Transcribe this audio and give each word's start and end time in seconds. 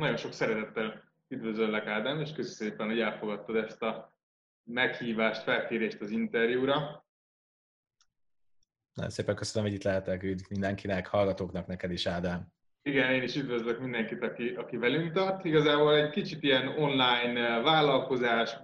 Nagyon 0.00 0.16
sok 0.16 0.32
szeretettel 0.32 1.12
üdvözöllek 1.28 1.86
Ádám, 1.86 2.20
és 2.20 2.32
köszönöm 2.32 2.70
szépen, 2.70 2.86
hogy 2.86 3.00
elfogadtad 3.00 3.56
ezt 3.56 3.82
a 3.82 4.16
meghívást, 4.64 5.42
felkérést 5.42 6.00
az 6.00 6.10
interjúra. 6.10 7.04
Nagyon 8.94 9.10
szépen 9.10 9.34
köszönöm, 9.34 9.68
hogy 9.68 9.76
itt 9.76 9.84
lehetek, 9.84 10.22
üdv 10.22 10.44
mindenkinek, 10.50 11.06
hallgatóknak, 11.06 11.66
neked 11.66 11.92
is, 11.92 12.06
Ádám. 12.06 12.46
Igen, 12.82 13.12
én 13.12 13.22
is 13.22 13.36
üdvözlök 13.36 13.80
mindenkit, 13.80 14.22
aki, 14.22 14.48
aki 14.48 14.76
velünk 14.76 15.12
tart. 15.12 15.44
Igazából 15.44 15.96
egy 15.96 16.10
kicsit 16.10 16.42
ilyen 16.42 16.68
online 16.68 17.60
vállalkozás, 17.60 18.56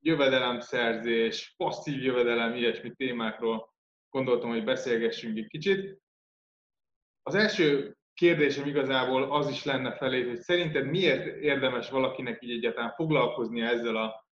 jövedelemszerzés, 0.00 1.54
passzív 1.56 2.02
jövedelem, 2.02 2.54
ilyesmi 2.54 2.94
témákról 2.94 3.74
gondoltam, 4.10 4.50
hogy 4.50 4.64
beszélgessünk 4.64 5.38
egy 5.38 5.46
kicsit. 5.46 5.98
Az 7.22 7.34
első 7.34 7.98
kérdésem 8.20 8.66
igazából 8.66 9.32
az 9.32 9.48
is 9.48 9.64
lenne 9.64 9.92
felé, 9.92 10.28
hogy 10.28 10.38
szerinted 10.38 10.86
miért 10.86 11.36
érdemes 11.36 11.90
valakinek 11.90 12.42
így 12.42 12.50
egyáltalán 12.50 12.92
foglalkozni 12.94 13.60
ezzel 13.60 13.96
a 13.96 14.26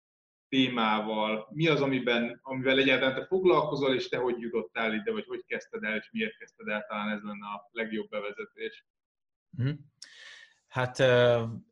témával? 0.48 1.48
Mi 1.51 1.69
az, 1.69 1.80
amiben, 1.80 2.41
amivel 2.42 2.78
egyáltalán 2.78 3.14
te 3.14 3.27
foglalkozol, 3.27 3.95
és 3.95 4.09
te 4.09 4.16
hogy 4.16 4.41
jutottál 4.41 4.95
ide, 4.95 5.12
vagy 5.12 5.27
hogy 5.27 5.45
kezdted 5.47 5.83
el, 5.83 5.97
és 5.97 6.09
miért 6.12 6.38
kezdted 6.38 6.69
el, 6.69 6.84
talán 6.88 7.09
ez 7.09 7.23
lenne 7.23 7.47
a 7.47 7.69
legjobb 7.70 8.09
bevezetés. 8.09 8.87
Mm. 9.62 9.70
Hát 10.69 10.98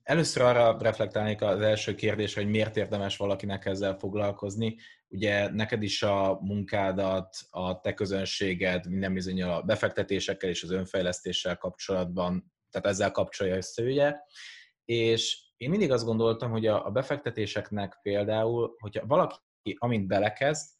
először 0.02 0.42
arra 0.42 0.78
reflektálnék 0.80 1.42
az 1.42 1.60
első 1.60 1.94
kérdés, 1.94 2.34
hogy 2.34 2.48
miért 2.48 2.76
érdemes 2.76 3.16
valakinek 3.16 3.64
ezzel 3.64 3.98
foglalkozni. 3.98 4.76
Ugye 5.08 5.50
neked 5.50 5.82
is 5.82 6.02
a 6.02 6.38
munkádat, 6.40 7.36
a 7.50 7.80
te 7.80 7.94
közönséged 7.94 8.88
minden 8.88 9.14
bizony 9.14 9.42
a 9.42 9.62
befektetésekkel 9.62 10.50
és 10.50 10.62
az 10.62 10.70
önfejlesztéssel 10.70 11.56
kapcsolatban, 11.56 12.52
tehát 12.70 12.86
ezzel 12.86 13.10
kapcsolja 13.10 13.56
össze, 13.56 13.82
ugye? 13.82 14.14
És 14.84 15.44
én 15.56 15.70
mindig 15.70 15.92
azt 15.92 16.04
gondoltam, 16.04 16.50
hogy 16.50 16.66
a 16.66 16.90
befektetéseknek 16.90 17.98
például, 18.02 18.76
hogyha 18.78 19.06
valaki, 19.06 19.38
amint 19.78 20.06
belekezd, 20.06 20.70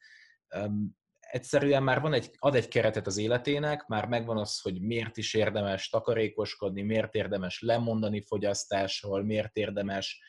egyszerűen 1.20 1.82
már 1.82 2.00
van 2.00 2.12
egy, 2.12 2.30
ad 2.38 2.54
egy 2.54 2.68
keretet 2.68 3.06
az 3.06 3.16
életének, 3.16 3.86
már 3.86 4.08
megvan 4.08 4.38
az, 4.38 4.60
hogy 4.60 4.80
miért 4.80 5.16
is 5.16 5.34
érdemes 5.34 5.88
takarékoskodni, 5.88 6.82
miért 6.82 7.14
érdemes 7.14 7.60
lemondani 7.60 8.20
fogyasztásról, 8.20 9.24
miért 9.24 9.56
érdemes 9.56 10.20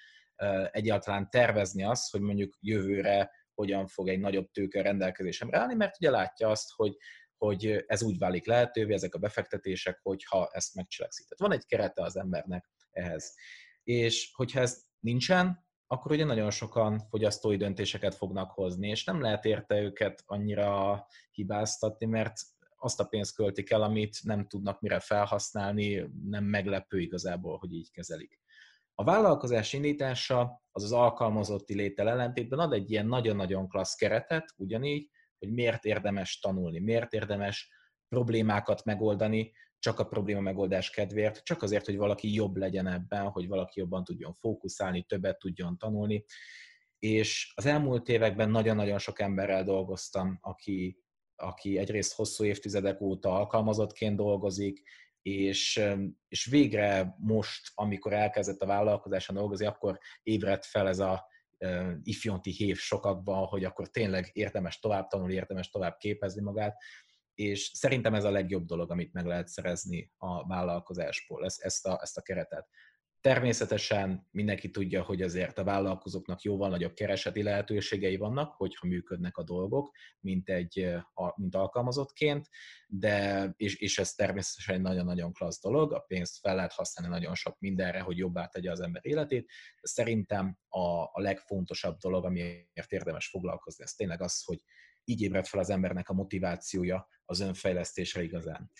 egyáltalán 0.72 1.29
tervezni 1.29 1.83
azt, 1.83 2.11
hogy 2.11 2.22
mondjuk 2.22 2.57
jövőre 2.61 3.31
hogyan 3.58 3.88
fog 3.88 4.08
egy 4.08 4.19
nagyobb 4.19 4.52
tőke 4.52 4.81
rendelkezésemre 4.81 5.58
állni, 5.58 5.73
mert 5.73 5.95
ugye 6.00 6.09
látja 6.09 6.50
azt, 6.50 6.72
hogy, 6.75 6.97
hogy 7.38 7.83
ez 7.88 8.03
úgy 8.03 8.17
válik 8.17 8.45
lehetővé, 8.45 8.94
ezek 8.94 9.16
a 9.16 9.19
befektetések, 9.19 10.00
hogyha 10.02 10.50
ezt 10.52 10.75
megcselekszik. 10.75 11.27
Tehát 11.27 11.52
van 11.52 11.59
egy 11.59 11.66
kerete 11.66 12.03
az 12.03 12.17
embernek 12.17 12.69
ehhez. 12.91 13.35
És 13.83 14.31
hogyha 14.33 14.59
ez 14.59 14.83
nincsen, 15.00 15.66
akkor 15.88 16.11
ugye 16.11 16.25
nagyon 16.25 16.50
sokan 16.50 17.00
fogyasztói 17.09 17.58
döntéseket 17.58 18.16
fognak 18.16 18.52
hozni, 18.52 18.89
és 18.89 19.03
nem 19.03 19.22
lehet 19.22 19.45
érte 19.45 19.81
őket 19.81 20.23
annyira 20.25 21.05
hibáztatni, 21.31 22.05
mert 22.05 22.35
azt 22.78 23.00
a 23.00 23.05
pénzt 23.05 23.35
költik 23.35 23.69
el, 23.69 23.81
amit 23.81 24.17
nem 24.23 24.47
tudnak 24.47 24.81
mire 24.81 25.00
felhasználni, 25.00 26.09
nem 26.23 26.44
meglepő 26.44 27.00
igazából, 27.00 27.58
hogy 27.58 27.73
így 27.73 27.91
kezelik. 27.91 28.39
A 29.00 29.03
vállalkozás 29.03 29.73
indítása 29.73 30.62
az 30.72 30.84
az 30.84 30.92
alkalmazotti 30.92 31.76
létel 31.76 32.09
ellentétben 32.09 32.59
ad 32.59 32.73
egy 32.73 32.92
ilyen 32.92 33.06
nagyon-nagyon 33.06 33.67
klassz 33.67 33.95
keretet, 33.95 34.53
ugyanígy, 34.56 35.09
hogy 35.40 35.52
miért 35.52 35.86
érdemes 35.86 36.40
tanulni, 36.40 36.80
miért 36.80 37.14
érdemes 37.14 37.70
problémákat 38.08 38.84
megoldani, 38.84 39.52
csak 39.80 40.00
a 40.00 40.08
probléma 40.08 40.42
megoldás 40.42 40.90
kedvéért, 40.90 41.44
csak 41.44 41.62
azért, 41.62 41.86
hogy 41.86 41.98
valaki 41.98 42.34
jobb 42.34 42.56
legyen 42.56 42.88
ebben, 42.88 43.30
hogy 43.30 43.48
valaki 43.48 43.80
jobban 43.80 44.03
tudjon 44.03 44.34
fókuszálni, 44.34 45.03
többet 45.03 45.40
tudjon 45.40 45.78
tanulni. 45.78 46.25
És 47.00 47.53
az 47.56 47.66
elmúlt 47.66 48.09
években 48.09 48.50
nagyon-nagyon 48.50 48.98
sok 48.98 49.20
emberrel 49.20 49.64
dolgoztam, 49.64 50.38
aki, 50.42 51.03
aki 51.36 51.78
egyrészt 51.78 52.13
hosszú 52.13 52.44
évtizedek 52.44 53.02
óta 53.02 53.36
alkalmazottként 53.36 54.16
dolgozik, 54.16 54.84
és, 55.27 55.81
és 56.27 56.45
végre 56.45 57.15
most, 57.17 57.71
amikor 57.73 58.13
elkezdett 58.13 58.61
a 58.61 58.65
vállalkozáson 58.65 59.35
dolgozni, 59.35 59.65
akkor 59.65 59.99
ébredt 60.23 60.65
fel 60.65 60.88
ez 60.88 60.99
a 60.99 61.27
ifjonti 62.03 62.51
hév 62.51 62.77
sokakban, 62.77 63.45
hogy 63.45 63.63
akkor 63.63 63.89
tényleg 63.89 64.29
érdemes 64.33 64.79
tovább 64.79 65.07
tanulni, 65.07 65.33
érdemes 65.33 65.69
tovább 65.69 65.97
képezni 65.97 66.41
magát, 66.41 66.75
és 67.33 67.71
szerintem 67.73 68.13
ez 68.13 68.23
a 68.23 68.31
legjobb 68.31 68.65
dolog, 68.65 68.91
amit 68.91 69.13
meg 69.13 69.25
lehet 69.25 69.47
szerezni 69.47 70.11
a 70.17 70.47
vállalkozásból, 70.47 71.45
ezt, 71.45 71.61
ezt, 71.61 71.85
a, 71.85 71.99
ezt 72.01 72.17
a 72.17 72.21
keretet. 72.21 72.67
Természetesen 73.27 74.27
mindenki 74.31 74.71
tudja, 74.71 75.03
hogy 75.03 75.21
azért 75.21 75.57
a 75.57 75.63
vállalkozóknak 75.63 76.41
jóval 76.41 76.69
nagyobb 76.69 76.93
kereseti 76.93 77.43
lehetőségei 77.43 78.17
vannak, 78.17 78.53
hogyha 78.53 78.88
működnek 78.88 79.38
a 79.38 79.43
dolgok, 79.43 79.95
mint, 80.19 80.49
egy, 80.49 80.95
mint 81.35 81.55
alkalmazottként, 81.55 82.49
de, 82.88 83.45
és, 83.57 83.75
és 83.75 83.97
ez 83.97 84.13
természetesen 84.13 84.75
egy 84.75 84.81
nagyon-nagyon 84.81 85.33
klassz 85.33 85.61
dolog, 85.61 85.93
a 85.93 85.99
pénzt 85.99 86.39
fel 86.39 86.55
lehet 86.55 86.73
használni 86.73 87.13
nagyon 87.13 87.35
sok 87.35 87.59
mindenre, 87.59 87.99
hogy 87.99 88.17
jobbá 88.17 88.45
tegye 88.45 88.71
az 88.71 88.79
ember 88.79 89.01
életét, 89.05 89.51
szerintem 89.81 90.57
a, 90.67 91.01
a 91.01 91.21
legfontosabb 91.21 91.97
dolog, 91.97 92.25
amiért 92.25 92.91
érdemes 92.91 93.27
foglalkozni, 93.27 93.83
ez 93.83 93.94
tényleg 93.94 94.21
az, 94.21 94.44
hogy 94.44 94.63
így 95.03 95.21
ébred 95.21 95.45
fel 95.45 95.59
az 95.59 95.69
embernek 95.69 96.09
a 96.09 96.13
motivációja 96.13 97.07
az 97.25 97.39
önfejlesztésre 97.39 98.23
igazán. 98.23 98.71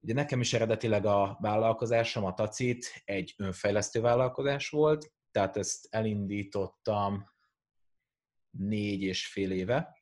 Ugye 0.00 0.14
nekem 0.14 0.40
is 0.40 0.52
eredetileg 0.52 1.06
a 1.06 1.36
vállalkozásom, 1.40 2.24
a 2.24 2.34
Tacit 2.34 3.02
egy 3.04 3.34
önfejlesztő 3.36 4.00
vállalkozás 4.00 4.68
volt, 4.68 5.12
tehát 5.30 5.56
ezt 5.56 5.86
elindítottam 5.90 7.24
négy 8.50 9.02
és 9.02 9.26
fél 9.26 9.50
éve, 9.50 9.98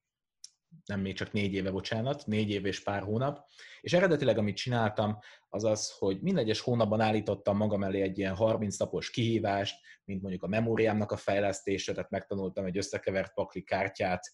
nem 0.85 1.01
még 1.01 1.15
csak 1.15 1.33
négy 1.33 1.55
éve, 1.55 1.71
bocsánat, 1.71 2.27
négy 2.27 2.51
év 2.51 2.67
és 2.67 2.83
pár 2.83 3.03
hónap, 3.03 3.47
és 3.81 3.93
eredetileg 3.93 4.39
amit 4.39 4.57
csináltam, 4.57 5.19
az 5.49 5.65
az, 5.65 5.91
hogy 5.99 6.21
minden 6.21 6.45
egyes 6.45 6.61
hónapban 6.61 7.01
állítottam 7.01 7.57
magam 7.57 7.83
elé 7.83 8.01
egy 8.01 8.19
ilyen 8.19 8.35
30 8.35 8.77
napos 8.77 9.11
kihívást, 9.11 9.77
mint 10.05 10.21
mondjuk 10.21 10.43
a 10.43 10.49
memóriámnak 10.49 11.13
a 11.13 11.17
fejlesztése, 11.17 11.93
tehát 11.93 12.11
megtanultam 12.11 12.65
egy 12.65 12.77
összekevert 12.77 13.35
pakli 13.35 13.63
kártyát 13.63 14.33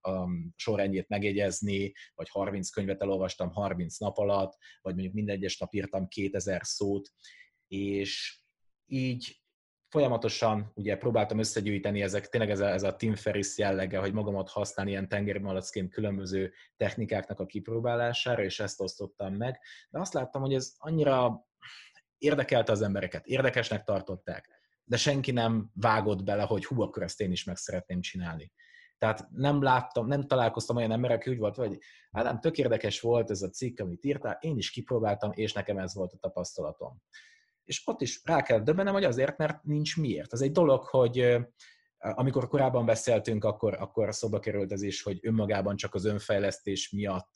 a 0.00 0.28
sorrendjét 0.56 1.08
megjegyezni, 1.08 1.92
vagy 2.14 2.28
30 2.28 2.70
könyvet 2.70 3.02
elolvastam 3.02 3.50
30 3.50 3.98
nap 3.98 4.18
alatt, 4.18 4.56
vagy 4.80 4.94
mondjuk 4.94 5.14
minden 5.14 5.36
egyes 5.36 5.58
nap 5.58 5.74
írtam 5.74 6.08
2000 6.08 6.60
szót, 6.64 7.10
és 7.68 8.40
így 8.86 9.42
folyamatosan 9.92 10.72
ugye 10.74 10.96
próbáltam 10.96 11.38
összegyűjteni 11.38 12.02
ezek, 12.02 12.28
tényleg 12.28 12.50
ez 12.50 12.60
a, 12.60 12.66
ez 12.66 12.82
a 12.82 12.96
Tim 12.96 13.14
Ferriss 13.14 13.58
jellege, 13.58 13.98
hogy 13.98 14.12
magamat 14.12 14.48
használni 14.48 14.90
ilyen 14.90 15.08
tengermalacként 15.08 15.92
különböző 15.92 16.52
technikáknak 16.76 17.40
a 17.40 17.46
kipróbálására, 17.46 18.42
és 18.42 18.60
ezt 18.60 18.80
osztottam 18.80 19.34
meg. 19.34 19.60
De 19.90 20.00
azt 20.00 20.12
láttam, 20.12 20.42
hogy 20.42 20.54
ez 20.54 20.72
annyira 20.76 21.46
érdekelte 22.18 22.72
az 22.72 22.82
embereket, 22.82 23.26
érdekesnek 23.26 23.84
tartották, 23.84 24.48
de 24.84 24.96
senki 24.96 25.30
nem 25.30 25.70
vágott 25.74 26.24
bele, 26.24 26.42
hogy 26.42 26.64
hú, 26.64 26.82
akkor 26.82 27.02
ezt 27.02 27.20
én 27.20 27.32
is 27.32 27.44
meg 27.44 27.56
szeretném 27.56 28.00
csinálni. 28.00 28.52
Tehát 29.02 29.28
nem 29.30 29.62
láttam, 29.62 30.06
nem 30.06 30.26
találkoztam 30.26 30.76
olyan 30.76 30.92
emberek, 30.92 31.16
aki 31.16 31.30
úgy 31.30 31.38
volt, 31.38 31.56
hogy 31.56 31.78
hát 32.10 32.24
nem, 32.24 32.40
tök 32.40 32.58
érdekes 32.58 33.00
volt 33.00 33.30
ez 33.30 33.42
a 33.42 33.48
cikk, 33.48 33.80
amit 33.80 34.04
írtál, 34.04 34.38
én 34.40 34.56
is 34.56 34.70
kipróbáltam, 34.70 35.30
és 35.34 35.52
nekem 35.52 35.78
ez 35.78 35.94
volt 35.94 36.12
a 36.12 36.16
tapasztalatom. 36.16 37.02
És 37.64 37.82
ott 37.84 38.00
is 38.00 38.20
rá 38.24 38.42
kell 38.42 38.58
döbbenem, 38.58 38.92
hogy 38.92 39.04
azért, 39.04 39.36
mert 39.36 39.62
nincs 39.62 39.96
miért. 39.96 40.32
Az 40.32 40.42
egy 40.42 40.52
dolog, 40.52 40.84
hogy 40.84 41.36
amikor 41.98 42.48
korábban 42.48 42.86
beszéltünk, 42.86 43.44
akkor, 43.44 43.74
akkor 43.74 44.14
szóba 44.14 44.38
került 44.38 44.72
ez 44.72 44.82
is, 44.82 45.02
hogy 45.02 45.18
önmagában 45.22 45.76
csak 45.76 45.94
az 45.94 46.04
önfejlesztés 46.04 46.90
miatt 46.90 47.32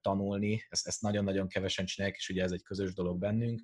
tanulni, 0.00 0.66
ezt, 0.68 0.86
ezt 0.86 1.02
nagyon-nagyon 1.02 1.48
kevesen 1.48 1.86
csinálják, 1.86 2.18
és 2.18 2.28
ugye 2.28 2.42
ez 2.42 2.52
egy 2.52 2.62
közös 2.62 2.94
dolog 2.94 3.18
bennünk, 3.18 3.60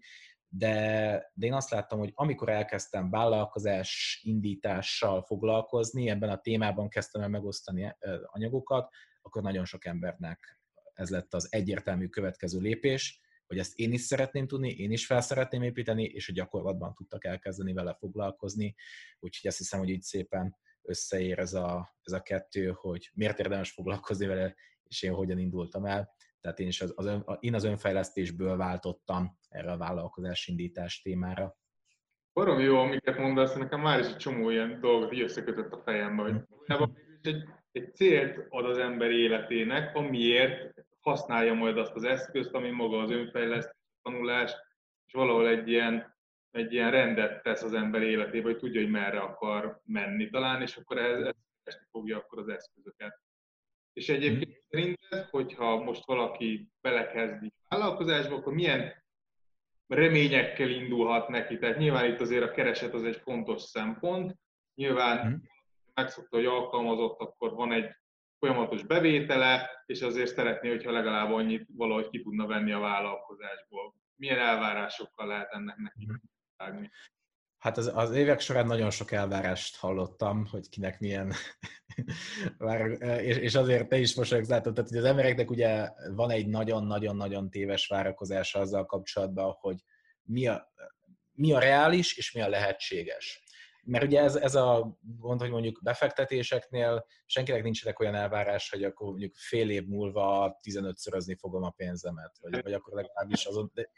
de, 0.49 1.31
de 1.35 1.47
én 1.47 1.53
azt 1.53 1.71
láttam, 1.71 1.99
hogy 1.99 2.13
amikor 2.15 2.49
elkezdtem 2.49 3.11
vállalkozás 3.11 4.21
indítással 4.25 5.23
foglalkozni, 5.23 6.09
ebben 6.09 6.31
a 6.31 6.41
témában 6.41 6.89
kezdtem 6.89 7.23
el 7.23 7.29
megosztani 7.29 7.95
anyagokat, 8.25 8.89
akkor 9.23 9.43
nagyon 9.43 9.65
sok 9.65 9.85
embernek 9.85 10.59
ez 10.95 11.11
lett 11.11 11.35
az 11.35 11.53
egyértelmű 11.53 12.07
következő 12.07 12.59
lépés, 12.59 13.21
hogy 13.47 13.59
ezt 13.59 13.79
én 13.79 13.93
is 13.93 14.01
szeretném 14.01 14.47
tudni, 14.47 14.71
én 14.71 14.91
is 14.93 15.07
fel 15.07 15.21
szeretném 15.21 15.63
építeni, 15.63 16.05
és 16.05 16.29
a 16.29 16.33
gyakorlatban 16.33 16.95
tudtak 16.95 17.25
elkezdeni 17.25 17.73
vele 17.73 17.95
foglalkozni. 17.95 18.75
Úgyhogy 19.19 19.49
azt 19.49 19.59
hiszem, 19.59 19.79
hogy 19.79 19.89
így 19.89 20.03
szépen 20.03 20.57
összeér 20.83 21.39
ez 21.39 21.55
a, 21.55 21.97
ez 22.03 22.13
a 22.13 22.23
kettő, 22.23 22.71
hogy 22.71 23.11
miért 23.15 23.39
érdemes 23.39 23.71
foglalkozni 23.71 24.27
vele, 24.27 24.55
és 24.85 25.03
én 25.03 25.13
hogyan 25.13 25.39
indultam 25.39 25.85
el. 25.85 26.15
Tehát 26.45 26.59
én 26.59 26.67
is 26.67 26.81
az, 26.81 26.93
az, 26.97 27.07
ön, 27.07 27.25
én 27.41 27.55
az 27.55 27.65
önfejlesztésből 27.65 28.57
váltottam 28.57 29.39
erre 29.49 29.73
a 29.73 29.77
vállalkozás 29.77 30.47
indítás 30.47 31.03
témára. 31.03 31.57
Barom 32.33 32.61
jó, 32.61 32.79
amiket 32.79 33.19
mondasz, 33.19 33.55
nekem 33.55 33.81
már 33.81 33.99
is 33.99 34.07
egy 34.07 34.17
csomó 34.17 34.51
ilyen 34.51 34.81
dolgot 34.81 35.13
így 35.13 35.21
összekötött 35.21 35.73
a 35.73 35.83
fejembe, 35.85 36.23
hogy 36.23 36.33
hm. 36.67 36.83
egy, 37.23 37.45
egy 37.73 37.95
célt 37.95 38.47
ad 38.49 38.65
az 38.65 38.79
ember 38.79 39.11
életének, 39.11 39.97
amiért 39.97 40.75
használja 41.01 41.55
majd 41.55 41.79
azt 41.79 41.95
az 41.95 42.05
eszközt, 42.05 42.55
ami 42.55 42.71
maga 42.71 42.99
az 42.99 43.11
önfejlesztés, 43.11 43.77
tanulás, 44.03 44.53
és 45.07 45.13
valahol 45.13 45.49
egy 45.49 45.69
ilyen 45.69 46.13
egy 46.51 46.73
ilyen 46.73 46.91
rendet 46.91 47.43
tesz 47.43 47.63
az 47.63 47.75
ember 47.75 48.03
életébe, 48.03 48.45
hogy 48.45 48.59
tudja, 48.59 48.81
hogy 48.81 48.91
merre 48.91 49.21
akar 49.21 49.81
menni 49.85 50.31
talán, 50.31 50.63
és 50.63 50.77
akkor 50.77 50.99
ehhez 50.99 51.35
keresni 51.63 51.87
fogja 51.91 52.17
akkor 52.17 52.39
az 52.39 52.49
eszközöket. 52.49 53.21
És 53.95 54.09
egyébként 54.09 54.51
mm. 54.51 54.61
szerinted, 54.69 55.25
hogyha 55.31 55.83
most 55.83 56.07
valaki 56.07 56.69
belekezdi 56.81 57.53
vállalkozásba, 57.69 58.35
akkor 58.35 58.55
milyen 58.55 59.05
reményekkel 59.87 60.71
indulhat 60.71 61.29
neki? 61.29 61.59
Tehát 61.59 61.79
nyilván 61.79 62.13
itt 62.13 62.21
azért 62.21 62.43
a 62.43 62.51
kereset 62.51 62.95
az 62.95 63.05
egy 63.05 63.17
fontos 63.17 63.63
szempont. 63.63 64.39
Nyilván 64.75 65.27
mm. 65.27 65.35
megszokta, 65.95 66.37
hogy 66.37 66.47
alkalmazott, 66.47 67.21
akkor 67.21 67.53
van 67.53 67.73
egy 67.73 67.91
folyamatos 68.39 68.83
bevétele, 68.83 69.83
és 69.87 70.03
azért 70.03 70.35
szeretné, 70.35 70.69
hogyha 70.69 70.91
legalább 70.91 71.33
annyit 71.33 71.67
valahogy 71.73 72.09
ki 72.09 72.23
tudna 72.23 72.47
venni 72.47 72.73
a 72.73 72.79
vállalkozásból. 72.79 73.95
Milyen 74.17 74.39
elvárásokkal 74.39 75.27
lehet 75.27 75.53
ennek 75.53 75.77
neki 75.77 76.09
vágni? 76.57 76.91
Hát 77.65 77.79
az, 77.79 77.91
az 77.95 78.15
évek 78.15 78.41
során 78.41 78.67
nagyon 78.67 78.91
sok 78.91 79.13
elvárást 79.13 79.77
hallottam, 79.77 80.47
hogy 80.47 80.69
kinek 80.69 81.01
milyen 81.01 81.33
és, 83.21 83.37
és 83.37 83.55
azért 83.55 83.89
te 83.89 83.99
is 83.99 84.15
mosolyogsz, 84.15 84.49
látod, 84.49 84.75
tehát, 84.75 84.91
hogy 84.91 84.99
az 84.99 85.05
embereknek 85.05 85.51
ugye 85.51 85.89
van 86.15 86.31
egy 86.31 86.47
nagyon-nagyon-nagyon 86.47 87.51
téves 87.51 87.87
várakozása 87.87 88.59
azzal 88.59 88.87
kapcsolatban, 88.87 89.57
hogy 89.61 89.77
mi 90.23 90.47
a, 90.47 90.73
mi 91.33 91.53
a 91.53 91.59
reális 91.59 92.17
és 92.17 92.33
mi 92.33 92.41
a 92.41 92.49
lehetséges. 92.49 93.43
Mert 93.85 94.05
ugye 94.05 94.21
ez, 94.21 94.37
ez 94.37 94.55
a 94.55 94.99
gond, 95.01 95.41
hogy 95.41 95.51
mondjuk 95.51 95.81
befektetéseknél 95.83 97.07
senkinek 97.27 97.63
nincsenek 97.63 98.01
olyan 98.01 98.15
elvárás, 98.15 98.71
hogy 98.71 98.85
akkor 98.85 99.09
mondjuk 99.09 99.35
fél 99.35 99.71
év 99.71 99.87
múlva 99.87 100.59
15-szörözni 100.63 101.37
fogom 101.39 101.63
a 101.63 101.71
pénzemet, 101.71 102.39
vagy, 102.41 102.63
vagy 102.63 102.73
akkor 102.73 102.95
legalábbis 102.95 103.45
azon... 103.45 103.71
De... 103.75 103.91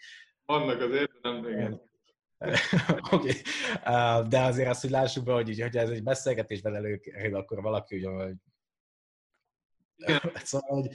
Vannak 0.45 0.81
azért, 0.81 1.13
nem 1.23 1.49
igen. 1.49 1.95
Oké, 3.11 3.15
okay. 3.15 4.29
de 4.29 4.41
azért 4.41 4.69
azt, 4.69 4.81
hogy 4.81 4.91
lássuk 4.91 5.25
be, 5.25 5.33
hogy, 5.33 5.49
így, 5.49 5.61
hogy 5.61 5.77
ez 5.77 5.91
egy 5.91 6.03
beszélgetésben 6.03 6.75
előkerül, 6.75 7.37
akkor 7.37 7.63
valaki 7.63 7.97
ugye, 7.97 8.09
hogy 8.09 8.35
szóval, 10.45 10.83
hogy 10.83 10.95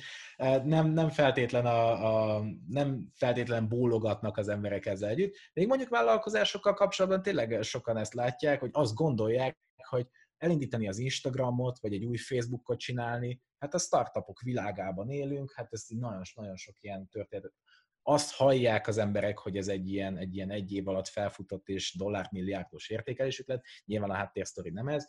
nem, 0.65 0.87
nem, 0.87 1.09
feltétlen 1.09 1.65
a, 1.65 2.35
a, 2.35 2.43
nem 2.67 3.07
feltétlen 3.13 3.67
bólogatnak 3.67 4.37
az 4.37 4.47
emberek 4.47 4.85
ezzel 4.85 5.09
együtt. 5.09 5.35
Még 5.53 5.67
mondjuk 5.67 5.89
vállalkozásokkal 5.89 6.73
kapcsolatban 6.73 7.21
tényleg 7.21 7.63
sokan 7.63 7.97
ezt 7.97 8.13
látják, 8.13 8.59
hogy 8.59 8.69
azt 8.73 8.93
gondolják, 8.93 9.57
hogy 9.87 10.07
elindítani 10.37 10.87
az 10.87 10.97
Instagramot, 10.97 11.79
vagy 11.79 11.93
egy 11.93 12.05
új 12.05 12.17
Facebookot 12.17 12.79
csinálni, 12.79 13.41
hát 13.57 13.73
a 13.73 13.77
startupok 13.77 14.41
világában 14.41 15.09
élünk, 15.09 15.53
hát 15.55 15.73
ez 15.73 15.85
nagyon, 15.87 16.21
nagyon 16.35 16.55
sok 16.55 16.75
ilyen 16.81 17.07
történet 17.07 17.53
azt 18.03 18.33
hallják 18.33 18.87
az 18.87 18.97
emberek, 18.97 19.37
hogy 19.37 19.57
ez 19.57 19.67
egy 19.67 19.89
ilyen 19.89 20.17
egy, 20.17 20.35
ilyen 20.35 20.51
egy 20.51 20.73
év 20.73 20.87
alatt 20.87 21.07
felfutott 21.07 21.67
és 21.67 21.95
dollármilliárdos 21.97 22.89
értékelésük 22.89 23.47
lett, 23.47 23.63
nyilván 23.85 24.09
a 24.09 24.15
háttérsztori 24.15 24.69
nem 24.69 24.87
ez. 24.87 25.05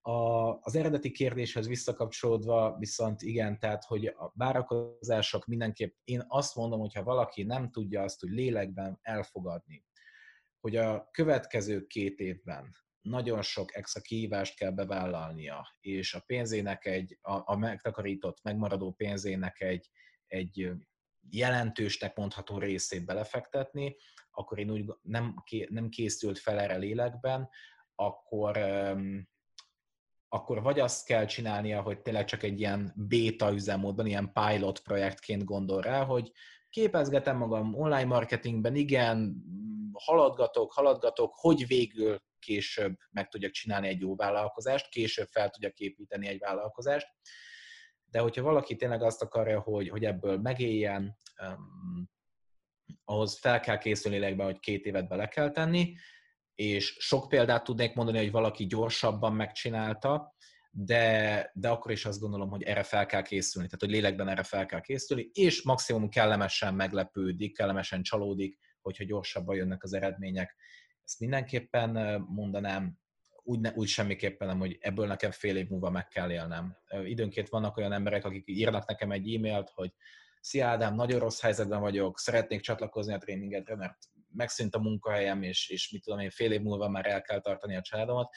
A, 0.00 0.50
az 0.60 0.74
eredeti 0.74 1.10
kérdéshez 1.10 1.68
visszakapcsolódva 1.68 2.76
viszont 2.78 3.22
igen, 3.22 3.58
tehát 3.58 3.84
hogy 3.84 4.06
a 4.06 4.32
várakozások 4.34 5.46
mindenképp, 5.46 5.94
én 6.04 6.24
azt 6.28 6.54
mondom, 6.54 6.80
hogy 6.80 6.94
ha 6.94 7.02
valaki 7.02 7.42
nem 7.42 7.70
tudja 7.70 8.02
azt, 8.02 8.20
hogy 8.20 8.30
lélekben 8.30 8.98
elfogadni, 9.02 9.84
hogy 10.60 10.76
a 10.76 11.08
következő 11.10 11.86
két 11.86 12.18
évben 12.18 12.70
nagyon 13.00 13.42
sok 13.42 13.74
extra 13.74 14.00
kihívást 14.00 14.56
kell 14.56 14.70
bevállalnia, 14.70 15.76
és 15.80 16.14
a 16.14 16.22
pénzének 16.26 16.84
egy, 16.84 17.18
a, 17.20 17.52
a 17.52 17.56
megtakarított, 17.56 18.42
megmaradó 18.42 18.92
pénzének 18.92 19.60
egy, 19.60 19.90
egy 20.26 20.72
jelentősnek 21.30 22.16
mondható 22.16 22.58
részét 22.58 23.04
belefektetni, 23.04 23.96
akkor 24.30 24.58
én 24.58 24.70
úgy 24.70 24.84
nem, 25.02 25.34
nem 25.68 25.88
készült 25.88 26.38
fel 26.38 26.60
erre 26.60 26.76
lélekben, 26.76 27.48
akkor, 27.94 28.58
akkor 30.28 30.62
vagy 30.62 30.80
azt 30.80 31.06
kell 31.06 31.24
csinálnia, 31.24 31.82
hogy 31.82 32.00
tényleg 32.00 32.24
csak 32.24 32.42
egy 32.42 32.60
ilyen 32.60 32.92
beta 32.96 33.52
üzemmódban, 33.52 34.06
ilyen 34.06 34.32
pilot 34.32 34.80
projektként 34.80 35.44
gondol 35.44 35.80
rá, 35.80 36.04
hogy 36.04 36.32
képezgetem 36.70 37.36
magam 37.36 37.74
online 37.74 38.04
marketingben, 38.04 38.74
igen, 38.74 39.44
haladgatok, 39.92 40.72
haladgatok, 40.72 41.34
hogy 41.34 41.66
végül 41.66 42.22
később 42.38 42.96
meg 43.10 43.28
tudjak 43.28 43.50
csinálni 43.50 43.88
egy 43.88 44.00
jó 44.00 44.16
vállalkozást, 44.16 44.88
később 44.88 45.26
fel 45.26 45.50
tudjak 45.50 45.78
építeni 45.78 46.28
egy 46.28 46.38
vállalkozást 46.38 47.06
de 48.12 48.20
hogyha 48.20 48.42
valaki 48.42 48.76
tényleg 48.76 49.02
azt 49.02 49.22
akarja, 49.22 49.60
hogy, 49.60 49.88
hogy 49.88 50.04
ebből 50.04 50.38
megéljen, 50.38 51.16
um, 51.42 52.10
ahhoz 53.04 53.38
fel 53.38 53.60
kell 53.60 53.78
készülni 53.78 54.18
lélekben, 54.18 54.46
hogy 54.46 54.58
két 54.58 54.86
évet 54.86 55.08
bele 55.08 55.28
kell 55.28 55.50
tenni, 55.50 55.94
és 56.54 56.96
sok 56.98 57.28
példát 57.28 57.64
tudnék 57.64 57.94
mondani, 57.94 58.18
hogy 58.18 58.30
valaki 58.30 58.66
gyorsabban 58.66 59.34
megcsinálta, 59.34 60.34
de, 60.70 61.50
de 61.54 61.68
akkor 61.68 61.90
is 61.90 62.04
azt 62.04 62.20
gondolom, 62.20 62.50
hogy 62.50 62.62
erre 62.62 62.82
fel 62.82 63.06
kell 63.06 63.22
készülni, 63.22 63.68
tehát 63.68 63.80
hogy 63.80 63.90
lélekben 63.90 64.28
erre 64.28 64.42
fel 64.42 64.66
kell 64.66 64.80
készülni, 64.80 65.30
és 65.32 65.62
maximum 65.62 66.08
kellemesen 66.08 66.74
meglepődik, 66.74 67.56
kellemesen 67.56 68.02
csalódik, 68.02 68.58
hogyha 68.80 69.04
gyorsabban 69.04 69.56
jönnek 69.56 69.82
az 69.82 69.92
eredmények. 69.92 70.56
Ezt 71.04 71.20
mindenképpen 71.20 72.20
mondanám, 72.28 72.98
úgy, 73.42 73.60
ne, 73.60 73.72
úgy 73.74 73.88
semmiképpen 73.88 74.48
nem, 74.48 74.58
hogy 74.58 74.76
ebből 74.80 75.06
nekem 75.06 75.30
fél 75.30 75.56
év 75.56 75.68
múlva 75.68 75.90
meg 75.90 76.08
kell 76.08 76.30
élnem. 76.30 76.76
Időnként 77.04 77.48
vannak 77.48 77.76
olyan 77.76 77.92
emberek, 77.92 78.24
akik 78.24 78.42
írnak 78.46 78.88
nekem 78.88 79.10
egy 79.10 79.34
e-mailt, 79.34 79.70
hogy 79.74 79.92
Szia 80.40 80.66
Ádám, 80.66 80.94
nagyon 80.94 81.18
rossz 81.18 81.40
helyzetben 81.40 81.80
vagyok, 81.80 82.18
szeretnék 82.18 82.60
csatlakozni 82.60 83.12
a 83.12 83.18
tréningedre, 83.18 83.76
mert 83.76 83.98
megszűnt 84.34 84.74
a 84.74 84.80
munkahelyem, 84.80 85.42
és, 85.42 85.68
és 85.68 85.90
mit 85.90 86.02
tudom 86.02 86.18
én, 86.18 86.30
fél 86.30 86.52
év 86.52 86.60
múlva 86.60 86.88
már 86.88 87.06
el 87.06 87.22
kell 87.22 87.40
tartani 87.40 87.76
a 87.76 87.80
családomat. 87.80 88.34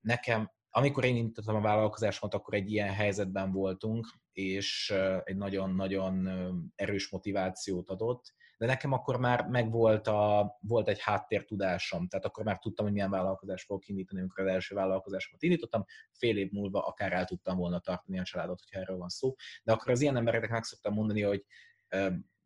Nekem, 0.00 0.50
amikor 0.70 1.04
én 1.04 1.16
indítottam 1.16 1.56
a 1.56 1.60
vállalkozásomat, 1.60 2.34
akkor 2.34 2.54
egy 2.54 2.70
ilyen 2.70 2.92
helyzetben 2.92 3.52
voltunk, 3.52 4.06
és 4.32 4.94
egy 5.24 5.36
nagyon-nagyon 5.36 6.28
erős 6.74 7.10
motivációt 7.10 7.90
adott, 7.90 8.34
de 8.56 8.66
nekem 8.66 8.92
akkor 8.92 9.18
már 9.18 9.46
megvolt 9.46 10.06
a, 10.06 10.56
volt 10.60 10.88
egy 10.88 11.00
háttértudásom, 11.00 12.08
tehát 12.08 12.24
akkor 12.24 12.44
már 12.44 12.58
tudtam, 12.58 12.84
hogy 12.84 12.94
milyen 12.94 13.10
vállalkozást 13.10 13.66
fogok 13.66 13.88
indítani, 13.88 14.20
amikor 14.20 14.44
az 14.44 14.50
első 14.50 14.74
vállalkozásomat 14.74 15.42
indítottam, 15.42 15.84
fél 16.12 16.38
év 16.38 16.50
múlva 16.50 16.86
akár 16.86 17.12
el 17.12 17.24
tudtam 17.24 17.56
volna 17.56 17.78
tartani 17.78 18.18
a 18.18 18.22
családot, 18.22 18.60
hogyha 18.60 18.80
erről 18.80 18.96
van 18.96 19.08
szó, 19.08 19.34
de 19.62 19.72
akkor 19.72 19.90
az 19.92 20.00
ilyen 20.00 20.16
embereknek 20.16 20.64
szoktam 20.64 20.94
mondani, 20.94 21.22
hogy 21.22 21.44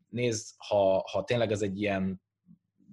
nézd, 0.09 0.55
ha, 0.57 1.09
ha 1.13 1.25
tényleg 1.25 1.51
ez 1.51 1.63
egy 1.63 1.81
ilyen 1.81 2.23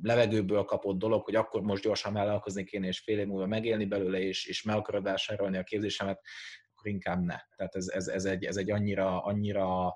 levegőből 0.01 0.63
kapott 0.63 0.97
dolog, 0.97 1.23
hogy 1.23 1.35
akkor 1.35 1.61
most 1.61 1.83
gyorsan 1.83 2.13
vállalkozni 2.13 2.63
kéne, 2.63 2.87
és 2.87 2.99
fél 2.99 3.19
év 3.19 3.27
múlva 3.27 3.45
megélni 3.45 3.85
belőle, 3.85 4.19
és, 4.19 4.45
és 4.45 4.63
meg 4.63 4.75
akarod 4.75 5.03
vásárolni 5.03 5.57
a 5.57 5.63
képzésemet, 5.63 6.21
akkor 6.75 6.91
inkább 6.91 7.21
ne. 7.21 7.37
Tehát 7.55 7.75
ez, 7.75 7.87
ez, 7.87 8.07
ez, 8.07 8.25
egy, 8.25 8.43
ez 8.43 8.57
egy 8.57 8.71
annyira, 8.71 9.23
annyira 9.23 9.95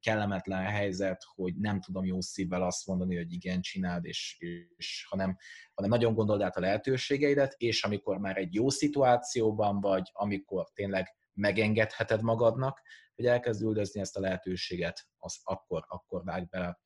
kellemetlen 0.00 0.64
helyzet, 0.64 1.22
hogy 1.34 1.56
nem 1.56 1.80
tudom 1.80 2.04
jó 2.04 2.20
szívvel 2.20 2.62
azt 2.62 2.86
mondani, 2.86 3.16
hogy 3.16 3.32
igen, 3.32 3.60
csináld, 3.60 4.04
és, 4.04 4.36
és 4.76 5.06
hanem, 5.08 5.36
hanem 5.74 5.90
nagyon 5.90 6.14
gondold 6.14 6.40
át 6.40 6.56
a 6.56 6.60
lehetőségeidet, 6.60 7.54
és 7.56 7.84
amikor 7.84 8.18
már 8.18 8.36
egy 8.36 8.54
jó 8.54 8.68
szituációban 8.68 9.80
vagy, 9.80 10.10
amikor 10.12 10.66
tényleg 10.74 11.16
megengedheted 11.32 12.22
magadnak, 12.22 12.82
hogy 13.14 13.26
elkezd 13.26 13.62
üldözni 13.62 14.00
ezt 14.00 14.16
a 14.16 14.20
lehetőséget, 14.20 15.08
az 15.18 15.38
akkor, 15.42 15.84
akkor 15.88 16.24
vág 16.24 16.48
bele. 16.48 16.80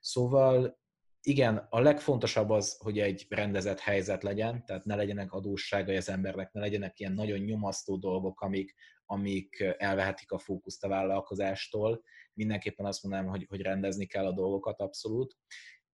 Szóval 0.00 0.82
igen, 1.26 1.66
a 1.70 1.80
legfontosabb 1.80 2.50
az, 2.50 2.76
hogy 2.78 2.98
egy 2.98 3.26
rendezett 3.28 3.78
helyzet 3.78 4.22
legyen, 4.22 4.64
tehát 4.64 4.84
ne 4.84 4.94
legyenek 4.94 5.32
adósságai 5.32 5.96
az 5.96 6.08
embernek, 6.08 6.52
ne 6.52 6.60
legyenek 6.60 6.98
ilyen 6.98 7.12
nagyon 7.12 7.38
nyomasztó 7.38 7.96
dolgok, 7.96 8.40
amik, 8.40 8.74
amik 9.06 9.74
elvehetik 9.78 10.30
a 10.30 10.38
fókuszt 10.38 10.84
a 10.84 10.88
vállalkozástól. 10.88 12.02
Mindenképpen 12.32 12.86
azt 12.86 13.02
mondanám, 13.02 13.28
hogy, 13.28 13.46
hogy 13.48 13.60
rendezni 13.60 14.06
kell 14.06 14.26
a 14.26 14.32
dolgokat 14.32 14.80
abszolút, 14.80 15.36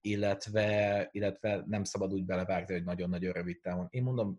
illetve, 0.01 1.09
illetve 1.11 1.63
nem 1.67 1.85
szabad 1.85 2.13
úgy 2.13 2.25
belevágni, 2.25 2.75
hogy 2.75 2.85
nagyon-nagyon 2.85 3.33
rövid 3.33 3.61
távon. 3.61 3.87
Én 3.91 4.03
mondom, 4.03 4.37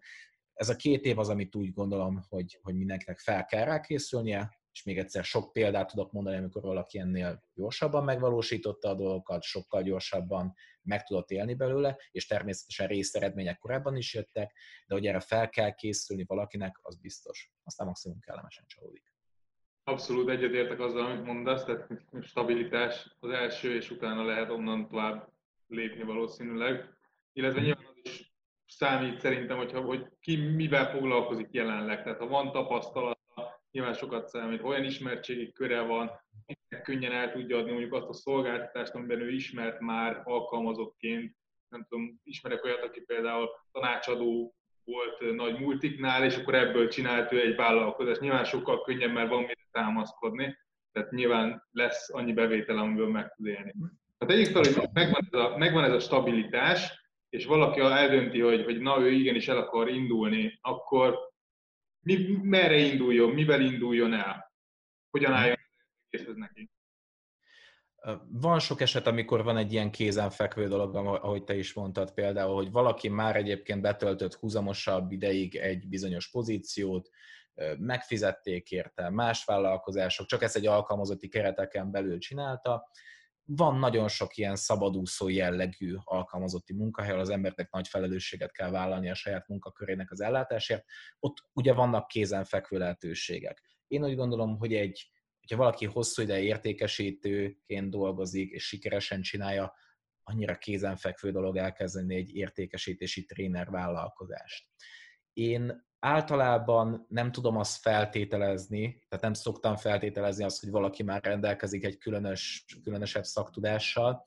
ez 0.54 0.70
a 0.70 0.76
két 0.76 1.06
év 1.06 1.20
az, 1.20 1.30
amit 1.30 1.56
úgy 1.56 1.74
gondolom, 1.74 2.22
hogy, 2.30 2.60
hogy 2.62 2.76
mindenkinek 2.76 3.20
fel 3.20 3.46
kell 3.46 3.66
rá 3.66 3.80
készülnie, 3.80 4.60
és 4.74 4.84
még 4.84 4.98
egyszer 4.98 5.24
sok 5.24 5.52
példát 5.52 5.88
tudok 5.88 6.12
mondani, 6.12 6.38
amikor 6.38 6.62
valaki 6.62 7.00
ennél 7.00 7.44
gyorsabban 7.54 8.04
megvalósította 8.04 8.90
a 8.90 8.96
dolgokat, 8.96 9.44
sokkal 9.44 9.82
gyorsabban 9.82 10.54
meg 10.84 11.04
tudott 11.04 11.30
élni 11.30 11.54
belőle, 11.54 11.98
és 12.12 12.28
természetesen 12.28 12.88
részeredmények 12.88 13.58
korábban 13.58 13.96
is 13.96 14.14
jöttek, 14.14 14.54
de 14.88 14.94
hogy 14.94 15.06
erre 15.06 15.20
fel 15.20 15.50
kell 15.50 15.72
készülni 15.72 16.24
valakinek, 16.28 16.80
az 16.82 16.96
biztos. 16.96 17.52
Aztán 17.64 17.88
maximum 17.88 18.20
kellemesen 18.20 18.64
csalódik. 18.68 19.14
Abszolút 19.84 20.30
egyetértek 20.30 20.80
azzal, 20.80 21.06
amit 21.06 21.26
mondasz, 21.26 21.64
tehát 21.64 21.88
stabilitás 22.22 23.16
az 23.20 23.30
első, 23.30 23.76
és 23.76 23.92
utána 23.92 24.26
lehet 24.26 24.50
onnan 24.50 24.88
tovább 24.88 25.34
lépni 25.68 26.04
valószínűleg. 26.04 26.90
Illetve 27.34 27.62
nyilván 27.62 27.86
az 27.86 28.00
is 28.04 28.34
számít 28.68 29.20
szerintem, 29.20 29.58
hogyha, 29.58 29.82
hogy 29.82 30.08
ki 30.20 30.36
mivel 30.36 30.92
foglalkozik 30.92 31.48
jelenleg. 31.52 32.04
Tehát 32.04 32.20
ha 32.20 32.28
van 32.28 32.52
tapasztalat, 32.52 33.20
nyilván 33.72 33.94
sokat 33.94 34.28
számít, 34.28 34.64
olyan 34.64 34.84
ismertségi 34.84 35.52
köre 35.52 35.82
van, 35.82 36.12
könnyen 36.84 37.12
el 37.12 37.32
tudja 37.32 37.58
adni 37.58 37.72
mondjuk 37.72 37.94
azt 37.94 38.10
a 38.10 38.14
szolgáltatást, 38.14 38.94
amiben 38.94 39.22
ő 39.22 39.32
ismert 39.32 39.80
már 39.80 40.22
alkalmazottként, 40.24 41.36
nem 41.70 41.86
tudom, 41.90 42.20
ismerek 42.24 42.64
olyat, 42.64 42.84
aki 42.84 43.02
például 43.02 43.50
tanácsadó 43.72 44.56
volt 44.84 45.36
nagy 45.36 45.60
multiknál, 45.60 46.24
és 46.24 46.38
akkor 46.38 46.56
ebből 46.56 46.88
csinált 46.88 47.32
ő 47.32 47.42
egy 47.42 47.56
vállalkozást. 47.56 48.20
Nyilván 48.20 48.44
sokkal 48.44 48.82
könnyebb, 48.82 49.14
mert 49.14 49.30
van 49.30 49.42
mire 49.42 49.68
támaszkodni, 49.72 50.58
tehát 50.92 51.12
nyilván 51.12 51.68
lesz 51.72 52.14
annyi 52.14 52.34
bevétel, 52.34 52.78
amiből 52.78 53.10
meg 53.10 53.34
tud 53.36 53.46
élni. 53.46 53.74
Hát 54.20 54.30
tegyük 54.30 54.46
fel, 54.46 54.62
hogy 54.62 54.90
megvan 54.94 55.28
ez, 55.32 55.40
a, 55.40 55.58
megvan 55.58 55.84
ez 55.84 55.94
a 55.94 56.00
stabilitás, 56.00 57.00
és 57.30 57.46
valaki 57.46 57.80
eldönti, 57.80 58.40
hogy, 58.40 58.64
hogy 58.64 58.80
na, 58.80 59.00
ő 59.00 59.12
igenis 59.12 59.48
el 59.48 59.58
akar 59.58 59.90
indulni, 59.90 60.60
akkor 60.62 61.31
mi, 62.02 62.38
merre 62.44 62.78
induljon, 62.78 63.30
mivel 63.30 63.62
induljon 63.62 64.14
el? 64.14 64.54
Hogyan 65.10 65.34
álljon 65.34 65.58
egészhez 66.10 66.36
neki? 66.36 66.72
Van 68.28 68.60
sok 68.60 68.82
eset, 68.82 69.08
amikor 69.08 69.44
van 69.44 69.58
egy 69.58 69.72
ilyen 69.72 69.92
kézenfekvő 69.92 70.68
dolog, 70.68 70.96
ahogy 70.96 71.44
te 71.44 71.56
is 71.56 71.74
mondtad 71.74 72.14
például, 72.14 72.56
hogy 72.56 72.72
valaki 72.72 73.10
már 73.10 73.36
egyébként 73.36 73.82
betöltött 73.82 74.34
húzamosabb 74.34 75.12
ideig 75.12 75.56
egy 75.56 75.88
bizonyos 75.88 76.30
pozíciót, 76.30 77.10
megfizették 77.78 78.72
érte, 78.72 79.10
más 79.10 79.46
vállalkozások, 79.46 80.26
csak 80.26 80.42
ezt 80.42 80.56
egy 80.56 80.66
alkalmazotti 80.66 81.28
kereteken 81.28 81.92
belül 81.92 82.18
csinálta. 82.18 82.90
Van 83.46 83.80
nagyon 83.80 84.08
sok 84.08 84.38
ilyen 84.38 84.56
szabadúszó 84.56 85.30
jellegű 85.30 85.96
alkalmazotti 86.04 86.74
munkahely, 86.74 87.10
ahol 87.12 87.22
az 87.22 87.30
embernek 87.30 87.72
nagy 87.72 87.88
felelősséget 87.88 88.52
kell 88.52 88.70
vállalni 88.70 89.10
a 89.10 89.14
saját 89.14 89.48
munkakörének 89.48 90.12
az 90.12 90.22
ellátásért. 90.22 90.86
Ott 91.20 91.38
ugye 91.54 91.74
vannak 91.74 92.08
kézenfekvő 92.08 92.78
lehetőségek. 92.78 93.62
Én 93.88 94.04
úgy 94.04 94.16
gondolom, 94.16 94.58
hogy 94.58 94.74
egy 94.74 95.12
hogyha 95.42 95.64
valaki 95.64 95.86
hosszú 95.86 96.22
ideje 96.22 96.42
értékesítőként 96.42 97.90
dolgozik, 97.90 98.52
és 98.52 98.68
sikeresen 98.68 99.22
csinálja, 99.22 99.74
annyira 100.24 100.58
kézenfekvő 100.58 101.32
dolog 101.32 101.58
elkezdeni 101.58 102.16
egy 102.16 102.36
értékesítési 102.36 103.26
tréner 103.26 103.70
vállalkozást. 103.70 104.68
Én 105.34 105.90
általában 106.02 107.06
nem 107.10 107.32
tudom 107.32 107.58
azt 107.58 107.82
feltételezni, 107.82 109.04
tehát 109.08 109.24
nem 109.24 109.34
szoktam 109.34 109.76
feltételezni 109.76 110.44
azt, 110.44 110.60
hogy 110.60 110.70
valaki 110.70 111.04
már 111.04 111.24
rendelkezik 111.24 111.84
egy 111.84 111.98
különös, 111.98 112.66
különösebb 112.84 113.24
szaktudással, 113.24 114.24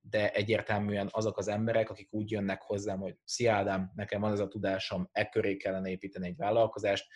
de 0.00 0.30
egyértelműen 0.32 1.08
azok 1.10 1.38
az 1.38 1.48
emberek, 1.48 1.90
akik 1.90 2.12
úgy 2.12 2.30
jönnek 2.30 2.62
hozzám, 2.62 2.98
hogy 2.98 3.16
szia 3.24 3.54
Ádám, 3.54 3.92
nekem 3.94 4.20
van 4.20 4.32
ez 4.32 4.40
a 4.40 4.48
tudásom, 4.48 5.08
e 5.12 5.28
köré 5.28 5.56
kellene 5.56 5.90
építeni 5.90 6.26
egy 6.26 6.36
vállalkozást, 6.36 7.06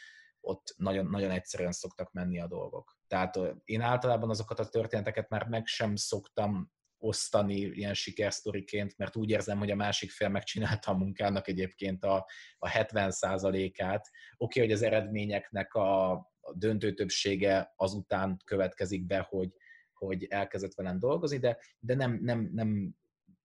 ott 0.41 0.75
nagyon, 0.77 1.07
nagyon 1.07 1.31
egyszerűen 1.31 1.73
szoktak 1.73 2.13
menni 2.13 2.41
a 2.41 2.47
dolgok. 2.47 2.99
Tehát 3.07 3.39
én 3.65 3.81
általában 3.81 4.31
azokat 4.31 4.59
a 4.59 4.69
történeteket 4.69 5.29
már 5.29 5.47
meg 5.49 5.67
sem 5.67 5.97
szoktam 5.97 6.73
osztani 6.99 7.55
ilyen 7.55 7.95
sikersztoriként, 7.95 8.97
mert 8.97 9.17
úgy 9.17 9.31
érzem, 9.31 9.59
hogy 9.59 9.71
a 9.71 9.77
másik 9.77 10.11
fél 10.11 10.29
megcsinálta 10.29 10.91
a 10.91 10.97
munkának 10.97 11.49
egyébként 11.49 12.05
a, 12.05 12.27
a 12.59 12.69
70%-át. 12.69 14.11
Oké, 14.37 14.61
okay, 14.61 14.63
hogy 14.63 14.73
az 14.73 14.83
eredményeknek 14.83 15.75
a, 15.75 16.11
a 16.41 16.55
döntő 16.55 16.95
többsége 16.95 17.73
azután 17.77 18.41
következik 18.45 19.07
be, 19.07 19.27
hogy, 19.29 19.49
hogy 19.93 20.27
elkezdett 20.29 20.75
velem 20.75 20.99
dolgozni, 20.99 21.39
de, 21.39 21.59
de 21.79 21.95
nem, 21.95 22.19
nem, 22.23 22.51
nem 22.53 22.95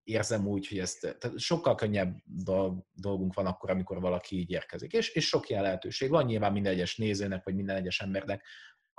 érzem 0.04 0.48
úgy, 0.48 0.68
hogy 0.68 0.80
ezt 0.80 1.18
tehát 1.20 1.40
sokkal 1.40 1.76
könnyebb 1.76 2.18
dolgunk 2.94 3.34
van 3.34 3.46
akkor, 3.46 3.70
amikor 3.70 4.00
valaki 4.00 4.38
így 4.38 4.52
érkezik. 4.52 4.94
És, 4.94 5.10
és 5.10 5.28
sok 5.28 5.50
ilyen 5.50 5.62
lehetőség 5.62 6.10
van 6.10 6.26
nyilván 6.26 6.52
minden 6.52 6.74
egyes 6.74 6.98
nézőnek, 6.98 7.44
vagy 7.44 7.56
minden 7.56 7.76
egyes 7.76 8.02
embernek, 8.02 8.46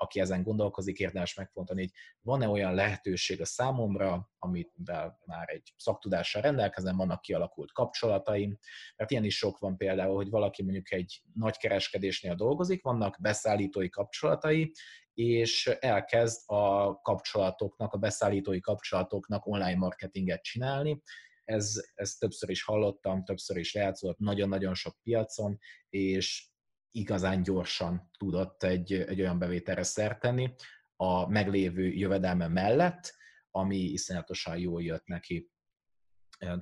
aki 0.00 0.20
ezen 0.20 0.42
gondolkozik, 0.42 0.98
érdemes 0.98 1.34
megfontani, 1.34 1.80
hogy 1.80 1.90
van-e 2.20 2.48
olyan 2.48 2.74
lehetőség 2.74 3.40
a 3.40 3.44
számomra, 3.44 4.30
amivel 4.38 5.20
már 5.24 5.48
egy 5.48 5.74
szaktudással 5.76 6.42
rendelkezem, 6.42 6.96
vannak 6.96 7.20
kialakult 7.20 7.72
kapcsolataim, 7.72 8.58
mert 8.96 9.10
ilyen 9.10 9.24
is 9.24 9.36
sok 9.36 9.58
van 9.58 9.76
például, 9.76 10.14
hogy 10.14 10.30
valaki 10.30 10.62
mondjuk 10.62 10.92
egy 10.92 11.22
nagy 11.34 11.56
kereskedésnél 11.56 12.34
dolgozik, 12.34 12.82
vannak 12.82 13.16
beszállítói 13.20 13.88
kapcsolatai, 13.88 14.72
és 15.14 15.66
elkezd 15.80 16.40
a 16.46 16.94
kapcsolatoknak, 17.00 17.92
a 17.92 17.98
beszállítói 17.98 18.60
kapcsolatoknak 18.60 19.46
online 19.46 19.76
marketinget 19.76 20.42
csinálni, 20.42 21.02
ez, 21.44 21.74
ez 21.94 22.12
többször 22.12 22.50
is 22.50 22.62
hallottam, 22.62 23.24
többször 23.24 23.56
is 23.56 23.74
lejátszott 23.74 24.18
nagyon-nagyon 24.18 24.74
sok 24.74 24.96
piacon, 25.02 25.58
és 25.88 26.49
igazán 26.90 27.42
gyorsan 27.42 28.10
tudott 28.18 28.62
egy, 28.62 28.92
egy 28.92 29.20
olyan 29.20 29.38
bevételre 29.38 29.82
szert 29.82 30.20
tenni 30.20 30.54
a 30.96 31.28
meglévő 31.28 31.86
jövedelme 31.86 32.48
mellett, 32.48 33.14
ami 33.50 33.76
iszonyatosan 33.76 34.58
jól 34.58 34.82
jött 34.82 35.06
neki. 35.06 35.50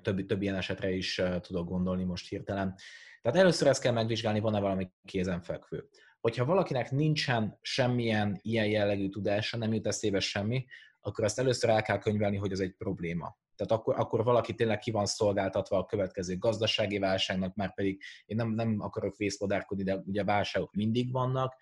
Több, 0.02 0.26
több 0.26 0.42
ilyen 0.42 0.54
esetre 0.56 0.90
is 0.90 1.23
tudok 1.40 1.68
gondolni 1.68 2.04
most 2.04 2.28
hirtelen. 2.28 2.75
Tehát 3.23 3.38
először 3.38 3.68
ezt 3.68 3.82
kell 3.82 3.92
megvizsgálni, 3.92 4.40
van-e 4.40 4.61
valami 4.61 4.90
kézenfekvő. 5.04 5.88
Hogyha 6.20 6.44
valakinek 6.44 6.90
nincsen 6.90 7.58
semmilyen 7.61 8.38
ilyen 8.42 8.66
jellegű 8.66 9.08
tudása, 9.08 9.56
nem 9.56 9.73
jut 9.73 9.87
eszébe 9.87 10.20
semmi, 10.20 10.66
akkor 11.00 11.25
azt 11.25 11.38
először 11.38 11.70
el 11.70 11.82
kell 11.82 11.99
könyvelni, 11.99 12.37
hogy 12.37 12.52
ez 12.52 12.61
egy 12.61 12.75
probléma. 12.76 13.38
Tehát 13.58 13.72
akkor, 13.72 13.98
akkor 13.98 14.24
valaki 14.24 14.54
tényleg 14.54 14.78
ki 14.78 14.90
van 14.90 15.06
szolgáltatva 15.06 15.78
a 15.78 15.84
következő 15.84 16.38
gazdasági 16.38 16.98
válságnak, 16.98 17.54
már 17.54 17.74
pedig 17.74 18.02
én 18.26 18.36
nem, 18.36 18.48
nem 18.48 18.76
akarok 18.80 19.16
vészkodárkodni, 19.16 19.82
de 19.82 19.96
ugye 19.96 20.24
válságok 20.24 20.72
mindig 20.72 21.12
vannak, 21.12 21.54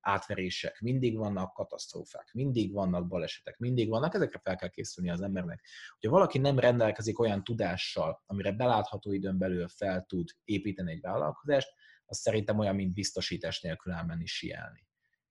átverések 0.00 0.80
mindig 0.80 1.16
vannak, 1.16 1.52
katasztrófák 1.52 2.30
mindig 2.32 2.72
vannak, 2.72 3.06
balesetek 3.06 3.58
mindig 3.58 3.88
vannak, 3.88 4.14
ezekre 4.14 4.38
fel 4.38 4.56
kell 4.56 4.68
készülni 4.68 5.10
az 5.10 5.20
embernek. 5.20 5.64
Hogyha 5.98 6.16
valaki 6.16 6.38
nem 6.38 6.58
rendelkezik 6.58 7.18
olyan 7.18 7.44
tudással, 7.44 8.22
amire 8.26 8.52
belátható 8.52 9.12
időn 9.12 9.38
belül 9.38 9.68
fel 9.68 10.04
tud 10.08 10.28
építeni 10.44 10.92
egy 10.92 11.00
vállalkozást, 11.00 11.68
az 12.04 12.18
szerintem 12.18 12.58
olyan, 12.58 12.74
mint 12.74 12.94
biztosítás 12.94 13.60
nélkül 13.60 13.92
elmenni 13.92 14.26
sielni 14.26 14.88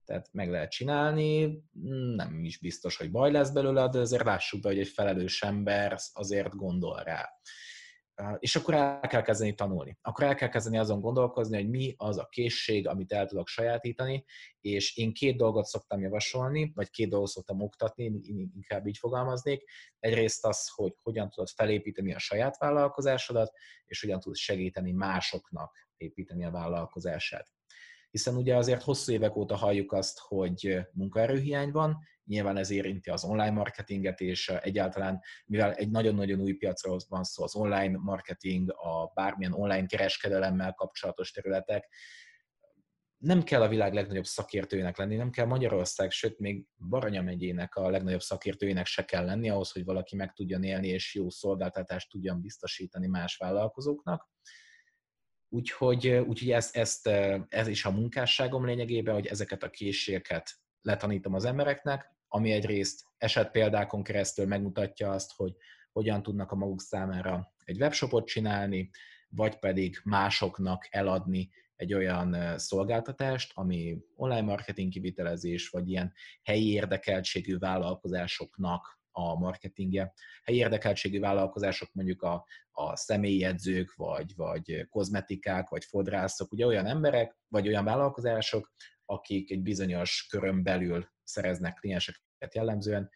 tehát 0.10 0.30
meg 0.32 0.50
lehet 0.50 0.72
csinálni, 0.72 1.62
nem 2.16 2.44
is 2.44 2.60
biztos, 2.60 2.98
hogy 2.98 3.12
baj 3.12 3.32
lesz 3.32 3.50
belőle, 3.50 3.89
de 3.89 4.00
azért 4.00 4.24
lássuk 4.24 4.62
be, 4.62 4.68
hogy 4.68 4.80
egy 4.80 4.88
felelős 4.88 5.42
ember 5.42 5.98
azért 6.13 6.56
gondol 6.56 7.04
rá. 7.04 7.30
És 8.39 8.56
akkor 8.56 8.74
el 8.74 9.00
kell 9.00 9.22
kezdeni 9.22 9.56
tanulni. 9.56 9.98
Akkor 10.01 10.25
el 10.25 10.36
kell 10.36 10.50
kezdeni 10.50 10.78
azon 10.78 11.00
gondolkozni, 11.00 11.56
hogy 11.56 11.70
mi 11.70 11.94
az 11.98 12.18
a 12.18 12.28
készség, 12.30 12.88
amit 12.88 13.12
el 13.12 13.25
tudok 13.25 13.48
sajátítani, 13.48 14.25
és 14.60 14.98
én 14.98 15.13
két 15.13 15.38
dolgot 15.38 15.66
szoktam 15.66 16.01
javasolni, 16.01 16.72
vagy 16.75 16.89
két 16.89 17.10
dolgot 17.10 17.30
szoktam 17.30 17.62
oktatni, 17.62 18.20
inkább 18.56 18.88
így 18.88 18.98
fogalmaznék. 18.98 19.63
Egyrészt 20.00 20.46
az, 20.46 20.70
hogy 20.75 20.94
hogyan 21.01 21.30
tudod 21.30 21.50
felépíteni 21.50 22.13
a 22.13 22.20
saját 22.20 22.58
vállalkozásodat, 22.58 23.51
és 23.86 24.01
hogyan 24.01 24.20
tudod 24.20 24.38
segíteni 24.38 24.92
másoknak 24.92 25.88
építeni 25.98 26.46
a 26.46 26.51
vállalkozását 26.51 27.59
hiszen 28.12 28.36
ugye 28.36 28.56
azért 28.56 28.84
hosszú 28.84 29.12
évek 29.12 29.36
óta 29.36 29.56
halljuk 29.56 29.92
azt, 29.92 30.20
hogy 30.20 30.80
munkaerőhiány 30.92 31.72
van, 31.72 31.98
nyilván 32.24 32.58
ez 32.58 32.70
érinti 32.70 33.10
az 33.10 33.24
online 33.24 33.51
marketinget, 33.51 34.20
és 34.20 34.50
egyáltalán, 34.50 35.22
mivel 35.46 35.74
egy 35.74 35.89
nagyon-nagyon 35.89 36.39
új 36.39 36.54
piacról 36.54 37.00
van 37.08 37.24
szó, 37.24 37.44
az 37.44 37.56
online 37.56 37.98
marketing, 37.98 38.72
a 38.72 39.12
bármilyen 39.13 39.54
online 39.54 39.86
kereskedelemmel 39.86 40.74
kapcsolatos 40.74 41.32
területek, 41.32 41.89
nem 43.18 43.44
kell 43.44 43.62
a 43.62 43.68
világ 43.68 43.94
legnagyobb 43.94 44.25
szakértőjének 44.25 44.98
lenni, 44.98 45.16
nem 45.16 45.30
kell 45.30 45.46
Magyarország, 45.46 46.12
sőt, 46.12 46.39
még 46.39 46.66
Baranya 46.89 47.22
megyének 47.22 47.75
a 47.75 47.89
legnagyobb 47.89 48.22
szakértőjének 48.22 48.86
se 48.86 49.06
kell 49.06 49.25
lenni 49.25 49.50
ahhoz, 49.50 49.72
hogy 49.72 49.84
valaki 49.84 50.16
meg 50.16 50.34
tudjon 50.34 50.63
élni 50.63 50.88
és 50.88 51.16
jó 51.16 51.30
szolgáltatást 51.30 52.10
tudjon 52.10 52.42
biztosítani 52.42 53.08
más 53.08 53.38
vállalkozóknak. 53.38 54.30
Úgyhogy, 55.50 56.08
úgyhogy 56.08 56.51
ezt, 56.51 56.75
ezt, 56.75 57.08
ez 57.48 57.68
is 57.68 57.86
a 57.86 57.91
munkásságom 57.91 58.65
lényegében, 58.65 59.13
hogy 59.13 59.25
ezeket 59.25 59.63
a 59.63 59.70
készségeket 59.70 60.51
letanítom 60.82 61.34
az 61.34 61.46
embereknek, 61.46 62.18
ami 62.27 62.51
egyrészt 62.51 63.06
esetpéldákon 63.18 64.03
keresztül 64.03 64.46
megmutatja 64.46 65.12
azt, 65.12 65.34
hogy 65.36 65.53
hogyan 65.91 66.24
tudnak 66.24 66.51
a 66.51 66.56
maguk 66.56 66.82
számára 66.82 67.53
egy 67.63 67.82
webshopot 67.82 68.27
csinálni, 68.27 68.89
vagy 69.29 69.60
pedig 69.60 70.00
másoknak 70.03 70.88
eladni 70.89 71.50
egy 71.75 71.94
olyan 71.94 72.58
szolgáltatást, 72.58 73.51
ami 73.56 73.98
online 74.15 74.41
marketing 74.41 74.91
kivitelezés, 74.91 75.70
vagy 75.70 75.89
ilyen 75.89 76.13
helyi 76.44 76.72
érdekeltségű 76.72 77.58
vállalkozásoknak 77.58 78.99
a 79.20 79.36
marketingje. 79.36 80.14
Helyi 80.44 80.58
érdekeltségű 80.58 81.20
vállalkozások 81.20 81.94
mondjuk 81.94 82.22
a, 82.22 82.46
a 82.72 82.96
személyedzők, 82.96 83.96
vagy, 83.96 84.36
vagy 84.36 84.88
kozmetikák, 84.90 85.70
vagy 85.70 85.86
fodrászok, 85.86 86.52
ugye 86.52 86.66
olyan 86.66 86.86
emberek, 86.86 87.38
vagy 87.48 87.68
olyan 87.68 87.86
vállalkozások, 87.86 88.74
akik 89.06 89.52
egy 89.52 89.62
bizonyos 89.62 90.28
körön 90.30 90.64
belül 90.64 91.08
szereznek 91.24 91.74
klienseket 91.74 92.56
jellemzően, 92.56 93.10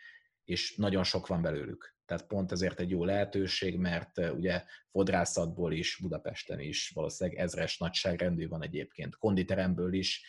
és 0.44 0.76
nagyon 0.76 1.04
sok 1.04 1.28
van 1.28 1.42
belőlük. 1.42 1.96
Tehát 2.06 2.28
pont 2.28 2.52
ezért 2.52 2.80
egy 2.80 2.90
jó 2.90 3.06
lehetőség, 3.06 3.78
mert 3.78 4.18
ugye 4.18 4.64
fodrászatból 4.92 5.74
is, 5.74 5.98
Budapesten 6.02 6.60
is 6.60 6.90
valószínűleg 6.90 7.40
ezres 7.40 7.78
nagyságrendű 7.78 8.48
van 8.48 8.64
egyébként, 8.64 9.16
konditeremből 9.16 9.94
is, 9.94 10.26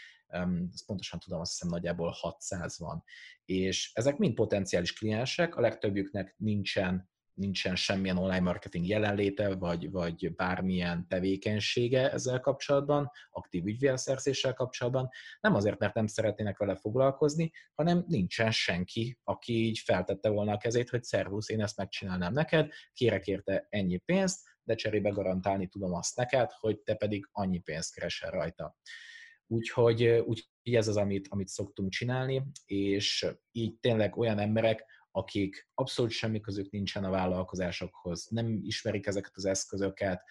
ezt 0.72 0.86
pontosan 0.86 1.18
tudom, 1.18 1.40
azt 1.40 1.50
hiszem 1.50 1.68
nagyjából 1.68 2.10
600 2.10 2.78
van. 2.78 3.04
És 3.44 3.90
ezek 3.94 4.16
mind 4.16 4.34
potenciális 4.34 4.92
kliensek, 4.92 5.56
a 5.56 5.60
legtöbbjüknek 5.60 6.34
nincsen 6.36 7.12
nincsen 7.34 7.76
semmilyen 7.76 8.16
online 8.16 8.40
marketing 8.40 8.86
jelenléte, 8.86 9.54
vagy, 9.54 9.90
vagy 9.90 10.34
bármilyen 10.34 11.08
tevékenysége 11.08 12.12
ezzel 12.12 12.40
kapcsolatban, 12.40 13.10
aktív 13.30 13.66
ügyvélszerzéssel 13.66 14.54
kapcsolatban, 14.54 15.08
nem 15.40 15.54
azért, 15.54 15.78
mert 15.78 15.94
nem 15.94 16.06
szeretnének 16.06 16.58
vele 16.58 16.76
foglalkozni, 16.76 17.52
hanem 17.74 18.04
nincsen 18.08 18.50
senki, 18.50 19.18
aki 19.24 19.52
így 19.52 19.78
feltette 19.78 20.28
volna 20.28 20.52
a 20.52 20.56
kezét, 20.56 20.90
hogy 20.90 21.02
szervusz, 21.02 21.48
én 21.48 21.62
ezt 21.62 21.76
megcsinálnám 21.76 22.32
neked, 22.32 22.70
kérek 22.92 23.26
érte 23.26 23.66
ennyi 23.70 23.96
pénzt, 23.96 24.40
de 24.62 24.74
cserébe 24.74 25.08
garantálni 25.08 25.68
tudom 25.68 25.94
azt 25.94 26.16
neked, 26.16 26.50
hogy 26.52 26.78
te 26.78 26.94
pedig 26.94 27.28
annyi 27.32 27.58
pénzt 27.58 27.94
keresel 27.94 28.30
rajta. 28.30 28.76
Úgyhogy, 29.54 30.04
úgyhogy 30.04 30.74
ez 30.74 30.88
az, 30.88 30.96
amit, 30.96 31.26
amit 31.28 31.48
szoktunk 31.48 31.90
csinálni, 31.90 32.42
és 32.66 33.26
így 33.52 33.78
tényleg 33.80 34.16
olyan 34.16 34.38
emberek, 34.38 34.84
akik 35.10 35.68
abszolút 35.74 36.10
semmi 36.10 36.40
közük 36.40 36.70
nincsen 36.70 37.04
a 37.04 37.10
vállalkozásokhoz, 37.10 38.26
nem 38.30 38.58
ismerik 38.62 39.06
ezeket 39.06 39.32
az 39.34 39.44
eszközöket, 39.44 40.22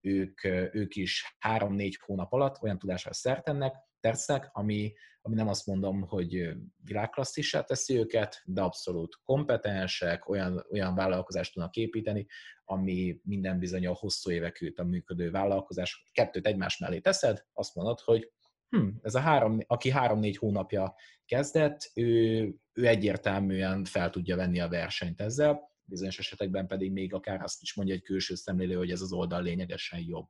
ők, 0.00 0.44
ők 0.72 0.96
is 0.96 1.36
három-négy 1.38 1.98
hónap 2.02 2.32
alatt 2.32 2.62
olyan 2.62 2.78
tudásra 2.78 3.12
szertennek, 3.12 3.74
tesznek, 4.00 4.48
ami, 4.52 4.92
ami 5.20 5.34
nem 5.34 5.48
azt 5.48 5.66
mondom, 5.66 6.02
hogy 6.02 6.48
világklasszissá 6.84 7.62
teszi 7.62 7.98
őket, 7.98 8.42
de 8.44 8.62
abszolút 8.62 9.18
kompetensek, 9.22 10.28
olyan, 10.28 10.66
olyan 10.70 10.94
vállalkozást 10.94 11.52
tudnak 11.52 11.76
építeni, 11.76 12.26
ami 12.64 13.20
minden 13.22 13.58
bizony 13.58 13.86
a 13.86 13.94
hosszú 13.94 14.30
évek 14.30 14.62
óta 14.64 14.84
működő 14.84 15.30
vállalkozás. 15.30 16.10
Kettőt 16.12 16.46
egymás 16.46 16.78
mellé 16.78 17.00
teszed, 17.00 17.44
azt 17.52 17.74
mondod, 17.74 18.00
hogy 18.00 18.32
hm, 18.68 18.88
ez 19.02 19.14
a 19.14 19.20
három, 19.20 19.58
aki 19.66 19.90
három-négy 19.90 20.36
hónapja 20.36 20.94
kezdett, 21.24 21.90
ő, 21.94 22.40
ő 22.72 22.86
egyértelműen 22.86 23.84
fel 23.84 24.10
tudja 24.10 24.36
venni 24.36 24.60
a 24.60 24.68
versenyt 24.68 25.20
ezzel, 25.20 25.74
bizonyos 25.84 26.18
esetekben 26.18 26.66
pedig 26.66 26.92
még 26.92 27.14
akár 27.14 27.42
azt 27.42 27.62
is 27.62 27.74
mondja 27.74 27.94
egy 27.94 28.02
külső 28.02 28.34
szemlélő, 28.34 28.74
hogy 28.74 28.90
ez 28.90 29.00
az 29.00 29.12
oldal 29.12 29.42
lényegesen 29.42 30.00
jobb. 30.06 30.28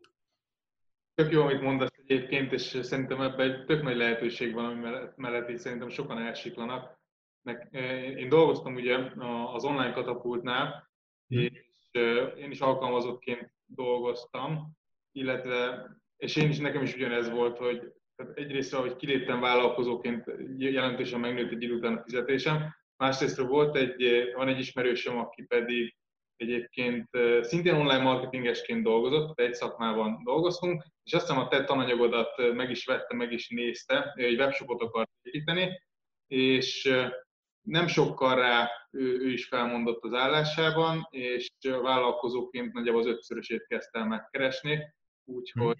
Tök 1.14 1.32
jó, 1.32 1.42
amit 1.42 1.60
mondasz 1.60 1.98
egyébként, 2.06 2.52
és 2.52 2.78
szerintem 2.82 3.20
ebben 3.20 3.50
egy 3.50 3.64
tök 3.64 3.82
nagy 3.82 3.96
lehetőség 3.96 4.54
van, 4.54 4.64
ami 4.64 4.98
mellett 5.16 5.50
így 5.50 5.58
szerintem 5.58 5.88
sokan 5.88 6.18
elsiklanak. 6.18 7.00
Én 8.16 8.28
dolgoztam 8.28 8.74
ugye 8.74 8.98
az 9.52 9.64
online 9.64 9.92
katapultnál, 9.92 10.90
hm. 11.28 11.38
és 11.38 11.64
én 12.36 12.50
is 12.50 12.60
alkalmazottként 12.60 13.52
dolgoztam, 13.66 14.76
illetve, 15.12 15.86
és 16.16 16.36
én 16.36 16.48
is, 16.48 16.58
nekem 16.58 16.82
is 16.82 16.94
ugyanez 16.94 17.30
volt, 17.30 17.58
hogy 17.58 17.92
tehát 18.16 18.36
egyrészt, 18.36 18.74
hogy 18.74 18.96
kiléptem 18.96 19.40
vállalkozóként, 19.40 20.24
jelentősen 20.58 21.20
megnőtt 21.20 21.50
egy 21.50 21.62
idő 21.62 21.74
után 21.74 21.96
a 21.96 22.02
fizetésem, 22.02 22.74
másrészt 22.96 23.36
volt 23.36 23.76
egy, 23.76 24.30
van 24.34 24.48
egy 24.48 24.58
ismerősöm, 24.58 25.18
aki 25.18 25.42
pedig 25.42 25.94
egyébként 26.36 27.08
szintén 27.40 27.74
online 27.74 28.02
marketingesként 28.02 28.82
dolgozott, 28.82 29.40
egy 29.40 29.54
szakmában 29.54 30.20
dolgoztunk, 30.24 30.82
és 31.02 31.12
azt 31.12 31.26
hiszem 31.26 31.42
a 31.42 31.48
te 31.48 31.64
tananyagodat 31.64 32.54
meg 32.54 32.70
is 32.70 32.84
vette, 32.84 33.14
meg 33.14 33.32
is 33.32 33.48
nézte, 33.48 34.12
egy 34.14 34.38
webshopot 34.38 34.80
akart 34.80 35.10
építeni, 35.22 35.80
és 36.26 36.94
nem 37.60 37.86
sokkal 37.86 38.34
rá 38.34 38.70
ő, 38.90 39.18
ő 39.20 39.30
is 39.30 39.46
felmondott 39.46 40.04
az 40.04 40.12
állásában, 40.12 41.06
és 41.10 41.48
vállalkozóként 41.60 42.72
nagyjából 42.72 43.00
az 43.00 43.06
ötszörösét 43.06 43.66
kezdte 43.66 43.98
el 43.98 44.06
megkeresni, 44.06 44.94
úgyhogy 45.24 45.76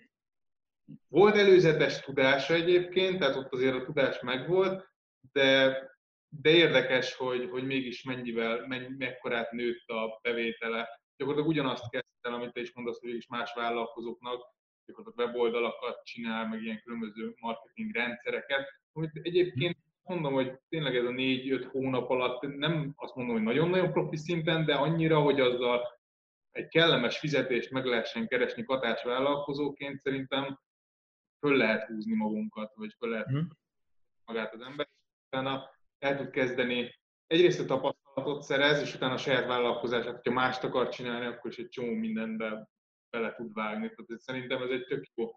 volt 1.08 1.36
előzetes 1.36 2.00
tudása 2.00 2.54
egyébként, 2.54 3.18
tehát 3.18 3.36
ott 3.36 3.52
azért 3.52 3.74
a 3.74 3.84
tudás 3.84 4.20
megvolt, 4.20 4.88
de, 5.32 5.78
de 6.28 6.50
érdekes, 6.50 7.14
hogy, 7.14 7.48
hogy 7.50 7.66
mégis 7.66 8.02
mennyivel, 8.02 8.66
mennyi, 8.66 8.94
mekkorát 8.98 9.50
nőtt 9.50 9.88
a 9.88 10.18
bevétele. 10.22 10.88
Gyakorlatilag 11.16 11.56
ugyanazt 11.56 11.90
kezdte 11.90 12.06
amit 12.22 12.52
te 12.52 12.60
is 12.60 12.72
mondasz, 12.74 13.00
hogy 13.00 13.14
is 13.14 13.26
más 13.26 13.52
vállalkozóknak, 13.54 14.54
gyakorlatilag 14.86 15.34
weboldalakat 15.34 16.04
csinál, 16.04 16.48
meg 16.48 16.62
ilyen 16.62 16.80
különböző 16.84 17.34
marketing 17.40 17.94
rendszereket, 17.94 18.68
amit 18.92 19.10
egyébként 19.22 19.76
mondom, 20.02 20.32
hogy 20.32 20.58
tényleg 20.68 20.96
ez 20.96 21.04
a 21.04 21.10
négy-öt 21.10 21.64
hónap 21.64 22.10
alatt 22.10 22.56
nem 22.56 22.92
azt 22.96 23.14
mondom, 23.14 23.34
hogy 23.34 23.44
nagyon-nagyon 23.44 23.92
profi 23.92 24.16
szinten, 24.16 24.64
de 24.64 24.74
annyira, 24.74 25.20
hogy 25.20 25.40
azzal 25.40 25.94
egy 26.50 26.68
kellemes 26.68 27.18
fizetést 27.18 27.70
meg 27.70 27.84
lehessen 27.84 28.26
keresni 28.26 28.64
katás 28.64 29.02
vállalkozóként, 29.02 30.00
szerintem 30.00 30.58
föl 31.38 31.56
lehet 31.56 31.88
húzni 31.88 32.14
magunkat, 32.14 32.72
vagy 32.74 32.94
föl 32.98 33.10
lehet 33.10 33.26
hmm. 33.26 33.48
magát 34.24 34.54
az 34.54 34.60
ember, 34.60 34.88
utána 35.26 35.70
el 35.98 36.16
tud 36.16 36.30
kezdeni 36.30 36.94
egyrészt 37.26 37.60
a 37.60 37.64
tapasztalatot 37.64 38.42
szerez, 38.42 38.80
és 38.80 38.94
utána 38.94 39.12
a 39.12 39.18
saját 39.18 39.46
vállalkozását, 39.46 40.14
hogyha 40.14 40.32
mást 40.32 40.64
akar 40.64 40.88
csinálni, 40.88 41.26
akkor 41.26 41.50
is 41.50 41.56
egy 41.56 41.68
csomó 41.68 41.92
mindenbe 41.92 42.68
bele 43.10 43.34
tud 43.34 43.52
vágni. 43.52 43.92
Tehát 43.94 44.20
szerintem 44.20 44.62
ez 44.62 44.70
egy 44.70 44.84
tök 44.84 45.04
jó 45.14 45.30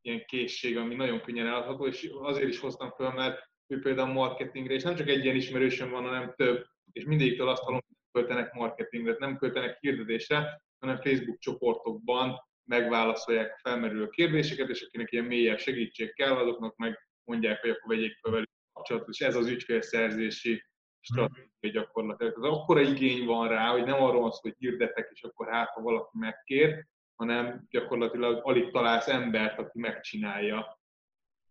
ilyen 0.00 0.24
készség, 0.26 0.76
ami 0.76 0.94
nagyon 0.94 1.20
könnyen 1.20 1.46
eladható, 1.46 1.86
és 1.86 2.10
azért 2.20 2.48
is 2.48 2.60
hoztam 2.60 2.90
föl, 2.90 3.10
mert 3.10 3.50
ő 3.66 3.80
például 3.80 4.12
marketingre, 4.12 4.74
és 4.74 4.82
nem 4.82 4.94
csak 4.94 5.08
egy 5.08 5.24
ilyen 5.24 5.36
ismerősöm 5.36 5.90
van, 5.90 6.02
hanem 6.02 6.32
több, 6.36 6.64
és 6.92 7.04
mindegyikől 7.04 7.48
azt 7.48 7.62
hallom, 7.62 7.80
hogy 7.86 7.96
költenek 8.12 8.52
marketingre, 8.52 9.16
nem 9.18 9.36
költenek 9.36 9.78
hirdetésre, 9.80 10.62
hanem 10.78 11.00
Facebook 11.00 11.38
csoportokban 11.38 12.40
megválaszolják 12.64 13.52
a 13.52 13.68
felmerülő 13.68 14.08
kérdéseket, 14.08 14.68
és 14.68 14.82
akinek 14.82 15.12
ilyen 15.12 15.24
mélyebb 15.24 15.58
segítség 15.58 16.14
kell, 16.14 16.36
azoknak 16.36 16.76
meg 16.76 17.08
mondják, 17.24 17.60
hogy 17.60 17.70
akkor 17.70 17.96
vegyék 17.96 18.18
fel 18.20 18.32
velük 18.32 18.50
kapcsolatot, 18.72 19.08
és 19.08 19.20
ez 19.20 19.36
az 19.36 19.46
ügyfélszerzési 19.46 20.64
stratégia 21.00 21.80
gyakorlatilag. 21.80 22.36
Az 22.36 22.44
akkora 22.44 22.80
igény 22.80 23.24
van 23.24 23.48
rá, 23.48 23.70
hogy 23.70 23.84
nem 23.84 24.02
arról 24.02 24.20
van 24.20 24.30
szó, 24.30 24.40
hogy 24.40 24.56
hirdetek, 24.58 25.10
és 25.12 25.22
akkor 25.22 25.48
hát, 25.48 25.68
ha 25.68 25.80
valaki 25.80 26.18
megkér, 26.18 26.86
hanem 27.14 27.66
gyakorlatilag 27.70 28.46
alig 28.46 28.70
találsz 28.70 29.08
embert, 29.08 29.58
aki 29.58 29.78
megcsinálja. 29.78 30.80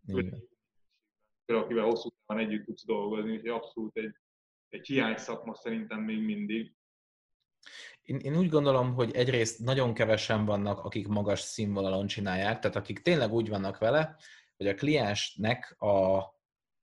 Igen. 0.06 0.52
Akivel 1.46 1.84
hosszú 1.84 2.10
távon 2.26 2.44
együtt 2.44 2.66
tudsz 2.66 2.86
dolgozni, 2.86 3.32
úgyhogy 3.32 3.50
abszolút 3.50 3.98
egy, 3.98 4.16
egy 4.70 4.88
hiány 4.88 5.18
szakma 5.18 5.56
szerintem 5.56 6.02
még 6.02 6.24
mindig. 6.24 6.74
Én, 8.04 8.18
én 8.18 8.38
úgy 8.38 8.50
gondolom, 8.50 8.94
hogy 8.94 9.16
egyrészt 9.16 9.60
nagyon 9.60 9.94
kevesen 9.94 10.46
vannak, 10.46 10.80
akik 10.80 11.08
magas 11.08 11.40
színvonalon 11.40 12.08
csinálják, 12.08 12.60
tehát 12.60 12.76
akik 12.76 13.02
tényleg 13.02 13.34
úgy 13.34 13.50
vannak 13.50 13.78
vele, 13.78 14.16
hogy 14.58 14.68
a 14.68 14.74
kliensnek 14.74 15.76
a, 15.78 16.18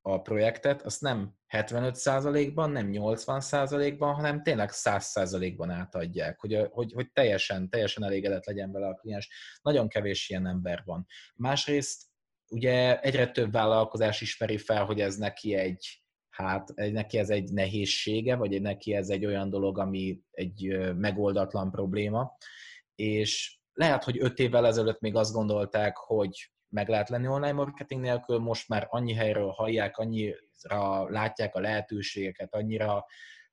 a 0.03 0.21
projektet 0.23 0.83
azt 0.83 1.01
nem 1.01 1.35
75%-ban, 1.49 2.71
nem 2.71 2.91
80%-ban, 2.93 4.15
hanem 4.15 4.43
tényleg 4.43 4.71
100%-ban 4.73 5.71
átadják, 5.71 6.41
hogy, 6.41 6.69
hogy, 6.71 6.93
hogy 6.93 7.13
teljesen, 7.13 7.69
teljesen 7.69 8.05
elégedett 8.05 8.45
legyen 8.45 8.73
vele 8.73 8.87
a 8.87 8.95
kliens. 8.95 9.29
Nagyon 9.63 9.89
kevés 9.89 10.29
ilyen 10.29 10.47
ember 10.47 10.83
van. 10.85 11.07
Másrészt 11.35 12.03
ugye 12.49 13.01
egyre 13.01 13.31
több 13.31 13.53
vállalkozás 13.53 14.21
ismeri 14.21 14.59
fel, 14.59 14.85
hogy 14.85 15.01
ez 15.01 15.17
neki 15.17 15.55
egy, 15.55 16.00
hát 16.31 16.75
neki 16.75 17.19
ez 17.19 17.31
egy 17.31 17.53
nehézsége, 17.53 18.37
vagy 18.37 18.61
neki 18.61 18.95
ez 18.95 19.09
egy 19.09 19.27
olyan 19.27 19.51
dolog, 19.51 19.79
ami 19.79 20.21
egy 20.31 20.79
megoldatlan 20.97 21.71
probléma, 21.71 22.37
és 22.95 23.59
lehet, 23.73 24.05
hogy 24.05 24.19
öt 24.21 24.39
évvel 24.39 24.67
ezelőtt 24.67 25.01
még 25.01 25.15
azt 25.17 25.33
gondolták, 25.33 25.97
hogy 25.97 26.51
meg 26.69 26.89
lehet 26.89 27.09
lenni 27.09 27.27
online 27.27 27.53
marketing 27.53 28.01
nélkül, 28.01 28.39
most 28.39 28.69
már 28.69 28.87
annyi 28.91 29.13
helyről 29.13 29.49
hallják, 29.49 29.99
annyira 29.99 31.11
látják 31.11 31.55
a 31.55 31.61
lehetőségeket, 31.61 32.55
annyira, 32.55 33.07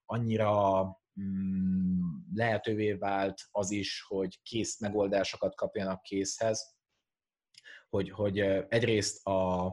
annyira 0.06 0.84
mm, 1.22 2.00
lehetővé 2.34 2.94
vált 2.94 3.42
az 3.52 3.72
is, 3.72 4.06
hogy 4.08 4.42
kész 4.42 4.80
megoldásokat 4.80 5.56
kapjanak 5.56 6.02
készhez, 6.02 6.76
hogy, 7.90 8.12
hogy 8.12 8.40
egyrészt 8.70 9.28
a 9.28 9.72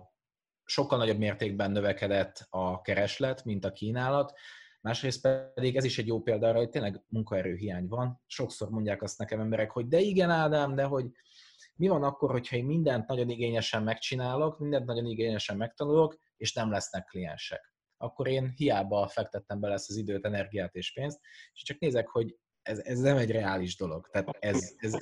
sokkal 0.64 0.98
nagyobb 0.98 1.18
mértékben 1.18 1.70
növekedett 1.70 2.46
a 2.50 2.80
kereslet, 2.80 3.44
mint 3.44 3.64
a 3.64 3.72
kínálat, 3.72 4.32
másrészt 4.80 5.28
pedig 5.54 5.76
ez 5.76 5.84
is 5.84 5.98
egy 5.98 6.06
jó 6.06 6.20
példa 6.20 6.48
arra, 6.48 6.58
hogy 6.58 6.68
tényleg 6.68 7.02
munkaerőhiány 7.08 7.86
van. 7.88 8.22
Sokszor 8.26 8.68
mondják 8.68 9.02
azt 9.02 9.18
nekem 9.18 9.40
emberek, 9.40 9.70
hogy 9.70 9.88
de 9.88 9.98
igen 9.98 10.30
Ádám, 10.30 10.74
de 10.74 10.84
hogy 10.84 11.06
mi 11.76 11.88
van 11.88 12.02
akkor, 12.02 12.30
hogyha 12.30 12.56
én 12.56 12.64
mindent 12.64 13.06
nagyon 13.06 13.28
igényesen 13.28 13.82
megcsinálok, 13.82 14.58
mindent 14.58 14.86
nagyon 14.86 15.06
igényesen 15.06 15.56
megtanulok, 15.56 16.18
és 16.36 16.52
nem 16.52 16.70
lesznek 16.70 17.04
kliensek. 17.04 17.74
Akkor 17.96 18.26
én 18.26 18.52
hiába 18.56 19.08
fektettem 19.08 19.60
bele 19.60 19.74
ezt 19.74 19.90
az 19.90 19.96
időt, 19.96 20.24
energiát 20.24 20.74
és 20.74 20.92
pénzt, 20.92 21.20
és 21.52 21.62
csak 21.62 21.78
nézek, 21.78 22.08
hogy 22.08 22.36
ez, 22.62 22.78
ez 22.78 22.98
nem 22.98 23.16
egy 23.16 23.30
reális 23.30 23.76
dolog. 23.76 24.08
Tehát 24.10 24.36
ez, 24.40 24.74
ez, 24.76 24.96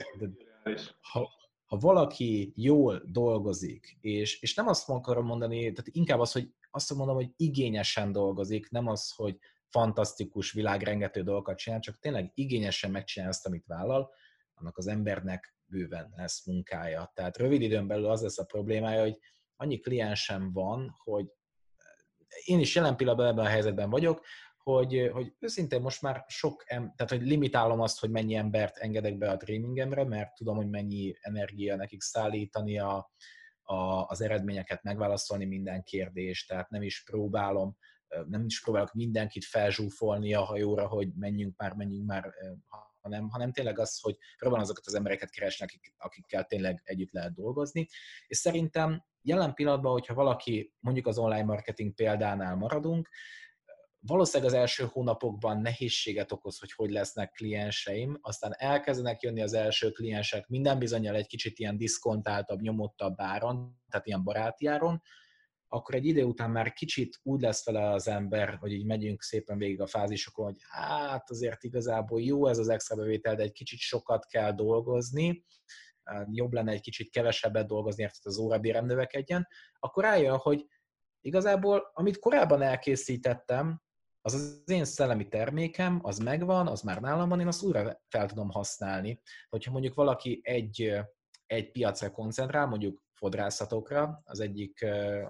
ha, 1.01 1.29
ha 1.73 1.79
valaki 1.79 2.53
jól 2.57 3.03
dolgozik, 3.05 3.99
és, 4.01 4.41
és 4.43 4.55
nem 4.55 4.69
azt 4.69 4.89
akarom 4.89 5.27
mondani, 5.27 5.59
tehát 5.59 5.87
inkább 5.87 6.21
az, 6.21 6.33
hogy 6.33 6.55
azt 6.71 6.95
mondom, 6.95 7.15
hogy 7.15 7.31
igényesen 7.37 8.13
dolgozik, 8.13 8.71
nem 8.71 8.87
az, 8.87 9.13
hogy 9.15 9.39
fantasztikus, 9.69 10.53
világrengető 10.53 11.23
dolgokat 11.23 11.59
csinál, 11.59 11.81
csak 11.81 11.99
tényleg 11.99 12.31
igényesen 12.35 12.91
megcsinál 12.91 13.29
azt, 13.29 13.47
amit 13.47 13.67
vállal, 13.67 14.11
annak 14.55 14.79
az 14.79 14.87
embernek 14.87 15.57
bőven 15.65 16.13
lesz 16.17 16.47
munkája. 16.47 17.11
Tehát 17.15 17.37
rövid 17.37 17.63
időn 17.63 17.87
belül 17.87 18.07
az 18.07 18.23
lesz 18.23 18.39
a 18.39 18.45
problémája, 18.45 19.01
hogy 19.01 19.19
annyi 19.57 19.79
kliensem 19.79 20.53
van, 20.53 20.95
hogy 20.99 21.27
én 22.45 22.59
is 22.59 22.75
jelen 22.75 22.97
pillanatban 22.97 23.27
ebben 23.27 23.45
a 23.45 23.49
helyzetben 23.49 23.91
vagyok, 23.91 24.25
hogy, 24.63 25.11
hogy 25.13 25.35
őszintén 25.39 25.81
most 25.81 26.03
már 26.03 26.25
sok, 26.27 26.65
em, 26.67 26.93
tehát 26.97 27.13
hogy 27.13 27.23
limitálom 27.23 27.81
azt, 27.81 28.01
hogy 28.01 28.11
mennyi 28.11 28.35
embert 28.35 28.77
engedek 28.77 29.19
be 29.19 29.31
a 29.31 29.37
tréningemre, 29.37 30.05
mert 30.05 30.35
tudom, 30.35 30.57
hogy 30.57 30.69
mennyi 30.69 31.15
energia 31.21 31.77
nekik 31.77 32.01
szállítani 32.01 32.79
a, 32.79 33.11
a, 33.63 34.07
az 34.07 34.21
eredményeket, 34.21 34.83
megválaszolni 34.83 35.45
minden 35.45 35.83
kérdést, 35.83 36.49
tehát 36.49 36.71
nem 36.71 36.83
is 36.83 37.03
próbálom, 37.05 37.77
nem 38.29 38.45
is 38.45 38.63
próbálok 38.63 38.93
mindenkit 38.93 39.45
felzsúfolni 39.45 40.35
a 40.35 40.43
hajóra, 40.43 40.87
hogy 40.87 41.09
menjünk 41.15 41.57
már, 41.57 41.73
menjünk 41.73 42.07
már, 42.07 42.35
hanem, 43.01 43.29
hanem 43.29 43.53
tényleg 43.53 43.79
az, 43.79 44.01
hogy 44.01 44.17
próbálom 44.37 44.65
azokat 44.65 44.87
az 44.87 44.95
embereket 44.95 45.31
keresni, 45.31 45.65
akik, 45.65 45.95
akikkel 45.99 46.45
tényleg 46.45 46.81
együtt 46.85 47.13
lehet 47.13 47.35
dolgozni. 47.35 47.89
És 48.27 48.37
szerintem 48.37 49.05
jelen 49.23 49.55
pillanatban, 49.55 49.93
hogyha 49.93 50.15
valaki, 50.15 50.73
mondjuk 50.81 51.07
az 51.07 51.19
online 51.19 51.45
marketing 51.45 51.95
példánál 51.95 52.57
maradunk, 52.57 53.09
valószínűleg 54.07 54.53
az 54.53 54.59
első 54.59 54.85
hónapokban 54.93 55.61
nehézséget 55.61 56.33
okoz, 56.33 56.59
hogy 56.59 56.73
hogy 56.73 56.91
lesznek 56.91 57.31
klienseim, 57.31 58.19
aztán 58.21 58.55
elkezdenek 58.57 59.23
jönni 59.23 59.43
az 59.43 59.53
első 59.53 59.91
kliensek 59.91 60.49
minden 60.49 60.79
bizonyal 60.79 61.15
egy 61.15 61.27
kicsit 61.27 61.59
ilyen 61.59 61.77
diszkontáltabb, 61.77 62.61
nyomottabb 62.61 63.15
áron, 63.17 63.83
tehát 63.89 64.07
ilyen 64.07 64.25
baráti 64.25 64.67
áron, 64.67 65.03
akkor 65.69 65.95
egy 65.95 66.07
idő 66.07 66.25
után 66.25 66.51
már 66.51 66.73
kicsit 66.73 67.21
úgy 67.23 67.41
lesz 67.41 67.65
vele 67.65 67.91
az 67.91 68.09
ember, 68.09 68.55
hogy 68.55 68.73
így 68.73 68.87
megyünk 68.87 69.23
szépen 69.23 69.59
végig 69.59 69.81
a 69.81 69.87
fázisokon, 69.87 70.45
hogy 70.45 70.59
hát 70.69 71.31
azért 71.31 71.65
igazából 71.65 72.21
jó 72.21 72.47
ez 72.47 72.59
az 72.59 72.69
extra 72.69 72.97
bevétel, 72.97 73.35
de 73.35 73.43
egy 73.43 73.53
kicsit 73.53 73.79
sokat 73.79 74.27
kell 74.27 74.53
dolgozni, 74.53 75.45
jobb 76.31 76.53
lenne 76.53 76.73
egy 76.73 76.81
kicsit 76.81 77.11
kevesebbet 77.11 77.67
dolgozni, 77.67 78.03
hogy 78.03 78.13
az 78.23 78.39
órabérem 78.39 78.87
növekedjen, 78.87 79.49
akkor 79.79 80.05
rájön, 80.05 80.37
hogy 80.37 80.67
igazából, 81.21 81.91
amit 81.93 82.19
korábban 82.19 82.63
elkészítettem, 82.63 83.83
az 84.25 84.35
az 84.35 84.63
én 84.67 84.85
szellemi 84.85 85.29
termékem, 85.29 85.99
az 86.03 86.19
megvan, 86.19 86.67
az 86.67 86.83
már 86.83 87.01
nálam 87.01 87.29
van, 87.29 87.41
én 87.41 87.47
azt 87.47 87.63
újra 87.63 88.03
fel 88.09 88.29
tudom 88.29 88.51
használni. 88.51 89.21
Hogyha 89.49 89.73
mondjuk 89.73 89.95
valaki 89.95 90.41
egy, 90.43 90.93
egy 91.47 91.71
piacra 91.71 92.11
koncentrál, 92.11 92.67
mondjuk 92.67 93.03
fodrászatokra, 93.15 94.21
az 94.25 94.41
egyik, 94.41 94.83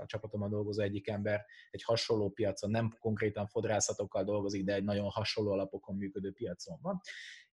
a 0.02 0.07
csapatomban 0.07 0.50
dolgozó 0.50 0.83
egyik 0.83 1.09
ember 1.09 1.44
egy 1.70 1.83
hasonló 1.83 2.31
piacon, 2.31 2.70
nem 2.70 2.96
konkrétan 2.98 3.46
fodrászatokkal 3.46 4.24
dolgozik, 4.24 4.64
de 4.64 4.74
egy 4.74 4.85
nagyon 4.85 5.11
hasonló 5.11 5.50
alapokon 5.50 5.96
működő 5.96 6.33
piacon 6.33 6.78
van, 6.83 7.00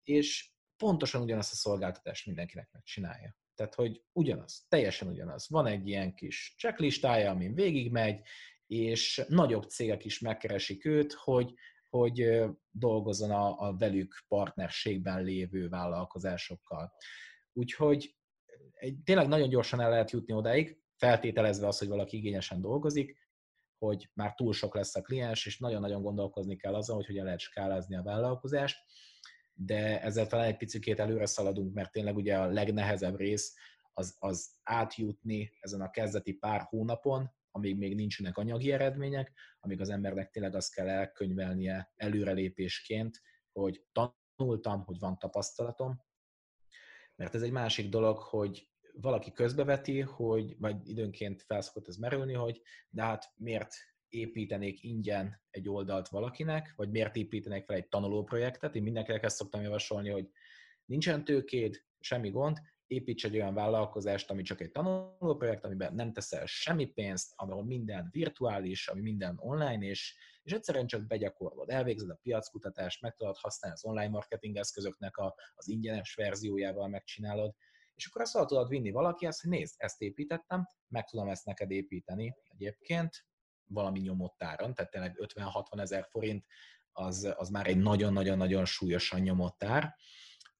és 0.02 0.52
pontosan 0.76 1.22
ugyanazt 1.22 1.52
a 1.52 1.56
szolgáltatást 1.56 2.26
mindenkinek 2.26 2.68
megcsinálja. 2.72 3.36
Tehát, 3.54 3.74
hogy 3.74 4.02
ugyanaz, 4.12 4.64
teljesen 4.68 5.08
ugyanaz. 5.08 5.48
Van 5.48 5.66
egy 5.66 5.88
ilyen 5.88 6.14
kis 6.14 6.54
checklistája, 6.58 7.30
amin 7.30 7.54
végigmegy, 7.54 8.20
és 8.68 9.24
nagyobb 9.28 9.62
cégek 9.62 10.04
is 10.04 10.20
megkeresik 10.20 10.84
őt, 10.84 11.12
hogy, 11.12 11.54
hogy 11.88 12.44
dolgozzon 12.70 13.30
a, 13.30 13.68
a 13.68 13.76
velük 13.76 14.24
partnerségben 14.28 15.22
lévő 15.22 15.68
vállalkozásokkal. 15.68 16.92
Úgyhogy 17.52 18.16
tényleg 19.04 19.28
nagyon 19.28 19.48
gyorsan 19.48 19.80
el 19.80 19.90
lehet 19.90 20.10
jutni 20.10 20.34
odáig, 20.34 20.78
feltételezve 20.96 21.66
az, 21.66 21.78
hogy 21.78 21.88
valaki 21.88 22.16
igényesen 22.16 22.60
dolgozik, 22.60 23.26
hogy 23.78 24.10
már 24.14 24.34
túl 24.34 24.52
sok 24.52 24.74
lesz 24.74 24.94
a 24.94 25.02
kliens, 25.02 25.46
és 25.46 25.58
nagyon-nagyon 25.58 26.02
gondolkozni 26.02 26.56
kell 26.56 26.74
azon, 26.74 26.96
hogy 26.96 27.06
hogyan 27.06 27.24
lehet 27.24 27.40
skálázni 27.40 27.96
a 27.96 28.02
vállalkozást, 28.02 28.78
de 29.54 30.02
ezzel 30.02 30.26
talán 30.26 30.46
egy 30.46 30.56
picit 30.56 30.98
előre 30.98 31.26
szaladunk, 31.26 31.74
mert 31.74 31.92
tényleg 31.92 32.16
ugye 32.16 32.38
a 32.38 32.46
legnehezebb 32.46 33.16
rész 33.16 33.54
az, 33.92 34.16
az 34.18 34.50
átjutni 34.62 35.52
ezen 35.60 35.80
a 35.80 35.90
kezdeti 35.90 36.32
pár 36.32 36.60
hónapon, 36.60 37.36
amíg 37.58 37.76
még 37.76 37.94
nincsenek 37.94 38.36
anyagi 38.36 38.72
eredmények, 38.72 39.32
amíg 39.60 39.80
az 39.80 39.88
embernek 39.88 40.30
tényleg 40.30 40.54
azt 40.54 40.74
kell 40.74 40.88
elkönyvelnie 40.88 41.92
előrelépésként, 41.96 43.20
hogy 43.52 43.84
tanultam, 43.92 44.84
hogy 44.84 44.98
van 44.98 45.18
tapasztalatom, 45.18 46.02
mert 47.14 47.34
ez 47.34 47.42
egy 47.42 47.50
másik 47.50 47.88
dolog, 47.88 48.18
hogy 48.18 48.68
valaki 48.92 49.32
közbeveti, 49.32 50.00
hogy, 50.00 50.58
vagy 50.58 50.88
időnként 50.88 51.42
felszokott 51.42 51.88
ez 51.88 51.96
merülni, 51.96 52.32
hogy 52.32 52.62
de 52.90 53.02
hát 53.02 53.32
miért 53.36 53.74
építenék 54.08 54.82
ingyen 54.82 55.42
egy 55.50 55.68
oldalt 55.68 56.08
valakinek, 56.08 56.72
vagy 56.76 56.90
miért 56.90 57.16
építenék 57.16 57.64
fel 57.64 57.76
egy 57.76 57.88
tanulóprojektet. 57.88 58.74
Én 58.74 58.82
mindenkinek 58.82 59.22
ezt 59.22 59.36
szoktam 59.36 59.62
javasolni, 59.62 60.08
hogy 60.08 60.30
nincsen 60.84 61.24
tőkéd, 61.24 61.84
semmi 62.00 62.30
gond, 62.30 62.58
építs 62.90 63.24
egy 63.24 63.34
olyan 63.34 63.54
vállalkozást, 63.54 64.30
ami 64.30 64.42
csak 64.42 64.60
egy 64.60 64.70
tanulóprojekt, 64.70 65.64
amiben 65.64 65.94
nem 65.94 66.12
teszel 66.12 66.46
semmi 66.46 66.86
pénzt, 66.86 67.32
ahol 67.36 67.64
minden 67.64 68.08
virtuális, 68.10 68.88
ami 68.88 69.00
minden 69.00 69.36
online, 69.38 69.86
és, 69.86 70.16
és 70.42 70.52
egyszerűen 70.52 70.86
csak 70.86 71.06
begyakorlod, 71.06 71.70
elvégzed 71.70 72.10
a 72.10 72.18
piackutatást, 72.22 73.02
meg 73.02 73.14
tudod 73.14 73.36
használni 73.36 73.76
az 73.76 73.90
online 73.90 74.08
marketing 74.08 74.56
eszközöknek 74.56 75.16
a, 75.16 75.34
az 75.54 75.68
ingyenes 75.68 76.14
verziójával 76.14 76.88
megcsinálod, 76.88 77.54
és 77.94 78.06
akkor 78.06 78.20
azt 78.20 78.46
tudod 78.46 78.68
vinni 78.68 78.90
valakihez, 78.90 79.40
hogy 79.40 79.50
nézd, 79.50 79.74
ezt 79.76 80.00
építettem, 80.00 80.66
meg 80.88 81.04
tudom 81.04 81.28
ezt 81.28 81.44
neked 81.44 81.70
építeni 81.70 82.36
egyébként, 82.48 83.26
valami 83.70 83.98
nyomott 84.00 84.42
áron, 84.42 84.74
tehát 84.74 84.90
tényleg 84.90 85.18
50-60 85.34 85.80
ezer 85.80 86.06
forint 86.10 86.46
az, 86.92 87.34
az 87.36 87.48
már 87.48 87.66
egy 87.66 87.78
nagyon-nagyon-nagyon 87.78 88.64
súlyosan 88.64 89.20
nyomott 89.20 89.64
ár, 89.64 89.94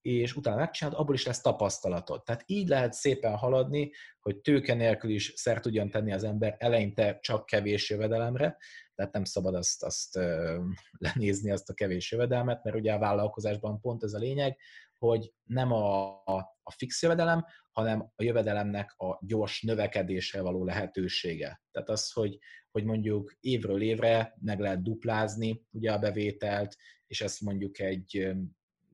és 0.03 0.37
utána 0.37 0.57
megcsinálod, 0.57 0.99
abból 0.99 1.15
is 1.15 1.27
lesz 1.27 1.41
tapasztalatod. 1.41 2.23
Tehát 2.23 2.43
így 2.47 2.69
lehet 2.69 2.93
szépen 2.93 3.37
haladni, 3.37 3.93
hogy 4.21 4.41
tőke 4.41 4.75
nélkül 4.75 5.11
is 5.11 5.33
szert 5.37 5.63
tudjon 5.63 5.91
tenni 5.91 6.13
az 6.13 6.25
ember 6.25 6.57
eleinte 6.59 7.19
csak 7.21 7.47
kevés 7.47 7.91
jövedelemre, 7.91 8.57
tehát 8.95 9.13
nem 9.13 9.25
szabad 9.25 9.55
azt, 9.55 9.83
azt 9.83 10.19
lenézni, 11.07 11.51
azt 11.51 11.71
a 11.71 11.75
kevés 11.75 12.13
jövedelmet, 12.13 12.65
mert 12.65 12.77
ugye 12.77 12.93
a 12.93 12.99
vállalkozásban 12.99 13.81
pont 13.81 14.03
ez 14.03 14.13
a 14.13 14.19
lényeg, 14.19 14.57
hogy 14.99 15.33
nem 15.45 15.73
a, 15.73 16.07
a, 16.25 16.59
a 16.63 16.71
fix 16.71 17.03
jövedelem, 17.03 17.45
hanem 17.73 18.13
a 18.17 18.23
jövedelemnek 18.23 18.95
a 18.97 19.19
gyors 19.27 19.63
növekedésre 19.63 20.41
való 20.41 20.65
lehetősége. 20.65 21.63
Tehát 21.71 21.89
az, 21.89 22.13
hogy, 22.13 22.39
hogy 22.71 22.85
mondjuk 22.85 23.37
évről 23.41 23.83
évre 23.83 24.37
meg 24.41 24.61
lehet 24.61 24.83
duplázni 24.83 25.65
ugye 25.71 25.93
a 25.93 25.99
bevételt, 25.99 26.77
és 27.07 27.21
ezt 27.21 27.41
mondjuk 27.41 27.79
egy 27.79 28.33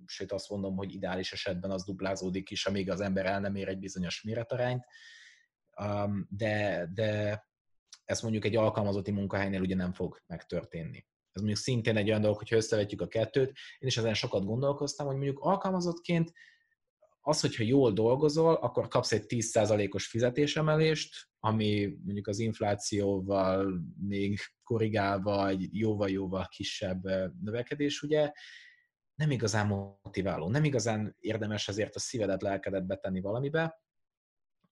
sőt 0.07 0.33
azt 0.33 0.51
mondom, 0.51 0.77
hogy 0.77 0.95
ideális 0.95 1.33
esetben 1.33 1.71
az 1.71 1.85
duplázódik 1.85 2.51
is, 2.51 2.67
amíg 2.67 2.91
az 2.91 3.01
ember 3.01 3.27
el 3.27 3.41
nem 3.41 3.55
ér 3.55 3.69
egy 3.69 3.79
bizonyos 3.79 4.23
méretarányt, 4.23 4.85
de, 6.29 6.87
de 6.95 7.43
ez 8.05 8.21
mondjuk 8.21 8.45
egy 8.45 8.57
alkalmazotti 8.57 9.11
munkahelynél 9.11 9.61
ugye 9.61 9.75
nem 9.75 9.93
fog 9.93 10.23
megtörténni. 10.27 11.07
Ez 11.33 11.43
mondjuk 11.43 11.63
szintén 11.63 11.97
egy 11.97 12.09
olyan 12.09 12.21
dolog, 12.21 12.37
hogyha 12.37 12.57
összevetjük 12.57 13.01
a 13.01 13.09
kettőt, 13.09 13.53
én 13.79 13.89
is 13.89 13.97
ezen 13.97 14.15
sokat 14.15 14.45
gondolkoztam, 14.45 15.07
hogy 15.07 15.17
mondjuk 15.17 15.39
alkalmazottként 15.39 16.33
az, 17.27 17.41
hogyha 17.41 17.63
jól 17.63 17.93
dolgozol, 17.93 18.55
akkor 18.55 18.89
kapsz 18.89 19.13
egy 19.13 19.25
10%-os 19.29 20.07
fizetésemelést, 20.07 21.29
ami 21.39 21.97
mondjuk 22.05 22.27
az 22.27 22.39
inflációval 22.39 23.81
még 24.01 24.39
korrigálva 24.63 25.49
egy 25.49 25.69
jóval-jóval 25.73 26.47
kisebb 26.49 27.03
növekedés, 27.43 28.03
ugye, 28.03 28.33
nem 29.15 29.31
igazán 29.31 29.67
motiváló, 29.67 30.49
nem 30.49 30.65
igazán 30.65 31.17
érdemes 31.21 31.69
azért 31.69 31.95
a 31.95 31.99
szívedet, 31.99 32.43
lelkedet 32.43 32.87
betenni 32.87 33.21
valamibe, 33.21 33.83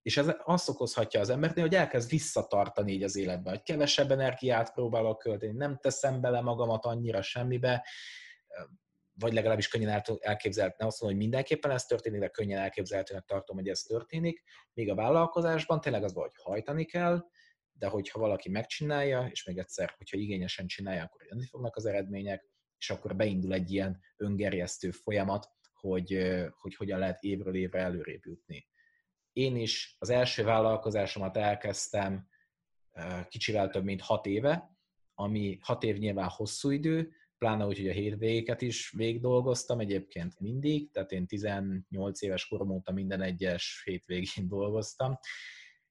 és 0.02 0.16
ez 0.16 0.30
azt 0.44 0.68
okozhatja 0.68 1.20
az 1.20 1.28
embernél, 1.28 1.64
hogy 1.64 1.74
elkezd 1.74 2.10
visszatartani 2.10 2.92
így 2.92 3.02
az 3.02 3.16
életbe, 3.16 3.50
hogy 3.50 3.62
kevesebb 3.62 4.10
energiát 4.10 4.72
próbálok 4.72 5.18
költeni, 5.18 5.52
nem 5.52 5.76
teszem 5.76 6.20
bele 6.20 6.40
magamat 6.40 6.84
annyira 6.84 7.22
semmibe, 7.22 7.86
vagy 9.14 9.32
legalábbis 9.32 9.68
könnyen 9.68 10.02
elképzelhető, 10.20 10.76
nem 10.78 10.88
azt 10.88 11.00
mondom, 11.00 11.18
hogy 11.18 11.28
mindenképpen 11.28 11.70
ez 11.70 11.84
történik, 11.84 12.20
de 12.20 12.28
könnyen 12.28 12.60
elképzelhetőnek 12.60 13.24
tartom, 13.24 13.56
hogy 13.56 13.68
ez 13.68 13.80
történik. 13.80 14.42
Míg 14.72 14.90
a 14.90 14.94
vállalkozásban 14.94 15.80
tényleg 15.80 16.04
az 16.04 16.12
hogy 16.12 16.30
hajtani 16.42 16.84
kell, 16.84 17.24
de 17.72 17.86
hogyha 17.86 18.18
valaki 18.18 18.50
megcsinálja, 18.50 19.28
és 19.30 19.44
még 19.44 19.58
egyszer, 19.58 19.94
hogyha 19.96 20.16
igényesen 20.16 20.66
csinálja, 20.66 21.02
akkor 21.02 21.26
jönni 21.26 21.46
fognak 21.46 21.76
az 21.76 21.86
eredmények, 21.86 22.51
és 22.82 22.90
akkor 22.90 23.16
beindul 23.16 23.52
egy 23.52 23.72
ilyen 23.72 24.00
öngerjesztő 24.16 24.90
folyamat, 24.90 25.50
hogy, 25.72 26.34
hogy 26.60 26.74
hogyan 26.74 26.98
lehet 26.98 27.22
évről 27.22 27.54
évre 27.54 27.80
előrébb 27.80 28.24
jutni. 28.24 28.66
Én 29.32 29.56
is 29.56 29.96
az 29.98 30.10
első 30.10 30.44
vállalkozásomat 30.44 31.36
elkezdtem 31.36 32.28
kicsivel 33.28 33.70
több 33.70 33.84
mint 33.84 34.00
hat 34.00 34.26
éve, 34.26 34.76
ami 35.14 35.58
hat 35.60 35.82
év 35.82 35.98
nyilván 35.98 36.28
hosszú 36.28 36.70
idő, 36.70 37.12
pláne 37.38 37.66
úgy, 37.66 37.76
hogy 37.76 37.88
a 37.88 37.92
hétvégéket 37.92 38.62
is 38.62 38.90
végigdolgoztam 38.90 39.80
egyébként 39.80 40.40
mindig, 40.40 40.90
tehát 40.90 41.12
én 41.12 41.26
18 41.26 42.22
éves 42.22 42.46
korom 42.48 42.70
óta 42.70 42.92
minden 42.92 43.22
egyes 43.22 43.82
hétvégén 43.84 44.48
dolgoztam, 44.48 45.18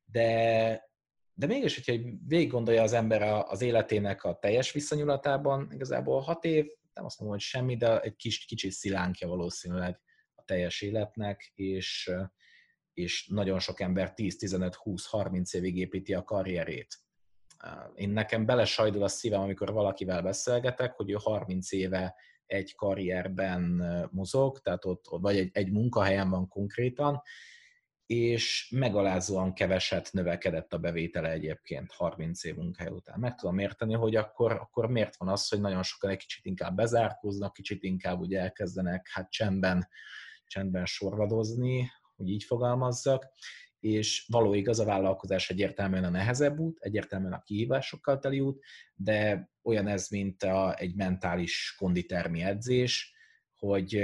de, 0.05 0.89
de 1.33 1.45
mégis, 1.45 1.75
hogyha 1.75 2.09
végig 2.27 2.49
gondolja 2.49 2.81
az 2.81 2.93
ember 2.93 3.21
az 3.47 3.61
életének 3.61 4.23
a 4.23 4.37
teljes 4.39 4.71
viszonyulatában, 4.71 5.71
igazából 5.71 6.19
hat 6.19 6.43
év 6.45 6.65
nem 6.93 7.05
azt 7.05 7.19
mondom, 7.19 7.37
hogy 7.37 7.45
semmi, 7.45 7.77
de 7.77 7.99
egy 7.99 8.15
kis, 8.15 8.45
kicsit 8.45 8.71
szilánkja 8.71 9.27
valószínűleg 9.27 10.01
a 10.35 10.43
teljes 10.43 10.81
életnek, 10.81 11.51
és, 11.55 12.11
és 12.93 13.27
nagyon 13.27 13.59
sok 13.59 13.79
ember 13.79 14.13
10-15-20-30 14.15 15.53
évig 15.53 15.77
építi 15.77 16.13
a 16.13 16.23
karrierét. 16.23 16.99
én 17.95 18.09
nekem 18.09 18.45
belesajdul 18.45 19.03
a 19.03 19.07
szívem, 19.07 19.41
amikor 19.41 19.71
valakivel 19.71 20.21
beszélgetek, 20.21 20.93
hogy 20.93 21.09
ő 21.09 21.15
30 21.19 21.71
éve 21.71 22.15
egy 22.45 22.75
karrierben 22.75 23.61
mozog, 24.11 24.59
tehát 24.59 24.85
ott, 24.85 25.05
vagy 25.09 25.37
egy, 25.37 25.49
egy 25.53 25.71
munkahelyen 25.71 26.29
van 26.29 26.47
konkrétan, 26.47 27.21
és 28.05 28.69
megalázóan 28.75 29.53
keveset 29.53 30.09
növekedett 30.11 30.73
a 30.73 30.77
bevétele 30.77 31.31
egyébként 31.31 31.91
30 31.91 32.43
év 32.43 32.55
munkahely 32.55 32.91
után. 32.91 33.19
Meg 33.19 33.35
tudom 33.35 33.59
érteni, 33.59 33.93
hogy 33.93 34.15
akkor, 34.15 34.51
akkor 34.51 34.89
miért 34.89 35.15
van 35.17 35.29
az, 35.29 35.47
hogy 35.47 35.61
nagyon 35.61 35.83
sokan 35.83 36.09
egy 36.09 36.17
kicsit 36.17 36.45
inkább 36.45 36.75
bezárkóznak, 36.75 37.53
kicsit 37.53 37.83
inkább 37.83 38.19
ugye 38.19 38.39
elkezdenek 38.39 39.09
hát 39.11 39.31
csendben, 39.31 39.87
csendben 40.45 40.85
sorvadozni, 40.85 41.91
hogy 42.15 42.29
így 42.29 42.43
fogalmazzak, 42.43 43.27
és 43.79 44.25
való 44.27 44.53
igaz, 44.53 44.79
a 44.79 44.85
vállalkozás 44.85 45.49
egyértelműen 45.49 46.03
a 46.03 46.09
nehezebb 46.09 46.59
út, 46.59 46.77
egyértelműen 46.79 47.33
a 47.33 47.41
kihívásokkal 47.41 48.19
teli 48.19 48.39
út, 48.39 48.63
de 48.95 49.49
olyan 49.63 49.87
ez, 49.87 50.07
mint 50.07 50.43
a, 50.43 50.75
egy 50.77 50.95
mentális 50.95 51.75
konditermi 51.77 52.41
edzés, 52.41 53.13
hogy 53.55 54.01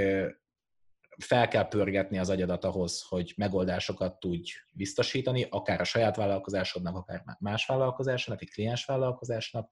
fel 1.17 1.47
kell 1.47 1.67
pörgetni 1.67 2.17
az 2.17 2.30
agyadat 2.30 2.63
ahhoz, 2.63 3.06
hogy 3.08 3.34
megoldásokat 3.38 4.19
tudj 4.19 4.51
biztosítani, 4.73 5.45
akár 5.49 5.82
a 5.82 5.84
saját 5.84 6.15
vállalkozásodnak, 6.15 6.95
akár 6.95 7.23
más 7.39 7.65
vállalkozásnak, 7.65 8.41
egy 8.41 8.49
kliens 8.49 8.86
vállalkozásnak, 8.86 9.71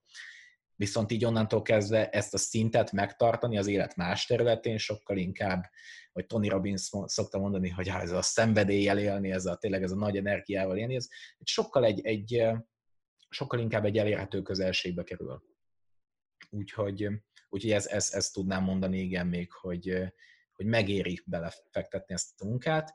viszont 0.76 1.12
így 1.12 1.26
onnantól 1.26 1.62
kezdve 1.62 2.10
ezt 2.10 2.34
a 2.34 2.38
szintet 2.38 2.92
megtartani 2.92 3.58
az 3.58 3.68
élet 3.68 3.96
más 3.96 4.26
területén 4.26 4.78
sokkal 4.78 5.18
inkább, 5.18 5.64
hogy 6.12 6.26
Tony 6.26 6.50
Robbins 6.50 6.90
szokta 7.06 7.40
mondani, 7.40 7.70
hogy 7.70 7.88
ez 7.88 8.12
a 8.12 8.22
szenvedéllyel 8.22 8.98
élni, 8.98 9.32
ez 9.32 9.46
a 9.46 9.56
tényleg 9.56 9.84
ez 9.84 9.92
a 9.92 9.96
nagy 9.96 10.18
energiával 10.18 10.78
élni, 10.78 10.96
ez 10.96 11.08
sokkal 11.44 11.86
egy, 11.86 12.06
egy 12.06 12.44
sokkal 13.30 13.60
inkább 13.60 13.86
egy 13.86 13.98
elérhető 13.98 14.42
közelségbe 14.42 15.04
kerül. 15.04 15.44
Úgyhogy, 16.50 17.10
úgyhogy 17.50 17.72
ezt, 17.72 17.88
ezt, 17.88 18.14
ezt 18.14 18.34
tudnám 18.34 18.64
mondani, 18.64 19.00
igen, 19.00 19.28
még, 19.28 19.52
hogy, 19.52 20.14
hogy 20.56 20.66
megéri 20.66 21.22
belefektetni 21.26 22.14
ezt 22.14 22.42
a 22.42 22.46
munkát. 22.46 22.94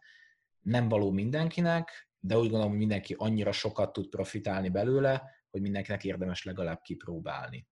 Nem 0.61 0.89
való 0.89 1.11
mindenkinek, 1.11 2.11
de 2.21 2.37
úgy 2.37 2.43
gondolom, 2.43 2.69
hogy 2.69 2.79
mindenki 2.79 3.15
annyira 3.19 3.53
sokat 3.53 3.93
tud 3.93 4.09
profitálni 4.09 4.69
belőle, 4.69 5.23
hogy 5.51 5.61
mindenkinek 5.61 6.05
érdemes 6.05 6.45
legalább 6.45 6.81
kipróbálni. 6.81 7.69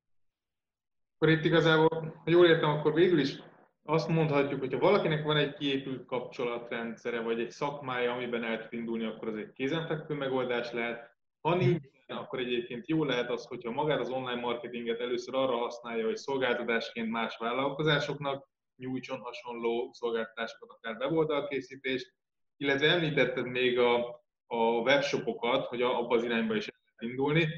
Akkor 1.14 1.28
itt 1.28 1.44
igazából, 1.44 2.20
ha 2.24 2.30
jól 2.30 2.46
értem, 2.46 2.70
akkor 2.70 2.94
végül 2.94 3.18
is 3.18 3.42
azt 3.82 4.08
mondhatjuk, 4.08 4.60
hogy 4.60 4.72
ha 4.72 4.78
valakinek 4.78 5.24
van 5.24 5.36
egy 5.36 5.54
kiépült 5.54 6.06
kapcsolatrendszere, 6.06 7.20
vagy 7.20 7.40
egy 7.40 7.50
szakmája, 7.50 8.12
amiben 8.12 8.44
el 8.44 8.62
tud 8.62 8.78
indulni, 8.78 9.04
akkor 9.04 9.28
az 9.28 9.36
egy 9.36 9.52
kézenfekvő 9.52 10.14
megoldás 10.14 10.72
lehet. 10.72 11.16
Ha 11.40 11.54
nincs, 11.54 11.82
akkor 12.06 12.38
egyébként 12.38 12.88
jó 12.88 13.04
lehet 13.04 13.30
az, 13.30 13.44
hogyha 13.44 13.70
magát 13.70 14.00
az 14.00 14.10
online 14.10 14.40
marketinget 14.40 15.00
először 15.00 15.34
arra 15.34 15.56
használja, 15.56 16.04
hogy 16.04 16.16
szolgáltatásként 16.16 17.10
más 17.10 17.36
vállalkozásoknak 17.36 18.48
nyújtson 18.78 19.20
hasonló 19.20 19.90
szolgáltatásokat, 19.92 20.70
akár 20.70 20.96
weboldalkészítést, 20.96 22.14
illetve 22.56 22.90
említetted 22.90 23.46
még 23.46 23.78
a, 23.78 24.22
a 24.46 24.56
webshopokat, 24.56 25.66
hogy 25.66 25.82
abba 25.82 26.16
az 26.16 26.24
irányba 26.24 26.54
is 26.56 26.68
lehet 26.68 27.12
indulni. 27.12 27.48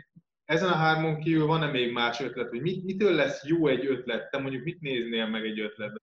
Ezen 0.44 0.68
a 0.68 0.74
hármon 0.74 1.20
kívül 1.20 1.46
van-e 1.46 1.70
még 1.70 1.92
más 1.92 2.20
ötlet, 2.20 2.48
hogy 2.48 2.61
mit, 2.61 2.85
mitől 2.85 3.12
lesz 3.12 3.44
jó 3.44 3.66
egy 3.66 3.87
ötlet? 3.87 4.30
Te 4.30 4.38
mondjuk 4.38 4.64
mit 4.64 4.80
néznél 4.80 5.26
meg 5.26 5.44
egy 5.44 5.61
ötletben? 5.61 6.02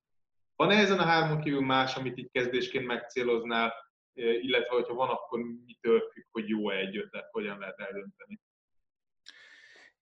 Van-e 0.56 0.76
ezen 0.76 1.00
a 1.00 1.04
hármon 1.04 1.42
kívül 1.42 1.62
más, 1.62 1.96
amit 1.96 2.18
itt 2.18 2.32
kezdésként 2.32 2.86
megcéloznál, 2.86 3.74
illetve 4.14 4.76
hogyha 4.76 4.94
van, 4.94 5.10
akkor 5.10 5.40
mitől 5.66 6.10
függ, 6.14 6.24
hogy 6.32 6.50
jó-e 6.50 6.76
egy 6.76 6.98
ötlet, 6.98 7.30
hogyan 7.32 7.60
lehet 7.60 7.80
eldönteni? 7.80 8.40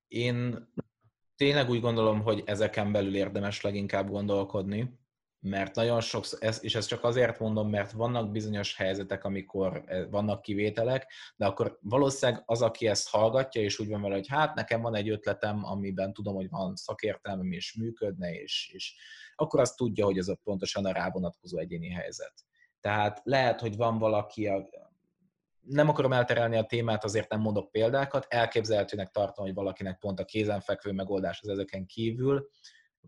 Én 0.08 0.70
tényleg 1.36 1.70
úgy 1.70 1.82
gondolom, 1.82 2.22
hogy 2.22 2.44
ezeken 2.46 2.92
belül 2.92 3.16
érdemes 3.16 3.62
leginkább 3.62 4.10
gondolkodni 4.10 5.00
mert 5.46 5.76
nagyon 5.76 6.02
sok, 6.02 6.26
és 6.60 6.76
ezt 6.76 6.88
csak 6.88 7.04
azért 7.04 7.40
mondom, 7.40 7.70
mert 7.70 7.92
vannak 7.92 8.32
bizonyos 8.32 8.76
helyzetek, 8.76 9.24
amikor 9.24 9.84
eh, 9.86 10.06
vannak 10.10 10.42
kivételek, 10.42 11.12
de 11.36 11.46
akkor 11.46 11.78
valószínűleg 11.82 12.44
az, 12.46 12.62
aki 12.62 12.88
ezt 12.88 13.10
hallgatja, 13.10 13.62
és 13.62 13.80
úgy 13.80 13.90
van 13.90 14.02
vele, 14.02 14.16
hogy 14.16 14.28
hát 14.28 14.56
nekem 14.56 14.82
van 14.82 14.96
egy 14.96 15.10
ötletem, 15.10 15.66
amiben 15.66 16.14
tudom, 16.14 16.36
hogy 16.36 16.50
van 16.50 16.76
szakértelmem, 16.76 17.52
és 17.52 17.74
működne, 17.74 18.34
és, 18.34 18.70
és 18.74 18.96
akkor 19.36 19.60
azt 19.60 19.76
tudja, 19.76 20.06
hogy 20.06 20.18
ez 20.18 20.28
a 20.28 20.40
pontosan 20.44 20.86
a 20.86 20.92
rávonatkozó 20.92 21.58
egyéni 21.58 21.90
helyzet. 21.90 22.34
Tehát 22.82 23.22
lehet, 23.24 23.62
hogy 23.62 23.76
van 23.76 23.98
valaki, 23.98 24.48
a, 24.48 24.70
nem 25.62 25.90
akarom 25.90 26.14
elterelni 26.14 26.58
a 26.58 26.66
témát, 26.66 27.04
azért 27.04 27.30
nem 27.30 27.42
mondok 27.42 27.72
példákat, 27.72 28.26
elképzelhetőnek 28.30 29.10
tartom, 29.10 29.46
hogy 29.46 29.54
valakinek 29.54 30.00
pont 30.00 30.20
a 30.20 30.26
kézenfekvő 30.26 30.92
megoldás 30.92 31.40
az 31.42 31.48
ezeken 31.48 31.86
kívül 31.86 32.50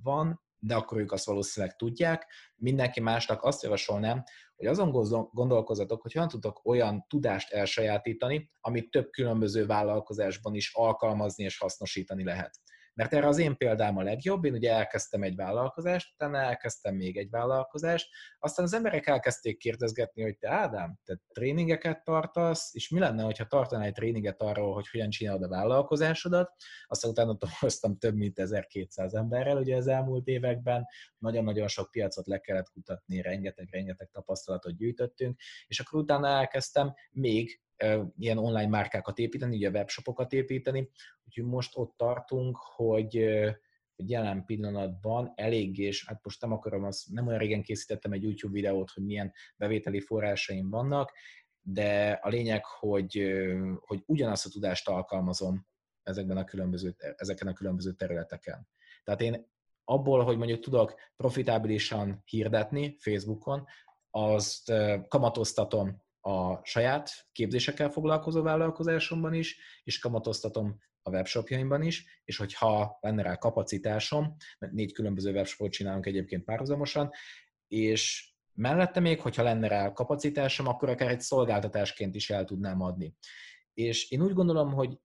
van, 0.03 0.45
de 0.59 0.75
akkor 0.75 0.97
ők 0.97 1.11
azt 1.11 1.25
valószínűleg 1.25 1.75
tudják. 1.75 2.25
Mindenki 2.55 2.99
másnak 2.99 3.43
azt 3.43 3.63
javasolnám, 3.63 4.23
hogy 4.55 4.65
azon 4.65 4.91
gondolkozatok, 5.31 6.01
hogy 6.01 6.13
hogyan 6.13 6.27
tudok 6.27 6.65
olyan 6.65 7.05
tudást 7.09 7.51
elsajátítani, 7.51 8.51
amit 8.61 8.91
több 8.91 9.09
különböző 9.09 9.65
vállalkozásban 9.65 10.55
is 10.55 10.73
alkalmazni 10.73 11.43
és 11.43 11.57
hasznosítani 11.57 12.23
lehet. 12.23 12.59
Mert 12.97 13.13
erre 13.13 13.27
az 13.27 13.37
én 13.37 13.57
példám 13.57 13.97
a 13.97 14.01
legjobb, 14.01 14.45
én 14.45 14.53
ugye 14.53 14.71
elkezdtem 14.71 15.23
egy 15.23 15.35
vállalkozást, 15.35 16.13
utána 16.13 16.37
elkezdtem 16.37 16.95
még 16.95 17.17
egy 17.17 17.29
vállalkozást, 17.29 18.09
aztán 18.39 18.65
az 18.65 18.73
emberek 18.73 19.07
elkezdték 19.07 19.57
kérdezgetni, 19.57 20.21
hogy 20.21 20.37
te 20.37 20.49
Ádám, 20.49 20.99
te 21.05 21.19
tréningeket 21.33 22.03
tartasz, 22.03 22.69
és 22.73 22.89
mi 22.89 22.99
lenne, 22.99 23.23
ha 23.23 23.45
tartanál 23.47 23.85
egy 23.85 23.93
tréninget 23.93 24.41
arról, 24.41 24.73
hogy 24.73 24.89
hogyan 24.89 25.09
csinálod 25.09 25.43
a 25.43 25.47
vállalkozásodat, 25.47 26.51
aztán 26.87 27.11
utána 27.11 27.33
dolgoztam 27.33 27.97
több 27.97 28.15
mint 28.15 28.39
1200 28.39 29.13
emberrel 29.13 29.57
ugye 29.57 29.75
az 29.75 29.87
elmúlt 29.87 30.27
években, 30.27 30.85
nagyon-nagyon 31.17 31.67
sok 31.67 31.91
piacot 31.91 32.27
le 32.27 32.39
kellett 32.39 32.69
kutatni, 32.69 33.21
rengeteg-rengeteg 33.21 34.09
tapasztalatot 34.11 34.77
gyűjtöttünk, 34.77 35.39
és 35.67 35.79
akkor 35.79 35.99
utána 35.99 36.27
elkezdtem 36.27 36.93
még 37.11 37.61
ilyen 38.17 38.37
online 38.37 38.67
márkákat 38.67 39.17
építeni, 39.17 39.55
ugye 39.55 39.69
webshopokat 39.69 40.33
építeni, 40.33 40.89
úgyhogy 41.25 41.45
most 41.45 41.77
ott 41.77 41.93
tartunk, 41.97 42.57
hogy, 42.57 43.29
hogy 43.95 44.09
jelen 44.09 44.45
pillanatban 44.45 45.31
elég, 45.35 45.77
és 45.77 46.05
hát 46.07 46.23
most 46.23 46.41
nem 46.41 46.51
akarom, 46.51 46.83
azt, 46.83 47.09
nem 47.09 47.27
olyan 47.27 47.39
régen 47.39 47.61
készítettem 47.61 48.11
egy 48.11 48.23
YouTube 48.23 48.53
videót, 48.53 48.89
hogy 48.89 49.03
milyen 49.03 49.33
bevételi 49.55 49.99
forrásaim 49.99 50.69
vannak, 50.69 51.11
de 51.61 52.19
a 52.21 52.29
lényeg, 52.29 52.65
hogy, 52.65 53.35
hogy 53.79 54.03
ugyanazt 54.05 54.45
a 54.45 54.49
tudást 54.49 54.87
alkalmazom 54.89 55.67
ezekben 56.03 56.37
a 56.37 56.43
különböző, 56.43 56.95
ezeken 57.15 57.47
a 57.47 57.53
különböző 57.53 57.91
területeken. 57.91 58.67
Tehát 59.03 59.21
én 59.21 59.49
abból, 59.83 60.23
hogy 60.23 60.37
mondjuk 60.37 60.59
tudok 60.59 60.93
profitábilisan 61.15 62.21
hirdetni 62.25 62.97
Facebookon, 62.99 63.65
azt 64.09 64.73
kamatoztatom 65.07 66.01
a 66.27 66.59
saját 66.63 67.27
képzésekkel 67.31 67.89
foglalkozó 67.89 68.41
vállalkozásomban 68.41 69.33
is, 69.33 69.57
és 69.83 69.99
kamatoztatom 69.99 70.77
a 71.01 71.09
webshopjaimban 71.09 71.81
is, 71.81 72.21
és 72.23 72.37
hogyha 72.37 72.97
lenne 73.01 73.21
rá 73.21 73.35
kapacitásom, 73.35 74.35
mert 74.59 74.73
négy 74.73 74.93
különböző 74.93 75.31
webshopot 75.31 75.71
csinálunk 75.71 76.05
egyébként 76.05 76.43
párhuzamosan, 76.43 77.11
és 77.67 78.31
mellette 78.53 78.99
még, 78.99 79.21
hogyha 79.21 79.43
lenne 79.43 79.67
rá 79.67 79.91
kapacitásom, 79.93 80.67
akkor 80.67 80.89
akár 80.89 81.09
egy 81.09 81.21
szolgáltatásként 81.21 82.15
is 82.15 82.29
el 82.29 82.45
tudnám 82.45 82.81
adni. 82.81 83.15
És 83.73 84.11
én 84.11 84.21
úgy 84.21 84.33
gondolom, 84.33 84.73
hogy 84.73 84.99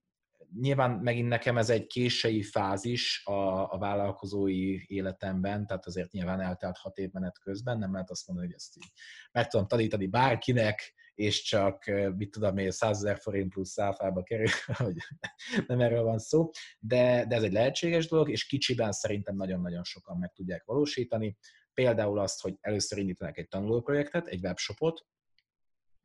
nyilván 0.59 0.91
megint 0.91 1.27
nekem 1.27 1.57
ez 1.57 1.69
egy 1.69 1.85
késői 1.85 2.41
fázis 2.41 3.25
a, 3.25 3.71
a 3.73 3.77
vállalkozói 3.77 4.79
életemben, 4.85 5.67
tehát 5.67 5.85
azért 5.85 6.11
nyilván 6.11 6.41
eltelt 6.41 6.77
hat 6.77 6.97
év 6.97 7.11
menet 7.11 7.39
közben, 7.39 7.77
nem 7.77 7.93
lehet 7.93 8.09
azt 8.09 8.27
mondani, 8.27 8.47
hogy 8.47 8.57
ezt 8.57 8.77
így 8.77 8.91
meg 9.31 9.47
tudom 9.47 9.67
tanítani 9.67 10.07
bárkinek, 10.07 10.93
és 11.15 11.41
csak, 11.41 11.83
mit 12.15 12.31
tudom 12.31 12.57
én, 12.57 12.71
100 12.71 12.97
ezer 12.97 13.17
forint 13.19 13.53
plusz 13.53 13.69
száfába 13.69 14.23
kerül, 14.23 14.47
hogy 14.83 14.95
nem 15.67 15.79
erről 15.79 16.03
van 16.03 16.19
szó, 16.19 16.49
de, 16.79 17.25
de 17.27 17.35
ez 17.35 17.43
egy 17.43 17.51
lehetséges 17.51 18.07
dolog, 18.07 18.29
és 18.29 18.45
kicsiben 18.45 18.91
szerintem 18.91 19.35
nagyon-nagyon 19.35 19.83
sokan 19.83 20.17
meg 20.17 20.31
tudják 20.33 20.63
valósítani. 20.65 21.37
Például 21.73 22.19
azt, 22.19 22.41
hogy 22.41 22.57
először 22.61 22.97
indítanak 22.97 23.37
egy 23.37 23.47
tanulóprojektet, 23.47 24.27
egy 24.27 24.43
webshopot, 24.43 25.05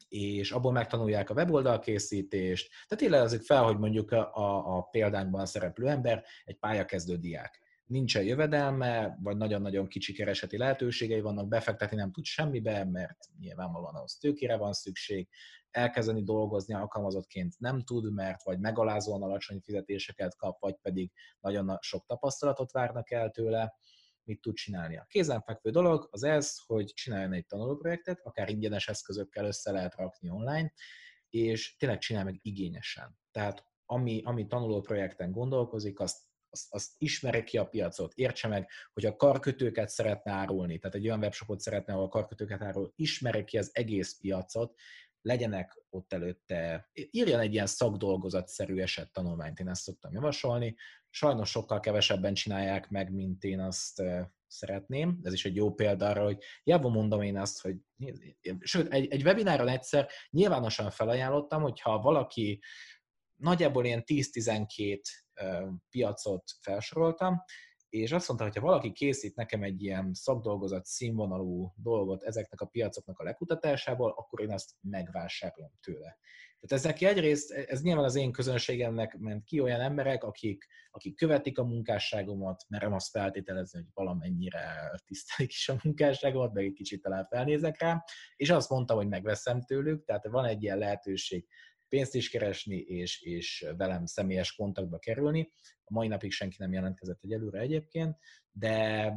és 0.08 0.50
abból 0.50 0.72
megtanulják 0.72 1.30
a 1.30 1.34
weboldalkészítést. 1.34 2.70
Tehát 2.88 3.04
élezzük 3.04 3.42
fel, 3.42 3.62
hogy 3.62 3.78
mondjuk 3.78 4.10
a, 4.10 4.34
a, 4.34 4.88
a 5.30 5.46
szereplő 5.46 5.88
ember 5.88 6.24
egy 6.44 6.58
pályakezdő 6.58 7.16
diák 7.16 7.60
nincsen 7.88 8.24
jövedelme, 8.24 9.18
vagy 9.22 9.36
nagyon-nagyon 9.36 9.86
kicsi 9.86 10.12
kereseti 10.12 10.56
lehetőségei 10.56 11.20
vannak, 11.20 11.48
befektetni 11.48 11.96
nem 11.96 12.12
tud 12.12 12.24
semmibe, 12.24 12.84
mert 12.84 13.18
nyilvánvalóan 13.38 13.94
ahhoz 13.94 14.16
tőkére 14.16 14.56
van 14.56 14.72
szükség, 14.72 15.28
elkezdeni 15.70 16.22
dolgozni 16.22 16.74
alkalmazottként 16.74 17.54
nem 17.58 17.82
tud, 17.82 18.12
mert 18.12 18.44
vagy 18.44 18.58
megalázóan 18.58 19.22
alacsony 19.22 19.60
fizetéseket 19.60 20.36
kap, 20.36 20.60
vagy 20.60 20.74
pedig 20.82 21.12
nagyon 21.40 21.76
sok 21.80 22.06
tapasztalatot 22.06 22.72
várnak 22.72 23.10
el 23.10 23.30
tőle, 23.30 23.74
mit 24.22 24.40
tud 24.40 24.54
csinálni. 24.54 24.96
A 24.96 25.06
kézenfekvő 25.08 25.70
dolog 25.70 26.08
az 26.10 26.22
ez, 26.22 26.56
hogy 26.66 26.84
csináljon 26.84 27.32
egy 27.32 27.46
tanulóprojektet, 27.46 28.20
akár 28.22 28.48
ingyenes 28.48 28.88
eszközökkel 28.88 29.44
össze 29.44 29.70
lehet 29.70 29.94
rakni 29.94 30.30
online, 30.30 30.72
és 31.28 31.76
tényleg 31.76 31.98
csinálj 31.98 32.24
meg 32.24 32.38
igényesen. 32.42 33.18
Tehát 33.30 33.64
ami, 33.86 34.22
ami 34.24 34.46
tanuló 34.46 34.80
projekten 34.80 35.32
gondolkozik, 35.32 36.00
azt 36.00 36.27
azt, 36.50 36.74
azt 36.74 36.90
ismeri 36.98 37.42
ki 37.44 37.58
a 37.58 37.66
piacot, 37.66 38.12
értse 38.14 38.48
meg, 38.48 38.70
hogy 38.92 39.06
a 39.06 39.16
karkötőket 39.16 39.88
szeretne 39.88 40.32
árulni, 40.32 40.78
tehát 40.78 40.96
egy 40.96 41.06
olyan 41.06 41.18
webshopot 41.18 41.60
szeretne, 41.60 41.92
ahol 41.92 42.04
a 42.04 42.08
karkötőket 42.08 42.62
árul, 42.62 42.92
ismeri 42.96 43.44
ki 43.44 43.58
az 43.58 43.70
egész 43.72 44.18
piacot, 44.20 44.74
legyenek 45.22 45.82
ott 45.90 46.12
előtte, 46.12 46.88
írjon 46.92 47.40
egy 47.40 47.52
ilyen 47.52 47.66
szakdolgozatszerű 47.66 48.80
esettanulmányt, 48.80 49.58
én 49.58 49.68
ezt 49.68 49.82
szoktam 49.82 50.12
javasolni. 50.12 50.76
Sajnos 51.10 51.50
sokkal 51.50 51.80
kevesebben 51.80 52.34
csinálják 52.34 52.88
meg, 52.88 53.12
mint 53.12 53.44
én 53.44 53.60
azt 53.60 54.02
szeretném. 54.46 55.20
Ez 55.22 55.32
is 55.32 55.44
egy 55.44 55.56
jó 55.56 55.74
példa 55.74 56.08
arra, 56.08 56.24
hogy 56.24 56.42
jávon 56.64 56.92
mondom 56.92 57.22
én 57.22 57.38
azt, 57.38 57.60
hogy 57.60 57.76
sőt, 58.60 58.92
egy, 58.92 59.12
egy 59.12 59.22
webináron 59.22 59.68
egyszer 59.68 60.08
nyilvánosan 60.30 60.90
felajánlottam, 60.90 61.62
hogyha 61.62 62.00
valaki 62.00 62.60
nagyjából 63.38 63.84
ilyen 63.84 64.02
10-12 64.06 65.00
piacot 65.90 66.42
felsoroltam, 66.60 67.42
és 67.88 68.12
azt 68.12 68.28
mondta, 68.28 68.46
hogy 68.46 68.56
ha 68.56 68.66
valaki 68.66 68.92
készít 68.92 69.36
nekem 69.36 69.62
egy 69.62 69.82
ilyen 69.82 70.14
szakdolgozat 70.14 70.84
színvonalú 70.84 71.72
dolgot 71.76 72.22
ezeknek 72.22 72.60
a 72.60 72.66
piacoknak 72.66 73.18
a 73.18 73.24
lekutatásából, 73.24 74.10
akkor 74.10 74.40
én 74.40 74.52
azt 74.52 74.70
megvásárolom 74.80 75.72
tőle. 75.80 76.18
Tehát 76.60 76.84
ez 76.84 76.90
neki 76.90 77.04
egyrészt, 77.04 77.52
ez 77.52 77.82
nyilván 77.82 78.04
az 78.04 78.14
én 78.14 78.32
közönségemnek 78.32 79.18
ment 79.18 79.44
ki 79.44 79.60
olyan 79.60 79.80
emberek, 79.80 80.24
akik, 80.24 80.66
akik 80.90 81.16
követik 81.16 81.58
a 81.58 81.64
munkásságomat, 81.64 82.64
merem 82.68 82.92
azt 82.92 83.10
feltételezni, 83.10 83.78
hogy 83.78 83.88
valamennyire 83.94 84.90
tisztelik 85.06 85.52
is 85.52 85.68
a 85.68 85.80
munkásságomat, 85.82 86.52
meg 86.52 86.64
egy 86.64 86.72
kicsit 86.72 87.02
talán 87.02 87.26
felnézek 87.26 87.80
rá, 87.80 88.04
és 88.36 88.50
azt 88.50 88.70
mondtam, 88.70 88.96
hogy 88.96 89.08
megveszem 89.08 89.62
tőlük, 89.62 90.04
tehát 90.04 90.26
van 90.26 90.44
egy 90.44 90.62
ilyen 90.62 90.78
lehetőség 90.78 91.46
pénzt 91.88 92.14
is 92.14 92.30
keresni, 92.30 92.76
és, 92.76 93.20
és 93.20 93.66
velem 93.76 94.06
személyes 94.06 94.54
kontaktba 94.54 94.98
kerülni. 94.98 95.52
A 95.84 95.92
mai 95.92 96.08
napig 96.08 96.32
senki 96.32 96.56
nem 96.58 96.72
jelentkezett 96.72 97.22
egyelőre 97.22 97.60
egyébként, 97.60 98.16
de 98.50 99.12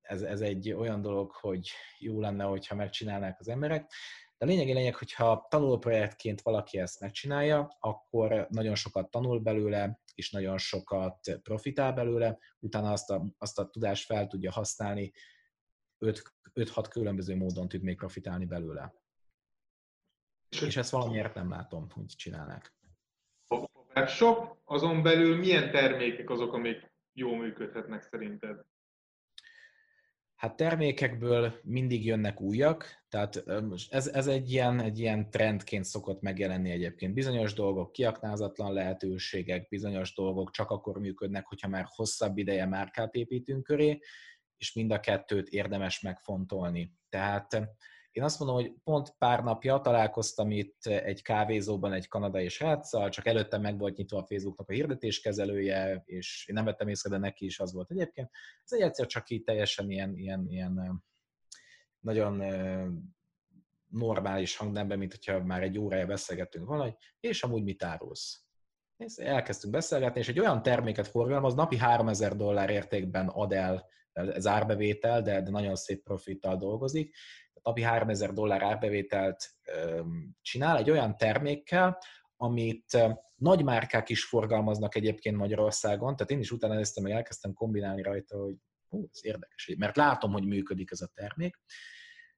ez, 0.00 0.22
ez 0.22 0.40
egy 0.40 0.72
olyan 0.72 1.02
dolog, 1.02 1.30
hogy 1.30 1.70
jó 1.98 2.20
lenne, 2.20 2.44
hogyha 2.44 2.74
megcsinálnák 2.74 3.40
az 3.40 3.48
emberek. 3.48 3.92
De 4.38 4.44
a 4.44 4.48
lényegi 4.48 4.72
lényeg, 4.72 4.94
hogyha 4.94 5.46
tanulóprojektként 5.50 6.40
valaki 6.40 6.78
ezt 6.78 7.00
megcsinálja, 7.00 7.76
akkor 7.78 8.46
nagyon 8.50 8.74
sokat 8.74 9.10
tanul 9.10 9.40
belőle, 9.40 10.00
és 10.14 10.30
nagyon 10.30 10.58
sokat 10.58 11.40
profitál 11.42 11.92
belőle, 11.92 12.38
utána 12.58 12.92
azt 12.92 13.10
a, 13.10 13.26
azt 13.38 13.58
a 13.58 13.68
tudást 13.68 14.06
fel 14.06 14.26
tudja 14.26 14.52
használni, 14.52 15.12
5-6 16.00 16.86
különböző 16.90 17.36
módon 17.36 17.68
tud 17.68 17.82
még 17.82 17.96
profitálni 17.96 18.44
belőle. 18.44 18.94
És 20.62 20.76
ezt 20.76 20.90
valamiért 20.90 21.34
nem 21.34 21.50
látom, 21.50 21.90
hogy 21.90 22.06
csinálnák. 22.06 22.74
A 23.48 23.56
webshop, 23.94 24.58
azon 24.64 25.02
belül 25.02 25.36
milyen 25.36 25.70
termékek 25.70 26.30
azok, 26.30 26.52
amik 26.52 26.92
jól 27.12 27.36
működhetnek 27.36 28.02
szerinted? 28.02 28.64
Hát 30.34 30.56
termékekből 30.56 31.54
mindig 31.62 32.04
jönnek 32.04 32.40
újak, 32.40 33.04
tehát 33.08 33.42
ez, 33.88 34.06
ez 34.06 34.26
egy, 34.26 34.52
ilyen, 34.52 34.80
egy 34.80 34.98
ilyen 34.98 35.30
trendként 35.30 35.84
szokott 35.84 36.20
megjelenni 36.20 36.70
egyébként. 36.70 37.14
Bizonyos 37.14 37.52
dolgok 37.52 37.92
kiaknázatlan 37.92 38.72
lehetőségek, 38.72 39.68
bizonyos 39.68 40.14
dolgok 40.14 40.50
csak 40.50 40.70
akkor 40.70 40.98
működnek, 40.98 41.46
hogyha 41.46 41.68
már 41.68 41.84
hosszabb 41.88 42.38
ideje 42.38 42.66
márkát 42.66 43.14
építünk 43.14 43.62
köré, 43.62 43.98
és 44.56 44.72
mind 44.72 44.90
a 44.90 45.00
kettőt 45.00 45.48
érdemes 45.48 46.00
megfontolni. 46.00 46.92
Tehát 47.08 47.68
én 48.14 48.22
azt 48.22 48.38
mondom, 48.38 48.56
hogy 48.56 48.72
pont 48.84 49.14
pár 49.18 49.42
napja 49.42 49.80
találkoztam 49.80 50.50
itt 50.50 50.86
egy 50.86 51.22
kávézóban 51.22 51.92
egy 51.92 52.08
kanadai 52.08 52.48
sráccal, 52.48 53.08
csak 53.08 53.26
előtte 53.26 53.58
meg 53.58 53.78
volt 53.78 53.96
nyitva 53.96 54.18
a 54.18 54.26
Facebooknak 54.26 54.68
a 54.68 54.72
hirdetéskezelője, 54.72 56.02
és 56.04 56.46
én 56.48 56.54
nem 56.54 56.64
vettem 56.64 56.88
észre, 56.88 57.10
de 57.10 57.18
neki 57.18 57.44
is 57.44 57.60
az 57.60 57.72
volt 57.72 57.90
egyébként. 57.90 58.30
Ez 58.64 58.72
egy 58.72 58.80
egyszer 58.80 59.06
csak 59.06 59.30
így 59.30 59.42
teljesen 59.42 59.90
ilyen, 59.90 60.16
ilyen, 60.16 60.46
ilyen 60.48 61.04
nagyon 62.00 62.42
normális 63.88 64.56
hangnemben, 64.56 64.98
mint 64.98 65.14
hogyha 65.14 65.44
már 65.44 65.62
egy 65.62 65.78
órája 65.78 66.06
beszélgettünk 66.06 66.66
valahogy, 66.68 66.94
és 67.20 67.42
amúgy 67.42 67.62
mit 67.62 67.82
árulsz? 67.82 68.44
És 68.96 69.16
elkezdtünk 69.16 69.72
beszélgetni, 69.72 70.20
és 70.20 70.28
egy 70.28 70.40
olyan 70.40 70.62
terméket 70.62 71.08
forgalmaz, 71.08 71.54
napi 71.54 71.76
3000 71.76 72.36
dollár 72.36 72.70
értékben 72.70 73.28
ad 73.28 73.52
el 73.52 73.92
ez 74.12 74.46
árbevétel, 74.46 75.22
de, 75.22 75.42
de 75.42 75.50
nagyon 75.50 75.76
szép 75.76 76.02
profittal 76.02 76.56
dolgozik, 76.56 77.16
napi 77.64 77.82
3000 77.82 78.32
dollár 78.32 78.62
árbevételt 78.62 79.54
csinál 80.42 80.78
egy 80.78 80.90
olyan 80.90 81.16
termékkel, 81.16 81.98
amit 82.36 82.98
nagy 83.34 83.64
márkák 83.64 84.08
is 84.08 84.24
forgalmaznak 84.24 84.94
egyébként 84.94 85.36
Magyarországon, 85.36 86.16
tehát 86.16 86.32
én 86.32 86.38
is 86.38 86.50
utána 86.50 86.74
néztem, 86.74 87.02
meg 87.02 87.12
elkezdtem 87.12 87.52
kombinálni 87.52 88.02
rajta, 88.02 88.38
hogy 88.38 88.54
hú, 88.88 89.08
ez 89.12 89.24
érdekes, 89.24 89.74
mert 89.78 89.96
látom, 89.96 90.32
hogy 90.32 90.46
működik 90.46 90.90
ez 90.90 91.00
a 91.00 91.10
termék. 91.14 91.60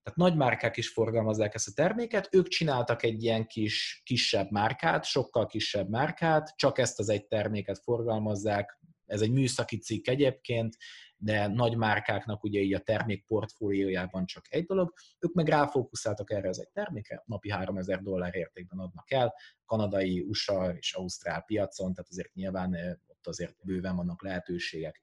Tehát 0.02 0.18
nagy 0.18 0.36
márkák 0.36 0.76
is 0.76 0.88
forgalmazzák 0.88 1.54
ezt 1.54 1.68
a 1.68 1.72
terméket, 1.74 2.28
ők 2.30 2.48
csináltak 2.48 3.02
egy 3.02 3.22
ilyen 3.22 3.46
kis, 3.46 4.02
kisebb 4.04 4.50
márkát, 4.50 5.04
sokkal 5.04 5.46
kisebb 5.46 5.88
márkát, 5.88 6.52
csak 6.56 6.78
ezt 6.78 6.98
az 6.98 7.08
egy 7.08 7.26
terméket 7.26 7.78
forgalmazzák, 7.78 8.80
ez 9.06 9.20
egy 9.20 9.30
műszaki 9.30 9.78
cikk 9.78 10.08
egyébként, 10.08 10.76
de 11.18 11.46
nagy 11.46 11.76
márkáknak 11.76 12.42
ugye 12.42 12.60
így 12.60 12.74
a 12.74 12.78
termék 12.78 13.26
portfóliójában 13.26 14.26
csak 14.26 14.44
egy 14.48 14.64
dolog, 14.64 14.92
ők 15.18 15.34
meg 15.34 15.48
ráfókuszáltak 15.48 16.30
erre 16.30 16.48
az 16.48 16.60
egy 16.60 16.68
termékre, 16.68 17.22
napi 17.26 17.50
3000 17.50 18.02
dollár 18.02 18.34
értékben 18.34 18.78
adnak 18.78 19.10
el, 19.10 19.34
kanadai, 19.64 20.20
USA 20.20 20.74
és 20.76 20.94
Ausztrál 20.94 21.42
piacon, 21.42 21.94
tehát 21.94 22.10
azért 22.10 22.34
nyilván 22.34 23.00
ott 23.06 23.26
azért 23.26 23.54
bőven 23.64 23.96
vannak 23.96 24.22
lehetőségek. 24.22 25.00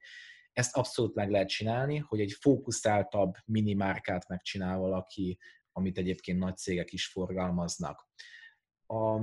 Ezt 0.52 0.76
abszolút 0.76 1.14
meg 1.14 1.30
lehet 1.30 1.48
csinálni, 1.48 1.96
hogy 1.98 2.20
egy 2.20 2.32
fókuszáltabb 2.32 3.34
mini 3.44 3.74
márkát 3.74 4.28
megcsinál 4.28 4.78
valaki, 4.78 5.38
amit 5.72 5.98
egyébként 5.98 6.38
nagy 6.38 6.56
cégek 6.56 6.92
is 6.92 7.06
forgalmaznak 7.06 8.08
a, 8.86 9.20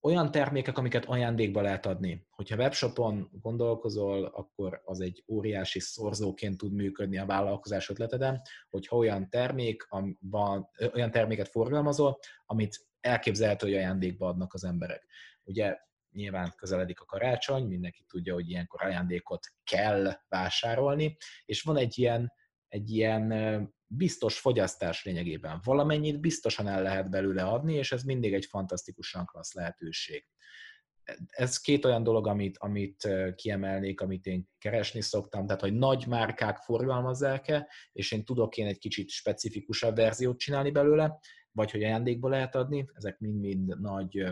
olyan 0.00 0.30
termékek, 0.30 0.78
amiket 0.78 1.04
ajándékba 1.04 1.60
lehet 1.60 1.86
adni. 1.86 2.26
Hogyha 2.30 2.56
webshopon 2.56 3.30
gondolkozol, 3.40 4.24
akkor 4.24 4.82
az 4.84 5.00
egy 5.00 5.24
óriási 5.28 5.80
szorzóként 5.80 6.56
tud 6.56 6.72
működni 6.72 7.18
a 7.18 7.26
vállalkozás 7.26 7.88
ötleteden, 7.88 8.40
hogyha 8.70 8.96
olyan 8.96 9.30
termék, 9.30 9.86
van, 10.20 10.68
olyan 10.94 11.10
terméket 11.10 11.48
forgalmazol, 11.48 12.18
amit 12.46 12.86
elképzelhető, 13.00 13.66
hogy 13.66 13.76
ajándékba 13.76 14.28
adnak 14.28 14.54
az 14.54 14.64
emberek. 14.64 15.06
Ugye 15.44 15.76
nyilván 16.12 16.52
közeledik 16.56 17.00
a 17.00 17.04
karácsony, 17.04 17.66
mindenki 17.66 18.04
tudja, 18.08 18.34
hogy 18.34 18.50
ilyenkor 18.50 18.82
ajándékot 18.82 19.46
kell 19.64 20.12
vásárolni, 20.28 21.16
és 21.44 21.62
van 21.62 21.76
egy 21.76 21.98
ilyen, 21.98 22.32
egy 22.68 22.90
ilyen 22.90 23.32
biztos 23.96 24.38
fogyasztás 24.38 25.04
lényegében. 25.04 25.60
Valamennyit 25.64 26.20
biztosan 26.20 26.68
el 26.68 26.82
lehet 26.82 27.10
belőle 27.10 27.42
adni, 27.42 27.74
és 27.74 27.92
ez 27.92 28.02
mindig 28.02 28.34
egy 28.34 28.46
fantasztikusan 28.46 29.26
klassz 29.26 29.54
lehetőség. 29.54 30.26
Ez 31.28 31.60
két 31.60 31.84
olyan 31.84 32.02
dolog, 32.02 32.26
amit, 32.26 32.58
amit 32.58 33.08
kiemelnék, 33.34 34.00
amit 34.00 34.26
én 34.26 34.48
keresni 34.58 35.00
szoktam, 35.00 35.46
tehát 35.46 35.60
hogy 35.60 35.74
nagy 35.74 36.06
márkák 36.06 36.56
forgalmazzák-e, 36.56 37.68
és 37.92 38.12
én 38.12 38.24
tudok 38.24 38.56
én 38.56 38.66
egy 38.66 38.78
kicsit 38.78 39.08
specifikusabb 39.08 39.96
verziót 39.96 40.38
csinálni 40.38 40.70
belőle, 40.70 41.18
vagy 41.52 41.70
hogy 41.70 41.82
ajándékba 41.82 42.28
lehet 42.28 42.54
adni, 42.54 42.88
ezek 42.94 43.18
mind-mind 43.18 43.80
nagy 43.80 44.24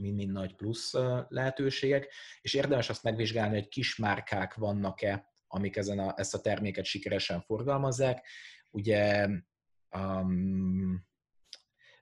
mind-mind 0.00 0.32
nagy 0.32 0.54
plusz 0.54 0.92
lehetőségek, 1.28 2.12
és 2.40 2.54
érdemes 2.54 2.88
azt 2.88 3.02
megvizsgálni, 3.02 3.54
hogy 3.54 3.68
kis 3.68 3.96
márkák 3.96 4.54
vannak-e 4.54 5.34
amik 5.56 5.76
ezen 5.76 5.98
a, 5.98 6.14
ezt 6.16 6.34
a 6.34 6.40
terméket 6.40 6.84
sikeresen 6.84 7.40
forgalmazzák. 7.40 8.26
Ugye 8.70 9.28
um, 9.98 11.04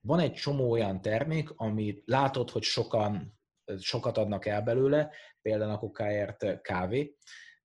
van 0.01 0.21
egy 0.21 0.33
csomó 0.33 0.71
olyan 0.71 1.01
termék, 1.01 1.51
amit 1.51 2.03
látod, 2.05 2.51
hogy 2.51 2.63
sokan, 2.63 3.39
sokat 3.79 4.19
adnak 4.19 4.47
el 4.47 4.63
belőle, 4.63 5.11
például 5.43 5.71
a 5.71 5.79
kokáért 5.79 6.61
kávé, 6.61 7.17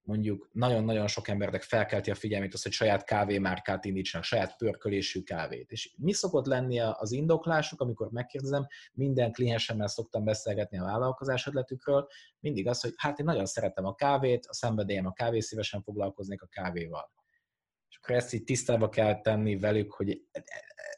mondjuk 0.10 0.50
nagyon-nagyon 0.52 1.08
sok 1.08 1.28
embernek 1.28 1.62
felkelti 1.62 2.12
a 2.12 2.15
figyelmét 2.15 2.54
az, 2.54 2.63
hogy 2.63 2.72
saját 2.72 3.04
kávémárkát 3.04 3.86
indítsanak, 3.86 4.26
saját 4.26 4.57
pörkölésű 4.57 5.22
kávét. 5.22 5.72
És 5.72 5.93
mi 5.97 6.14
szokott 6.14 6.45
lenni 6.45 6.80
az 6.80 7.12
indoklásuk, 7.12 7.82
amikor 7.82 8.10
megkérdezem, 8.12 8.68
minden 8.93 9.32
kliensemmel 9.32 9.88
szoktam 9.88 10.24
beszélgetni 10.24 10.78
a 10.78 10.84
vállalkozás 10.84 11.47
ötletükről, 11.47 12.07
mindig 12.39 12.68
az, 12.68 12.82
hogy 12.82 12.93
hát 12.95 13.20
én 13.20 13.26
nagyon 13.26 13.45
szeretem 13.45 13.86
a 13.86 13.95
kávét, 13.95 14.45
a 14.45 14.53
szenvedélyem 14.53 15.05
a 15.05 15.14
kávé, 15.14 15.39
szívesen 15.39 15.82
foglalkoznék 15.82 16.41
a 16.41 16.47
kávéval. 16.47 17.18
És 17.90 18.00
akkor 18.02 18.16
ezt 18.16 18.34
így 18.34 18.44
tisztába 18.44 18.90
kell 18.90 19.22
tenni 19.22 19.58
velük, 19.58 19.92
hogy 19.92 20.22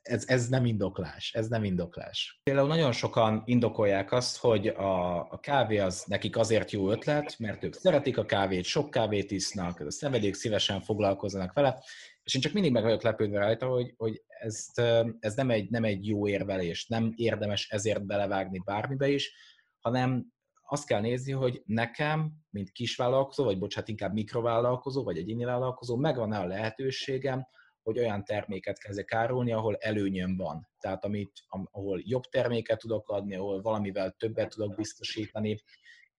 ez, 0.02 0.28
ez 0.28 0.48
nem 0.48 0.66
indoklás, 0.66 1.34
ez 1.34 1.48
nem 1.48 1.64
indoklás. 1.64 2.40
Például 2.44 2.68
nagyon 2.68 2.92
sokan 2.92 3.42
indokolják 3.46 4.12
azt, 4.12 4.38
hogy 4.38 4.68
a, 4.68 5.18
a 5.32 5.40
kávé 5.40 5.78
az 5.78 6.04
nekik 6.08 6.38
azért 6.38 6.72
jó 6.72 6.92
ötlet, 6.92 7.40
mert 7.40 7.64
ők 7.64 7.74
szeretik 7.74 8.18
a 8.18 8.26
kávét, 8.26 8.64
sok 8.64 8.90
kávét 8.90 9.32
isznak, 9.32 9.80
a 9.80 9.92
szenvedélyek 9.92 10.34
szívesen 10.34 10.82
foglalkoznak 10.82 11.54
vele, 11.54 11.84
és 12.24 12.36
én 12.36 12.42
csak 12.42 12.54
mindig 12.54 12.72
meg 12.72 12.84
vagyok 12.84 13.04
lepődve 13.04 13.40
rajta, 13.40 13.68
hogy, 13.68 13.94
hogy 13.98 14.24
ezt, 14.28 14.80
ez 15.20 15.36
nem 15.36 15.50
egy, 15.50 15.70
nem 15.70 15.84
egy 15.84 16.08
jó 16.08 16.28
érvelés, 16.28 16.88
nem 16.88 17.14
érdemes 17.16 17.70
ezért 17.70 18.06
belevágni 18.06 18.62
bármibe 18.66 19.10
is, 19.10 19.34
hanem 19.80 20.26
azt 20.72 20.86
kell 20.86 21.02
nézni, 21.02 21.32
hogy 21.32 21.62
nekem, 21.66 22.32
mint 22.50 22.72
kisvállalkozó, 22.72 23.44
vagy 23.44 23.58
bocsánat, 23.58 23.90
inkább 23.90 24.14
mikrovállalkozó, 24.14 25.04
vagy 25.04 25.18
egyéni 25.18 25.44
vállalkozó, 25.44 25.96
megvan-e 25.96 26.40
a 26.40 26.46
lehetőségem, 26.46 27.48
hogy 27.82 28.00
olyan 28.00 28.24
terméket 28.24 28.80
kezdek 28.80 29.14
árulni, 29.14 29.52
ahol 29.52 29.76
előnyöm 29.76 30.38
van. 30.38 30.68
Tehát 30.80 31.06
amit, 31.06 31.32
ahol 31.72 32.02
jobb 32.04 32.24
terméket 32.24 32.80
tudok 32.80 33.10
adni, 33.10 33.36
ahol 33.36 33.62
valamivel 33.62 34.12
többet 34.12 34.50
tudok 34.50 34.76
biztosítani, 34.76 35.62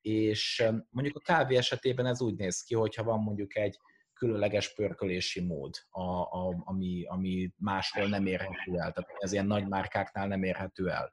és 0.00 0.64
mondjuk 0.90 1.16
a 1.16 1.20
kávé 1.20 1.57
esetében 1.57 2.07
ez 2.07 2.22
úgy 2.22 2.34
néz 2.34 2.62
ki, 2.62 2.74
hogyha 2.74 3.03
van 3.03 3.20
mondjuk 3.22 3.57
egy 3.57 3.78
különleges 4.12 4.74
pörkölési 4.74 5.40
mód, 5.40 5.74
a, 5.90 6.03
a, 6.20 6.62
ami, 6.64 7.05
ami 7.07 7.50
máshol 7.57 8.09
nem 8.09 8.26
érhető 8.26 8.72
el, 8.72 8.92
tehát 8.92 9.11
ez 9.18 9.32
ilyen 9.32 9.46
nagy 9.46 9.68
márkáknál 9.68 10.26
nem 10.26 10.42
érhető 10.42 10.90
el. 10.90 11.12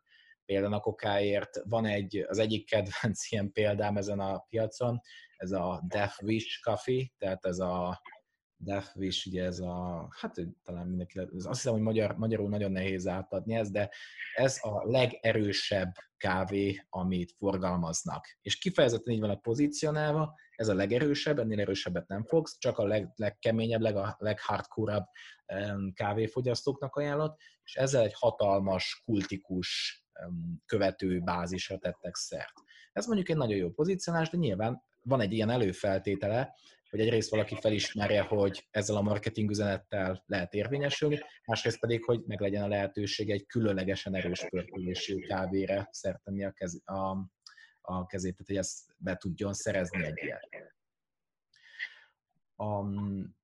Például 0.49 0.73
a 0.73 0.79
kokáért 0.79 1.61
van 1.63 1.85
egy, 1.85 2.25
az 2.27 2.37
egyik 2.37 2.65
kedvenc 2.65 3.31
ilyen 3.31 3.51
példám 3.51 3.97
ezen 3.97 4.19
a 4.19 4.39
piacon, 4.39 5.01
ez 5.37 5.51
a 5.51 5.83
Death 5.87 6.23
Wish 6.23 6.61
Coffee, 6.61 7.05
tehát 7.17 7.45
ez 7.45 7.59
a 7.59 8.01
Death 8.57 8.97
Wish, 8.97 9.27
ugye 9.27 9.43
ez 9.43 9.59
a, 9.59 10.07
hát 10.19 10.35
talán 10.63 10.87
mindenki, 10.87 11.19
azt 11.19 11.47
hiszem, 11.47 11.73
hogy 11.73 11.81
magyar, 11.81 12.15
magyarul 12.17 12.49
nagyon 12.49 12.71
nehéz 12.71 13.07
átadni 13.07 13.55
ez, 13.55 13.71
de 13.71 13.89
ez 14.35 14.59
a 14.61 14.89
legerősebb 14.89 15.91
kávé, 16.17 16.85
amit 16.89 17.31
forgalmaznak. 17.31 18.37
És 18.41 18.57
kifejezetten 18.57 19.13
így 19.13 19.19
van 19.19 19.29
a 19.29 19.35
pozícionálva, 19.35 20.33
ez 20.55 20.67
a 20.67 20.73
legerősebb, 20.73 21.39
ennél 21.39 21.59
erősebbet 21.59 22.07
nem 22.07 22.23
fogsz, 22.23 22.57
csak 22.57 22.77
a 22.77 22.85
leg, 22.85 23.09
legkeményebb, 23.15 23.81
leg, 23.81 23.95
a 23.95 24.15
leghardcore 24.19 25.09
kávéfogyasztóknak 25.93 26.95
ajánlott, 26.95 27.37
és 27.63 27.75
ezzel 27.75 28.03
egy 28.03 28.13
hatalmas, 28.15 29.01
kultikus 29.05 29.99
követő 30.65 31.19
bázisra 31.19 31.77
tettek 31.77 32.15
szert. 32.15 32.53
Ez 32.93 33.05
mondjuk 33.05 33.29
egy 33.29 33.37
nagyon 33.37 33.57
jó 33.57 33.69
pozícionálás, 33.69 34.29
de 34.29 34.37
nyilván 34.37 34.81
van 35.01 35.21
egy 35.21 35.33
ilyen 35.33 35.49
előfeltétele, 35.49 36.55
hogy 36.89 36.99
egyrészt 36.99 37.29
valaki 37.29 37.55
felismerje, 37.61 38.21
hogy 38.21 38.67
ezzel 38.71 38.95
a 38.95 39.01
marketing 39.01 39.49
üzenettel 39.49 40.23
lehet 40.25 40.53
érvényesülni, 40.53 41.19
másrészt 41.45 41.79
pedig, 41.79 42.03
hogy 42.03 42.23
meg 42.25 42.39
legyen 42.39 42.63
a 42.63 42.67
lehetőség 42.67 43.29
egy 43.29 43.45
különlegesen 43.45 44.15
erős 44.15 44.45
pörkölésű 44.49 45.19
kávére 45.19 45.87
szerteni 45.91 46.45
a, 46.45 46.51
kez, 46.51 46.81
a, 46.85 47.17
a 47.81 48.05
kezét, 48.05 48.31
tehát 48.31 48.47
hogy 48.47 48.57
ezt 48.57 48.79
be 48.97 49.15
tudjon 49.15 49.53
szerezni 49.53 50.03
egy 50.03 50.17
ilyet. 50.23 50.73
Um, 52.55 53.37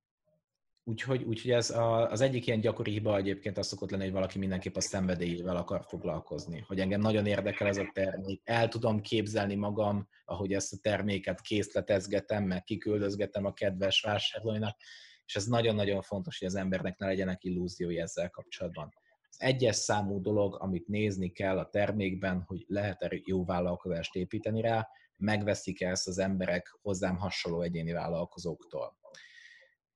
Úgyhogy, 0.88 1.24
úgyhogy 1.24 1.52
ez 1.52 1.70
a, 1.70 2.10
az 2.10 2.22
egyik 2.22 2.48
ilyen 2.48 2.60
gyakori 2.60 2.92
hiba 2.92 3.18
egyébként 3.18 3.58
az 3.58 3.68
szokott 3.68 3.90
lenni, 3.92 4.04
hogy 4.04 4.12
valaki 4.12 4.40
mindenképp 4.40 4.76
a 4.76 4.82
szenvedélyével 4.82 5.56
akar 5.56 5.86
foglalkozni. 5.88 6.64
Hogy 6.68 6.80
engem 6.80 7.02
nagyon 7.02 7.26
érdekel 7.26 7.68
ez 7.68 7.78
a 7.78 7.90
termék, 7.94 8.42
el 8.44 8.68
tudom 8.68 9.02
képzelni 9.02 9.56
magam, 9.56 10.08
ahogy 10.26 10.54
ezt 10.54 10.74
a 10.74 10.78
terméket 10.82 11.42
készletezgetem, 11.42 12.44
meg 12.44 12.64
kiküldözgetem 12.64 13.46
a 13.46 13.54
kedves 13.54 14.02
vásárlóinak, 14.02 14.78
és 15.26 15.36
ez 15.36 15.46
nagyon-nagyon 15.46 16.02
fontos, 16.02 16.40
hogy 16.40 16.48
az 16.48 16.56
embernek 16.56 16.98
ne 16.98 17.08
legyenek 17.08 17.44
illúziói 17.44 18.00
ezzel 18.00 18.30
kapcsolatban. 18.30 18.94
Az 19.30 19.42
egyes 19.42 19.76
számú 19.76 20.22
dolog, 20.22 20.58
amit 20.62 20.88
nézni 20.88 21.32
kell 21.32 21.58
a 21.58 21.70
termékben, 21.70 22.44
hogy 22.48 22.66
lehet-e 22.68 23.22
jó 23.24 23.46
vállalkozást 23.46 24.16
építeni 24.16 24.62
rá, 24.62 24.88
megveszik-e 25.18 25.90
ezt 25.90 26.08
az 26.08 26.18
emberek 26.18 26.78
hozzám 26.82 27.18
hasonló 27.18 27.62
egyéni 27.62 27.92
vállalkozóktól 27.92 29.04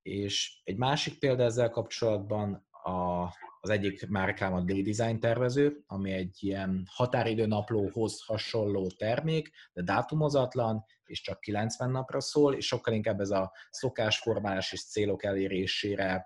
és 0.02 0.62
egy 0.64 0.78
másik 0.78 1.20
példa 1.20 1.43
ezzel 1.43 1.70
kapcsolatban 1.70 2.68
a, 2.84 3.28
az 3.62 3.70
egyik 3.70 4.10
márkám 4.10 4.54
a 4.54 4.62
D-Design 4.62 5.20
tervező, 5.20 5.84
ami 5.88 6.12
egy 6.12 6.38
ilyen 6.39 6.84
határidőnaplóhoz 6.91 8.24
hasonló 8.26 8.88
termék, 8.97 9.52
de 9.74 9.82
dátumozatlan, 9.82 10.86
és 11.06 11.22
csak 11.22 11.39
90 11.39 11.91
napra 11.91 12.22
szól, 12.22 12.56
és 12.56 12.66
sokkal 12.66 12.93
inkább 12.93 13.20
ez 13.20 13.30
a 13.30 13.52
szokásformálás 13.70 14.72
és 14.72 14.86
célok 14.86 15.24
elérésére 15.24 16.26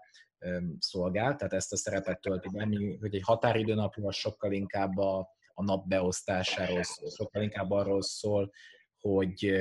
szolgál, 0.80 1.36
tehát 1.36 1.53
ezt 1.53 1.74
a 1.74 1.78
szerepet 1.78 2.21
tölti 2.21 2.49
be, 2.49 2.67
hogy 2.99 3.15
egy 3.15 3.24
határidőnapló 3.24 4.07
az 4.07 4.15
sokkal 4.15 4.51
inkább 4.51 4.97
a, 4.97 5.30
a 5.53 5.63
nap 5.63 5.88
beosztásáról 5.88 6.84
szól, 6.84 7.09
sokkal 7.09 7.41
inkább 7.41 7.71
arról 7.71 8.01
szól, 8.01 8.51
hogy, 8.99 9.51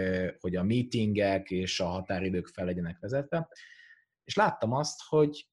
hogy 0.40 0.56
a 0.56 0.62
meetingek 0.62 1.50
és 1.50 1.80
a 1.80 1.86
határidők 1.86 2.46
fel 2.46 2.64
legyenek 2.64 2.98
vezetve 3.00 3.48
és 4.24 4.34
láttam 4.34 4.72
azt, 4.72 5.00
hogy, 5.08 5.46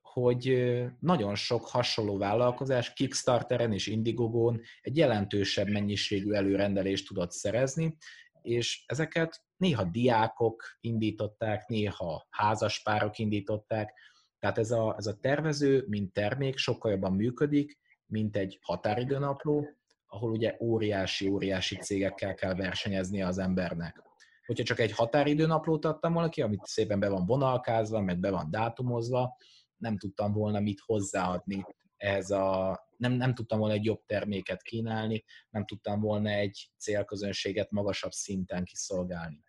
hogy 0.00 0.72
nagyon 0.98 1.34
sok 1.34 1.68
hasonló 1.68 2.18
vállalkozás 2.18 2.92
Kickstarteren 2.92 3.72
és 3.72 3.86
Indiegogon 3.86 4.60
egy 4.80 4.96
jelentősebb 4.96 5.68
mennyiségű 5.68 6.32
előrendelést 6.32 7.06
tudott 7.06 7.30
szerezni, 7.30 7.96
és 8.42 8.84
ezeket 8.86 9.44
néha 9.56 9.84
diákok 9.84 10.62
indították, 10.80 11.66
néha 11.66 12.26
házaspárok 12.30 13.18
indították, 13.18 13.92
tehát 14.38 14.58
ez 14.58 14.70
a, 14.70 14.94
ez 14.98 15.06
a 15.06 15.18
tervező, 15.18 15.84
mint 15.88 16.12
termék 16.12 16.56
sokkal 16.56 16.90
jobban 16.90 17.12
működik, 17.12 17.78
mint 18.06 18.36
egy 18.36 18.58
határidőnapló, 18.62 19.66
ahol 20.06 20.30
ugye 20.30 20.56
óriási-óriási 20.60 21.76
cégekkel 21.76 22.34
kell 22.34 22.54
versenyezni 22.54 23.22
az 23.22 23.38
embernek 23.38 24.11
hogyha 24.56 24.74
csak 24.74 24.84
egy 24.84 24.92
határidőnaplót 24.92 25.84
adtam 25.84 26.12
volna 26.12 26.28
ki, 26.28 26.42
amit 26.42 26.64
szépen 26.64 27.00
be 27.00 27.08
van 27.08 27.26
vonalkázva, 27.26 28.00
meg 28.00 28.18
be 28.18 28.30
van 28.30 28.50
dátumozva, 28.50 29.36
nem 29.76 29.98
tudtam 29.98 30.32
volna 30.32 30.60
mit 30.60 30.80
hozzáadni 30.80 31.64
ehhez 32.02 32.30
a, 32.30 32.78
nem, 32.96 33.12
nem 33.12 33.34
tudtam 33.34 33.58
volna 33.58 33.74
egy 33.74 33.84
jobb 33.84 34.02
terméket 34.06 34.62
kínálni, 34.62 35.24
nem 35.50 35.64
tudtam 35.64 36.00
volna 36.00 36.30
egy 36.30 36.70
célközönséget 36.78 37.70
magasabb 37.70 38.10
szinten 38.10 38.64
kiszolgálni. 38.64 39.42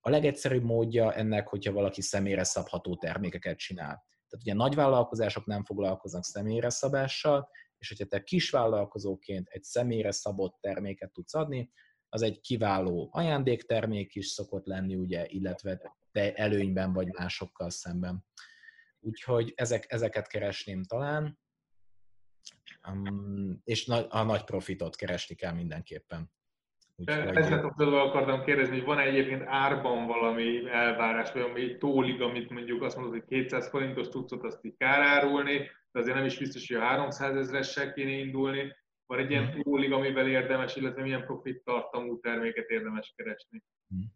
A 0.00 0.10
legegyszerűbb 0.10 0.62
módja 0.62 1.14
ennek, 1.14 1.48
hogyha 1.48 1.72
valaki 1.72 2.02
személyre 2.02 2.44
szabható 2.44 2.96
termékeket 2.96 3.58
csinál. 3.58 4.04
Tehát 4.28 4.46
ugye 4.46 4.54
nagy 4.54 4.74
vállalkozások 4.74 5.46
nem 5.46 5.64
foglalkoznak 5.64 6.24
személyre 6.24 6.70
szabással, 6.70 7.48
és 7.78 7.88
hogyha 7.88 8.04
te 8.04 8.22
kisvállalkozóként 8.22 9.48
egy 9.48 9.62
személyre 9.62 10.10
szabott 10.10 10.56
terméket 10.60 11.12
tudsz 11.12 11.34
adni, 11.34 11.70
az 12.14 12.22
egy 12.22 12.40
kiváló 12.40 13.08
ajándéktermék 13.12 14.14
is 14.14 14.26
szokott 14.26 14.66
lenni, 14.66 14.94
ugye, 14.94 15.26
illetve 15.28 15.80
te 16.10 16.34
előnyben 16.34 16.92
vagy 16.92 17.08
másokkal 17.12 17.70
szemben. 17.70 18.24
Úgyhogy 19.00 19.52
ezek, 19.56 19.92
ezeket 19.92 20.26
keresném 20.26 20.84
talán, 20.84 21.38
um, 22.88 23.60
és 23.64 23.88
a 24.08 24.22
nagy 24.22 24.44
profitot 24.44 24.96
keresni 24.96 25.34
kell 25.34 25.52
mindenképpen. 25.52 26.30
Úgyhogy... 26.96 27.36
Ezt 27.36 27.52
akartam 27.52 28.44
kérdezni, 28.44 28.76
hogy 28.76 28.84
van 28.84 28.98
-e 28.98 29.02
egyébként 29.02 29.42
árban 29.46 30.06
valami 30.06 30.68
elvárás, 30.70 31.32
vagy 31.32 31.42
ami 31.42 31.76
tólig, 31.76 32.20
amit 32.20 32.50
mondjuk 32.50 32.82
azt 32.82 32.96
mondod, 32.96 33.12
hogy 33.12 33.24
200 33.24 33.68
forintos 33.68 34.08
tudsz 34.08 34.32
azt 34.32 34.64
így 34.64 34.76
kárárulni, 34.76 35.58
de 35.92 36.00
azért 36.00 36.16
nem 36.16 36.24
is 36.24 36.38
biztos, 36.38 36.68
hogy 36.68 36.76
a 36.76 36.80
300 36.80 37.36
ezeressel 37.36 37.92
kéne 37.92 38.10
indulni, 38.10 38.72
van 39.12 39.20
egy 39.20 39.30
ilyen 39.30 39.62
túlig, 39.62 39.90
hmm. 39.90 39.98
amivel 39.98 40.28
érdemes, 40.28 40.76
illetve 40.76 41.02
milyen 41.02 41.24
profit 41.24 41.64
tartalmú 41.64 42.20
terméket 42.20 42.68
érdemes 42.68 43.12
keresni? 43.16 43.62
Hmm. 43.88 44.12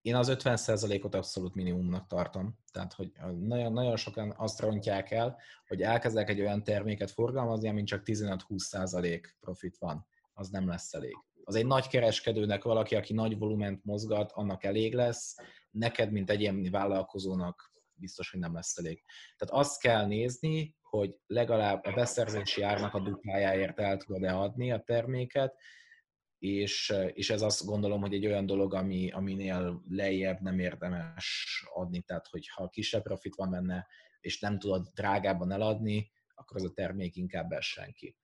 Én 0.00 0.14
az 0.14 0.36
50%-ot 0.38 1.14
abszolút 1.14 1.54
minimumnak 1.54 2.06
tartom. 2.06 2.58
Tehát, 2.72 2.92
hogy 2.92 3.12
nagyon, 3.38 3.72
nagyon 3.72 3.96
sokan 3.96 4.34
azt 4.36 4.60
rontják 4.60 5.10
el, 5.10 5.38
hogy 5.66 5.82
elkezdek 5.82 6.28
egy 6.28 6.40
olyan 6.40 6.64
terméket 6.64 7.10
forgalmazni, 7.10 7.68
amin 7.68 7.84
csak 7.84 8.02
15-20% 8.04 9.20
profit 9.40 9.76
van. 9.78 10.06
Az 10.34 10.48
nem 10.48 10.68
lesz 10.68 10.94
elég. 10.94 11.16
Az 11.44 11.54
egy 11.54 11.66
nagy 11.66 11.88
kereskedőnek 11.88 12.62
valaki, 12.62 12.94
aki 12.94 13.12
nagy 13.12 13.38
volument 13.38 13.84
mozgat, 13.84 14.32
annak 14.32 14.64
elég 14.64 14.94
lesz. 14.94 15.36
Neked, 15.70 16.12
mint 16.12 16.30
egyéni 16.30 16.70
vállalkozónak 16.70 17.72
biztos, 17.94 18.30
hogy 18.30 18.40
nem 18.40 18.54
lesz 18.54 18.76
elég. 18.76 19.02
Tehát 19.36 19.64
azt 19.64 19.80
kell 19.80 20.06
nézni, 20.06 20.76
hogy 20.96 21.16
legalább 21.26 21.84
a 21.84 21.92
beszerzési 21.92 22.62
árnak 22.62 22.94
a 22.94 23.00
duplájáért 23.00 23.80
el 23.80 23.96
tudod-e 23.96 24.36
adni 24.36 24.72
a 24.72 24.82
terméket, 24.82 25.54
és, 26.38 26.94
és 27.12 27.30
ez 27.30 27.42
azt 27.42 27.64
gondolom, 27.64 28.00
hogy 28.00 28.14
egy 28.14 28.26
olyan 28.26 28.46
dolog, 28.46 28.74
ami, 28.74 29.10
aminél 29.10 29.82
lejjebb 29.88 30.40
nem 30.40 30.58
érdemes 30.58 31.64
adni, 31.74 32.02
tehát 32.02 32.26
hogyha 32.26 32.68
kisebb 32.68 33.02
profit 33.02 33.34
van 33.34 33.50
benne, 33.50 33.86
és 34.20 34.40
nem 34.40 34.58
tudod 34.58 34.88
drágában 34.94 35.52
eladni, 35.52 36.10
akkor 36.34 36.56
az 36.56 36.64
a 36.64 36.72
termék 36.72 37.16
inkább 37.16 37.52
essen 37.52 37.92
ki. 37.92 38.16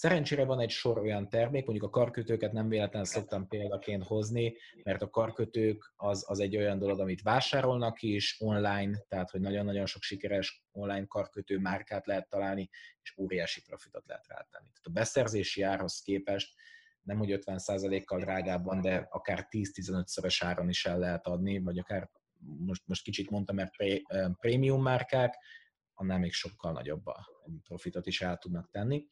Szerencsére 0.00 0.44
van 0.44 0.60
egy 0.60 0.70
sor 0.70 0.98
olyan 0.98 1.28
termék, 1.28 1.66
mondjuk 1.66 1.86
a 1.86 1.98
karkötőket 1.98 2.52
nem 2.52 2.68
véletlenül 2.68 3.06
szoktam 3.06 3.48
példaként 3.48 4.04
hozni, 4.04 4.56
mert 4.82 5.02
a 5.02 5.10
karkötők 5.10 5.92
az, 5.96 6.24
az 6.28 6.40
egy 6.40 6.56
olyan 6.56 6.78
dolog, 6.78 7.00
amit 7.00 7.22
vásárolnak 7.22 8.02
is 8.02 8.36
online, 8.38 8.98
tehát 9.08 9.30
hogy 9.30 9.40
nagyon-nagyon 9.40 9.86
sok 9.86 10.02
sikeres 10.02 10.64
online 10.72 11.06
karkötő 11.06 11.58
márkát 11.58 12.06
lehet 12.06 12.28
találni, 12.28 12.70
és 13.02 13.14
óriási 13.18 13.62
profitot 13.62 14.06
lehet 14.06 14.26
rátenni. 14.26 14.68
Tehát 14.68 14.86
a 14.86 14.90
beszerzési 14.90 15.62
árhoz 15.62 16.00
képest 16.00 16.54
nem 17.02 17.18
hogy 17.18 17.38
50%-kal 17.44 18.20
drágábban, 18.20 18.80
de 18.80 19.06
akár 19.10 19.48
10-15-szörös 19.50 20.36
áron 20.44 20.68
is 20.68 20.86
el 20.86 20.98
lehet 20.98 21.26
adni, 21.26 21.58
vagy 21.58 21.78
akár 21.78 22.10
most, 22.58 22.82
most 22.86 23.02
kicsit 23.02 23.30
mondtam, 23.30 23.56
mert 23.56 23.74
prémium 24.40 24.82
márkák, 24.82 25.36
annál 25.94 26.18
még 26.18 26.32
sokkal 26.32 26.72
nagyobb 26.72 27.06
a 27.06 27.28
profitot 27.62 28.06
is 28.06 28.20
el 28.20 28.36
tudnak 28.36 28.70
tenni 28.70 29.06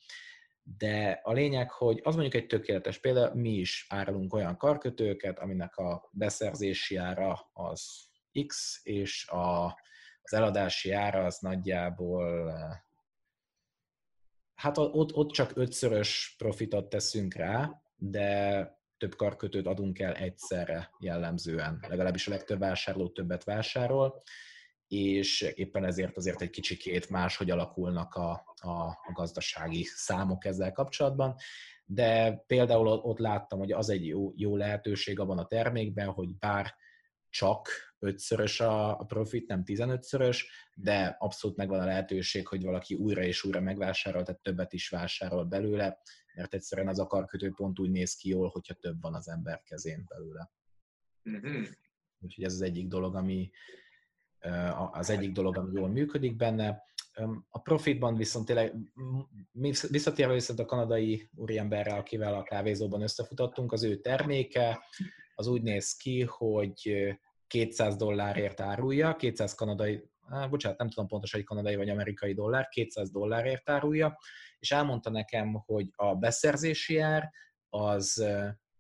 de 0.77 1.21
a 1.23 1.33
lényeg, 1.33 1.71
hogy 1.71 2.01
az 2.05 2.15
mondjuk 2.15 2.43
egy 2.43 2.47
tökéletes 2.47 2.99
példa, 2.99 3.35
mi 3.35 3.51
is 3.51 3.87
árulunk 3.89 4.35
olyan 4.35 4.57
karkötőket, 4.57 5.39
aminek 5.39 5.77
a 5.77 6.09
beszerzési 6.13 6.97
ára 6.97 7.51
az 7.53 8.09
X, 8.47 8.81
és 8.83 9.29
a, 9.29 9.65
az 10.23 10.33
eladási 10.33 10.93
ára 10.93 11.25
az 11.25 11.39
nagyjából 11.39 12.53
hát 14.55 14.79
ott, 14.79 15.15
ott 15.15 15.31
csak 15.31 15.51
ötszörös 15.55 16.35
profitot 16.39 16.89
teszünk 16.89 17.35
rá, 17.35 17.83
de 17.97 18.77
több 18.97 19.15
karkötőt 19.15 19.67
adunk 19.67 19.99
el 19.99 20.15
egyszerre 20.15 20.91
jellemzően, 20.99 21.85
legalábbis 21.89 22.27
a 22.27 22.31
legtöbb 22.31 22.59
vásárló 22.59 23.09
többet 23.09 23.45
vásárol, 23.45 24.23
és 24.89 25.41
éppen 25.41 25.85
ezért 25.85 26.17
azért 26.17 26.43
egy 26.43 26.51
kicsikét 26.51 27.11
máshogy 27.11 27.51
alakulnak 27.51 28.15
a, 28.15 28.55
a, 28.57 28.71
a 28.87 29.13
gazdasági 29.13 29.83
számok 29.85 30.45
ezzel 30.45 30.73
kapcsolatban, 30.73 31.35
de 31.85 32.43
például 32.47 32.87
ott 32.87 33.19
láttam, 33.19 33.59
hogy 33.59 33.73
az 33.73 33.89
egy 33.89 34.07
jó, 34.07 34.33
jó 34.37 34.57
lehetőség 34.57 35.21
abban 35.21 35.39
a 35.39 35.47
termékben, 35.47 36.09
hogy 36.09 36.37
bár 36.37 36.75
csak 37.31 37.69
ötszörös 37.99 38.61
a 38.61 39.05
profit, 39.07 39.49
nem 39.49 39.63
15-szörös, 39.65 40.47
de 40.75 41.17
abszolút 41.19 41.57
megvan 41.57 41.81
a 41.81 41.85
lehetőség, 41.85 42.47
hogy 42.47 42.63
valaki 42.63 42.95
újra 42.95 43.23
és 43.23 43.45
újra 43.45 43.61
megvásárol, 43.61 44.23
tehát 44.23 44.41
többet 44.41 44.73
is 44.73 44.89
vásárol 44.89 45.45
belőle, 45.45 46.01
mert 46.35 46.55
egyszerűen 46.55 46.89
az 46.89 46.99
akarkötő 46.99 47.51
pont 47.51 47.79
úgy 47.79 47.91
néz 47.91 48.15
ki 48.15 48.29
jól, 48.29 48.49
hogyha 48.49 48.75
több 48.75 49.01
van 49.01 49.15
az 49.15 49.29
ember 49.29 49.63
kezén 49.63 50.05
belőle. 50.09 50.51
Mm-hmm. 51.31 51.63
Úgyhogy 52.21 52.45
ez 52.45 52.53
az 52.53 52.63
egyik 52.63 52.89
dolog, 52.89 53.15
ami 53.15 53.51
az 54.93 55.11
egyik 55.11 55.33
dolog, 55.33 55.57
ami 55.57 55.73
jól 55.79 55.89
működik 55.89 56.37
benne. 56.37 56.83
A 57.49 57.61
profitban 57.61 58.17
viszont 58.17 58.47
tényleg, 58.47 58.75
visszatérve 59.91 60.33
viszont 60.33 60.59
a 60.59 60.65
kanadai 60.65 61.31
úriemberre, 61.35 61.95
akivel 61.95 62.35
a 62.35 62.43
kávézóban 62.43 63.03
összefutottunk, 63.03 63.73
az 63.73 63.83
ő 63.83 64.01
terméke 64.01 64.81
az 65.35 65.47
úgy 65.47 65.63
néz 65.63 65.97
ki, 65.97 66.23
hogy 66.23 67.09
200 67.47 67.97
dollárért 67.97 68.61
árulja, 68.61 69.17
200 69.17 69.55
kanadai, 69.55 70.05
á, 70.29 70.47
bocsánat, 70.47 70.79
nem 70.79 70.89
tudom 70.89 71.09
pontosan, 71.09 71.41
hogy 71.41 71.49
kanadai 71.49 71.77
vagy 71.77 71.89
amerikai 71.89 72.35
dollár, 72.35 72.69
200 72.69 73.11
dollárért 73.11 73.71
árulja, 73.71 74.19
és 74.59 74.71
elmondta 74.71 75.11
nekem, 75.11 75.53
hogy 75.53 75.91
a 75.97 76.15
beszerzési 76.15 76.99
ár 76.99 77.31
az 77.69 78.25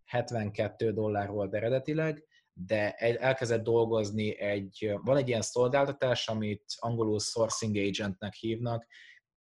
72 0.05 0.93
dollár 0.93 1.29
volt 1.29 1.55
eredetileg, 1.55 2.27
de 2.67 2.93
elkezdett 2.95 3.63
dolgozni 3.63 4.39
egy, 4.39 4.95
van 5.03 5.17
egy 5.17 5.29
ilyen 5.29 5.43
szolgáltatás, 5.43 6.29
amit 6.29 6.65
angolul 6.77 7.19
sourcing 7.19 7.77
agentnek 7.77 8.35
hívnak, 8.35 8.87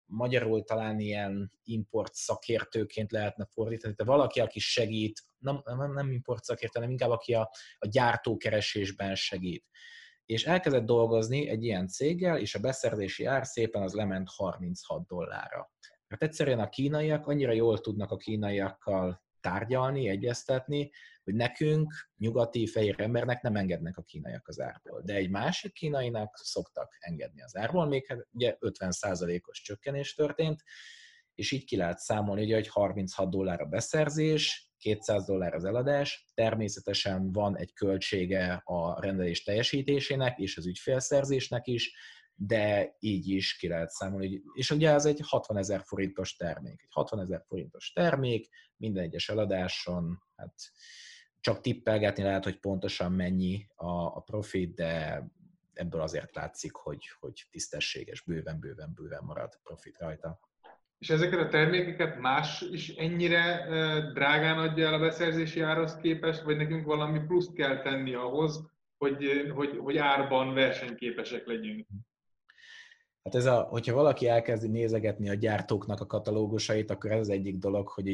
magyarul 0.05 0.65
talán 0.65 1.01
ilyen 1.01 1.53
import 1.63 2.15
szakértőként 2.15 3.13
lehetne 3.13 3.49
fordítani, 3.53 3.95
de 3.95 4.05
valaki, 4.05 4.41
aki 4.41 4.59
segít, 4.59 5.23
nem, 5.39 5.63
nem, 5.65 5.93
nem 5.93 6.13
import 6.13 6.45
szakértő, 6.45 6.75
hanem 6.75 6.91
inkább 6.91 7.11
aki 7.11 7.35
a, 7.35 7.51
a 7.79 7.87
gyártókeresésben 7.87 9.15
segít. 9.15 9.65
És 10.25 10.47
elkezdett 10.47 10.85
dolgozni 10.85 11.49
egy 11.49 11.65
ilyen 11.65 11.89
céggel, 11.89 12.39
és 12.39 12.55
a 12.55 12.61
beszerzési 12.61 13.25
ár 13.25 13.47
szépen 13.47 13.83
az 13.83 13.95
lement 13.95 14.29
36 14.31 15.07
dollárra. 15.07 15.73
Mert 16.09 16.23
egyszerűen 16.23 16.61
a 16.61 16.69
kínaiak 16.69 17.27
annyira 17.27 17.53
jól 17.53 17.79
tudnak 17.81 18.11
a 18.11 18.17
kínaiakkal 18.17 19.23
tárgyalni, 19.41 20.09
egyeztetni, 20.09 20.91
hogy 21.29 21.37
nekünk, 21.37 21.93
nyugati 22.17 22.67
fehér 22.67 22.95
embernek 22.99 23.43
nem 23.43 23.57
engednek 23.57 23.97
a 23.97 24.03
kínaiak 24.03 24.49
az 24.49 24.61
árból. 24.61 25.03
De 25.05 25.15
egy 25.15 25.31
másik 25.31 25.73
kínainak 25.73 26.37
szoktak 26.37 26.97
engedni 26.99 27.43
az 27.43 27.57
árból, 27.57 27.87
még 27.87 28.07
hát 28.07 28.27
ugye 28.31 28.57
50%-os 28.61 29.63
csökkenés 29.63 30.15
történt, 30.15 30.63
és 31.35 31.53
így 31.53 31.65
ki 31.65 31.77
lehet 31.77 31.99
számolni, 31.99 32.53
hogy 32.53 32.69
36 32.69 33.31
dollár 33.31 33.61
a 33.61 33.67
beszerzés, 33.67 34.73
200 34.79 35.25
dollár 35.25 35.55
az 35.55 35.65
eladás, 35.65 36.31
természetesen 36.35 37.33
van 37.33 37.57
egy 37.57 37.73
költsége 37.73 38.63
a 38.65 39.01
rendelés 39.01 39.43
teljesítésének 39.43 40.39
és 40.39 40.57
az 40.57 40.67
ügyfélszerzésnek 40.67 41.67
is, 41.67 41.95
de 42.35 42.97
így 42.99 43.29
is 43.29 43.57
ki 43.57 43.69
lehet 43.69 43.91
számolni. 43.91 44.43
És 44.55 44.71
ugye 44.71 44.91
ez 44.91 45.05
egy 45.05 45.21
60 45.23 45.57
ezer 45.57 45.83
forintos 45.85 46.37
termék. 46.37 46.83
Egy 46.83 46.91
60 46.91 47.21
ezer 47.21 47.45
forintos 47.47 47.93
termék, 47.93 48.49
minden 48.77 49.03
egyes 49.03 49.29
eladáson, 49.29 50.23
hát 50.37 50.55
csak 51.41 51.61
tippelgetni 51.61 52.23
lehet, 52.23 52.45
hogy 52.45 52.59
pontosan 52.59 53.13
mennyi 53.13 53.67
a, 53.75 53.91
a 53.91 54.21
profit, 54.21 54.75
de 54.75 55.23
ebből 55.73 56.01
azért 56.01 56.35
látszik, 56.35 56.73
hogy, 56.73 57.05
hogy 57.21 57.47
tisztességes, 57.51 58.21
bőven, 58.21 58.61
bőven, 58.61 58.93
bőven 58.95 59.25
marad 59.25 59.59
profit 59.63 59.99
rajta. 59.99 60.41
És 60.99 61.11
ezeket 61.11 61.41
a 61.41 61.49
termékeket 61.49 62.21
más 62.21 62.61
is 62.61 62.89
ennyire 62.89 63.67
drágán 64.13 64.59
adja 64.59 64.87
el 64.87 64.95
a 64.95 64.99
beszerzési 64.99 65.61
árhoz 65.61 65.97
képest, 65.97 66.43
vagy 66.43 66.57
nekünk 66.57 66.87
valami 66.87 67.21
pluszt 67.21 67.53
kell 67.53 67.83
tenni 67.83 68.15
ahhoz, 68.15 68.71
hogy, 68.97 69.51
hogy, 69.55 69.79
hogy 69.79 69.97
árban 69.97 70.55
versenyképesek 70.55 71.47
legyünk? 71.47 71.87
Hát 73.23 73.35
ez 73.35 73.47
a, 73.47 73.61
hogyha 73.61 73.95
valaki 73.95 74.29
elkezdi 74.29 74.69
nézegetni 74.69 75.29
a 75.29 75.35
gyártóknak 75.35 76.01
a 76.01 76.07
katalógusait, 76.07 76.91
akkor 76.91 77.11
ez 77.11 77.21
az 77.21 77.29
egyik 77.29 77.57
dolog, 77.57 77.89
hogy 77.89 78.09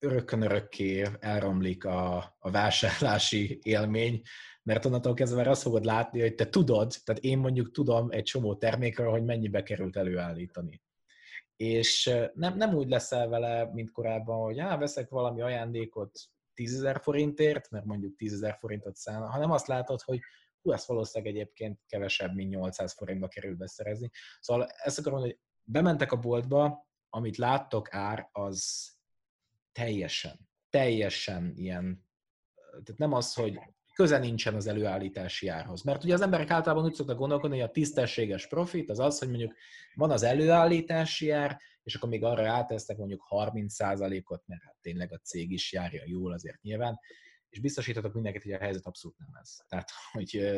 így 0.00 0.10
örökkön 0.10 0.42
örökké 0.42 1.06
elromlik 1.20 1.84
a, 1.84 2.16
a 2.38 2.50
vásárlási 2.50 3.58
élmény, 3.62 4.22
mert 4.62 4.84
onnantól 4.84 5.14
kezdve 5.14 5.36
már 5.36 5.48
azt 5.48 5.62
fogod 5.62 5.84
látni, 5.84 6.20
hogy 6.20 6.34
te 6.34 6.48
tudod, 6.48 6.94
tehát 7.04 7.22
én 7.22 7.38
mondjuk 7.38 7.70
tudom 7.70 8.10
egy 8.10 8.22
csomó 8.22 8.56
termékről, 8.56 9.10
hogy 9.10 9.24
mennyibe 9.24 9.62
került 9.62 9.96
előállítani. 9.96 10.82
És 11.56 12.10
nem, 12.34 12.56
nem 12.56 12.74
úgy 12.74 12.88
leszel 12.88 13.28
vele, 13.28 13.70
mint 13.72 13.90
korábban, 13.90 14.42
hogy 14.42 14.58
á, 14.58 14.76
veszek 14.76 15.08
valami 15.08 15.40
ajándékot 15.40 16.10
10 16.54 16.86
forintért, 17.00 17.70
mert 17.70 17.84
mondjuk 17.84 18.16
10 18.16 18.46
forintot 18.58 18.96
száll, 18.96 19.22
hanem 19.22 19.50
azt 19.50 19.66
látod, 19.66 20.00
hogy 20.02 20.20
hú, 20.62 20.72
ezt 20.72 20.86
valószínűleg 20.86 21.34
egyébként 21.34 21.80
kevesebb, 21.86 22.34
mint 22.34 22.50
800 22.50 22.92
forintba 22.92 23.28
kerül 23.28 23.56
beszerezni. 23.56 24.10
Szóval 24.40 24.66
ezt 24.66 24.98
akarom 24.98 25.18
mondani, 25.18 25.38
hogy 25.38 25.72
bementek 25.72 26.12
a 26.12 26.16
boltba, 26.16 26.88
amit 27.08 27.36
láttok 27.36 27.94
ár, 27.94 28.28
az 28.32 28.90
teljesen, 29.72 30.48
teljesen 30.70 31.52
ilyen, 31.56 32.04
tehát 32.70 32.98
nem 32.98 33.12
az, 33.12 33.34
hogy 33.34 33.58
köze 33.94 34.18
nincsen 34.18 34.54
az 34.54 34.66
előállítási 34.66 35.48
árhoz. 35.48 35.82
Mert 35.82 36.04
ugye 36.04 36.14
az 36.14 36.20
emberek 36.20 36.50
általában 36.50 36.84
úgy 36.84 36.94
szoktak 36.94 37.18
gondolkodni, 37.18 37.58
hogy 37.58 37.68
a 37.68 37.72
tisztességes 37.72 38.46
profit 38.46 38.90
az 38.90 38.98
az, 38.98 39.18
hogy 39.18 39.28
mondjuk 39.28 39.54
van 39.94 40.10
az 40.10 40.22
előállítási 40.22 41.30
ár, 41.30 41.60
és 41.82 41.94
akkor 41.94 42.08
még 42.08 42.24
arra 42.24 42.42
rátesznek 42.42 42.96
mondjuk 42.96 43.26
30%-ot, 43.30 44.42
mert 44.46 44.62
hát 44.62 44.76
tényleg 44.80 45.12
a 45.12 45.18
cég 45.18 45.50
is 45.50 45.72
járja 45.72 46.02
jól 46.06 46.32
azért 46.32 46.62
nyilván, 46.62 46.98
és 47.50 47.60
biztosítatok 47.60 48.14
mindenkit, 48.14 48.42
hogy 48.42 48.52
a 48.52 48.58
helyzet 48.58 48.86
abszolút 48.86 49.18
nem 49.18 49.34
ez. 49.40 49.56
Tehát, 49.68 49.90
hogy 50.12 50.52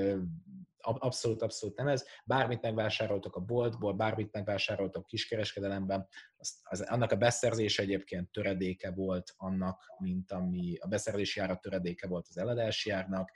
abszolút, 0.79 1.43
abszolút 1.43 1.77
nem 1.77 1.89
ez. 1.89 2.05
Bármit 2.25 2.63
megvásároltok 2.63 3.37
a 3.37 3.41
boltból, 3.41 3.93
bármit 3.93 4.33
megvásároltok 4.33 5.07
kiskereskedelemben, 5.07 6.09
az, 6.37 6.61
az, 6.63 6.81
annak 6.81 7.13
a 7.13 7.17
beszerzése 7.17 7.83
egyébként 7.83 8.31
töredéke 8.31 8.91
volt 8.91 9.33
annak, 9.37 9.95
mint 9.99 10.33
ami 10.33 10.77
a 10.79 10.87
beszerzési 10.87 11.41
ára 11.41 11.57
töredéke 11.57 12.07
volt 12.07 12.27
az 12.29 12.39
eladási 12.39 12.91
árnak. 12.91 13.31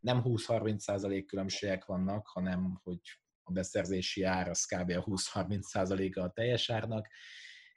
Nem 0.00 0.22
20-30% 0.24 1.24
különbségek 1.26 1.84
vannak, 1.84 2.26
hanem 2.26 2.80
hogy 2.82 3.00
a 3.42 3.52
beszerzési 3.52 4.22
ár 4.22 4.48
az 4.48 4.64
kb. 4.64 4.90
a 4.90 5.04
20-30% 5.04 6.22
a 6.22 6.30
teljes 6.30 6.70
árnak, 6.70 7.08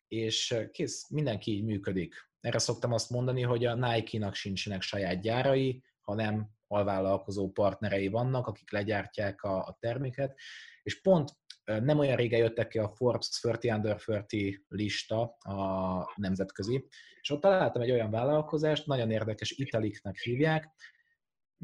és 0.08 0.56
kész, 0.72 1.10
mindenki 1.10 1.52
így 1.52 1.64
működik 1.64 2.31
erre 2.42 2.60
szoktam 2.60 2.94
azt 2.94 3.10
mondani, 3.10 3.42
hogy 3.42 3.66
a 3.66 3.76
Nike-nak 3.76 4.36
sincsenek 4.36 4.82
saját 4.82 5.22
gyárai, 5.22 5.84
hanem 6.02 6.50
alvállalkozó 6.68 7.52
partnerei 7.52 8.08
vannak, 8.08 8.48
akik 8.48 8.72
legyártják 8.72 9.44
a, 9.44 9.58
a 9.58 9.78
terméket, 9.80 10.40
és 10.84 11.02
pont 11.02 11.30
nem 11.64 12.00
olyan 12.00 12.16
régen 12.16 12.40
jöttek 12.40 12.68
ki 12.68 12.78
a 12.78 12.94
Forbes 12.96 13.40
30 13.42 13.66
Under 13.66 14.02
30 14.06 14.26
lista 14.68 15.22
a 15.40 16.14
nemzetközi, 16.16 16.88
és 17.22 17.30
ott 17.30 17.42
találtam 17.42 17.82
egy 17.82 17.92
olyan 17.92 18.12
vállalkozást, 18.12 18.86
nagyon 18.86 19.12
érdekes, 19.12 19.52
Italiknak 19.52 20.18
hívják, 20.18 20.70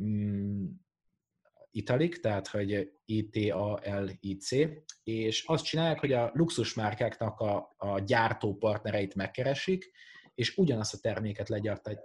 mm, 0.01 0.65
Italik, 1.71 2.19
tehát 2.19 2.47
hogy 2.47 2.91
I-T-A-L-I-C, 3.05 4.51
és 5.03 5.43
azt 5.45 5.65
csinálják, 5.65 5.99
hogy 5.99 6.13
a 6.13 6.31
luxusmárkáknak 6.33 7.39
a, 7.39 7.73
a 7.77 7.99
gyártó 7.99 8.55
partnereit 8.55 9.15
megkeresik, 9.15 9.91
és 10.37 10.57
ugyanazt 10.57 10.93
a 10.93 10.97
terméket 10.97 11.49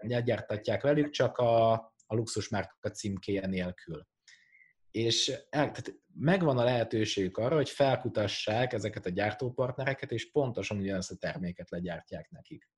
legyártatják 0.01 0.83
velük, 0.83 1.11
csak 1.11 1.39
a, 1.39 1.73
a 2.07 2.15
luxusmárka 2.15 2.91
címkéje 2.91 3.47
nélkül. 3.47 4.07
És 4.91 5.29
el, 5.29 5.71
tehát 5.71 5.95
megvan 6.15 6.59
a 6.59 6.65
lehetőségük 6.65 7.37
arra, 7.37 7.55
hogy 7.55 7.69
felkutassák 7.69 8.73
ezeket 8.73 9.07
a 9.07 9.11
gyártópartnereket, 9.11 10.13
és 10.13 10.31
pontosan 10.31 10.79
ugyanazt 10.79 11.11
a 11.11 11.17
terméket 11.17 11.71
legyártják 11.71 12.31
nekik. 12.31 12.71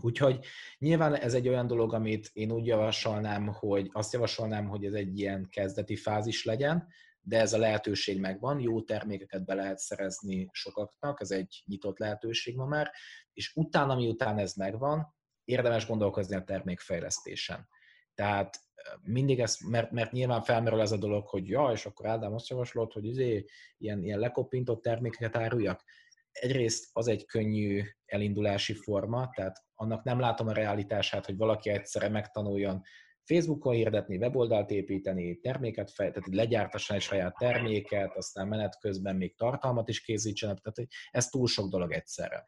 Úgyhogy 0.00 0.44
nyilván 0.78 1.14
ez 1.14 1.34
egy 1.34 1.48
olyan 1.48 1.66
dolog, 1.66 1.94
amit 1.94 2.30
én 2.32 2.52
úgy 2.52 2.66
javasolnám, 2.66 3.46
hogy 3.46 3.90
azt 3.92 4.12
javasolnám, 4.12 4.68
hogy 4.68 4.84
ez 4.84 4.92
egy 4.92 5.18
ilyen 5.18 5.48
kezdeti 5.50 5.96
fázis 5.96 6.44
legyen, 6.44 6.88
de 7.28 7.40
ez 7.40 7.52
a 7.52 7.58
lehetőség 7.58 8.20
megvan, 8.20 8.60
jó 8.60 8.82
termékeket 8.82 9.44
be 9.44 9.54
lehet 9.54 9.78
szerezni 9.78 10.48
sokaknak, 10.52 11.20
ez 11.20 11.30
egy 11.30 11.62
nyitott 11.66 11.98
lehetőség 11.98 12.56
ma 12.56 12.66
már, 12.66 12.90
és 13.32 13.52
utána, 13.54 13.94
miután 13.94 14.38
ez 14.38 14.54
megvan, 14.54 15.14
érdemes 15.44 15.86
gondolkozni 15.86 16.36
a 16.36 16.44
termékfejlesztésen. 16.44 17.68
Tehát 18.14 18.56
mindig 19.02 19.40
ez, 19.40 19.56
mert, 19.68 19.90
mert 19.90 20.12
nyilván 20.12 20.42
felmerül 20.42 20.80
ez 20.80 20.92
a 20.92 20.96
dolog, 20.96 21.28
hogy 21.28 21.48
ja, 21.48 21.70
és 21.72 21.86
akkor 21.86 22.06
Ádám 22.06 22.34
azt 22.34 22.48
javaslott, 22.48 22.92
hogy 22.92 23.04
izé, 23.04 23.44
ilyen, 23.78 24.02
ilyen 24.02 24.18
lekopintott 24.18 24.82
termékeket 24.82 25.36
áruljak. 25.36 25.82
Egyrészt 26.30 26.88
az 26.92 27.08
egy 27.08 27.24
könnyű 27.24 27.82
elindulási 28.04 28.74
forma, 28.74 29.30
tehát 29.34 29.64
annak 29.74 30.04
nem 30.04 30.20
látom 30.20 30.48
a 30.48 30.52
realitását, 30.52 31.26
hogy 31.26 31.36
valaki 31.36 31.70
egyszerre 31.70 32.08
megtanuljon 32.08 32.82
Facebookon 33.26 33.74
hirdetni, 33.74 34.16
weboldalt 34.16 34.70
építeni, 34.70 35.40
terméket 35.40 35.90
fej, 35.90 36.10
tehát 36.10 36.34
legyártasson 36.34 36.96
egy 36.96 37.02
saját 37.02 37.36
terméket, 37.38 38.16
aztán 38.16 38.48
menet 38.48 38.78
közben 38.80 39.16
még 39.16 39.36
tartalmat 39.36 39.88
is 39.88 40.00
készítsenek, 40.00 40.58
tehát 40.58 40.90
ez 41.10 41.28
túl 41.28 41.46
sok 41.46 41.70
dolog 41.70 41.92
egyszerre. 41.92 42.46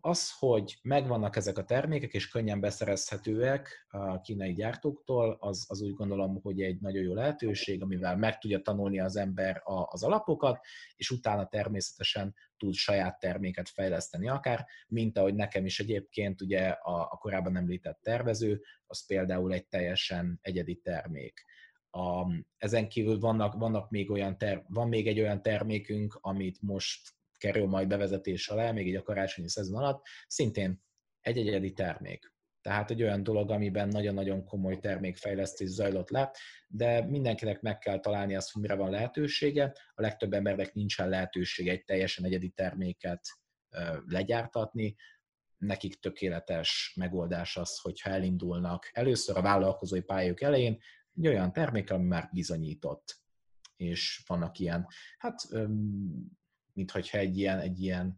Az, 0.00 0.32
hogy 0.38 0.78
megvannak 0.82 1.36
ezek 1.36 1.58
a 1.58 1.64
termékek, 1.64 2.12
és 2.12 2.28
könnyen 2.28 2.60
beszerezhetőek 2.60 3.86
a 3.88 4.20
kínai 4.20 4.52
gyártóktól, 4.52 5.36
az, 5.40 5.64
az 5.68 5.82
úgy 5.82 5.94
gondolom, 5.94 6.40
hogy 6.42 6.60
egy 6.62 6.80
nagyon 6.80 7.02
jó 7.02 7.14
lehetőség, 7.14 7.82
amivel 7.82 8.16
meg 8.16 8.38
tudja 8.38 8.60
tanulni 8.60 9.00
az 9.00 9.16
ember 9.16 9.62
az 9.64 10.02
alapokat, 10.02 10.64
és 10.96 11.10
utána 11.10 11.46
természetesen 11.46 12.34
tud 12.56 12.74
saját 12.74 13.18
terméket 13.18 13.68
fejleszteni 13.68 14.28
akár, 14.28 14.66
mint 14.88 15.18
ahogy 15.18 15.34
nekem 15.34 15.64
is 15.64 15.80
egyébként 15.80 16.40
ugye 16.40 16.68
a, 16.68 17.00
a 17.00 17.16
korábban 17.16 17.56
említett 17.56 18.00
tervező, 18.02 18.60
az 18.86 19.06
például 19.06 19.52
egy 19.52 19.66
teljesen 19.66 20.38
egyedi 20.42 20.76
termék. 20.76 21.44
A, 21.90 22.26
ezen 22.58 22.88
kívül 22.88 23.18
vannak, 23.18 23.54
vannak 23.54 23.90
még 23.90 24.10
olyan 24.10 24.38
ter, 24.38 24.64
van 24.68 24.88
még 24.88 25.06
egy 25.06 25.20
olyan 25.20 25.42
termékünk, 25.42 26.18
amit 26.20 26.62
most 26.62 27.16
kerül 27.38 27.66
majd 27.66 27.88
bevezetés 27.88 28.48
alá, 28.48 28.72
még 28.72 28.86
így 28.86 28.96
a 28.96 29.02
karácsonyi 29.02 29.48
szezon 29.48 29.76
alatt, 29.82 30.06
szintén 30.26 30.82
egy 31.20 31.38
egyedi 31.38 31.72
termék. 31.72 32.36
Tehát 32.60 32.90
egy 32.90 33.02
olyan 33.02 33.22
dolog, 33.22 33.50
amiben 33.50 33.88
nagyon-nagyon 33.88 34.44
komoly 34.44 34.78
termékfejlesztés 34.78 35.68
zajlott 35.68 36.10
le, 36.10 36.30
de 36.68 37.04
mindenkinek 37.04 37.60
meg 37.60 37.78
kell 37.78 38.00
találni 38.00 38.36
azt, 38.36 38.52
hogy 38.52 38.62
mire 38.62 38.74
van 38.74 38.90
lehetősége. 38.90 39.72
A 39.94 40.00
legtöbb 40.00 40.32
embernek 40.32 40.74
nincsen 40.74 41.08
lehetősége 41.08 41.70
egy 41.70 41.84
teljesen 41.84 42.24
egyedi 42.24 42.48
terméket 42.48 43.20
legyártatni, 44.06 44.96
nekik 45.56 46.00
tökéletes 46.00 46.92
megoldás 46.96 47.56
az, 47.56 47.78
hogyha 47.78 48.10
elindulnak 48.10 48.90
először 48.92 49.36
a 49.36 49.42
vállalkozói 49.42 50.00
pályák 50.00 50.40
elején 50.40 50.78
egy 51.16 51.26
olyan 51.26 51.52
termék, 51.52 51.90
ami 51.90 52.04
már 52.04 52.28
bizonyított. 52.32 53.16
És 53.76 54.22
vannak 54.26 54.58
ilyen, 54.58 54.86
hát 55.18 55.40
mint 56.78 56.90
hogyha 56.90 57.18
egy 57.18 57.38
ilyen, 57.38 57.58
egy 57.58 57.80
ilyen 57.80 58.16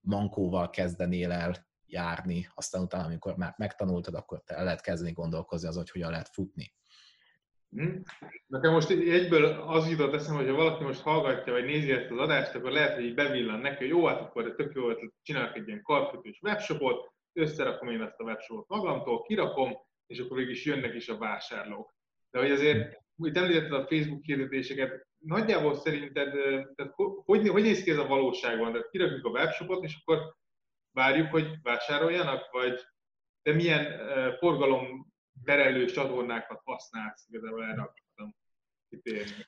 mankóval 0.00 0.70
kezdenél 0.70 1.32
el 1.32 1.68
járni, 1.86 2.48
aztán 2.54 2.82
utána, 2.82 3.04
amikor 3.04 3.36
már 3.36 3.54
megtanultad, 3.56 4.14
akkor 4.14 4.42
te 4.42 4.54
el 4.54 4.64
lehet 4.64 4.80
kezdeni 4.80 5.12
gondolkozni 5.12 5.68
az, 5.68 5.76
hogy 5.76 5.90
hogyan 5.90 6.10
lehet 6.10 6.28
futni. 6.28 6.74
Hm? 7.70 7.96
Nekem 8.46 8.72
most 8.72 8.90
egyből 8.90 9.44
az 9.44 9.90
jutott 9.90 10.14
eszembe, 10.14 10.40
hogy 10.40 10.50
ha 10.50 10.56
valaki 10.56 10.84
most 10.84 11.00
hallgatja, 11.00 11.52
vagy 11.52 11.64
nézi 11.64 11.92
ezt 11.92 12.10
az 12.10 12.18
adást, 12.18 12.54
akkor 12.54 12.70
lehet, 12.70 12.94
hogy 12.94 13.04
így 13.04 13.14
bevillan 13.14 13.60
neki, 13.60 13.76
hogy 13.76 13.88
jó, 13.88 14.06
hát 14.06 14.20
akkor 14.20 14.54
tök 14.54 14.74
jó, 14.74 14.84
hogy 14.84 15.12
csinálok 15.22 15.56
egy 15.56 15.66
ilyen 15.66 15.82
karkötős 15.82 16.40
webshopot, 16.42 17.12
összerakom 17.32 17.88
én 17.88 18.02
ezt 18.02 18.18
a 18.20 18.24
webshopot 18.24 18.68
magamtól, 18.68 19.22
kirakom, 19.22 19.72
és 20.06 20.18
akkor 20.18 20.36
végig 20.36 20.52
is 20.52 20.64
jönnek 20.64 20.94
is 20.94 21.08
a 21.08 21.18
vásárlók. 21.18 21.94
De 22.30 22.38
hogy 22.38 22.50
azért, 22.50 23.02
úgy 23.16 23.36
említetted 23.36 23.72
a 23.72 23.86
Facebook 23.88 24.24
hirdetéseket, 24.24 25.08
nagyjából 25.20 25.74
szerinted, 25.74 26.32
tehát 26.74 26.92
hogy, 27.24 27.48
hogy 27.48 27.62
néz 27.62 27.82
ki 27.82 27.90
ez 27.90 27.98
a 27.98 28.06
valóságban? 28.06 28.72
Tehát 28.72 28.90
kirakjuk 28.90 29.24
a 29.24 29.30
webshopot, 29.30 29.84
és 29.84 29.98
akkor 30.00 30.36
várjuk, 30.90 31.30
hogy 31.30 31.58
vásároljanak, 31.62 32.50
vagy 32.50 32.80
te 33.42 33.52
milyen 33.52 34.00
forgalom 34.38 35.12
terelő 35.44 35.84
csatornákat 35.84 36.60
használsz, 36.64 37.26
igazából 37.28 37.64
erre 37.64 37.82
akartam 37.82 38.36
kitérni. 38.88 39.46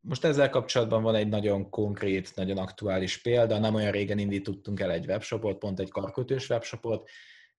Most 0.00 0.24
ezzel 0.24 0.50
kapcsolatban 0.50 1.02
van 1.02 1.14
egy 1.14 1.28
nagyon 1.28 1.70
konkrét, 1.70 2.36
nagyon 2.36 2.58
aktuális 2.58 3.20
példa. 3.20 3.58
Nem 3.58 3.74
olyan 3.74 3.92
régen 3.92 4.18
indítottunk 4.18 4.80
el 4.80 4.90
egy 4.90 5.06
webshopot, 5.06 5.58
pont 5.58 5.80
egy 5.80 5.90
karkötős 5.90 6.48
webshopot, 6.48 7.08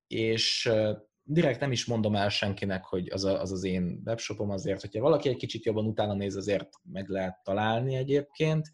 és 0.08 0.70
direkt 1.28 1.60
nem 1.60 1.72
is 1.72 1.86
mondom 1.86 2.16
el 2.16 2.30
senkinek, 2.30 2.84
hogy 2.84 3.10
az, 3.10 3.24
a, 3.24 3.42
az 3.42 3.52
az 3.52 3.64
én 3.64 4.02
webshopom 4.06 4.50
azért, 4.50 4.82
hogyha 4.82 5.02
valaki 5.02 5.30
egy 5.30 5.36
kicsit 5.36 5.66
jobban 5.66 5.86
utána 5.86 6.14
néz, 6.14 6.36
azért 6.36 6.70
meg 6.84 7.10
lehet 7.10 7.44
találni 7.44 7.96
egyébként, 7.96 8.70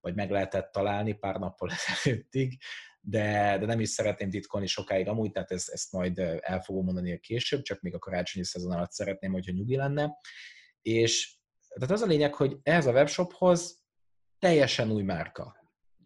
vagy 0.00 0.14
meg 0.14 0.30
lehetett 0.30 0.72
találni 0.72 1.12
pár 1.12 1.36
nappal 1.36 1.70
ezelőttig, 1.86 2.58
de, 3.00 3.58
de 3.58 3.66
nem 3.66 3.80
is 3.80 3.88
szeretném 3.88 4.30
titkolni 4.30 4.66
sokáig 4.66 5.08
amúgy, 5.08 5.30
tehát 5.30 5.50
ezt, 5.50 5.68
ezt 5.68 5.92
majd 5.92 6.18
el 6.40 6.60
fogom 6.60 6.84
mondani 6.84 7.20
később, 7.20 7.62
csak 7.62 7.80
még 7.80 7.94
a 7.94 7.98
karácsonyi 7.98 8.44
szezon 8.44 8.72
alatt 8.72 8.92
szeretném, 8.92 9.32
hogyha 9.32 9.52
nyugi 9.52 9.76
lenne. 9.76 10.18
És 10.82 11.38
tehát 11.74 11.90
az 11.94 12.02
a 12.02 12.06
lényeg, 12.06 12.34
hogy 12.34 12.56
ehhez 12.62 12.86
a 12.86 12.92
webshophoz 12.92 13.84
teljesen 14.38 14.90
új 14.90 15.02
márka 15.02 15.59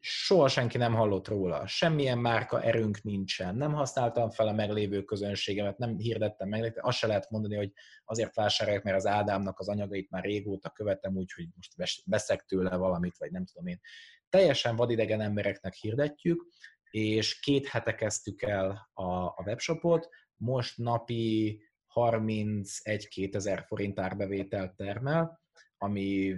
soha 0.07 0.49
senki 0.49 0.79
nem 0.79 0.95
hallott 0.95 1.29
róla, 1.29 1.67
semmilyen 1.67 2.19
márka 2.19 2.63
erőnk 2.63 3.03
nincsen, 3.03 3.57
nem 3.57 3.73
használtam 3.73 4.31
fel 4.31 4.49
a 4.49 4.53
meglévő 4.53 5.03
közönségemet, 5.03 5.79
nem 5.79 5.99
hirdettem 5.99 6.49
meg, 6.49 6.79
azt 6.81 6.99
se 6.99 7.07
lehet 7.07 7.31
mondani, 7.31 7.57
hogy 7.57 7.73
azért 8.05 8.35
vásárolják, 8.35 8.83
mert 8.83 8.97
az 8.97 9.07
Ádámnak 9.07 9.59
az 9.59 9.69
anyagait 9.69 10.11
már 10.11 10.25
régóta 10.25 10.71
követem, 10.71 11.17
úgyhogy 11.17 11.47
most 11.55 12.03
veszek 12.05 12.45
tőle 12.45 12.77
valamit, 12.77 13.19
vagy 13.19 13.31
nem 13.31 13.45
tudom 13.45 13.67
én. 13.67 13.81
Teljesen 14.29 14.77
vadidegen 14.77 15.21
embereknek 15.21 15.75
hirdetjük, 15.75 16.47
és 16.91 17.41
két 17.41 17.67
hete 17.67 17.95
kezdtük 17.95 18.43
el 18.43 18.91
a, 18.93 19.13
a 19.15 19.43
webshopot, 19.47 20.09
most 20.37 20.79
napi 20.79 21.61
31-2 21.95 23.35
ezer 23.35 23.65
forint 23.67 23.99
árbevételt 23.99 24.77
termel, 24.77 25.41
ami 25.79 26.35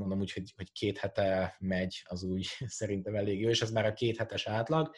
mondom 0.00 0.20
úgy, 0.20 0.32
hogy, 0.32 0.52
hogy 0.56 0.72
két 0.72 0.98
hete 0.98 1.56
megy, 1.58 2.02
az 2.04 2.22
úgy 2.22 2.46
szerintem 2.66 3.14
elég 3.14 3.40
jó, 3.40 3.48
és 3.48 3.62
ez 3.62 3.70
már 3.70 3.86
a 3.86 3.92
két 3.92 4.16
hetes 4.16 4.46
átlag. 4.46 4.90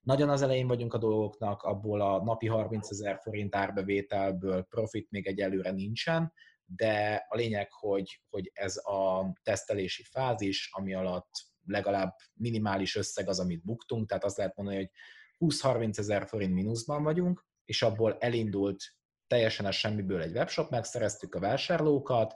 Nagyon 0.00 0.28
az 0.28 0.42
elején 0.42 0.66
vagyunk 0.66 0.94
a 0.94 0.98
dolgoknak, 0.98 1.62
abból 1.62 2.00
a 2.00 2.22
napi 2.22 2.46
30 2.46 2.90
ezer 2.90 3.18
forint 3.22 3.54
árbevételből 3.54 4.62
profit 4.62 5.10
még 5.10 5.26
egyelőre 5.26 5.70
nincsen, 5.70 6.32
de 6.64 7.26
a 7.28 7.36
lényeg, 7.36 7.72
hogy, 7.72 8.20
hogy 8.28 8.50
ez 8.54 8.76
a 8.76 9.32
tesztelési 9.42 10.02
fázis, 10.02 10.68
ami 10.72 10.94
alatt 10.94 11.30
legalább 11.66 12.14
minimális 12.32 12.96
összeg 12.96 13.28
az, 13.28 13.40
amit 13.40 13.64
buktunk, 13.64 14.08
tehát 14.08 14.24
azt 14.24 14.36
lehet 14.36 14.56
mondani, 14.56 14.76
hogy 14.76 14.90
20-30 15.38 15.98
ezer 15.98 16.26
forint 16.26 16.54
mínuszban 16.54 17.02
vagyunk, 17.02 17.46
és 17.64 17.82
abból 17.82 18.16
elindult 18.18 18.82
teljesen 19.26 19.66
a 19.66 19.70
semmiből 19.70 20.22
egy 20.22 20.36
webshop, 20.36 20.70
megszereztük 20.70 21.34
a 21.34 21.40
vásárlókat, 21.40 22.34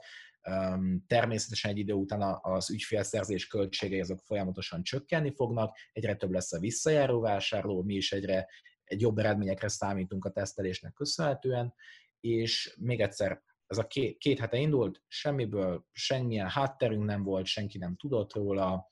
Természetesen 1.07 1.71
egy 1.71 1.77
idő 1.77 1.93
után 1.93 2.39
az 2.41 2.71
ügyfélszerzés 2.71 3.47
költségei 3.47 3.99
azok 3.99 4.19
folyamatosan 4.19 4.83
csökkenni 4.83 5.33
fognak, 5.35 5.77
egyre 5.91 6.15
több 6.15 6.31
lesz 6.31 6.53
a 6.53 6.59
visszajáró 6.59 7.19
vásárló, 7.19 7.83
mi 7.83 7.93
is 7.93 8.11
egyre 8.11 8.47
egy 8.83 9.01
jobb 9.01 9.17
eredményekre 9.17 9.67
számítunk 9.67 10.25
a 10.25 10.31
tesztelésnek 10.31 10.93
köszönhetően, 10.93 11.73
és 12.19 12.75
még 12.79 13.01
egyszer, 13.01 13.41
ez 13.67 13.77
a 13.77 13.87
két, 13.87 14.17
két 14.17 14.39
hete 14.39 14.57
indult, 14.57 15.03
semmiből 15.07 15.85
semmilyen 15.91 16.49
hátterünk 16.49 17.05
nem 17.05 17.23
volt, 17.23 17.45
senki 17.45 17.77
nem 17.77 17.95
tudott 17.95 18.33
róla, 18.33 18.87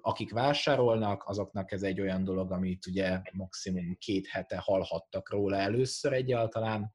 akik 0.00 0.32
vásárolnak, 0.32 1.28
azoknak 1.28 1.72
ez 1.72 1.82
egy 1.82 2.00
olyan 2.00 2.24
dolog, 2.24 2.52
amit 2.52 2.86
ugye 2.86 3.20
maximum 3.32 3.96
két 3.98 4.26
hete 4.26 4.56
hallhattak 4.56 5.30
róla 5.30 5.56
először 5.56 6.12
egyáltalán, 6.12 6.94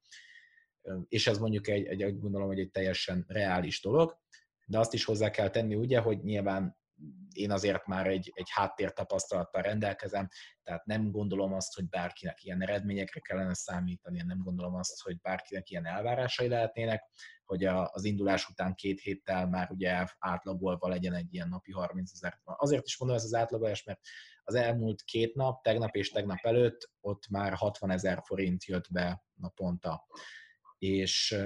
és 1.08 1.26
ez 1.26 1.38
mondjuk 1.38 1.68
egy, 1.68 2.02
egy 2.02 2.18
gondolom, 2.18 2.46
hogy 2.46 2.58
egy 2.58 2.70
teljesen 2.70 3.24
reális 3.28 3.80
dolog, 3.80 4.18
de 4.66 4.78
azt 4.78 4.94
is 4.94 5.04
hozzá 5.04 5.30
kell 5.30 5.50
tenni 5.50 5.74
ugye, 5.74 6.00
hogy 6.00 6.22
nyilván 6.22 6.80
én 7.32 7.50
azért 7.50 7.86
már 7.86 8.06
egy, 8.06 8.32
egy 8.34 8.48
háttértapasztalattal 8.50 9.62
rendelkezem, 9.62 10.28
tehát 10.62 10.84
nem 10.84 11.10
gondolom 11.10 11.52
azt, 11.52 11.74
hogy 11.74 11.88
bárkinek 11.88 12.44
ilyen 12.44 12.62
eredményekre 12.62 13.20
kellene 13.20 13.54
számítani, 13.54 14.22
nem 14.22 14.42
gondolom 14.42 14.74
azt, 14.74 15.02
hogy 15.02 15.20
bárkinek 15.20 15.70
ilyen 15.70 15.86
elvárásai 15.86 16.48
lehetnének, 16.48 17.02
hogy 17.44 17.64
a, 17.64 17.90
az 17.92 18.04
indulás 18.04 18.48
után 18.48 18.74
két 18.74 19.00
héttel 19.00 19.48
már 19.48 19.70
ugye 19.70 20.06
átlagolva 20.18 20.88
legyen 20.88 21.14
egy 21.14 21.34
ilyen 21.34 21.48
napi 21.48 21.72
30 21.72 22.12
ezer. 22.12 22.40
Azért 22.44 22.86
is 22.86 22.98
mondom 22.98 23.16
ez 23.18 23.24
az 23.24 23.34
átlagolás, 23.34 23.84
mert 23.84 24.00
az 24.44 24.54
elmúlt 24.54 25.02
két 25.02 25.34
nap, 25.34 25.62
tegnap 25.62 25.94
és 25.94 26.10
tegnap 26.10 26.38
előtt 26.42 26.90
ott 27.00 27.28
már 27.28 27.52
60 27.52 27.90
ezer 27.90 28.20
forint 28.24 28.64
jött 28.64 28.92
be 28.92 29.24
naponta 29.34 30.06
és 30.82 31.36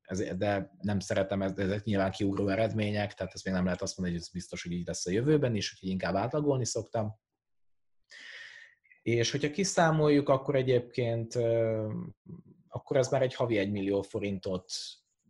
ez, 0.00 0.36
de 0.36 0.72
nem 0.80 0.98
szeretem, 0.98 1.42
ez, 1.42 1.52
ezek 1.56 1.84
nyilván 1.84 2.10
kiugró 2.10 2.48
eredmények, 2.48 3.14
tehát 3.14 3.34
ezt 3.34 3.44
még 3.44 3.54
nem 3.54 3.64
lehet 3.64 3.82
azt 3.82 3.96
mondani, 3.96 4.18
hogy 4.18 4.26
ez 4.26 4.32
biztos, 4.32 4.62
hogy 4.62 4.72
így 4.72 4.86
lesz 4.86 5.06
a 5.06 5.10
jövőben 5.10 5.54
is, 5.54 5.78
hogy 5.80 5.88
inkább 5.88 6.14
átlagolni 6.14 6.64
szoktam. 6.64 7.14
És 9.02 9.30
hogyha 9.30 9.50
kiszámoljuk, 9.50 10.28
akkor 10.28 10.56
egyébként 10.56 11.34
akkor 12.68 12.96
ez 12.96 13.08
már 13.08 13.22
egy 13.22 13.34
havi 13.34 13.58
1 13.58 13.70
millió 13.70 14.02
forintot 14.02 14.72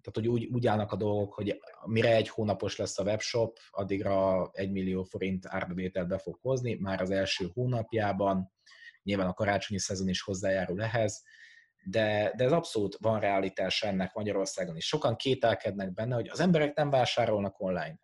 tehát 0.03 0.29
hogy 0.29 0.29
úgy, 0.29 0.55
úgy 0.55 0.67
állnak 0.67 0.93
a 0.93 0.97
dolgok, 0.97 1.35
hogy 1.35 1.61
mire 1.85 2.15
egy 2.15 2.29
hónapos 2.29 2.77
lesz 2.77 2.99
a 2.99 3.03
webshop, 3.03 3.59
addigra 3.71 4.51
egy 4.53 4.71
millió 4.71 5.03
forint 5.03 5.47
árbevételt 5.47 6.09
be 6.09 6.19
fog 6.19 6.39
hozni, 6.41 6.75
már 6.75 7.01
az 7.01 7.11
első 7.11 7.51
hónapjában, 7.53 8.53
nyilván 9.03 9.27
a 9.27 9.35
karácsonyi 9.35 9.81
szezon 9.81 10.09
is 10.09 10.23
hozzájárul 10.23 10.83
ehhez, 10.83 11.23
de, 11.85 12.33
de 12.37 12.45
ez 12.45 12.53
abszolút 12.53 12.97
van 13.01 13.21
realitás 13.21 13.83
ennek 13.83 14.15
Magyarországon 14.15 14.77
is. 14.77 14.87
Sokan 14.87 15.17
kételkednek 15.17 15.93
benne, 15.93 16.15
hogy 16.15 16.29
az 16.29 16.41
emberek 16.41 16.75
nem 16.75 16.91
vásárolnak 16.91 17.61
online. 17.61 17.99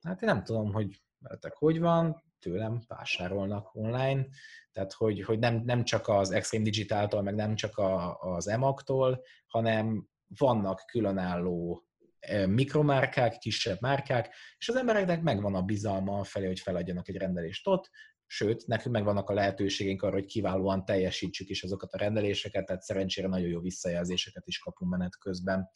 Hát 0.00 0.22
én 0.22 0.28
nem 0.28 0.44
tudom, 0.44 0.72
hogy 0.72 1.02
veletek 1.18 1.54
hogy 1.54 1.80
van, 1.80 2.22
tőlem 2.38 2.80
vásárolnak 2.86 3.74
online, 3.74 4.26
tehát 4.72 4.92
hogy, 4.92 5.22
hogy 5.24 5.38
nem, 5.38 5.62
nem 5.64 5.84
csak 5.84 6.08
az 6.08 6.30
Extreme 6.30 6.64
Digital-tól, 6.64 7.22
meg 7.22 7.34
nem 7.34 7.54
csak 7.54 7.78
a, 7.78 8.18
az 8.18 8.48
EMAG-tól, 8.48 9.22
hanem 9.46 10.08
vannak 10.38 10.82
különálló 10.86 11.84
e, 12.18 12.46
mikromárkák, 12.46 13.38
kisebb 13.38 13.80
márkák, 13.80 14.34
és 14.58 14.68
az 14.68 14.76
embereknek 14.76 15.22
megvan 15.22 15.54
a 15.54 15.62
bizalma 15.62 16.24
felé, 16.24 16.46
hogy 16.46 16.60
feladjanak 16.60 17.08
egy 17.08 17.16
rendelést 17.16 17.66
ott, 17.66 17.90
sőt, 18.32 18.66
nekünk 18.66 18.94
megvannak 18.94 19.28
a 19.30 19.34
lehetőségeink 19.34 20.02
arra, 20.02 20.14
hogy 20.14 20.26
kiválóan 20.26 20.84
teljesítsük 20.84 21.48
is 21.48 21.62
azokat 21.62 21.92
a 21.92 21.98
rendeléseket, 21.98 22.66
tehát 22.66 22.82
szerencsére 22.82 23.28
nagyon 23.28 23.48
jó 23.48 23.60
visszajelzéseket 23.60 24.46
is 24.46 24.58
kapunk 24.58 24.90
menet 24.90 25.18
közben. 25.18 25.70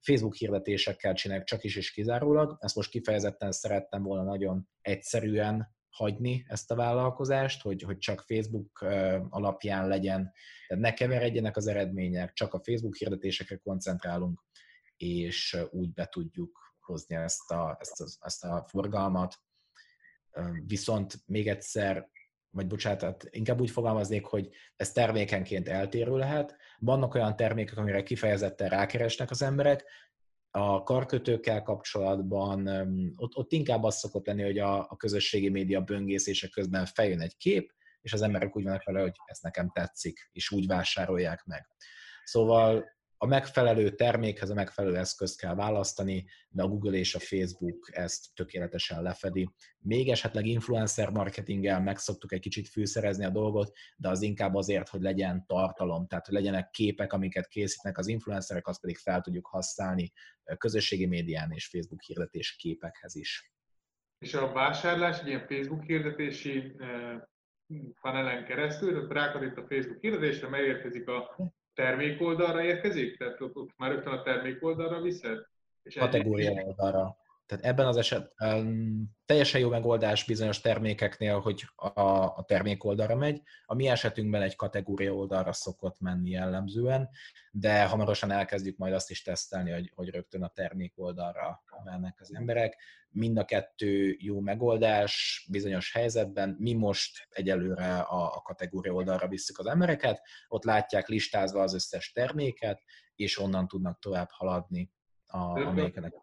Facebook 0.00 0.34
hirdetésekkel 0.34 1.14
csinálják 1.14 1.46
csak 1.46 1.64
is 1.64 1.76
és 1.76 1.90
kizárólag. 1.90 2.56
Ezt 2.60 2.74
most 2.74 2.90
kifejezetten 2.90 3.52
szerettem 3.52 4.02
volna 4.02 4.22
nagyon 4.22 4.68
egyszerűen 4.80 5.74
hagyni 5.88 6.44
ezt 6.48 6.70
a 6.70 6.74
vállalkozást, 6.74 7.62
hogy, 7.62 7.82
hogy 7.82 7.98
csak 7.98 8.20
Facebook 8.20 8.80
alapján 9.28 9.88
legyen, 9.88 10.32
tehát 10.68 10.82
ne 10.82 10.92
keveredjenek 10.92 11.56
az 11.56 11.66
eredmények, 11.66 12.32
csak 12.32 12.54
a 12.54 12.62
Facebook 12.64 12.96
hirdetésekre 12.96 13.56
koncentrálunk, 13.56 14.44
és 14.96 15.56
úgy 15.70 15.92
be 15.92 16.06
tudjuk 16.06 16.76
hozni 16.80 17.14
ezt 17.16 17.50
a, 17.50 17.76
ezt 17.80 18.00
a, 18.00 18.04
ezt 18.20 18.44
a 18.44 18.64
forgalmat. 18.68 19.38
Viszont 20.66 21.14
még 21.26 21.48
egyszer, 21.48 22.08
vagy 22.50 22.66
bocsánat, 22.66 23.24
inkább 23.30 23.60
úgy 23.60 23.70
fogalmaznék, 23.70 24.24
hogy 24.24 24.48
ez 24.76 24.92
termékenként 24.92 25.68
eltérő 25.68 26.16
lehet. 26.16 26.56
Vannak 26.78 27.14
olyan 27.14 27.36
termékek, 27.36 27.76
amire 27.76 28.02
kifejezetten 28.02 28.68
rákeresnek 28.68 29.30
az 29.30 29.42
emberek, 29.42 29.84
a 30.50 30.82
karkötőkkel 30.82 31.62
kapcsolatban 31.62 32.68
ott, 33.16 33.36
ott 33.36 33.52
inkább 33.52 33.82
az 33.82 33.98
szokott 33.98 34.26
lenni, 34.26 34.42
hogy 34.42 34.58
a, 34.58 34.78
a 34.78 34.96
közösségi 34.96 35.48
média 35.48 35.80
böngészése 35.80 36.48
közben 36.48 36.86
feljön 36.86 37.20
egy 37.20 37.36
kép, 37.36 37.72
és 38.00 38.12
az 38.12 38.22
emberek 38.22 38.56
úgy 38.56 38.64
vannak 38.64 38.84
vele, 38.84 39.00
hogy 39.00 39.14
ez 39.24 39.38
nekem 39.40 39.70
tetszik, 39.70 40.28
és 40.32 40.50
úgy 40.50 40.66
vásárolják 40.66 41.44
meg. 41.44 41.66
Szóval 42.24 42.84
a 43.24 43.26
megfelelő 43.26 43.90
termékhez 43.90 44.50
a 44.50 44.54
megfelelő 44.54 44.96
eszközt 44.96 45.40
kell 45.40 45.54
választani, 45.54 46.26
de 46.48 46.62
a 46.62 46.68
Google 46.68 46.96
és 46.96 47.14
a 47.14 47.18
Facebook 47.18 47.88
ezt 47.92 48.34
tökéletesen 48.34 49.02
lefedi. 49.02 49.50
Még 49.78 50.08
esetleg 50.08 50.46
influencer 50.46 51.10
marketinggel 51.10 51.80
meg 51.80 51.98
szoktuk 51.98 52.32
egy 52.32 52.40
kicsit 52.40 52.68
fűszerezni 52.68 53.24
a 53.24 53.30
dolgot, 53.30 53.72
de 53.96 54.08
az 54.08 54.22
inkább 54.22 54.54
azért, 54.54 54.88
hogy 54.88 55.00
legyen 55.00 55.46
tartalom, 55.46 56.06
tehát 56.06 56.26
hogy 56.26 56.34
legyenek 56.34 56.70
képek, 56.70 57.12
amiket 57.12 57.48
készítnek 57.48 57.98
az 57.98 58.06
influencerek, 58.06 58.66
azt 58.66 58.80
pedig 58.80 58.96
fel 58.96 59.20
tudjuk 59.20 59.46
használni 59.46 60.12
közösségi 60.58 61.06
médián 61.06 61.50
és 61.50 61.66
Facebook 61.66 62.02
hirdetés 62.02 62.56
képekhez 62.56 63.14
is. 63.14 63.52
És 64.18 64.34
a 64.34 64.52
vásárlás 64.52 65.20
egy 65.20 65.26
ilyen 65.26 65.46
Facebook 65.46 65.82
hirdetési 65.82 66.72
panelen 68.00 68.44
keresztül, 68.44 68.92
tehát 68.92 69.12
rákattint 69.12 69.58
a 69.58 69.66
Facebook 69.68 70.00
hirdetésre, 70.00 70.48
megérkezik 70.48 71.08
a 71.08 71.36
termékoldalra 71.74 72.62
érkezik? 72.62 73.16
Tehát 73.16 73.40
ott, 73.40 73.70
már 73.76 73.90
rögtön 73.90 74.12
a 74.12 74.22
termékoldalra 74.22 75.00
viszed? 75.00 75.46
És 75.82 75.94
kategória 75.94 76.64
oldalra. 76.64 77.16
Tehát 77.56 77.72
ebben 77.72 77.86
az 77.86 77.96
esetben 77.96 79.12
teljesen 79.26 79.60
jó 79.60 79.68
megoldás 79.68 80.24
bizonyos 80.24 80.60
termékeknél, 80.60 81.40
hogy 81.40 81.64
a, 81.76 82.00
a 82.10 82.44
termék 82.46 82.84
oldalra 82.84 83.16
megy. 83.16 83.42
A 83.66 83.74
mi 83.74 83.88
esetünkben 83.88 84.42
egy 84.42 84.56
kategória 84.56 85.14
oldalra 85.14 85.52
szokott 85.52 86.00
menni 86.00 86.30
jellemzően, 86.30 87.08
de 87.50 87.84
hamarosan 87.84 88.30
elkezdjük 88.30 88.76
majd 88.76 88.92
azt 88.92 89.10
is 89.10 89.22
tesztelni, 89.22 89.70
hogy, 89.70 89.92
hogy 89.94 90.08
rögtön 90.08 90.42
a 90.42 90.48
termék 90.48 90.92
oldalra 90.96 91.62
mennek 91.84 92.20
az 92.20 92.34
emberek. 92.34 92.76
Mind 93.08 93.38
a 93.38 93.44
kettő 93.44 94.16
jó 94.18 94.40
megoldás 94.40 95.46
bizonyos 95.50 95.92
helyzetben. 95.92 96.56
Mi 96.58 96.72
most 96.72 97.28
egyelőre 97.30 97.98
a, 97.98 98.36
a 98.36 98.40
kategória 98.40 98.92
oldalra 98.92 99.28
visszük 99.28 99.58
az 99.58 99.66
embereket, 99.66 100.20
ott 100.48 100.64
látják 100.64 101.08
listázva 101.08 101.62
az 101.62 101.74
összes 101.74 102.12
terméket, 102.12 102.82
és 103.14 103.38
onnan 103.38 103.68
tudnak 103.68 103.98
tovább 103.98 104.28
haladni 104.30 104.92
a, 105.26 105.38
amelyeket 105.38 106.22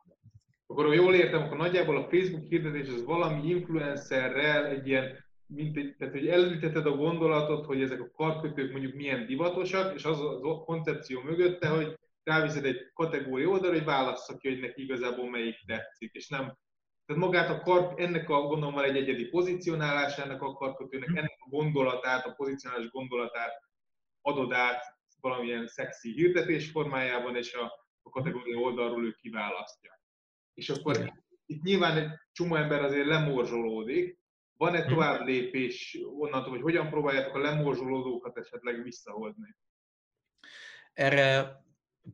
akkor 0.72 0.86
ha 0.86 0.94
jól 0.94 1.16
értem, 1.16 1.42
akkor 1.42 1.58
nagyjából 1.58 1.98
a 1.98 2.08
Facebook 2.10 2.48
hirdetés 2.48 2.88
az 2.88 3.06
valami 3.06 3.50
influencerrel 3.50 4.66
egy 4.66 4.88
ilyen, 4.88 5.26
mint 5.46 5.78
egy, 5.78 5.96
tehát 5.98 6.14
hogy 6.14 6.28
elülteted 6.28 6.86
a 6.86 6.96
gondolatot, 6.96 7.66
hogy 7.66 7.82
ezek 7.82 8.02
a 8.02 8.12
karkötők 8.12 8.72
mondjuk 8.72 8.94
milyen 8.94 9.26
divatosak, 9.26 9.96
és 9.96 10.04
az 10.04 10.22
a 10.42 10.64
koncepció 10.66 11.22
mögötte, 11.22 11.68
hogy 11.68 12.00
ráviszed 12.24 12.66
egy 12.66 12.92
kategória 12.94 13.48
oldalra, 13.48 13.76
hogy 13.76 13.86
válassza 13.86 14.38
ki, 14.38 14.50
hogy 14.50 14.60
neki 14.60 14.82
igazából 14.82 15.30
melyik 15.30 15.56
tetszik, 15.66 16.14
és 16.14 16.28
nem 16.28 16.58
tehát 17.06 17.22
magát 17.22 17.50
a 17.50 17.62
kar, 17.62 17.94
ennek 17.98 18.30
a 18.30 18.42
gondolom 18.42 18.74
van 18.74 18.84
egy 18.84 18.98
egyedi 18.98 19.26
pozicionálás 19.26 20.18
ennek 20.18 20.42
a 20.42 20.54
karkötőnek, 20.54 21.10
ennek 21.10 21.38
a 21.40 21.50
gondolatát, 21.50 22.26
a 22.26 22.34
pozicionálás 22.34 22.90
gondolatát 22.90 23.52
adod 24.22 24.52
át 24.52 24.84
valamilyen 25.22 25.68
szexi 25.68 26.12
hirdetés 26.12 26.70
formájában, 26.70 27.36
és 27.36 27.54
a, 27.54 27.64
a 28.02 28.10
kategória 28.10 28.58
oldalról 28.58 29.06
ő 29.06 29.12
kiválasztja 29.22 30.01
és 30.62 30.70
akkor 30.70 30.96
Igen. 30.96 31.24
itt 31.46 31.62
nyilván 31.62 31.98
egy 31.98 32.10
csomó 32.32 32.56
ember 32.56 32.84
azért 32.84 33.06
lemorzsolódik. 33.06 34.20
Van-e 34.58 34.80
mhm. 34.80 34.90
tovább 34.90 35.26
lépés 35.26 35.98
onnantól, 36.20 36.50
hogy 36.50 36.62
hogyan 36.62 36.90
próbáljátok 36.90 37.36
a 37.36 37.40
lemorzsolódókat 37.40 38.38
esetleg 38.38 38.84
visszahozni? 38.84 39.56
Erre 40.94 41.60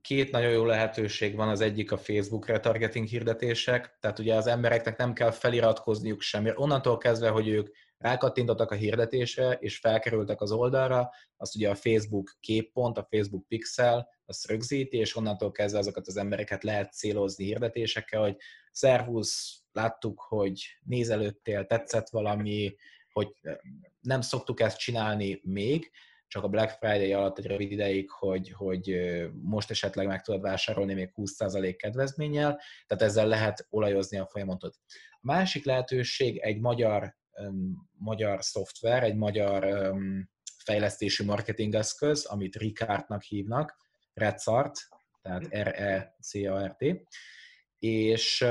két 0.01 0.31
nagyon 0.31 0.51
jó 0.51 0.65
lehetőség 0.65 1.35
van, 1.35 1.49
az 1.49 1.61
egyik 1.61 1.91
a 1.91 1.97
Facebook 1.97 2.47
retargeting 2.47 3.07
hirdetések, 3.07 3.97
tehát 3.99 4.19
ugye 4.19 4.35
az 4.35 4.47
embereknek 4.47 4.97
nem 4.97 5.13
kell 5.13 5.31
feliratkozniuk 5.31 6.21
semmi. 6.21 6.51
Onnantól 6.55 6.97
kezdve, 6.97 7.29
hogy 7.29 7.47
ők 7.47 7.75
rákattintottak 7.97 8.71
a 8.71 8.75
hirdetésre, 8.75 9.51
és 9.51 9.77
felkerültek 9.77 10.41
az 10.41 10.51
oldalra, 10.51 11.09
azt 11.37 11.55
ugye 11.55 11.69
a 11.69 11.75
Facebook 11.75 12.35
képpont, 12.39 12.97
a 12.97 13.07
Facebook 13.09 13.47
pixel, 13.47 14.09
azt 14.27 14.47
rögzíti, 14.47 14.97
és 14.97 15.15
onnantól 15.15 15.51
kezdve 15.51 15.79
azokat 15.79 16.07
az 16.07 16.17
embereket 16.17 16.63
lehet 16.63 16.93
célozni 16.93 17.45
hirdetésekkel, 17.45 18.21
hogy 18.21 18.35
szervusz, 18.71 19.61
láttuk, 19.71 20.19
hogy 20.19 20.61
nézelődtél, 20.83 21.65
tetszett 21.65 22.09
valami, 22.09 22.75
hogy 23.11 23.27
nem 23.99 24.21
szoktuk 24.21 24.59
ezt 24.59 24.77
csinálni 24.77 25.41
még, 25.43 25.91
csak 26.27 26.43
a 26.43 26.47
Black 26.47 26.77
Friday 26.79 27.13
alatt 27.13 27.37
egy 27.37 27.45
rövid 27.45 27.71
ideig, 27.71 28.09
hogy, 28.09 28.51
hogy 28.51 28.99
most 29.41 29.71
esetleg 29.71 30.07
meg 30.07 30.21
tudod 30.21 30.41
vásárolni 30.41 30.93
még 30.93 31.11
20% 31.15 31.73
kedvezménnyel, 31.77 32.61
tehát 32.87 33.03
ezzel 33.03 33.27
lehet 33.27 33.67
olajozni 33.69 34.17
a 34.17 34.27
folyamatot. 34.27 34.75
A 35.11 35.19
másik 35.21 35.65
lehetőség 35.65 36.37
egy 36.37 36.59
magyar, 36.59 37.15
um, 37.41 37.89
magyar 37.91 38.43
szoftver, 38.43 39.03
egy 39.03 39.15
magyar 39.15 39.63
um, 39.63 40.29
fejlesztési 40.63 41.23
marketingeszköz, 41.23 42.25
amit 42.25 42.55
Ricardnak 42.55 43.21
hívnak, 43.21 43.75
Redzart, 44.17 44.87
tehát 45.21 45.41
mhm. 45.41 45.61
R-E-C-A-R-T, 45.61 47.07
és 47.79 48.45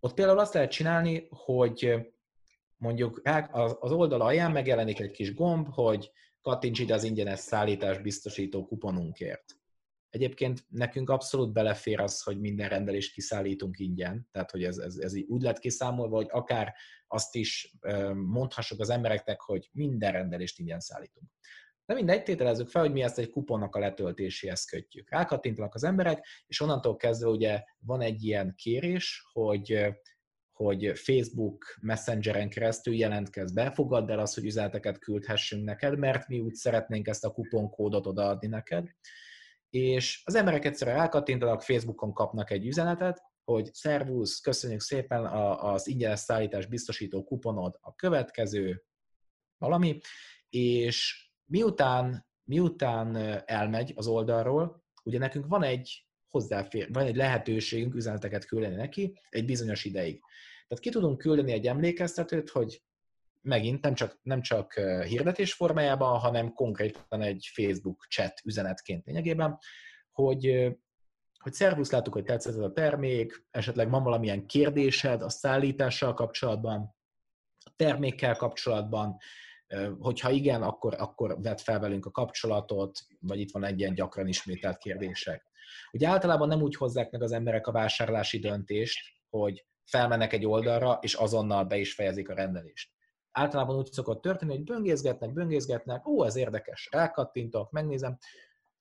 ott 0.00 0.14
például 0.14 0.38
azt 0.38 0.54
lehet 0.54 0.70
csinálni, 0.70 1.26
hogy 1.30 1.94
mondjuk 2.76 3.20
az 3.50 3.92
oldal 3.92 4.20
alján 4.20 4.52
megjelenik 4.52 5.00
egy 5.00 5.10
kis 5.10 5.34
gomb, 5.34 5.68
hogy 5.68 6.10
kattints 6.40 6.78
ide 6.78 6.94
az 6.94 7.04
ingyenes 7.04 7.38
szállítás 7.38 7.98
biztosító 7.98 8.66
kuponunkért. 8.66 9.44
Egyébként 10.10 10.64
nekünk 10.68 11.10
abszolút 11.10 11.52
belefér 11.52 12.00
az, 12.00 12.22
hogy 12.22 12.40
minden 12.40 12.68
rendelést 12.68 13.12
kiszállítunk 13.12 13.78
ingyen, 13.78 14.28
tehát 14.32 14.50
hogy 14.50 14.64
ez, 14.64 14.78
ez, 14.78 14.96
ez 14.96 15.14
így 15.14 15.28
úgy 15.28 15.42
lett 15.42 15.58
kiszámolva, 15.58 16.16
hogy 16.16 16.28
akár 16.30 16.74
azt 17.06 17.34
is 17.34 17.76
mondhassuk 18.14 18.80
az 18.80 18.90
embereknek, 18.90 19.40
hogy 19.40 19.68
minden 19.72 20.12
rendelést 20.12 20.58
ingyen 20.58 20.80
szállítunk. 20.80 21.30
De 21.86 21.94
mindegy, 21.94 22.22
tételezzük 22.22 22.68
fel, 22.68 22.82
hogy 22.82 22.92
mi 22.92 23.02
ezt 23.02 23.18
egy 23.18 23.30
kuponnak 23.30 23.74
a 23.74 23.78
letöltéséhez 23.78 24.64
kötjük. 24.64 25.10
Rákattintanak 25.10 25.74
az 25.74 25.84
emberek, 25.84 26.26
és 26.46 26.60
onnantól 26.60 26.96
kezdve 26.96 27.28
ugye 27.28 27.62
van 27.78 28.00
egy 28.00 28.24
ilyen 28.24 28.54
kérés, 28.56 29.26
hogy 29.32 29.94
hogy 30.56 30.92
Facebook 30.94 31.76
Messengeren 31.80 32.48
keresztül 32.48 32.94
jelentkez 32.94 33.52
be, 33.52 33.70
fogadd 33.70 34.10
el 34.10 34.18
azt, 34.18 34.34
hogy 34.34 34.44
üzeneteket 34.44 34.98
küldhessünk 34.98 35.64
neked, 35.64 35.98
mert 35.98 36.28
mi 36.28 36.40
úgy 36.40 36.54
szeretnénk 36.54 37.08
ezt 37.08 37.24
a 37.24 37.32
kuponkódot 37.32 38.06
odaadni 38.06 38.46
neked. 38.46 38.88
És 39.70 40.22
az 40.24 40.34
emberek 40.34 40.64
egyszerűen 40.64 40.96
rákattintanak, 40.96 41.62
Facebookon 41.62 42.12
kapnak 42.12 42.50
egy 42.50 42.66
üzenetet, 42.66 43.22
hogy 43.44 43.74
szervusz, 43.74 44.40
köszönjük 44.40 44.80
szépen 44.80 45.26
az 45.56 45.86
ingyenes 45.86 46.20
szállítás 46.20 46.66
biztosító 46.66 47.24
kuponod 47.24 47.78
a 47.80 47.94
következő 47.94 48.84
valami, 49.58 49.98
és 50.48 51.25
miután, 51.46 52.26
miután 52.44 53.16
elmegy 53.44 53.92
az 53.96 54.06
oldalról, 54.06 54.84
ugye 55.04 55.18
nekünk 55.18 55.46
van 55.46 55.62
egy 55.62 56.06
hozzáfér, 56.28 56.92
van 56.92 57.06
egy 57.06 57.16
lehetőségünk 57.16 57.94
üzeneteket 57.94 58.44
küldeni 58.44 58.74
neki 58.74 59.20
egy 59.28 59.44
bizonyos 59.44 59.84
ideig. 59.84 60.20
Tehát 60.68 60.84
ki 60.84 60.90
tudunk 60.90 61.18
küldeni 61.18 61.52
egy 61.52 61.66
emlékeztetőt, 61.66 62.50
hogy 62.50 62.82
megint 63.40 63.82
nem 63.82 63.94
csak, 63.94 64.18
nem 64.22 64.42
csak 64.42 64.72
hirdetés 65.06 65.52
formájában, 65.52 66.18
hanem 66.18 66.52
konkrétan 66.52 67.22
egy 67.22 67.50
Facebook 67.54 68.06
chat 68.08 68.40
üzenetként 68.44 69.06
lényegében, 69.06 69.58
hogy, 70.12 70.72
hogy 71.38 71.52
szervusz, 71.52 71.90
láttuk, 71.90 72.12
hogy 72.12 72.24
tetszett 72.24 72.52
ez 72.52 72.58
a 72.58 72.72
termék, 72.72 73.46
esetleg 73.50 73.90
van 73.90 74.02
valamilyen 74.02 74.46
kérdésed 74.46 75.22
a 75.22 75.28
szállítással 75.28 76.14
kapcsolatban, 76.14 76.94
a 77.64 77.72
termékkel 77.76 78.36
kapcsolatban, 78.36 79.16
hogyha 79.98 80.30
igen, 80.30 80.62
akkor, 80.62 80.94
akkor 80.98 81.40
vedd 81.40 81.56
fel 81.56 81.80
velünk 81.80 82.06
a 82.06 82.10
kapcsolatot, 82.10 82.98
vagy 83.20 83.40
itt 83.40 83.50
van 83.50 83.64
egy 83.64 83.78
ilyen 83.78 83.94
gyakran 83.94 84.26
ismételt 84.26 84.78
kérdések. 84.78 85.46
Ugye 85.92 86.08
általában 86.08 86.48
nem 86.48 86.62
úgy 86.62 86.76
hozzák 86.76 87.10
meg 87.10 87.22
az 87.22 87.32
emberek 87.32 87.66
a 87.66 87.72
vásárlási 87.72 88.38
döntést, 88.38 89.00
hogy 89.28 89.66
felmennek 89.84 90.32
egy 90.32 90.46
oldalra, 90.46 90.98
és 91.00 91.14
azonnal 91.14 91.64
be 91.64 91.76
is 91.76 91.94
fejezik 91.94 92.28
a 92.28 92.34
rendelést. 92.34 92.90
Általában 93.30 93.76
úgy 93.76 93.92
szokott 93.92 94.22
történni, 94.22 94.52
hogy 94.54 94.64
böngészgetnek, 94.64 95.32
böngészgetnek, 95.32 96.06
ó, 96.06 96.24
ez 96.24 96.36
érdekes, 96.36 96.88
rákattintok, 96.92 97.70
megnézem, 97.70 98.18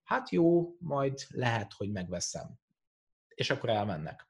hát 0.04 0.30
jó, 0.30 0.76
majd 0.80 1.20
lehet, 1.30 1.74
hogy 1.78 1.92
megveszem. 1.92 2.60
És 3.28 3.50
akkor 3.50 3.70
elmennek. 3.70 4.28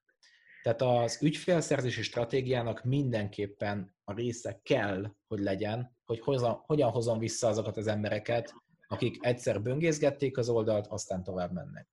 Tehát 0.66 0.82
az 0.82 1.18
ügyfélszerzési 1.22 2.01
stratégiának 2.01 2.84
mindenképpen 2.84 3.95
a 4.03 4.13
része 4.13 4.59
kell, 4.63 5.11
hogy 5.28 5.39
legyen, 5.39 5.97
hogy 6.05 6.20
hozom, 6.20 6.61
hogyan 6.66 6.89
hozom 6.89 7.20
vissza 7.20 7.47
azokat 7.47 7.78
az 7.78 7.88
embereket, 7.88 8.53
akik 8.88 9.26
egyszer 9.26 9.61
böngészgették 9.61 10.38
az 10.38 10.49
oldalt, 10.49 10.88
aztán 10.88 11.24
tovább 11.24 11.51
mennek. 11.51 11.88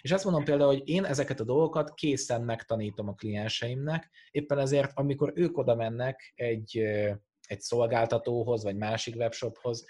És 0.00 0.12
azt 0.12 0.24
mondom 0.24 0.44
például, 0.44 0.70
hogy 0.70 0.88
én 0.88 1.04
ezeket 1.04 1.40
a 1.40 1.44
dolgokat 1.44 1.94
készen 1.94 2.42
megtanítom 2.42 3.08
a 3.08 3.14
klienseimnek, 3.14 4.10
éppen 4.30 4.58
ezért, 4.58 4.90
amikor 4.94 5.32
ők 5.34 5.58
oda 5.58 5.74
mennek 5.74 6.32
egy, 6.34 6.78
egy 7.46 7.60
szolgáltatóhoz, 7.60 8.62
vagy 8.62 8.76
másik 8.76 9.16
webshophoz, 9.16 9.84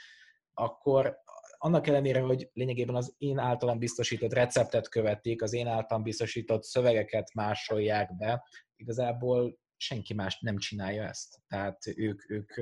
akkor 0.54 1.21
annak 1.64 1.86
ellenére, 1.86 2.20
hogy 2.20 2.50
lényegében 2.52 2.94
az 2.94 3.14
én 3.18 3.38
általam 3.38 3.78
biztosított 3.78 4.32
receptet 4.32 4.88
követik, 4.88 5.42
az 5.42 5.52
én 5.52 5.66
általam 5.66 6.02
biztosított 6.02 6.62
szövegeket 6.62 7.34
másolják 7.34 8.16
be, 8.16 8.44
igazából 8.76 9.58
senki 9.76 10.14
más 10.14 10.40
nem 10.40 10.56
csinálja 10.58 11.04
ezt. 11.04 11.38
Tehát 11.48 11.86
ők, 11.96 12.30
ők 12.30 12.56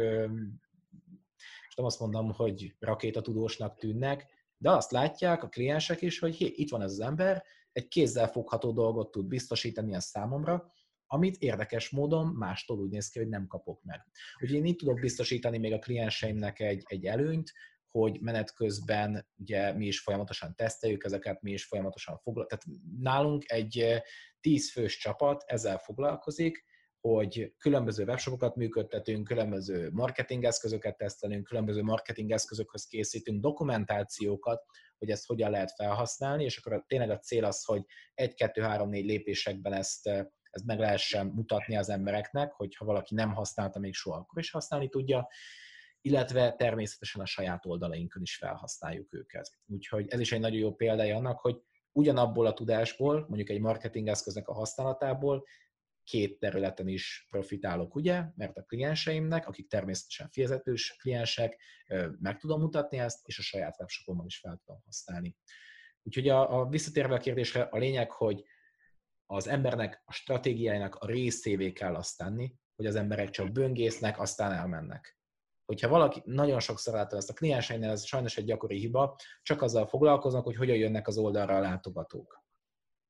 most 1.64 1.76
nem 1.76 1.86
azt 1.86 2.00
mondom, 2.00 2.32
hogy 2.32 2.74
rakétatudósnak 2.78 3.78
tűnnek, 3.78 4.26
de 4.56 4.70
azt 4.70 4.90
látják 4.90 5.42
a 5.42 5.48
kliensek 5.48 6.02
is, 6.02 6.18
hogy 6.18 6.34
hé, 6.34 6.46
itt 6.46 6.70
van 6.70 6.82
ez 6.82 6.90
az 6.90 7.00
ember, 7.00 7.44
egy 7.72 7.88
kézzel 7.88 8.28
fogható 8.28 8.72
dolgot 8.72 9.10
tud 9.10 9.26
biztosítani 9.26 9.94
a 9.94 10.00
számomra, 10.00 10.72
amit 11.06 11.42
érdekes 11.42 11.90
módon 11.90 12.26
mástól 12.26 12.78
úgy 12.78 12.90
néz 12.90 13.08
ki, 13.08 13.18
hogy 13.18 13.28
nem 13.28 13.46
kapok 13.46 13.82
meg. 13.82 14.06
Úgyhogy 14.40 14.58
én 14.58 14.64
itt 14.64 14.78
tudok 14.78 15.00
biztosítani 15.00 15.58
még 15.58 15.72
a 15.72 15.78
klienseimnek 15.78 16.60
egy, 16.60 16.82
egy 16.86 17.04
előnyt, 17.04 17.52
hogy 17.90 18.20
menet 18.20 18.54
közben 18.54 19.26
ugye 19.36 19.72
mi 19.72 19.86
is 19.86 20.00
folyamatosan 20.00 20.54
teszteljük 20.56 21.04
ezeket, 21.04 21.42
mi 21.42 21.50
is 21.52 21.64
folyamatosan 21.64 22.18
foglalkozunk. 22.18 22.62
Tehát 22.64 22.80
nálunk 23.00 23.50
egy 23.50 24.02
10 24.40 24.72
fős 24.72 24.98
csapat 24.98 25.44
ezzel 25.46 25.78
foglalkozik, 25.78 26.64
hogy 27.00 27.54
különböző 27.58 28.04
webshopokat 28.04 28.56
működtetünk, 28.56 29.26
különböző 29.26 29.90
marketingeszközöket 29.92 30.96
tesztelünk, 30.96 31.44
különböző 31.44 31.82
marketingeszközökhöz 31.82 32.86
készítünk 32.86 33.40
dokumentációkat, 33.40 34.64
hogy 34.98 35.10
ezt 35.10 35.26
hogyan 35.26 35.50
lehet 35.50 35.72
felhasználni, 35.76 36.44
és 36.44 36.56
akkor 36.56 36.84
tényleg 36.86 37.10
a 37.10 37.18
cél 37.18 37.44
az, 37.44 37.64
hogy 37.64 37.84
egy, 38.14 38.34
kettő, 38.34 38.62
három, 38.62 38.88
négy 38.88 39.04
lépésekben 39.04 39.72
ezt, 39.72 40.06
ezt 40.50 40.64
meg 40.64 40.78
lehessen 40.78 41.26
mutatni 41.26 41.76
az 41.76 41.88
embereknek, 41.88 42.52
hogy 42.52 42.74
ha 42.74 42.84
valaki 42.84 43.14
nem 43.14 43.34
használta 43.34 43.78
még 43.78 43.94
soha, 43.94 44.18
akkor 44.18 44.42
is 44.42 44.50
használni 44.50 44.88
tudja, 44.88 45.28
illetve 46.00 46.52
természetesen 46.52 47.20
a 47.20 47.26
saját 47.26 47.66
oldalainkon 47.66 48.22
is 48.22 48.36
felhasználjuk 48.36 49.14
őket. 49.14 49.50
Úgyhogy 49.66 50.08
ez 50.08 50.20
is 50.20 50.32
egy 50.32 50.40
nagyon 50.40 50.58
jó 50.58 50.74
példája 50.74 51.16
annak, 51.16 51.40
hogy 51.40 51.60
ugyanabból 51.92 52.46
a 52.46 52.54
tudásból, 52.54 53.24
mondjuk 53.28 53.48
egy 53.48 53.60
marketingeszköznek 53.60 54.48
a 54.48 54.54
használatából 54.54 55.44
két 56.04 56.38
területen 56.38 56.88
is 56.88 57.26
profitálok, 57.30 57.94
ugye, 57.94 58.24
mert 58.36 58.56
a 58.56 58.62
klienseimnek, 58.62 59.48
akik 59.48 59.68
természetesen 59.68 60.28
fizetős 60.30 60.96
kliensek, 61.00 61.60
meg 62.18 62.38
tudom 62.38 62.60
mutatni 62.60 62.98
ezt, 62.98 63.28
és 63.28 63.38
a 63.38 63.42
saját 63.42 63.76
webshopomon 63.78 64.26
is 64.26 64.38
fel 64.38 64.60
tudom 64.64 64.80
használni. 64.84 65.36
Úgyhogy 66.02 66.28
a, 66.28 66.60
a 66.60 66.68
visszatérve 66.68 67.14
a 67.14 67.18
kérdésre, 67.18 67.62
a 67.62 67.78
lényeg, 67.78 68.10
hogy 68.10 68.44
az 69.26 69.46
embernek 69.46 70.02
a 70.04 70.12
stratégiájának 70.12 70.94
a 70.94 71.06
részévé 71.06 71.72
kell 71.72 71.94
azt 71.94 72.16
tenni, 72.16 72.54
hogy 72.76 72.86
az 72.86 72.94
emberek 72.94 73.30
csak 73.30 73.52
böngésznek, 73.52 74.20
aztán 74.20 74.52
elmennek. 74.52 75.19
Hogyha 75.70 75.88
valaki, 75.88 76.22
nagyon 76.24 76.60
sokszor 76.60 76.94
látom 76.94 77.18
ezt 77.18 77.30
a 77.30 77.32
klienseinél, 77.32 77.90
ez 77.90 78.04
sajnos 78.04 78.36
egy 78.36 78.44
gyakori 78.44 78.78
hiba, 78.78 79.16
csak 79.42 79.62
azzal 79.62 79.86
foglalkoznak, 79.86 80.44
hogy 80.44 80.56
hogyan 80.56 80.76
jönnek 80.76 81.08
az 81.08 81.18
oldalra 81.18 81.56
a 81.56 81.60
látogatók. 81.60 82.44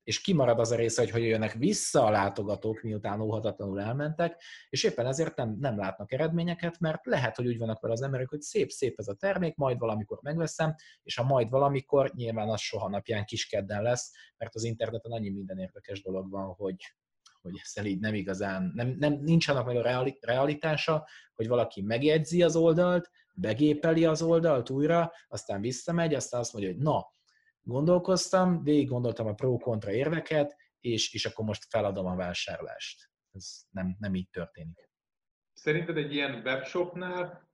És 0.03 0.21
kimarad 0.21 0.59
az 0.59 0.71
a 0.71 0.77
része, 0.77 1.03
hogy 1.03 1.11
hogy 1.11 1.23
jönnek 1.23 1.53
vissza 1.53 2.05
a 2.05 2.11
látogatók, 2.11 2.83
miután 2.83 3.21
óhatatlanul 3.21 3.81
elmentek, 3.81 4.43
és 4.69 4.85
éppen 4.85 5.07
ezért 5.07 5.37
nem, 5.37 5.57
nem 5.59 5.79
látnak 5.79 6.13
eredményeket, 6.13 6.79
mert 6.79 7.07
lehet, 7.07 7.37
hogy 7.37 7.47
úgy 7.47 7.59
vannak 7.59 7.81
vele 7.81 7.93
az 7.93 8.03
emberek, 8.03 8.29
hogy 8.29 8.41
szép-szép 8.41 8.99
ez 8.99 9.09
a 9.09 9.15
termék, 9.15 9.57
majd 9.57 9.79
valamikor 9.79 10.19
megveszem, 10.23 10.75
és 11.03 11.19
a 11.19 11.23
majd 11.23 11.51
valamikor 11.51 12.13
nyilván 12.15 12.49
az 12.49 12.61
soha 12.61 12.89
napján 12.89 13.25
kiskedden 13.25 13.83
lesz, 13.83 14.13
mert 14.37 14.55
az 14.55 14.65
interneten 14.65 15.13
annyi 15.13 15.31
minden 15.31 15.59
érdekes 15.59 16.03
dolog 16.03 16.31
van, 16.31 16.55
hogy, 16.55 16.95
hogy 17.43 17.61
ez 17.63 17.85
így 17.85 18.01
nem 18.01 18.15
igazán, 18.15 18.73
nem, 18.75 18.95
nem, 18.99 19.13
nincs 19.13 19.49
annak 19.49 19.67
meg 19.67 19.77
a 19.77 20.07
realitása, 20.21 21.09
hogy 21.35 21.49
valaki 21.49 21.83
megjegyzi 21.83 22.43
az 22.43 22.57
oldalt, 22.57 23.11
begépeli 23.35 24.05
az 24.05 24.23
oldalt 24.23 24.71
újra, 24.71 25.13
aztán 25.29 25.61
visszamegy, 25.61 26.15
aztán 26.15 26.41
azt 26.41 26.53
mondja, 26.53 26.73
hogy 26.73 26.81
na, 26.81 27.13
gondolkoztam, 27.63 28.63
végig 28.63 28.89
gondoltam 28.89 29.27
a 29.27 29.35
pro-kontra 29.35 29.93
érveket, 29.93 30.57
és, 30.81 31.15
és 31.15 31.27
akkor 31.27 31.45
most 31.45 31.67
feladom 31.69 32.07
a 32.07 32.17
vásárlást. 32.17 33.11
Ez 33.33 33.61
nem, 33.71 33.97
nem 33.99 34.15
így 34.15 34.29
történik. 34.31 34.91
Szerinted 35.53 35.97
egy 35.97 36.15
ilyen 36.15 36.43
webshopnál 36.45 37.49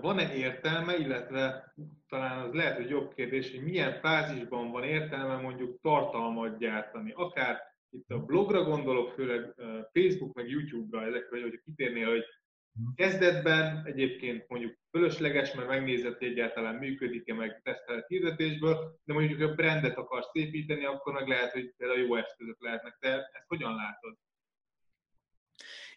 van-e 0.00 0.34
értelme, 0.34 0.96
illetve 0.96 1.74
talán 2.08 2.46
az 2.46 2.52
lehet, 2.52 2.76
hogy 2.76 2.88
jobb 2.88 3.14
kérdés, 3.14 3.50
hogy 3.50 3.62
milyen 3.62 4.00
fázisban 4.00 4.70
van 4.70 4.84
értelme 4.84 5.36
mondjuk 5.36 5.80
tartalmat 5.80 6.58
gyártani, 6.58 7.12
akár 7.16 7.60
itt 7.90 8.10
a 8.10 8.18
blogra 8.18 8.64
gondolok, 8.64 9.12
főleg 9.12 9.54
Facebook 9.92 10.34
meg 10.34 10.48
YouTube-ra, 10.48 11.06
ezekre, 11.06 11.40
hogy 11.40 11.60
kitérnél, 11.64 12.08
hogy 12.08 12.24
Kezdetben 12.94 13.86
egyébként 13.86 14.48
mondjuk 14.48 14.78
fölösleges, 14.90 15.54
mert 15.54 15.68
megnézett, 15.68 16.18
hogy 16.18 16.28
egyáltalán 16.28 16.74
működik-e 16.74 17.34
meg 17.34 17.60
tesztelet 17.62 18.06
hirdetésből, 18.06 18.98
de 19.04 19.12
mondjuk 19.12 19.40
a 19.40 19.54
brandet 19.54 19.96
akarsz 19.96 20.30
építeni, 20.32 20.84
akkor 20.84 21.12
meg 21.12 21.28
lehet, 21.28 21.52
hogy 21.52 21.74
például 21.76 22.00
jó 22.00 22.16
eszközök 22.16 22.56
lehetnek. 22.60 22.96
Te 23.00 23.08
ezt 23.08 23.44
hogyan 23.46 23.74
látod? 23.74 24.16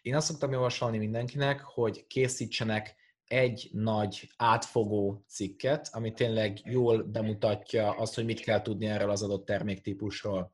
Én 0.02 0.14
azt 0.14 0.26
szoktam 0.26 0.52
javasolni 0.52 0.98
mindenkinek, 0.98 1.60
hogy 1.60 2.06
készítsenek 2.06 2.94
egy 3.24 3.68
nagy 3.72 4.32
átfogó 4.36 5.24
cikket, 5.28 5.88
ami 5.92 6.12
tényleg 6.12 6.58
jól 6.64 7.02
bemutatja 7.02 7.90
azt, 7.90 8.14
hogy 8.14 8.24
mit 8.24 8.40
kell 8.40 8.62
tudni 8.62 8.86
erről 8.86 9.10
az 9.10 9.22
adott 9.22 9.44
terméktípusról 9.44 10.52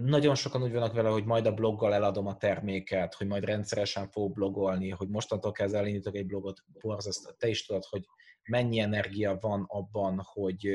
nagyon 0.00 0.34
sokan 0.34 0.62
úgy 0.62 0.72
vannak 0.72 0.92
vele, 0.92 1.08
hogy 1.08 1.24
majd 1.24 1.46
a 1.46 1.54
bloggal 1.54 1.94
eladom 1.94 2.26
a 2.26 2.36
terméket, 2.36 3.14
hogy 3.14 3.26
majd 3.26 3.44
rendszeresen 3.44 4.08
fog 4.08 4.32
blogolni, 4.32 4.88
hogy 4.88 5.08
mostantól 5.08 5.52
kezdve 5.52 5.78
elindítok 5.78 6.16
egy 6.16 6.26
blogot, 6.26 6.64
borzasztó. 6.80 7.30
Te 7.30 7.48
is 7.48 7.66
tudod, 7.66 7.84
hogy 7.84 8.04
mennyi 8.42 8.78
energia 8.78 9.38
van 9.40 9.64
abban, 9.68 10.20
hogy, 10.24 10.70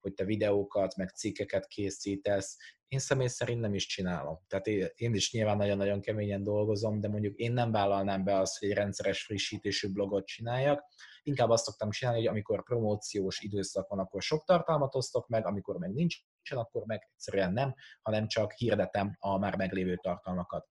hogy 0.00 0.14
te 0.14 0.24
videókat, 0.24 0.96
meg 0.96 1.08
cikkeket 1.08 1.66
készítesz. 1.66 2.56
Én 2.88 2.98
személy 2.98 3.26
szerint 3.26 3.60
nem 3.60 3.74
is 3.74 3.86
csinálom. 3.86 4.38
Tehát 4.46 4.66
én 4.94 5.14
is 5.14 5.32
nyilván 5.32 5.56
nagyon-nagyon 5.56 6.00
keményen 6.00 6.42
dolgozom, 6.42 7.00
de 7.00 7.08
mondjuk 7.08 7.36
én 7.36 7.52
nem 7.52 7.72
vállalnám 7.72 8.24
be 8.24 8.38
azt, 8.38 8.58
hogy 8.58 8.68
egy 8.68 8.76
rendszeres 8.76 9.24
frissítésű 9.24 9.92
blogot 9.92 10.26
csináljak. 10.26 10.84
Inkább 11.22 11.50
azt 11.50 11.64
szoktam 11.64 11.90
csinálni, 11.90 12.18
hogy 12.18 12.28
amikor 12.28 12.62
promóciós 12.62 13.40
időszak 13.40 13.88
van, 13.88 13.98
akkor 13.98 14.22
sok 14.22 14.44
tartalmat 14.44 14.94
osztok 14.94 15.28
meg, 15.28 15.46
amikor 15.46 15.76
meg 15.76 15.92
nincs 15.92 16.16
akkor 16.58 16.82
meg 16.86 17.08
egyszerűen 17.12 17.52
nem, 17.52 17.74
hanem 18.02 18.26
csak 18.26 18.52
hirdetem 18.52 19.16
a 19.18 19.38
már 19.38 19.56
meglévő 19.56 19.96
tartalmakat. 19.96 20.68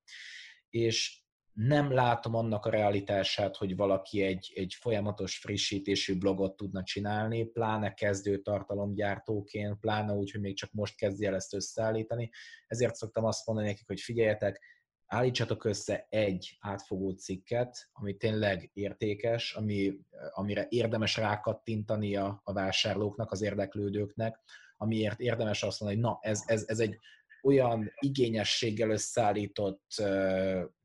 És 0.69 1.23
nem 1.53 1.91
látom 1.91 2.36
annak 2.36 2.65
a 2.65 2.69
realitását, 2.69 3.55
hogy 3.55 3.75
valaki 3.75 4.23
egy, 4.23 4.51
egy 4.55 4.75
folyamatos 4.80 5.38
frissítésű 5.38 6.17
blogot 6.17 6.55
tudna 6.55 6.84
csinálni, 6.84 7.43
pláne 7.43 7.93
kezdő 7.93 8.41
tartalomgyártóként, 8.41 9.80
pláne 9.80 10.13
úgy, 10.13 10.32
hogy 10.32 10.41
még 10.41 10.55
csak 10.55 10.71
most 10.71 10.95
kezdje 10.95 11.27
el 11.27 11.36
ezt 11.36 11.53
összeállítani. 11.53 12.30
Ezért 12.67 12.95
szoktam 12.95 13.25
azt 13.25 13.45
mondani 13.45 13.67
nekik, 13.67 13.88
hogy 13.88 13.99
figyeljetek, 13.99 14.61
állítsatok 15.05 15.63
össze 15.63 16.07
egy 16.09 16.57
átfogó 16.59 17.11
cikket, 17.11 17.89
ami 17.91 18.17
tényleg 18.17 18.69
értékes, 18.73 19.53
ami, 19.53 19.99
amire 20.32 20.65
érdemes 20.69 21.17
rákattintani 21.17 22.15
a, 22.15 22.41
a 22.43 22.53
vásárlóknak, 22.53 23.32
az 23.32 23.41
érdeklődőknek, 23.41 24.39
amiért 24.82 25.19
érdemes 25.19 25.63
azt 25.63 25.80
mondani, 25.80 26.01
hogy 26.01 26.11
na, 26.11 26.19
ez, 26.21 26.43
ez, 26.45 26.63
ez 26.67 26.80
egy 26.80 26.97
olyan 27.41 27.91
igényességgel 27.99 28.89
összeállított 28.89 30.03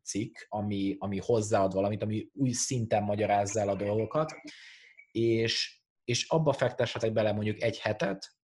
cikk, 0.03 0.37
ami, 0.49 0.97
ami 0.99 1.19
hozzáad 1.19 1.73
valamit, 1.73 2.03
ami 2.03 2.31
új 2.33 2.51
szinten 2.51 3.03
magyarázza 3.03 3.61
el 3.61 3.69
a 3.69 3.75
dolgokat, 3.75 4.33
és, 5.13 5.83
és 6.05 6.29
abba 6.29 6.53
fektessetek 6.53 7.13
bele 7.13 7.33
mondjuk 7.33 7.63
egy 7.63 7.79
hetet, 7.79 8.35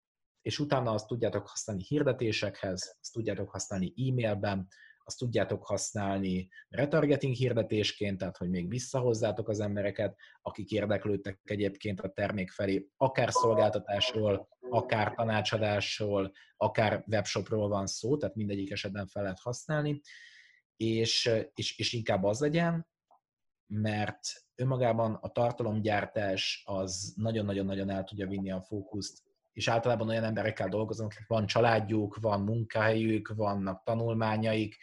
és 0.42 0.58
utána 0.58 0.92
azt 0.92 1.06
tudjátok 1.06 1.48
használni 1.48 1.82
hirdetésekhez, 1.82 2.96
azt 3.00 3.12
tudjátok 3.12 3.50
használni 3.50 3.92
e-mailben, 4.08 4.68
azt 5.10 5.18
tudjátok 5.18 5.66
használni 5.66 6.48
retargeting 6.68 7.34
hirdetésként, 7.34 8.18
tehát 8.18 8.36
hogy 8.36 8.48
még 8.48 8.68
visszahozzátok 8.68 9.48
az 9.48 9.60
embereket, 9.60 10.16
akik 10.42 10.70
érdeklődtek 10.70 11.40
egyébként 11.44 12.00
a 12.00 12.08
termék 12.08 12.50
felé, 12.50 12.88
akár 12.96 13.32
szolgáltatásról, 13.32 14.48
akár 14.68 15.14
tanácsadásról, 15.14 16.32
akár 16.56 17.04
webshopról 17.06 17.68
van 17.68 17.86
szó, 17.86 18.16
tehát 18.16 18.34
mindegyik 18.34 18.70
esetben 18.70 19.06
fel 19.06 19.22
lehet 19.22 19.40
használni, 19.40 20.00
és, 20.76 21.30
és, 21.54 21.78
és 21.78 21.92
inkább 21.92 22.24
az 22.24 22.40
legyen, 22.40 22.86
mert 23.66 24.20
önmagában 24.54 25.14
a 25.14 25.28
tartalomgyártás 25.28 26.62
az 26.66 27.12
nagyon-nagyon-nagyon 27.16 27.90
el 27.90 28.04
tudja 28.04 28.26
vinni 28.26 28.50
a 28.50 28.62
fókuszt 28.62 29.29
és 29.52 29.68
általában 29.68 30.08
olyan 30.08 30.24
emberekkel 30.24 30.68
dolgozom, 30.68 31.06
akik 31.06 31.26
van 31.26 31.46
családjuk, 31.46 32.16
van 32.20 32.40
munkahelyük, 32.40 33.32
vannak 33.36 33.82
tanulmányaik. 33.82 34.76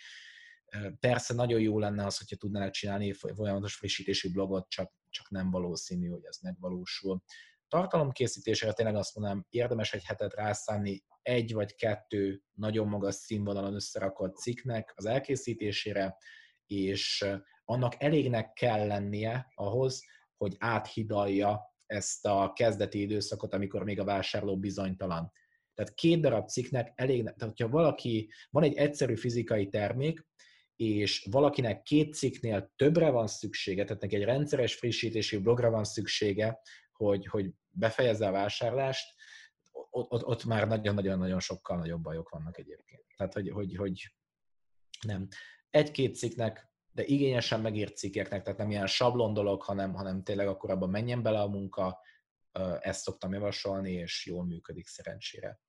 Persze 1.00 1.34
nagyon 1.34 1.60
jó 1.60 1.80
lenne 1.80 2.06
az, 2.06 2.18
hogyha 2.18 2.36
tudnának 2.36 2.72
csinálni 2.72 3.14
folyamatos 3.14 3.76
frissítésű 3.76 4.32
blogot, 4.32 4.70
csak, 4.70 4.92
csak 5.10 5.30
nem 5.30 5.52
valószínű, 5.52 6.08
hogy 6.08 6.26
ez 6.26 6.38
megvalósul. 6.42 7.24
Tartalomkészítésre 7.68 8.74
tényleg 8.74 8.96
azt 8.96 9.16
mondanám, 9.16 9.46
érdemes 9.50 9.94
egy 9.94 10.04
hetet 10.04 10.34
rászánni 10.34 11.04
egy 11.22 11.54
vagy 11.54 11.76
kettő 11.76 12.42
nagyon 12.54 12.88
magas 12.88 13.16
színvonalon 13.16 13.74
összerakott 13.74 14.36
cikknek 14.38 14.94
az 14.96 15.06
elkészítésére, 15.06 16.18
és 16.66 17.26
annak 17.66 18.02
elégnek 18.04 18.54
kell 18.54 18.88
lennie 18.88 19.52
ahhoz, 19.56 20.04
hogy 20.38 20.56
áthidalja 20.60 21.76
ezt 21.88 22.26
a 22.26 22.54
kezdeti 22.56 23.02
időszakot, 23.02 23.54
amikor 23.54 23.84
még 23.84 24.00
a 24.00 24.04
vásárló 24.04 24.58
bizonytalan. 24.58 25.32
Tehát 25.74 25.94
két 25.94 26.22
darab 26.22 26.48
cikknek 26.48 26.92
elég, 26.96 27.24
tehát 27.24 27.42
hogyha 27.42 27.70
valaki, 27.70 28.32
van 28.50 28.64
egy 28.64 28.74
egyszerű 28.74 29.16
fizikai 29.16 29.70
termék, 29.70 30.26
és 30.76 31.28
valakinek 31.32 31.82
két 31.82 32.14
cikknél 32.14 32.72
többre 32.76 33.10
van 33.10 33.28
szüksége, 33.28 33.84
tehát 33.84 34.02
neki 34.02 34.16
egy 34.16 34.24
rendszeres 34.24 34.76
frissítési 34.76 35.38
blogra 35.38 35.70
van 35.70 35.84
szüksége, 35.84 36.60
hogy, 36.92 37.26
hogy 37.26 37.52
befejezze 37.70 38.28
a 38.28 38.32
vásárlást, 38.32 39.16
ott, 39.72 40.12
ott, 40.12 40.26
ott 40.26 40.46
már 40.46 40.68
nagyon-nagyon-nagyon 40.68 41.40
sokkal 41.40 41.78
nagyobb 41.78 42.02
bajok 42.02 42.30
vannak 42.30 42.58
egyébként. 42.58 43.04
Tehát, 43.18 43.34
hogy, 43.34 43.50
hogy, 43.50 43.76
hogy 43.76 44.14
nem. 45.06 45.28
Egy-két 45.70 46.16
cikknek 46.16 46.70
de 46.98 47.04
igényesen 47.06 47.62
megírt 47.62 47.98
cikkeknek, 47.98 48.44
tehát 48.44 48.60
nem 48.60 48.70
ilyen 48.70 48.88
sablon 48.88 49.34
dolog, 49.34 49.62
hanem, 49.62 49.94
hanem 49.94 50.24
tényleg 50.24 50.48
akkor 50.48 50.70
abban 50.70 50.90
menjen 50.90 51.24
bele 51.24 51.42
a 51.42 51.48
munka, 51.48 52.00
ezt 52.80 53.02
szoktam 53.02 53.34
javasolni, 53.34 53.92
és 53.92 54.26
jól 54.26 54.46
működik 54.46 54.88
szerencsére. 54.88 55.60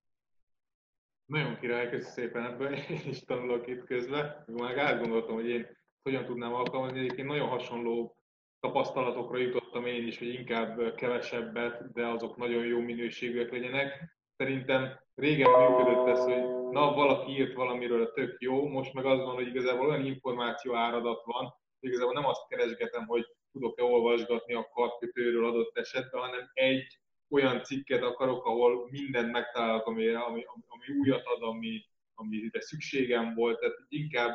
Nagyon 1.24 1.58
király, 1.58 1.90
köszi 1.90 2.10
szépen 2.10 2.44
ebből, 2.44 2.74
én 3.04 3.14
tanulok 3.26 3.66
itt 3.66 3.84
közben. 3.84 4.44
Már 4.46 4.78
átgondoltam, 4.78 5.34
hogy 5.34 5.48
én 5.48 5.66
hogyan 6.02 6.24
tudnám 6.24 6.54
alkalmazni. 6.54 6.98
Egyébként 6.98 7.28
nagyon 7.28 7.48
hasonló 7.48 8.16
tapasztalatokra 8.60 9.38
jutottam 9.38 9.86
én 9.86 10.06
is, 10.06 10.18
hogy 10.18 10.28
inkább 10.28 10.94
kevesebbet, 10.94 11.92
de 11.92 12.06
azok 12.06 12.36
nagyon 12.36 12.66
jó 12.66 12.80
minőségűek 12.80 13.50
legyenek. 13.50 14.17
Szerintem 14.38 15.00
régen 15.14 15.50
működött 15.50 16.06
ez, 16.06 16.18
hogy 16.18 16.70
na, 16.70 16.94
valaki 16.94 17.32
írt 17.32 17.54
valamiről, 17.54 18.12
tök 18.12 18.40
jó, 18.40 18.68
most 18.68 18.92
meg 18.92 19.04
az 19.04 19.18
van, 19.18 19.34
hogy 19.34 19.46
igazából 19.46 19.88
olyan 19.88 20.04
információ 20.04 20.74
áradat 20.74 21.24
van, 21.24 21.44
hogy 21.80 21.88
igazából 21.88 22.12
nem 22.12 22.24
azt 22.24 22.46
keresgetem, 22.48 23.06
hogy 23.06 23.26
tudok-e 23.52 23.82
olvasgatni 23.82 24.54
a 24.54 24.68
kartkötőről 24.72 25.46
adott 25.46 25.78
esetben, 25.78 26.20
hanem 26.20 26.50
egy 26.52 26.98
olyan 27.30 27.62
cikket 27.62 28.02
akarok, 28.02 28.44
ahol 28.44 28.88
mindent 28.90 29.32
megtalálok, 29.32 29.86
ami, 29.86 30.08
ami, 30.08 30.44
ami 30.46 30.98
újat 31.00 31.24
ad, 31.24 31.42
ami, 31.42 31.84
amire 32.14 32.60
szükségem 32.60 33.34
volt, 33.34 33.58
tehát 33.58 33.76
inkább 33.88 34.34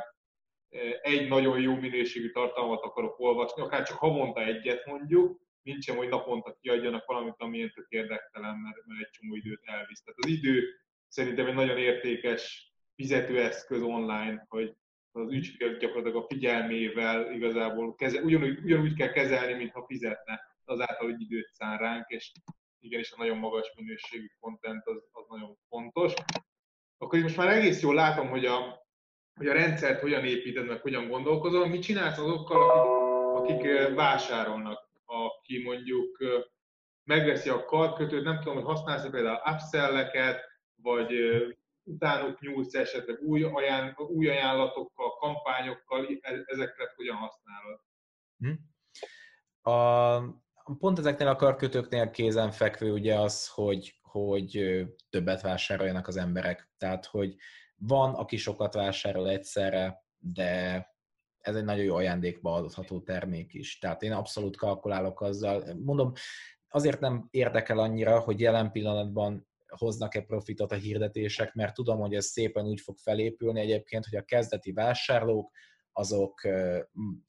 e, 0.70 1.00
egy 1.02 1.28
nagyon 1.28 1.60
jó 1.60 1.76
minőségű 1.76 2.32
tartalmat 2.32 2.84
akarok 2.84 3.20
olvasni, 3.20 3.62
akár 3.62 3.84
csak 3.84 3.98
havonta 3.98 4.44
egyet 4.44 4.86
mondjuk, 4.86 5.42
nincsen, 5.64 5.96
hogy 5.96 6.10
naponta 6.10 6.58
kiadjanak 6.62 7.06
valamit, 7.06 7.36
ami 7.38 7.72
tök 7.72 7.90
érdektelen, 7.90 8.56
mert, 8.58 8.86
mert 8.86 9.02
egy 9.02 9.10
csomó 9.10 9.36
időt 9.36 9.62
elvisz. 9.64 10.02
Tehát 10.02 10.20
az 10.24 10.30
idő 10.30 10.64
szerintem 11.08 11.48
egy 11.48 11.54
nagyon 11.54 11.78
értékes 11.78 12.74
fizetőeszköz 12.96 13.82
online, 13.82 14.46
hogy 14.48 14.76
az 15.12 15.32
ügyfél 15.32 15.78
gyakorlatilag 15.78 16.24
a 16.24 16.28
figyelmével 16.28 17.34
igazából 17.34 17.96
keze, 17.96 18.22
ugyanúgy, 18.22 18.60
ugyanúgy 18.64 18.94
kell 18.94 19.12
kezelni, 19.12 19.54
mintha 19.54 19.86
fizetne, 19.88 20.42
azáltal, 20.66 21.12
hogy 21.12 21.22
időt 21.22 21.50
szán 21.52 21.78
ránk, 21.78 22.10
és 22.10 22.32
igenis 22.80 23.12
a 23.12 23.16
nagyon 23.18 23.38
magas 23.38 23.74
minőségű 23.76 24.28
content 24.40 24.88
az, 24.88 25.04
az 25.12 25.26
nagyon 25.30 25.58
fontos. 25.70 26.14
Akkor 26.98 27.20
most 27.20 27.38
már 27.38 27.48
egész 27.48 27.82
jól 27.82 27.94
látom, 27.94 28.30
hogy 28.30 28.46
a, 28.46 28.86
hogy 29.36 29.48
a 29.48 29.54
rendszert 29.54 30.02
hogyan 30.02 30.26
építed, 30.26 30.66
meg 30.66 30.82
hogyan 30.82 31.08
gondolkozol. 31.08 31.68
Mit 31.68 31.82
csinálsz 31.82 32.18
azokkal, 32.18 32.70
akik, 33.36 33.56
akik 33.56 33.96
vásárolnak, 33.96 34.83
aki 35.14 35.64
mondjuk 35.64 36.18
megveszi 37.04 37.50
a 37.50 37.66
kartkötőt, 37.66 38.24
nem 38.24 38.38
tudom, 38.38 38.56
hogy 38.56 38.64
használsz 38.64 39.10
például 39.10 39.42
upsell-eket, 39.54 40.42
vagy 40.76 41.14
utánuk 41.84 42.40
nyúlsz 42.40 42.74
esetleg 42.74 43.22
új, 43.22 43.44
ajánl, 43.44 43.94
új 43.98 44.30
ajánlatokkal, 44.30 45.16
kampányokkal, 45.16 46.08
e-, 46.22 46.44
ezeket 46.46 46.94
hogyan 46.96 47.16
használod? 47.16 47.80
Hm. 48.38 48.52
A, 49.72 50.76
pont 50.80 51.00
ezeknél 51.00 51.28
a 51.28 51.36
karkötőknél 51.36 52.10
kézenfekvő 52.10 52.92
ugye 52.92 53.20
az, 53.20 53.48
hogy, 53.48 54.00
hogy 54.02 54.84
többet 55.10 55.42
vásároljanak 55.42 56.08
az 56.08 56.18
emberek. 56.18 56.70
Tehát, 56.78 57.06
hogy 57.06 57.36
van, 57.76 58.14
aki 58.14 58.38
sokat 58.38 58.74
vásárol 58.74 59.30
egyszerre, 59.30 60.04
de 60.18 60.88
ez 61.44 61.56
egy 61.56 61.64
nagyon 61.64 61.84
jó 61.84 61.96
ajándékba 61.96 62.54
adható 62.54 63.02
termék 63.02 63.54
is. 63.54 63.80
Tehát 63.80 64.02
én 64.02 64.12
abszolút 64.12 64.58
kalkulálok 64.58 65.22
azzal. 65.22 65.64
Mondom, 65.84 66.12
azért 66.70 67.00
nem 67.00 67.28
érdekel 67.32 67.78
annyira, 67.78 68.20
hogy 68.20 68.40
jelen 68.40 68.72
pillanatban 68.72 69.48
hoznak-e 69.68 70.22
profitot 70.22 70.72
a 70.72 70.76
hirdetések, 70.76 71.54
mert 71.54 71.74
tudom, 71.74 72.00
hogy 72.00 72.16
ez 72.16 72.26
szépen 72.26 72.66
úgy 72.66 72.82
fog 72.82 72.98
felépülni 72.98 73.60
egyébként, 73.60 74.06
hogy 74.06 74.18
a 74.18 74.24
kezdeti 74.24 74.72
vásárlók 74.72 75.52
azok, 75.92 76.42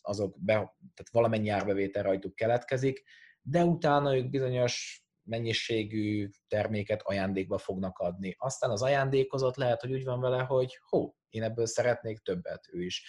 azok 0.01 0.37
be, 0.41 0.55
tehát 0.55 1.11
valamennyi 1.11 1.49
árbevétel 1.49 2.03
rajtuk 2.03 2.35
keletkezik, 2.35 3.03
de 3.43 3.65
utána 3.65 4.17
ők 4.17 4.31
bizonyos 4.31 5.05
mennyiségű 5.23 6.29
terméket 6.49 7.03
ajándékba 7.03 7.59
fognak 7.59 7.99
adni. 7.99 8.35
Aztán 8.39 8.71
az 8.71 8.83
ajándékozott 8.83 9.57
lehet, 9.57 9.81
hogy 9.81 9.93
úgy 9.93 10.05
van 10.05 10.21
vele, 10.21 10.43
hogy 10.43 10.79
hó, 10.89 11.15
én 11.35 11.43
ebből 11.43 11.67
szeretnék 11.67 12.19
többet 12.19 12.69
ő 12.73 12.83
is. 12.83 13.05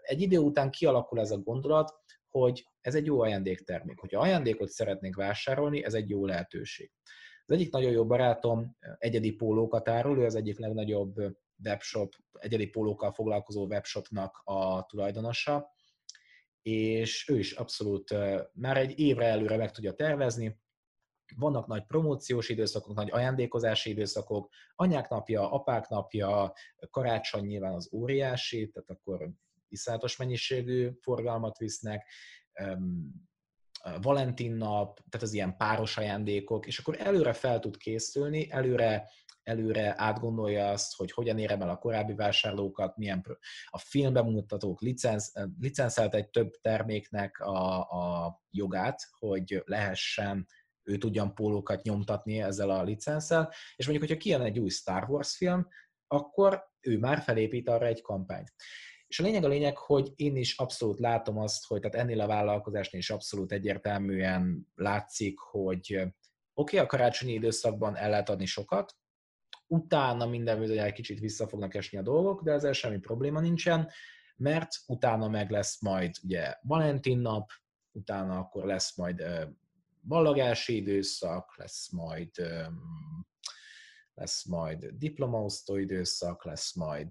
Egy 0.00 0.20
idő 0.20 0.38
után 0.38 0.70
kialakul 0.70 1.20
ez 1.20 1.30
a 1.30 1.38
gondolat, 1.38 1.94
hogy 2.28 2.66
ez 2.80 2.94
egy 2.94 3.06
jó 3.06 3.20
ajándéktermék. 3.20 3.98
Hogyha 3.98 4.20
ajándékot 4.20 4.68
szeretnék 4.68 5.16
vásárolni, 5.16 5.84
ez 5.84 5.94
egy 5.94 6.08
jó 6.08 6.26
lehetőség. 6.26 6.92
Az 7.44 7.54
egyik 7.54 7.72
nagyon 7.72 7.90
jó 7.90 8.06
barátom 8.06 8.76
egyedi 8.98 9.32
pólókat 9.32 9.88
árul, 9.88 10.18
ő 10.18 10.24
az 10.24 10.34
egyik 10.34 10.58
legnagyobb 10.58 11.14
webshop, 11.64 12.14
egyedi 12.32 12.66
pólókkal 12.66 13.12
foglalkozó 13.12 13.66
webshopnak 13.66 14.40
a 14.44 14.86
tulajdonosa, 14.86 15.70
és 16.62 17.28
ő 17.28 17.38
is 17.38 17.52
abszolút 17.52 18.14
már 18.52 18.76
egy 18.76 18.98
évre 18.98 19.24
előre 19.24 19.56
meg 19.56 19.70
tudja 19.70 19.92
tervezni, 19.92 20.60
vannak 21.36 21.66
nagy 21.66 21.84
promóciós 21.86 22.48
időszakok, 22.48 22.94
nagy 22.94 23.10
ajándékozási 23.10 23.90
időszakok, 23.90 24.48
anyák 24.74 25.08
napja, 25.08 25.50
apák 25.50 25.88
napja, 25.88 26.52
karácsony 26.90 27.44
nyilván 27.44 27.74
az 27.74 27.92
óriási, 27.92 28.70
tehát 28.70 28.90
akkor 28.90 29.30
iszonyatos 29.68 30.16
mennyiségű 30.16 30.90
forgalmat 31.00 31.58
visznek, 31.58 32.06
Valentin 34.00 34.52
nap, 34.52 35.00
tehát 35.10 35.26
az 35.26 35.32
ilyen 35.32 35.56
páros 35.56 35.96
ajándékok, 35.96 36.66
és 36.66 36.78
akkor 36.78 36.96
előre 37.00 37.32
fel 37.32 37.58
tud 37.58 37.76
készülni, 37.76 38.50
előre, 38.50 39.08
előre 39.42 39.94
átgondolja 39.96 40.68
azt, 40.68 40.96
hogy 40.96 41.12
hogyan 41.12 41.38
érem 41.38 41.62
el 41.62 41.68
a 41.68 41.78
korábbi 41.78 42.14
vásárlókat, 42.14 42.96
milyen 42.96 43.38
a 43.66 43.78
filmbemutatók 43.78 44.80
licensz, 44.80 45.32
licenszelt 45.60 46.14
egy 46.14 46.28
több 46.28 46.50
terméknek 46.60 47.40
a, 47.40 47.78
a 47.78 48.40
jogát, 48.50 49.00
hogy 49.18 49.62
lehessen 49.64 50.46
ő 50.88 50.98
tudjan 50.98 51.34
pólókat 51.34 51.82
nyomtatni 51.82 52.40
ezzel 52.40 52.70
a 52.70 52.82
licenszel, 52.82 53.52
és 53.76 53.86
mondjuk, 53.86 54.08
hogyha 54.08 54.22
kijön 54.22 54.40
egy 54.40 54.58
új 54.58 54.68
Star 54.68 55.10
Wars 55.10 55.36
film, 55.36 55.68
akkor 56.06 56.64
ő 56.80 56.98
már 56.98 57.22
felépít 57.22 57.68
arra 57.68 57.86
egy 57.86 58.00
kampányt. 58.00 58.52
És 59.06 59.20
a 59.20 59.22
lényeg 59.22 59.44
a 59.44 59.48
lényeg, 59.48 59.76
hogy 59.76 60.12
én 60.16 60.36
is 60.36 60.56
abszolút 60.56 60.98
látom 60.98 61.38
azt, 61.38 61.66
hogy 61.66 61.80
tehát 61.80 61.96
ennél 61.96 62.20
a 62.20 62.26
vállalkozásnál 62.26 63.00
is 63.00 63.10
abszolút 63.10 63.52
egyértelműen 63.52 64.66
látszik, 64.74 65.38
hogy 65.38 65.92
oké, 65.92 66.12
okay, 66.54 66.78
a 66.78 66.86
karácsonyi 66.86 67.32
időszakban 67.32 67.96
el 67.96 68.10
lehet 68.10 68.28
adni 68.28 68.46
sokat, 68.46 68.96
utána 69.66 70.26
minden 70.26 70.62
egy 70.62 70.92
kicsit 70.92 71.18
vissza 71.18 71.48
fognak 71.48 71.74
esni 71.74 71.98
a 71.98 72.02
dolgok, 72.02 72.42
de 72.42 72.52
ezzel 72.52 72.72
semmi 72.72 72.98
probléma 72.98 73.40
nincsen, 73.40 73.90
mert 74.36 74.68
utána 74.86 75.28
meg 75.28 75.50
lesz 75.50 75.80
majd 75.80 76.16
ugye 76.22 76.54
Valentin 76.62 77.18
nap, 77.18 77.50
utána 77.92 78.38
akkor 78.38 78.64
lesz 78.64 78.96
majd 78.96 79.24
ballagási 80.02 80.76
időszak, 80.76 81.56
lesz 81.56 81.90
majd 81.90 82.30
lesz 84.14 84.44
majd 84.44 84.86
diplomaosztó 84.86 85.76
időszak, 85.76 86.44
lesz 86.44 86.74
majd 86.74 87.08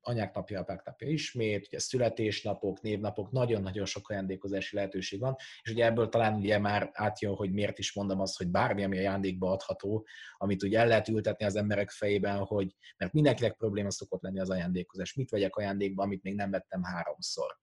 anyák 0.00 0.34
napja, 0.34 0.60
apák 0.60 0.84
napja 0.84 1.08
ismét, 1.08 1.66
ugye 1.66 1.78
születésnapok, 1.78 2.80
névnapok, 2.80 3.30
nagyon-nagyon 3.30 3.84
sok 3.84 4.08
ajándékozási 4.08 4.76
lehetőség 4.76 5.20
van, 5.20 5.34
és 5.62 5.70
ugye 5.70 5.84
ebből 5.84 6.08
talán 6.08 6.34
ugye 6.34 6.58
már 6.58 6.90
átjön, 6.92 7.34
hogy 7.34 7.52
miért 7.52 7.78
is 7.78 7.92
mondom 7.92 8.20
azt, 8.20 8.36
hogy 8.36 8.48
bármi, 8.48 8.84
ami 8.84 8.98
ajándékba 8.98 9.50
adható, 9.50 10.06
amit 10.36 10.62
ugye 10.62 10.78
el 10.78 10.86
lehet 10.86 11.08
ültetni 11.08 11.44
az 11.44 11.56
emberek 11.56 11.90
fejében, 11.90 12.38
hogy 12.38 12.76
mert 12.96 13.12
mindenkinek 13.12 13.56
probléma 13.56 13.90
szokott 13.90 14.22
lenni 14.22 14.40
az 14.40 14.50
ajándékozás. 14.50 15.14
Mit 15.14 15.30
vegyek 15.30 15.56
ajándékba, 15.56 16.02
amit 16.02 16.22
még 16.22 16.34
nem 16.34 16.50
vettem 16.50 16.82
háromszor 16.82 17.58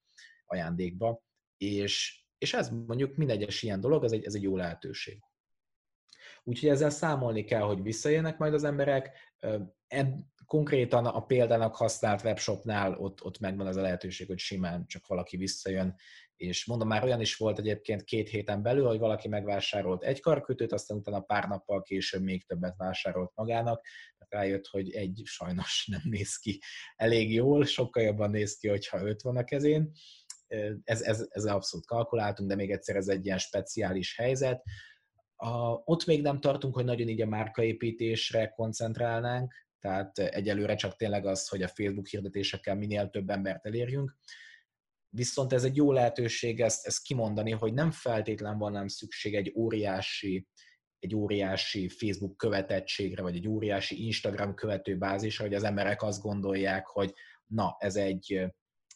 ajándékba, 0.45 1.23
és, 1.57 2.22
és 2.43 2.53
ez 2.53 2.69
mondjuk 2.69 3.15
mindegyes 3.15 3.63
ilyen 3.63 3.79
dolog, 3.79 4.03
ez 4.03 4.11
egy, 4.11 4.25
ez 4.25 4.35
egy 4.35 4.41
jó 4.41 4.55
lehetőség. 4.55 5.19
Úgyhogy 6.43 6.69
ezzel 6.69 6.89
számolni 6.89 7.43
kell, 7.43 7.61
hogy 7.61 7.81
visszajönnek 7.81 8.37
majd 8.37 8.53
az 8.53 8.63
emberek. 8.63 9.17
Ed, 9.87 10.13
konkrétan 10.45 11.05
a 11.05 11.25
példának 11.25 11.75
használt 11.75 12.23
webshopnál 12.23 12.97
ott, 12.97 13.23
ott 13.23 13.39
megvan 13.39 13.67
az 13.67 13.75
a 13.75 13.81
lehetőség, 13.81 14.27
hogy 14.27 14.39
simán 14.39 14.85
csak 14.87 15.07
valaki 15.07 15.37
visszajön, 15.37 15.95
és 16.35 16.65
mondom, 16.65 16.87
már 16.87 17.03
olyan 17.03 17.21
is 17.21 17.35
volt 17.35 17.59
egyébként 17.59 18.03
két 18.03 18.29
héten 18.29 18.61
belül, 18.61 18.87
hogy 18.87 18.99
valaki 18.99 19.27
megvásárolt 19.27 20.03
egy 20.03 20.19
karkötőt, 20.19 20.71
aztán 20.71 20.97
utána 20.97 21.19
pár 21.19 21.47
nappal 21.47 21.81
később 21.81 22.21
még 22.21 22.45
többet 22.45 22.77
vásárolt 22.77 23.31
magának, 23.35 23.85
tehát 24.17 24.45
rájött, 24.45 24.67
hogy 24.67 24.91
egy 24.91 25.21
sajnos 25.23 25.87
nem 25.91 26.01
néz 26.03 26.37
ki 26.37 26.61
elég 26.95 27.33
jól, 27.33 27.65
sokkal 27.65 28.03
jobban 28.03 28.29
néz 28.29 28.57
ki, 28.57 28.67
hogyha 28.67 29.05
öt 29.05 29.21
van 29.21 29.37
a 29.37 29.43
kezén. 29.43 29.91
Ez, 30.83 31.01
ez, 31.01 31.27
ez 31.29 31.45
abszolút 31.45 31.85
kalkuláltunk, 31.85 32.49
de 32.49 32.55
még 32.55 32.71
egyszer 32.71 32.95
ez 32.95 33.07
egy 33.07 33.25
ilyen 33.25 33.37
speciális 33.37 34.15
helyzet. 34.17 34.63
A, 35.35 35.81
ott 35.83 36.05
még 36.05 36.21
nem 36.21 36.39
tartunk, 36.39 36.73
hogy 36.73 36.85
nagyon 36.85 37.07
így 37.07 37.21
a 37.21 37.27
márkaépítésre 37.27 38.47
koncentrálnánk, 38.47 39.53
tehát 39.79 40.19
egyelőre 40.19 40.75
csak 40.75 40.95
tényleg 40.95 41.25
az, 41.25 41.47
hogy 41.47 41.61
a 41.61 41.67
Facebook 41.67 42.07
hirdetésekkel 42.07 42.75
minél 42.75 43.09
több 43.09 43.29
embert 43.29 43.65
elérjünk. 43.65 44.15
Viszont 45.09 45.53
ez 45.53 45.63
egy 45.63 45.75
jó 45.75 45.91
lehetőség 45.91 46.61
ezt, 46.61 46.85
ezt 46.85 47.03
kimondani, 47.03 47.51
hogy 47.51 47.73
nem 47.73 47.91
feltétlen 47.91 48.57
van 48.57 48.71
nem 48.71 48.87
szükség 48.87 49.35
egy 49.35 49.53
óriási, 49.55 50.47
egy 50.99 51.15
óriási 51.15 51.89
Facebook 51.89 52.37
követettségre, 52.37 53.21
vagy 53.21 53.35
egy 53.35 53.47
óriási 53.47 54.05
Instagram 54.05 54.53
követőbázisra, 54.53 55.45
hogy 55.45 55.53
az 55.53 55.63
emberek 55.63 56.01
azt 56.01 56.21
gondolják, 56.21 56.85
hogy 56.85 57.13
na, 57.45 57.75
ez 57.79 57.95
egy, 57.95 58.45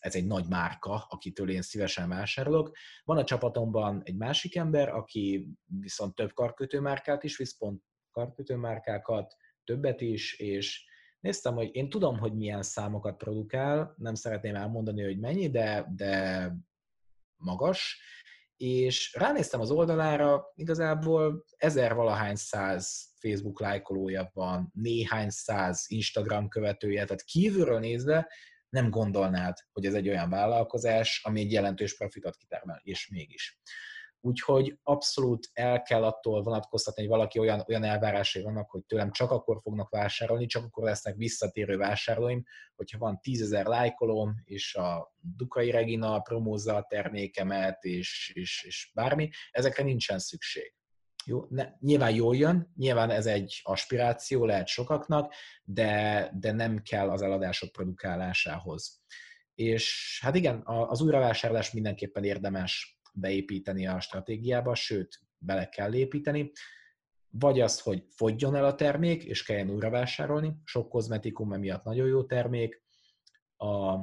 ez 0.08 0.16
egy 0.16 0.28
nagy 0.28 0.46
márka, 0.50 1.06
akitől 1.10 1.50
én 1.50 1.62
szívesen 1.62 2.10
vásárolok. 2.10 2.72
Van 3.04 3.18
a 3.18 3.24
csapatomban 3.24 4.02
egy 4.06 4.16
másik 4.16 4.56
ember, 4.56 4.90
aki 4.90 5.50
viszont 5.66 6.16
több 6.16 6.34
karkötőmárkát 6.34 7.24
is 7.24 7.38
visz, 7.38 7.58
pont 7.58 7.84
karkötőmárkákat, 8.12 9.36
többet 9.64 10.02
is, 10.02 10.40
és 10.40 10.86
néztem, 11.20 11.54
hogy 11.54 11.76
én 11.76 11.90
tudom, 11.90 12.18
hogy 12.18 12.34
milyen 12.34 12.64
számokat 12.64 13.18
produkál, 13.18 13.96
nem 13.98 14.14
szeretném 14.14 14.56
elmondani, 14.56 15.04
hogy 15.04 15.20
mennyi, 15.20 15.50
de, 15.50 15.88
de 15.96 16.52
magas, 17.38 18.02
és 18.58 19.14
ránéztem 19.14 19.60
az 19.60 19.72
oldalára, 19.72 20.52
igazából 20.56 21.46
ezer 21.58 21.96
valahány 21.96 22.36
száz 22.36 23.14
Facebook 23.20 23.60
lájkolója 23.60 24.30
van, 24.34 24.72
néhány 24.74 25.30
száz 25.30 25.86
Instagram 25.88 26.48
követője, 26.48 27.04
tehát 27.04 27.24
kívülről 27.24 27.80
nézve 27.80 28.32
nem 28.70 28.90
gondolnád, 28.90 29.58
hogy 29.72 29.86
ez 29.86 29.94
egy 29.94 30.10
olyan 30.10 30.30
vállalkozás, 30.30 31.22
ami 31.24 31.42
egy 31.42 31.52
jelentős 31.52 31.98
profitot 31.98 32.36
kitermel, 32.36 32.80
és 32.84 33.10
mégis. 33.10 33.60
Úgyhogy 34.20 34.78
abszolút 34.84 35.50
el 35.54 35.82
kell 35.82 36.04
attól 36.04 36.44
vonatkoztatni, 36.44 37.02
hogy 37.02 37.12
valaki 37.12 37.40
olyan, 37.40 37.64
olyan 37.68 37.84
elvárásai 37.84 38.44
vannak, 38.44 38.70
hogy 38.70 38.86
tőlem 38.86 39.12
csak 39.12 39.32
akkor 39.32 39.60
fognak 39.62 39.90
vásárolni, 39.90 40.46
csak 40.46 40.64
akkor 40.64 40.84
lesznek 40.84 41.16
visszatérő 41.16 41.78
vásárlóim, 41.78 42.44
hogyha 42.76 42.98
van 42.98 43.20
tízezer 43.22 43.66
lájkolóm, 43.66 44.42
és 44.44 44.76
a 44.76 45.14
Dukai 45.36 45.72
Regina 45.72 46.20
promózza 46.20 46.76
a 46.76 46.86
termékemet, 46.90 47.84
és, 47.84 48.32
és, 48.36 48.64
és 48.64 48.92
bármi, 48.94 49.30
ezekre 49.52 49.84
nincsen 49.84 50.20
szükség. 50.20 50.77
Jó, 51.28 51.46
ne, 51.50 51.70
nyilván 51.80 52.16
jól 52.16 52.36
jön, 52.36 52.72
nyilván 52.76 53.10
ez 53.10 53.26
egy 53.26 53.62
aspiráció 53.64 54.46
lehet 54.46 54.68
sokaknak, 54.68 55.34
de, 55.64 56.32
de 56.40 56.52
nem 56.52 56.82
kell 56.82 57.10
az 57.10 57.22
eladások 57.22 57.72
produkálásához. 57.72 59.02
És 59.56 60.20
hát 60.24 60.36
igen, 60.36 60.62
az 60.66 61.02
újravásárlás 61.02 61.72
mindenképpen 61.72 62.24
érdemes 62.24 63.00
beépíteni 63.14 63.88
a 63.88 64.00
stratégiába, 64.00 64.76
sőt, 64.76 65.20
bele 65.38 65.70
kell 65.70 65.94
építeni. 65.94 66.52
Vagy 67.30 67.60
az, 67.60 67.82
hogy 67.82 68.04
fogjon 68.10 68.56
el 68.56 68.66
a 68.66 68.76
termék, 68.76 69.24
és 69.24 69.44
kelljen 69.44 69.70
újra 69.70 69.90
vásárolni. 69.90 70.54
Sok 70.64 70.90
kozmetikum 70.90 71.54
emiatt 71.54 71.84
nagyon 71.84 72.08
jó 72.08 72.24
termék. 72.24 72.84
A 73.58 73.96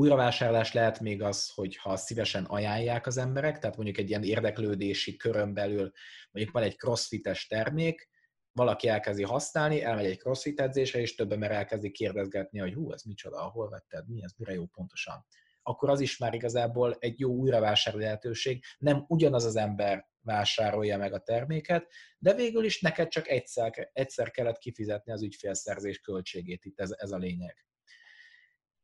újravásárlás 0.00 0.72
lehet 0.72 1.00
még 1.00 1.22
az, 1.22 1.50
hogy 1.54 1.76
ha 1.76 1.96
szívesen 1.96 2.44
ajánlják 2.44 3.06
az 3.06 3.16
emberek, 3.16 3.58
tehát 3.58 3.76
mondjuk 3.76 3.98
egy 3.98 4.08
ilyen 4.08 4.22
érdeklődési 4.22 5.16
körön 5.16 5.54
belül, 5.54 5.90
mondjuk 6.30 6.54
van 6.54 6.62
egy 6.62 6.76
crossfites 6.76 7.46
termék, 7.46 8.08
valaki 8.52 8.88
elkezdi 8.88 9.22
használni, 9.22 9.82
elmegy 9.82 10.04
egy 10.04 10.18
crossfit 10.18 10.60
edzésre, 10.60 11.00
és 11.00 11.14
több 11.14 11.32
ember 11.32 11.50
elkezdi 11.50 11.90
kérdezgetni, 11.90 12.58
hogy 12.58 12.74
hú, 12.74 12.92
ez 12.92 13.02
micsoda, 13.02 13.42
hol 13.42 13.68
vetted, 13.68 14.08
mi 14.08 14.22
ez, 14.22 14.32
mire 14.36 14.52
jó 14.52 14.66
pontosan 14.66 15.26
akkor 15.62 15.90
az 15.90 16.00
is 16.00 16.16
már 16.18 16.34
igazából 16.34 16.96
egy 16.98 17.20
jó 17.20 17.30
újravásárló 17.30 18.00
lehetőség. 18.00 18.64
Nem 18.78 19.04
ugyanaz 19.08 19.44
az 19.44 19.56
ember 19.56 20.08
vásárolja 20.20 20.98
meg 20.98 21.12
a 21.12 21.18
terméket, 21.18 21.92
de 22.18 22.34
végül 22.34 22.64
is 22.64 22.80
neked 22.80 23.08
csak 23.08 23.28
egyszer, 23.28 23.90
egyszer 23.92 24.30
kellett 24.30 24.58
kifizetni 24.58 25.12
az 25.12 25.22
ügyfélszerzés 25.22 26.00
költségét, 26.00 26.64
itt 26.64 26.80
ez, 26.80 26.90
ez 26.96 27.10
a 27.10 27.16
lényeg. 27.16 27.64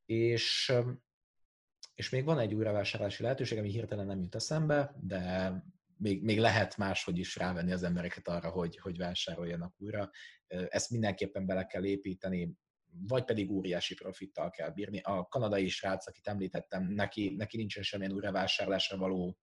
És, 0.05 0.73
és 1.97 2.11
még 2.11 2.24
van 2.24 2.38
egy 2.38 2.55
újravásárlási 2.55 3.22
lehetőség, 3.22 3.59
ami 3.59 3.70
hirtelen 3.70 4.07
nem 4.07 4.20
jut 4.20 4.34
eszembe, 4.34 4.94
de 5.01 5.53
még, 5.97 6.22
még 6.22 6.38
lehet 6.38 6.76
máshogy 6.76 7.18
is 7.18 7.36
rávenni 7.36 7.72
az 7.72 7.82
embereket 7.82 8.28
arra, 8.28 8.51
hogy, 8.51 8.78
hogy 8.78 8.97
vásároljanak 8.97 9.74
újra. 9.78 10.11
Ezt 10.47 10.90
mindenképpen 10.90 11.47
bele 11.47 11.64
kell 11.64 11.84
építeni, 11.84 12.55
vagy 13.07 13.24
pedig 13.24 13.51
óriási 13.51 13.94
profittal 13.94 14.51
kell 14.51 14.70
bírni. 14.70 15.01
A 15.01 15.26
kanadai 15.26 15.68
srác, 15.68 16.07
akit 16.07 16.28
említettem, 16.28 16.84
neki, 16.84 17.34
neki 17.36 17.57
nincsen 17.57 17.82
semmilyen 17.82 18.12
újravásárlásra 18.12 18.97
való 18.97 19.38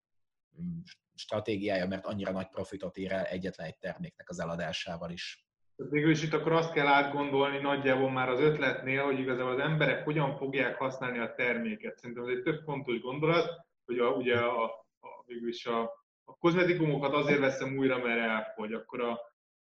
mm, 0.62 0.78
stratégiája, 1.14 1.86
mert 1.86 2.06
annyira 2.06 2.32
nagy 2.32 2.48
profitot 2.48 2.96
ér 2.96 3.12
el 3.12 3.24
egyetlen 3.24 3.66
egy 3.66 3.78
terméknek 3.78 4.28
az 4.28 4.40
eladásával 4.40 5.10
is. 5.10 5.43
Végül 5.76 6.10
is 6.10 6.22
itt 6.22 6.32
akkor 6.32 6.52
azt 6.52 6.72
kell 6.72 6.86
átgondolni 6.86 7.58
nagyjából 7.58 8.10
már 8.10 8.28
az 8.28 8.40
ötletnél, 8.40 9.04
hogy 9.04 9.18
igazából 9.18 9.52
az 9.52 9.58
emberek 9.58 10.04
hogyan 10.04 10.36
fogják 10.36 10.76
használni 10.76 11.18
a 11.18 11.34
terméket. 11.34 11.98
Szerintem 11.98 12.24
ez 12.24 12.36
egy 12.36 12.42
több 12.42 12.62
fontos 12.64 13.00
gondolat, 13.00 13.48
hogy 13.84 13.98
a, 13.98 14.10
ugye 14.10 14.38
a, 14.38 14.64
a, 15.00 15.24
végül 15.26 15.48
is 15.48 15.66
a, 15.66 15.80
a 16.24 16.36
kozmetikumokat 16.38 17.14
azért 17.14 17.38
veszem 17.38 17.76
újra, 17.76 17.98
mert 17.98 18.20
elfogy, 18.20 18.72
akkor 18.72 19.00
a, 19.00 19.20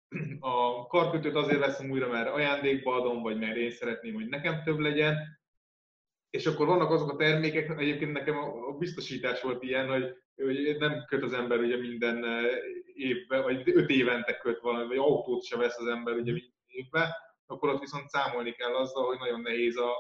a 0.40 0.88
karkötőt 0.88 1.36
azért 1.36 1.60
veszem 1.60 1.90
újra, 1.90 2.08
mert 2.08 2.30
ajándékba 2.30 2.94
adom, 2.94 3.22
vagy 3.22 3.40
mert 3.40 3.56
én 3.56 3.72
szeretném, 3.72 4.14
hogy 4.14 4.28
nekem 4.28 4.64
több 4.64 4.80
legyen. 4.80 5.40
És 6.30 6.46
akkor 6.46 6.66
vannak 6.66 6.90
azok 6.92 7.12
a 7.12 7.16
termékek, 7.16 7.80
egyébként 7.80 8.12
nekem 8.12 8.38
a 8.38 8.78
biztosítás 8.78 9.42
volt 9.42 9.64
ilyen, 9.64 9.88
hogy, 9.88 10.16
hogy 10.36 10.76
nem 10.80 11.06
köt 11.08 11.24
az 11.24 11.34
ember 11.34 11.60
ugye 11.60 11.78
minden 11.78 12.26
évben, 13.02 13.44
vagy 13.44 13.70
öt 13.70 13.90
évente 13.90 14.38
köt 14.38 14.60
valami, 14.60 14.88
vagy 14.88 14.98
autót 14.98 15.44
se 15.44 15.58
vesz 15.58 15.78
az 15.78 15.88
ember 15.88 16.14
ugye 16.14 16.32
minden 16.32 16.64
évben, 16.66 17.10
akkor 17.46 17.70
ott 17.70 17.80
viszont 17.80 18.10
számolni 18.10 18.52
kell 18.52 18.76
azzal, 18.76 19.06
hogy 19.06 19.18
nagyon 19.18 19.42
nehéz 19.42 19.78
a, 19.78 19.92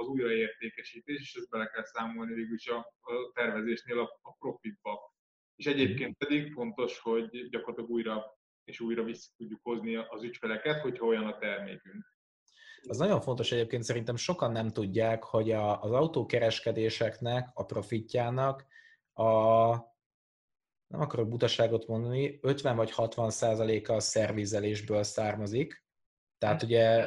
az 0.00 0.06
újraértékesítés, 0.06 1.20
és 1.20 1.34
ezt 1.34 1.50
bele 1.50 1.66
kell 1.66 1.84
számolni 1.84 2.34
végül 2.34 2.54
is 2.54 2.66
a, 2.66 2.76
a 3.00 3.30
tervezésnél 3.34 3.98
a, 3.98 4.18
a 4.22 4.32
profitba. 4.38 5.14
És 5.56 5.66
egyébként 5.66 6.16
pedig 6.16 6.52
fontos, 6.52 6.98
hogy 6.98 7.48
gyakorlatilag 7.48 7.90
újra 7.90 8.38
és 8.64 8.80
újra 8.80 9.02
vissza 9.02 9.30
tudjuk 9.36 9.60
hozni 9.62 9.96
az 9.96 10.22
ügyfeleket, 10.22 10.80
hogyha 10.80 11.06
olyan 11.06 11.26
a 11.26 11.38
termékünk. 11.38 12.16
Az 12.82 12.98
nagyon 12.98 13.20
fontos 13.20 13.52
egyébként, 13.52 13.82
szerintem 13.82 14.16
sokan 14.16 14.52
nem 14.52 14.68
tudják, 14.68 15.24
hogy 15.24 15.50
a, 15.50 15.82
az 15.82 15.92
autókereskedéseknek, 15.92 17.48
a 17.54 17.64
profitjának 17.64 18.66
a, 19.12 19.24
nem 20.88 21.00
akarok 21.00 21.28
butaságot 21.28 21.86
mondani, 21.86 22.38
50 22.42 22.76
vagy 22.76 22.90
60 22.90 23.30
százaléka 23.30 23.94
a 23.94 24.00
szervizelésből 24.00 25.02
származik, 25.02 25.86
Tehát 26.38 26.62
ugye 26.62 27.06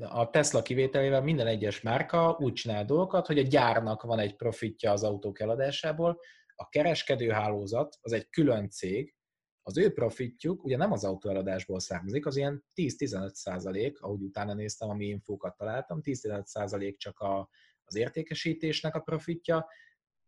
a 0.00 0.30
Tesla 0.30 0.62
kivételével 0.62 1.22
minden 1.22 1.46
egyes 1.46 1.80
márka 1.80 2.36
úgy 2.40 2.52
csinál 2.52 2.84
dolgokat, 2.84 3.26
hogy 3.26 3.38
a 3.38 3.42
gyárnak 3.42 4.02
van 4.02 4.18
egy 4.18 4.36
profitja 4.36 4.92
az 4.92 5.02
autók 5.02 5.40
eladásából, 5.40 6.20
a 6.54 6.68
kereskedőhálózat 6.68 7.96
az 8.00 8.12
egy 8.12 8.28
külön 8.28 8.68
cég, 8.68 9.14
az 9.62 9.78
ő 9.78 9.92
profitjuk 9.92 10.64
ugye 10.64 10.76
nem 10.76 10.92
az 10.92 11.04
autóeladásból 11.04 11.80
származik, 11.80 12.26
az 12.26 12.36
ilyen 12.36 12.64
10-15 12.74 13.28
százalék, 13.28 14.00
ahogy 14.00 14.22
utána 14.22 14.54
néztem, 14.54 14.88
ami 14.88 15.06
infókat 15.06 15.56
találtam, 15.56 16.00
10-15 16.02 16.44
százalék 16.44 16.98
csak 16.98 17.18
a, 17.18 17.48
az 17.84 17.94
értékesítésnek 17.94 18.94
a 18.94 19.00
profitja, 19.00 19.66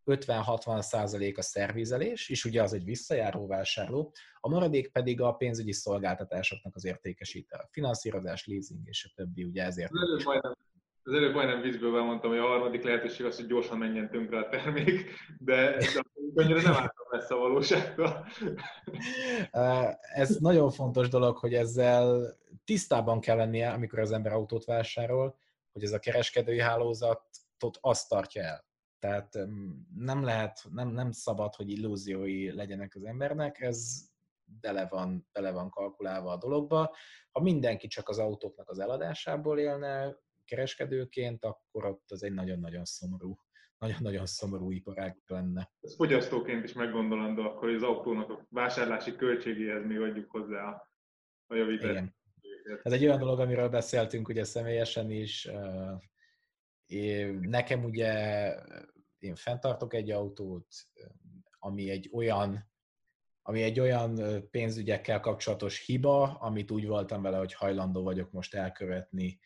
50-60 0.08 0.80
százalék 0.80 1.38
a 1.38 1.42
szervizelés, 1.42 2.28
és 2.28 2.44
ugye 2.44 2.62
az 2.62 2.72
egy 2.72 2.84
visszajáró 2.84 3.46
vásárló, 3.46 4.12
a 4.40 4.48
maradék 4.48 4.92
pedig 4.92 5.20
a 5.20 5.32
pénzügyi 5.32 5.72
szolgáltatásoknak 5.72 6.74
az 6.74 6.84
értékesítése, 6.84 7.68
finanszírozás, 7.70 8.46
leasing 8.46 8.80
és 8.84 9.04
a 9.04 9.12
többi, 9.14 9.44
ugye 9.44 9.62
ezért. 9.62 9.90
Az 9.92 10.00
előbb 10.00 10.24
majdnem, 10.24 10.52
az 11.02 11.14
előbb 11.14 11.34
majdnem 11.34 11.60
vízből 11.60 12.02
mondtam, 12.02 12.30
hogy 12.30 12.38
a 12.38 12.46
harmadik 12.46 12.82
lehetőség 12.82 13.26
az, 13.26 13.36
hogy 13.36 13.46
gyorsan 13.46 13.78
menjen 13.78 14.10
tönkre 14.10 14.38
a 14.38 14.48
termék, 14.48 15.10
de, 15.38 15.76
de 16.34 16.42
annyira 16.42 16.62
nem 16.62 16.72
álltam 16.72 17.06
messze 17.10 17.34
a 17.34 17.38
valóságtól. 17.38 18.26
Ez 20.00 20.36
nagyon 20.36 20.70
fontos 20.70 21.08
dolog, 21.08 21.36
hogy 21.36 21.54
ezzel 21.54 22.36
tisztában 22.64 23.20
kell 23.20 23.36
lennie, 23.36 23.70
amikor 23.70 23.98
az 23.98 24.12
ember 24.12 24.32
autót 24.32 24.64
vásárol, 24.64 25.38
hogy 25.72 25.82
ez 25.82 25.92
a 25.92 25.98
kereskedői 25.98 26.60
hálózatot 26.60 27.78
azt 27.80 28.08
tartja 28.08 28.42
el. 28.42 28.67
Tehát 28.98 29.38
nem 29.94 30.24
lehet, 30.24 30.66
nem, 30.70 30.88
nem 30.88 31.10
szabad, 31.10 31.54
hogy 31.54 31.70
illúziói 31.70 32.52
legyenek 32.52 32.94
az 32.94 33.04
embernek, 33.04 33.60
ez 33.60 34.08
bele 34.60 34.86
van, 34.86 35.28
bele 35.32 35.50
van 35.50 35.70
kalkulálva 35.70 36.32
a 36.32 36.38
dologba. 36.38 36.96
Ha 37.30 37.40
mindenki 37.40 37.86
csak 37.86 38.08
az 38.08 38.18
autóknak 38.18 38.70
az 38.70 38.78
eladásából 38.78 39.58
élne 39.58 40.16
kereskedőként, 40.44 41.44
akkor 41.44 41.84
ott 41.84 42.10
az 42.10 42.22
egy 42.22 42.32
nagyon-nagyon 42.32 42.84
szomorú, 42.84 43.38
nagyon-nagyon 43.78 44.26
szomorú 44.26 44.70
iparág 44.70 45.22
lenne. 45.26 45.72
Ez 45.80 45.94
fogyasztóként 45.94 46.64
is 46.64 46.72
meggondolandó, 46.72 47.42
akkor 47.42 47.68
hogy 47.68 47.74
az 47.74 47.82
autónak 47.82 48.30
a 48.30 48.46
vásárlási 48.50 49.16
költségéhez 49.16 49.84
mi 49.84 49.96
adjuk 49.96 50.30
hozzá 50.30 50.68
a, 50.68 50.92
a 51.46 51.54
javítást. 51.54 51.90
Igen. 51.90 52.16
Ez 52.82 52.92
egy 52.92 53.04
olyan 53.04 53.18
dolog, 53.18 53.40
amiről 53.40 53.68
beszéltünk 53.68 54.28
ugye 54.28 54.44
személyesen 54.44 55.10
is, 55.10 55.48
nekem 57.40 57.84
ugye, 57.84 58.54
én 59.18 59.34
fenntartok 59.34 59.94
egy 59.94 60.10
autót, 60.10 60.66
ami 61.58 61.90
egy 61.90 62.10
olyan 62.12 62.66
ami 63.42 63.62
egy 63.62 63.80
olyan 63.80 64.20
pénzügyekkel 64.50 65.20
kapcsolatos 65.20 65.84
hiba, 65.86 66.22
amit 66.22 66.70
úgy 66.70 66.86
voltam 66.86 67.22
vele, 67.22 67.38
hogy 67.38 67.54
hajlandó 67.54 68.02
vagyok 68.02 68.30
most 68.30 68.54
elkövetni, 68.54 69.38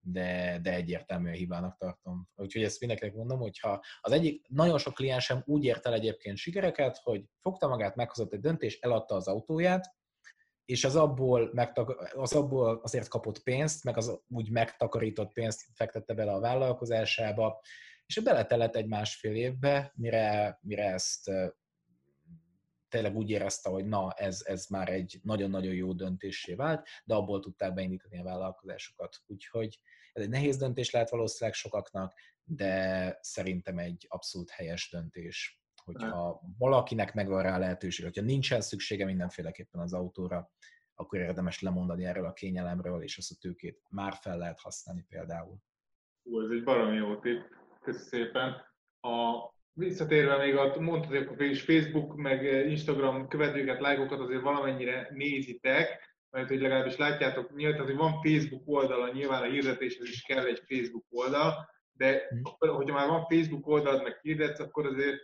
de, 0.00 0.58
de 0.62 0.74
egyértelműen 0.74 1.34
hibának 1.34 1.76
tartom. 1.76 2.28
Úgyhogy 2.36 2.62
ezt 2.62 2.80
mindenkinek 2.80 3.14
mondom, 3.14 3.38
hogyha 3.38 3.84
az 4.00 4.12
egyik, 4.12 4.46
nagyon 4.48 4.78
sok 4.78 4.94
kliensem 4.94 5.42
úgy 5.46 5.64
ért 5.64 5.86
el 5.86 5.94
egyébként 5.94 6.36
sikereket, 6.36 6.96
hogy 7.02 7.24
fogta 7.40 7.68
magát, 7.68 7.94
meghozott 7.94 8.32
egy 8.32 8.40
döntést, 8.40 8.84
eladta 8.84 9.14
az 9.14 9.28
autóját, 9.28 9.94
és 10.70 10.84
az 10.84 10.96
abból, 10.96 11.50
megtak- 11.52 12.12
az 12.14 12.32
abból 12.32 12.80
azért 12.82 13.08
kapott 13.08 13.42
pénzt, 13.42 13.84
meg 13.84 13.96
az 13.96 14.20
úgy 14.28 14.50
megtakarított 14.50 15.32
pénzt 15.32 15.66
fektette 15.74 16.14
bele 16.14 16.32
a 16.32 16.40
vállalkozásába, 16.40 17.60
és 18.06 18.20
beletellett 18.22 18.76
egy 18.76 18.86
másfél 18.86 19.34
évbe, 19.34 19.92
mire, 19.96 20.58
mire 20.62 20.92
ezt 20.92 21.30
tényleg 22.88 23.16
úgy 23.16 23.30
érezte, 23.30 23.70
hogy 23.70 23.84
na, 23.84 24.12
ez, 24.12 24.42
ez 24.44 24.66
már 24.66 24.88
egy 24.88 25.20
nagyon-nagyon 25.22 25.74
jó 25.74 25.92
döntésé 25.92 26.54
vált, 26.54 26.86
de 27.04 27.14
abból 27.14 27.40
tudták 27.40 27.74
beindítani 27.74 28.18
a 28.18 28.24
vállalkozásokat. 28.24 29.22
Úgyhogy 29.26 29.78
ez 30.12 30.22
egy 30.22 30.28
nehéz 30.28 30.56
döntés 30.56 30.90
lehet 30.90 31.10
valószínűleg 31.10 31.54
sokaknak, 31.54 32.14
de 32.44 33.18
szerintem 33.20 33.78
egy 33.78 34.06
abszolút 34.08 34.50
helyes 34.50 34.90
döntés 34.90 35.59
hogyha 35.92 36.40
valakinek 36.58 37.14
megvan 37.14 37.42
rá 37.42 37.58
lehetőség, 37.58 38.04
hogyha 38.04 38.22
nincsen 38.22 38.60
szüksége 38.60 39.04
mindenféleképpen 39.04 39.80
az 39.80 39.92
autóra, 39.92 40.50
akkor 40.94 41.18
érdemes 41.18 41.60
lemondani 41.60 42.04
erről 42.04 42.24
a 42.24 42.32
kényelemről, 42.32 43.02
és 43.02 43.18
azt 43.18 43.30
a 43.30 43.36
tőkét 43.40 43.82
már 43.90 44.14
fel 44.20 44.38
lehet 44.38 44.60
használni 44.60 45.04
például. 45.08 45.56
Ú, 46.22 46.40
ez 46.40 46.50
egy 46.50 46.64
baromi 46.64 46.96
jó 46.96 47.16
tipp. 47.16 47.40
Köszönöm 47.80 48.06
szépen. 48.06 48.48
A, 49.00 49.48
visszatérve 49.72 50.36
még 50.36 50.56
a, 50.56 50.80
mondtad, 50.80 51.26
hogy 51.26 51.58
Facebook, 51.58 52.16
meg 52.16 52.42
Instagram 52.68 53.28
követőket, 53.28 53.80
lájkokat 53.80 54.20
azért 54.20 54.42
valamennyire 54.42 55.08
nézitek, 55.12 56.08
mert 56.30 56.48
hogy 56.48 56.60
legalábbis 56.60 56.96
látjátok, 56.96 57.56
nyilván, 57.56 57.84
hogy 57.84 57.96
van 57.96 58.20
Facebook 58.22 58.62
oldala, 58.64 59.12
nyilván 59.12 59.42
a 59.42 59.50
hirdetéshez 59.50 60.08
is 60.08 60.22
kell 60.22 60.46
egy 60.46 60.62
Facebook 60.66 61.04
oldal, 61.10 61.68
de 61.92 62.26
hmm. 62.28 62.40
akkor, 62.42 62.68
hogyha 62.68 62.94
már 62.94 63.08
van 63.08 63.26
Facebook 63.26 63.66
oldalad, 63.66 64.02
meg 64.02 64.18
hirdetsz, 64.22 64.60
akkor 64.60 64.86
azért 64.86 65.18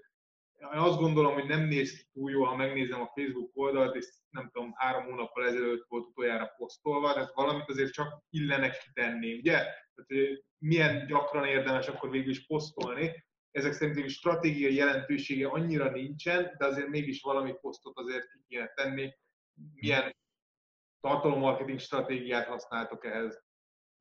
azt 0.72 0.98
gondolom, 0.98 1.34
hogy 1.34 1.46
nem 1.46 1.60
néz 1.60 1.96
ki 1.96 2.04
túl 2.12 2.30
jó, 2.30 2.44
ha 2.44 2.56
megnézem 2.56 3.00
a 3.00 3.12
Facebook 3.14 3.50
oldalt, 3.54 3.94
és 3.94 4.06
nem 4.30 4.50
tudom, 4.52 4.72
három 4.76 5.04
hónappal 5.04 5.46
ezelőtt 5.46 5.86
volt 5.88 6.06
utoljára 6.06 6.54
posztolva, 6.56 7.12
tehát 7.12 7.34
valamit 7.34 7.68
azért 7.68 7.92
csak 7.92 8.22
illenek 8.30 8.78
kitenni, 8.78 9.38
ugye? 9.38 9.52
Tehát, 9.52 10.06
hogy 10.06 10.44
milyen 10.58 11.06
gyakran 11.06 11.44
érdemes 11.44 11.88
akkor 11.88 12.10
végül 12.10 12.30
is 12.30 12.46
posztolni. 12.46 13.24
Ezek 13.50 13.72
szerint 13.72 14.08
stratégiai 14.08 14.74
jelentősége 14.74 15.48
annyira 15.48 15.90
nincsen, 15.90 16.54
de 16.58 16.66
azért 16.66 16.88
mégis 16.88 17.22
valami 17.22 17.54
posztot 17.60 17.98
azért 17.98 18.30
ki 18.30 18.44
kéne 18.48 18.66
tenni. 18.74 19.14
Milyen 19.74 20.16
tartalommarketing 21.00 21.78
stratégiát 21.78 22.46
használtok 22.46 23.04
ehhez? 23.04 23.44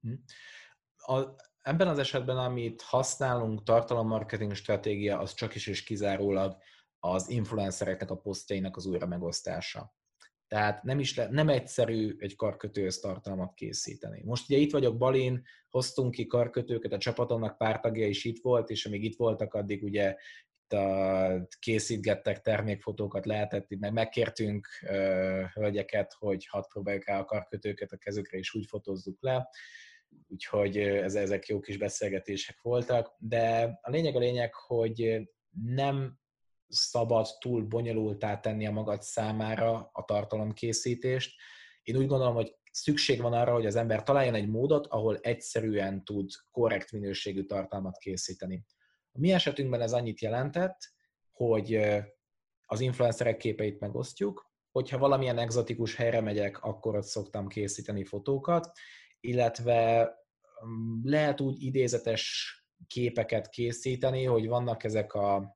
Hm. 0.02 0.14
A, 0.96 1.36
ebben 1.66 1.88
az 1.88 2.00
esetben, 2.00 2.38
amit 2.38 2.82
használunk, 2.82 3.64
tartalommarketing 3.64 4.54
stratégia, 4.54 5.20
az 5.20 5.34
csak 5.34 5.56
is 5.56 5.68
és 5.68 5.84
kizárólag 5.84 6.58
az 7.00 7.30
influencereknek 7.30 8.10
a 8.12 8.18
posztjainak 8.18 8.76
az 8.76 8.86
újra 8.86 9.08
megosztása. 9.08 9.94
Tehát 10.48 10.84
nem, 10.84 11.00
is 11.00 11.16
le, 11.16 11.28
nem 11.30 11.50
egyszerű 11.50 12.16
egy 12.20 12.36
karkötőhöz 12.36 13.00
tartalmat 13.00 13.54
készíteni. 13.54 14.22
Most 14.24 14.50
ugye 14.50 14.58
itt 14.58 14.72
vagyok 14.72 14.98
Balin, 14.98 15.44
hoztunk 15.70 16.12
ki 16.12 16.26
karkötőket, 16.26 16.92
a 16.92 16.98
csapatomnak 16.98 17.58
pár 17.58 17.80
tagja 17.80 18.08
is 18.08 18.26
itt 18.26 18.42
volt, 18.42 18.70
és 18.70 18.86
amíg 18.86 19.04
itt 19.04 19.18
voltak, 19.18 19.54
addig 19.54 19.84
ugye 19.84 20.16
itt 20.64 20.74
a, 20.74 21.48
készítgettek 21.60 22.42
termékfotókat, 22.42 23.26
lehetett, 23.26 23.68
meg 23.80 23.94
megkértünk 23.94 24.68
uh, 24.82 24.90
hölgyeket, 25.54 26.16
hogy 26.20 26.48
hadd 26.48 26.64
próbáljuk 26.70 27.06
rá 27.06 27.20
a 27.20 27.26
karkötőket 27.26 27.92
a 27.92 27.98
kezükre, 27.98 28.38
és 28.38 28.54
úgy 28.54 28.66
fotózzuk 28.66 29.18
le 29.20 29.50
úgyhogy 30.28 30.78
ez, 30.78 31.16
ezek 31.16 31.48
jó 31.48 31.60
kis 31.60 31.78
beszélgetések 31.78 32.62
voltak, 32.62 33.16
de 33.18 33.80
a 33.82 33.90
lényeg 33.90 34.16
a 34.16 34.20
lényeg, 34.20 34.54
hogy 34.54 35.30
nem 35.66 36.20
szabad 36.68 37.28
túl 37.40 37.64
bonyolultá 37.64 38.40
tenni 38.40 38.68
a 38.68 38.72
magad 38.72 39.02
számára 39.02 39.90
a 39.94 40.04
tartalomkészítést. 40.06 41.36
Én 41.84 41.96
úgy 41.96 42.08
gondolom, 42.08 42.34
hogy 42.34 42.56
szükség 42.72 43.22
van 43.22 43.34
arra, 43.34 43.54
hogy 43.54 43.66
az 43.66 43.76
ember 43.76 44.04
találjon 44.04 44.36
egy 44.36 44.48
módot, 44.48 44.88
ahol 44.88 45.18
egyszerűen 45.18 46.04
tud 46.04 46.30
korrekt 46.52 46.92
minőségű 46.92 47.44
tartalmat 47.44 47.98
készíteni. 47.98 48.66
A 49.12 49.20
mi 49.20 49.32
esetünkben 49.32 49.82
ez 49.82 49.94
annyit 49.94 50.22
jelentett, 50.22 50.78
hogy 51.32 51.80
az 52.66 52.80
influencerek 52.80 53.38
képeit 53.38 53.80
megosztjuk, 53.80 54.54
hogyha 54.72 54.98
valamilyen 54.98 55.38
egzotikus 55.38 55.96
helyre 55.96 56.22
megyek, 56.22 56.64
akkor 56.64 56.96
ott 56.96 57.04
szoktam 57.04 57.48
készíteni 57.48 58.04
fotókat, 58.04 58.72
illetve 59.28 60.12
mm, 60.66 61.00
lehet 61.04 61.42
úgy 61.42 61.64
idézetes 61.64 62.54
képeket 62.88 63.50
készíteni, 63.50 64.24
hogy 64.24 64.48
vannak 64.48 64.84
ezek 64.84 65.14
a 65.14 65.56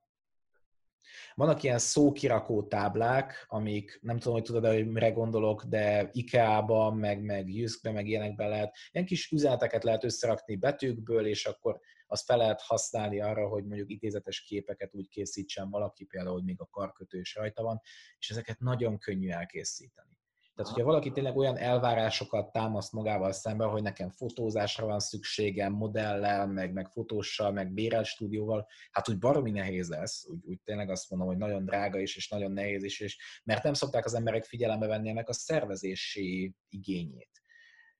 vannak 1.34 1.62
ilyen 1.62 1.78
szókirakó 1.78 2.66
táblák, 2.66 3.44
amik 3.48 3.98
nem 4.02 4.18
tudom, 4.18 4.32
hogy 4.32 4.42
tudod, 4.42 4.66
hogy 4.66 4.86
mire 4.86 5.10
gondolok, 5.10 5.64
de 5.64 6.08
IKEA-ba, 6.12 6.90
meg, 6.90 7.22
meg 7.22 7.48
Jüskbe, 7.48 7.90
meg 7.90 8.06
ilyenekben 8.06 8.48
lehet, 8.48 8.76
ilyen 8.90 9.06
kis 9.06 9.30
üzeneteket 9.30 9.84
lehet 9.84 10.04
összerakni 10.04 10.56
betűkből, 10.56 11.26
és 11.26 11.46
akkor 11.46 11.80
azt 12.06 12.24
fel 12.24 12.36
lehet 12.36 12.60
használni 12.60 13.20
arra, 13.20 13.48
hogy 13.48 13.64
mondjuk 13.64 13.90
idézetes 13.90 14.40
képeket 14.40 14.94
úgy 14.94 15.08
készítsen 15.08 15.70
valaki, 15.70 16.04
például, 16.04 16.34
hogy 16.34 16.44
még 16.44 16.60
a 16.60 16.68
karkötő 16.70 17.20
is 17.20 17.34
rajta 17.34 17.62
van, 17.62 17.80
és 18.18 18.30
ezeket 18.30 18.58
nagyon 18.58 18.98
könnyű 18.98 19.28
elkészíteni. 19.28 20.19
Tehát, 20.60 20.74
hogyha 20.74 20.90
valaki 20.90 21.10
tényleg 21.10 21.36
olyan 21.36 21.56
elvárásokat 21.56 22.52
támaszt 22.52 22.92
magával 22.92 23.32
szemben, 23.32 23.68
hogy 23.68 23.82
nekem 23.82 24.10
fotózásra 24.10 24.86
van 24.86 25.00
szükségem, 25.00 25.72
modellel, 25.72 26.46
meg, 26.46 26.72
meg 26.72 26.88
fotóssal, 26.88 27.52
meg 27.52 27.72
bérelt 27.72 28.06
stúdióval, 28.06 28.66
hát 28.90 29.08
úgy 29.08 29.18
baromi 29.18 29.50
nehéz 29.50 29.88
lesz, 29.88 30.26
úgy, 30.28 30.38
úgy 30.44 30.60
tényleg 30.64 30.90
azt 30.90 31.10
mondom, 31.10 31.28
hogy 31.28 31.36
nagyon 31.36 31.64
drága 31.64 31.98
is, 31.98 32.16
és 32.16 32.28
nagyon 32.28 32.52
nehéz 32.52 32.82
is, 32.82 33.00
és 33.00 33.40
mert 33.44 33.62
nem 33.62 33.72
szokták 33.72 34.04
az 34.04 34.14
emberek 34.14 34.44
figyelembe 34.44 34.86
venni 34.86 35.08
ennek 35.08 35.28
a 35.28 35.32
szervezési 35.32 36.54
igényét. 36.68 37.42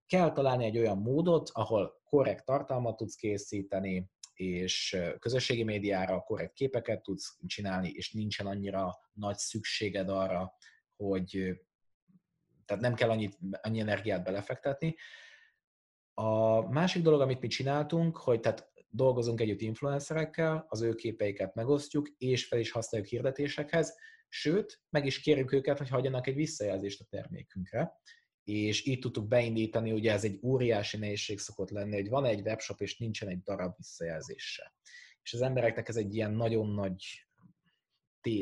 Kell 0.06 0.32
találni 0.32 0.64
egy 0.64 0.78
olyan 0.78 0.98
módot, 0.98 1.50
ahol 1.52 2.00
korrekt 2.04 2.44
tartalmat 2.44 2.96
tudsz 2.96 3.14
készíteni, 3.14 4.10
és 4.34 4.96
közösségi 5.18 5.64
médiára 5.64 6.20
korrekt 6.20 6.52
képeket 6.52 7.02
tudsz 7.02 7.38
csinálni, 7.46 7.88
és 7.88 8.12
nincsen 8.12 8.46
annyira 8.46 8.98
nagy 9.12 9.36
szükséged 9.36 10.08
arra, 10.08 10.52
hogy 10.96 11.60
tehát 12.70 12.84
nem 12.84 12.94
kell 12.94 13.10
annyit, 13.10 13.38
annyi 13.62 13.80
energiát 13.80 14.24
belefektetni. 14.24 14.97
A 16.14 16.60
másik 16.68 17.02
dolog, 17.02 17.20
amit 17.20 17.40
mi 17.40 17.47
csináltunk, 17.47 18.16
hogy 18.16 18.40
tehát 18.40 18.72
dolgozunk 18.88 19.40
együtt 19.40 19.60
influencerekkel, 19.60 20.66
az 20.68 20.82
ő 20.82 20.94
képeiket 20.94 21.55
megosztjuk, 21.55 22.09
és 22.18 22.47
fel 22.47 22.59
is 22.59 22.70
használjuk 22.70 23.10
hirdetésekhez, 23.10 23.97
sőt, 24.28 24.82
meg 24.90 25.06
is 25.06 25.20
kérjük 25.20 25.52
őket, 25.52 25.78
hogy 25.78 25.88
hagyjanak 25.88 26.26
egy 26.26 26.34
visszajelzést 26.34 27.01
a 27.01 27.05
termékünkre, 27.05 28.01
és 28.44 28.86
így 28.86 28.98
tudtuk 28.98 29.28
beindítani, 29.28 29.92
ugye 29.92 30.12
ez 30.12 30.24
egy 30.24 30.38
óriási 30.42 30.97
nehézség 30.97 31.38
szokott 31.38 31.70
lenni, 31.70 31.94
hogy 31.94 32.09
van 32.09 32.24
egy 32.24 32.40
webshop, 32.40 32.80
és 32.80 32.98
nincsen 32.98 33.28
egy 33.28 33.42
darab 33.42 33.76
visszajelzése. 33.76 34.74
És 35.22 35.32
az 35.32 35.42
embereknek 35.42 35.88
ez 35.88 35.97
egy 35.97 36.14
ilyen 36.14 36.32
nagyon 36.32 36.68
nagy, 36.68 37.05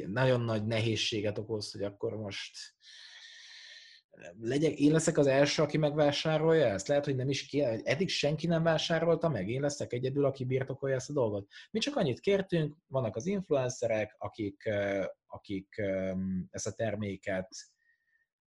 nagyon 0.06 0.40
nagy 0.40 0.66
nehézséget 0.66 1.38
okoz, 1.38 1.72
hogy 1.72 1.82
akkor 1.82 2.16
most 2.16 2.76
legyek, 4.40 4.78
én 4.78 4.92
leszek 4.92 5.18
az 5.18 5.26
első, 5.26 5.62
aki 5.62 5.78
megvásárolja 5.78 6.66
ezt? 6.66 6.88
Lehet, 6.88 7.04
hogy 7.04 7.16
nem 7.16 7.28
is 7.28 7.46
kéne, 7.46 7.80
eddig 7.82 8.08
senki 8.08 8.46
nem 8.46 8.62
vásárolta 8.62 9.28
meg, 9.28 9.48
én 9.48 9.60
leszek 9.60 9.92
egyedül, 9.92 10.24
aki 10.24 10.44
birtokolja 10.44 10.94
ezt 10.96 11.10
a 11.10 11.12
dolgot. 11.12 11.46
Mi 11.70 11.78
csak 11.78 11.96
annyit 11.96 12.20
kértünk, 12.20 12.76
vannak 12.86 13.16
az 13.16 13.26
influencerek, 13.26 14.14
akik, 14.18 14.68
akik 15.26 15.82
ezt 16.50 16.66
a 16.66 16.72
terméket 16.72 17.48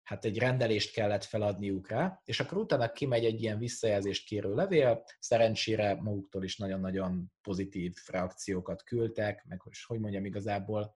hát 0.03 0.25
egy 0.25 0.37
rendelést 0.37 0.93
kellett 0.93 1.23
feladniuk 1.23 1.89
rá, 1.89 2.21
és 2.23 2.39
akkor 2.39 2.57
utána 2.57 2.91
kimegy 2.91 3.25
egy 3.25 3.41
ilyen 3.41 3.57
visszajelzést 3.57 4.27
kérő 4.27 4.53
levél, 4.53 5.03
szerencsére 5.19 5.95
maguktól 6.01 6.43
is 6.43 6.57
nagyon-nagyon 6.57 7.31
pozitív 7.41 7.93
reakciókat 8.07 8.83
küldtek, 8.83 9.45
meg 9.47 9.61
hogy, 9.61 9.73
hogy 9.85 9.99
mondjam 9.99 10.25
igazából, 10.25 10.93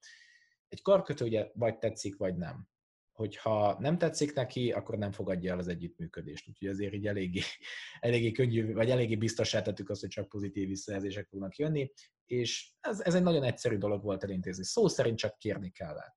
egy 0.67 0.81
karkötő 0.81 1.25
ugye 1.25 1.49
vagy 1.53 1.77
tetszik, 1.77 2.17
vagy 2.17 2.37
nem 2.37 2.68
hogyha 3.19 3.77
nem 3.79 3.97
tetszik 3.97 4.33
neki, 4.33 4.71
akkor 4.71 4.97
nem 4.97 5.11
fogadja 5.11 5.51
el 5.51 5.59
az 5.59 5.67
együttműködést. 5.67 6.47
Úgyhogy 6.47 6.67
azért 6.67 6.93
így 6.93 7.07
eléggé, 7.07 7.41
eléggé 7.99 8.31
könnyű, 8.31 8.73
vagy 8.73 8.89
eléggé 8.89 9.15
biztosá 9.15 9.61
tettük 9.61 9.89
azt, 9.89 10.01
hogy 10.01 10.09
csak 10.09 10.29
pozitív 10.29 10.67
visszajelzések 10.67 11.27
fognak 11.27 11.55
jönni, 11.55 11.91
és 12.25 12.71
ez, 12.79 13.01
ez 13.01 13.15
egy 13.15 13.21
nagyon 13.21 13.43
egyszerű 13.43 13.77
dolog 13.77 14.03
volt 14.03 14.23
elintézni. 14.23 14.63
Szó 14.63 14.87
szerint 14.87 15.17
csak 15.17 15.37
kérni 15.37 15.69
kellett. 15.69 16.15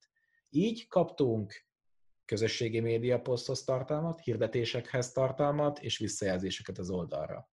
Így 0.49 0.87
kaptunk 0.87 1.67
közösségi 2.25 2.81
média 2.81 3.21
poszthoz 3.21 3.65
tartalmat, 3.65 4.21
hirdetésekhez 4.21 5.13
tartalmat, 5.13 5.79
és 5.79 5.99
visszajelzéseket 5.99 6.79
az 6.79 6.91
oldalra. 6.91 7.51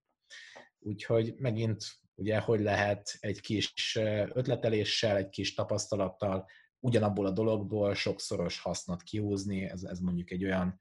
Úgyhogy 0.79 1.33
megint 1.37 1.83
ugye, 2.15 2.39
hogy 2.39 2.59
lehet 2.59 3.17
egy 3.19 3.39
kis 3.39 3.95
ötleteléssel, 4.33 5.17
egy 5.17 5.29
kis 5.29 5.53
tapasztalattal 5.53 6.45
ugyanabból 6.79 7.25
a 7.25 7.31
dologból 7.31 7.93
sokszoros 7.93 8.59
hasznot 8.59 9.03
kihúzni, 9.03 9.63
ez, 9.63 9.83
ez 9.83 9.99
mondjuk 9.99 10.31
egy 10.31 10.43
olyan 10.43 10.79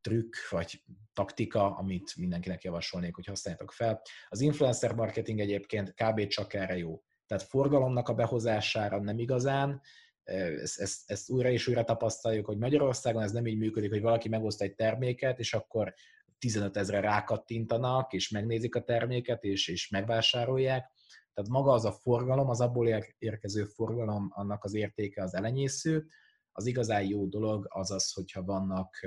trükk 0.00 0.34
vagy 0.50 0.82
taktika, 1.12 1.76
amit 1.76 2.16
mindenkinek 2.16 2.62
javasolnék, 2.62 3.14
hogy 3.14 3.26
használjátok 3.26 3.72
fel. 3.72 4.02
Az 4.28 4.40
influencer 4.40 4.94
marketing 4.94 5.40
egyébként 5.40 5.94
kb. 5.94 6.26
csak 6.26 6.54
erre 6.54 6.76
jó. 6.76 7.02
Tehát 7.26 7.44
forgalomnak 7.44 8.08
a 8.08 8.14
behozására 8.14 9.00
nem 9.00 9.18
igazán, 9.18 9.80
ezt, 10.22 10.80
ezt, 10.80 11.10
ezt 11.10 11.30
újra 11.30 11.50
és 11.50 11.66
újra 11.66 11.84
tapasztaljuk, 11.84 12.46
hogy 12.46 12.58
Magyarországon 12.58 13.22
ez 13.22 13.32
nem 13.32 13.46
így 13.46 13.58
működik, 13.58 13.90
hogy 13.90 14.00
valaki 14.00 14.28
megoszt 14.28 14.62
egy 14.62 14.74
terméket, 14.74 15.38
és 15.38 15.54
akkor 15.54 15.94
15 16.38 16.76
ezre 16.76 17.00
rákattintanak, 17.00 18.12
és 18.12 18.28
megnézik 18.28 18.74
a 18.74 18.82
terméket, 18.82 19.44
és, 19.44 19.68
és 19.68 19.88
megvásárolják, 19.88 20.90
tehát 21.34 21.50
maga 21.50 21.72
az 21.72 21.84
a 21.84 21.92
forgalom, 21.92 22.48
az 22.48 22.60
abból 22.60 22.88
érkező 23.18 23.64
forgalom, 23.64 24.30
annak 24.34 24.64
az 24.64 24.74
értéke 24.74 25.22
az 25.22 25.34
elenyésző. 25.34 26.06
Az 26.52 26.66
igazán 26.66 27.04
jó 27.04 27.26
dolog 27.26 27.66
az 27.68 27.90
az, 27.90 28.12
hogyha 28.12 28.42
vannak, 28.42 29.06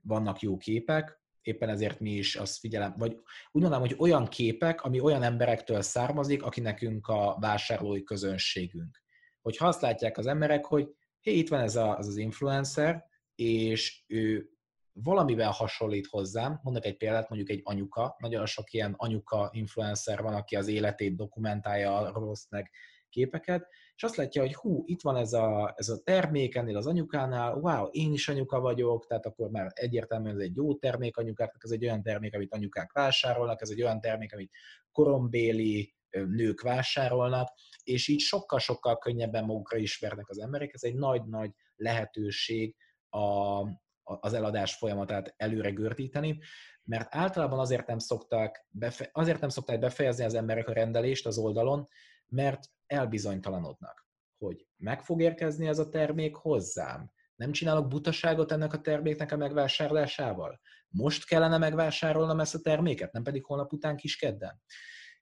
vannak 0.00 0.40
jó 0.40 0.56
képek, 0.56 1.22
éppen 1.42 1.68
ezért 1.68 2.00
mi 2.00 2.10
is 2.10 2.36
azt 2.36 2.58
figyelem, 2.58 2.94
vagy 2.96 3.12
úgy 3.50 3.62
mondanám, 3.62 3.80
hogy 3.80 3.96
olyan 3.98 4.26
képek, 4.26 4.82
ami 4.82 5.00
olyan 5.00 5.22
emberektől 5.22 5.82
származik, 5.82 6.42
aki 6.42 6.60
nekünk 6.60 7.06
a 7.06 7.36
vásárlói 7.40 8.02
közönségünk. 8.02 9.02
Hogyha 9.40 9.66
azt 9.66 9.80
látják 9.80 10.18
az 10.18 10.26
emberek, 10.26 10.64
hogy 10.64 10.88
hé, 11.20 11.32
itt 11.32 11.48
van 11.48 11.60
ez 11.60 11.76
a, 11.76 11.96
az, 11.96 12.06
az 12.06 12.16
influencer, 12.16 13.04
és 13.34 14.04
ő 14.06 14.53
valamivel 14.94 15.50
hasonlít 15.50 16.06
hozzám, 16.06 16.60
mondok 16.62 16.84
egy 16.84 16.96
példát, 16.96 17.28
mondjuk 17.28 17.50
egy 17.50 17.60
anyuka, 17.64 18.16
nagyon 18.18 18.46
sok 18.46 18.72
ilyen 18.72 18.94
anyuka 18.96 19.50
influencer 19.52 20.22
van, 20.22 20.34
aki 20.34 20.56
az 20.56 20.68
életét 20.68 21.16
dokumentálja, 21.16 21.96
arról 21.96 22.34
meg 22.50 22.70
képeket, 23.08 23.68
és 23.96 24.02
azt 24.02 24.16
látja, 24.16 24.42
hogy 24.42 24.54
hú, 24.54 24.82
itt 24.86 25.02
van 25.02 25.16
ez 25.16 25.32
a, 25.32 25.72
ez 25.76 25.88
a 25.88 26.02
termék 26.02 26.54
ennél 26.54 26.76
az 26.76 26.86
anyukánál, 26.86 27.54
wow, 27.54 27.86
én 27.90 28.12
is 28.12 28.28
anyuka 28.28 28.60
vagyok, 28.60 29.06
tehát 29.06 29.26
akkor 29.26 29.50
már 29.50 29.70
egyértelműen 29.74 30.34
ez 30.34 30.40
egy 30.40 30.56
jó 30.56 30.74
termék 30.74 31.16
anyukáknak, 31.16 31.64
ez 31.64 31.70
egy 31.70 31.84
olyan 31.84 32.02
termék, 32.02 32.34
amit 32.34 32.52
anyukák 32.52 32.92
vásárolnak, 32.92 33.60
ez 33.60 33.70
egy 33.70 33.82
olyan 33.82 34.00
termék, 34.00 34.32
amit 34.32 34.52
korombéli 34.92 35.94
nők 36.10 36.60
vásárolnak, 36.60 37.48
és 37.82 38.08
így 38.08 38.20
sokkal-sokkal 38.20 38.98
könnyebben 38.98 39.44
magukra 39.44 39.78
ismernek 39.78 40.28
az 40.28 40.38
emberek. 40.38 40.74
Ez 40.74 40.82
egy 40.82 40.94
nagy-nagy 40.94 41.50
lehetőség 41.76 42.76
a, 43.08 43.60
az 44.04 44.34
eladás 44.34 44.74
folyamatát 44.74 45.34
előre 45.36 45.70
gördíteni, 45.70 46.38
mert 46.82 47.14
általában 47.14 47.58
azért 47.58 47.86
nem, 47.86 47.98
szokták 47.98 48.66
befe- 48.70 49.10
azért 49.12 49.40
nem 49.40 49.48
szokták 49.48 49.78
befejezni 49.78 50.24
az 50.24 50.34
emberek 50.34 50.68
a 50.68 50.72
rendelést 50.72 51.26
az 51.26 51.38
oldalon, 51.38 51.88
mert 52.26 52.64
elbizonytalanodnak, 52.86 54.08
hogy 54.38 54.66
meg 54.76 55.02
fog 55.02 55.20
érkezni 55.20 55.66
ez 55.66 55.78
a 55.78 55.88
termék 55.88 56.34
hozzám, 56.34 57.12
nem 57.36 57.52
csinálok 57.52 57.88
butaságot 57.88 58.52
ennek 58.52 58.72
a 58.72 58.80
terméknek 58.80 59.32
a 59.32 59.36
megvásárlásával? 59.36 60.60
Most 60.88 61.26
kellene 61.26 61.58
megvásárolnom 61.58 62.40
ezt 62.40 62.54
a 62.54 62.60
terméket, 62.60 63.12
nem 63.12 63.22
pedig 63.22 63.44
holnap 63.44 63.72
után 63.72 63.96
kiskedden? 63.96 64.62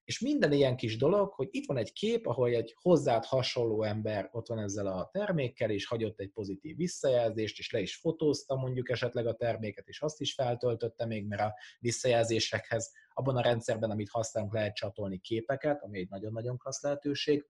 És 0.05 0.20
minden 0.20 0.53
ilyen 0.53 0.77
kis 0.77 0.97
dolog, 0.97 1.33
hogy 1.33 1.49
itt 1.51 1.66
van 1.66 1.77
egy 1.77 1.93
kép, 1.93 2.27
ahol 2.27 2.49
egy 2.49 2.74
hozzád 2.81 3.24
hasonló 3.24 3.83
ember 3.83 4.29
ott 4.33 4.47
van 4.47 4.59
ezzel 4.59 4.87
a 4.87 5.09
termékkel, 5.12 5.70
és 5.70 5.87
hagyott 5.87 6.20
egy 6.20 6.31
pozitív 6.31 6.77
visszajelzést, 6.77 7.59
és 7.59 7.70
le 7.70 7.81
is 7.81 7.97
fotózta 7.97 8.55
mondjuk 8.57 8.91
esetleg 8.91 9.27
a 9.27 9.35
terméket, 9.35 9.89
és 9.89 10.01
azt 10.01 10.20
is 10.20 10.35
feltöltötte 10.35 11.07
még, 11.07 11.27
mert 11.27 11.43
a 11.43 11.55
visszajelzésekhez 11.79 12.93
abban 13.15 13.37
a 13.37 13.43
rendszerben, 13.43 13.91
amit 13.91 14.11
használunk, 14.11 14.53
lehet 14.53 14.74
csatolni 14.74 15.19
képeket, 15.19 15.83
ami 15.83 15.99
egy 15.99 16.09
nagyon-nagyon 16.09 16.59
klassz 16.59 16.83
lehetőség. 16.83 17.47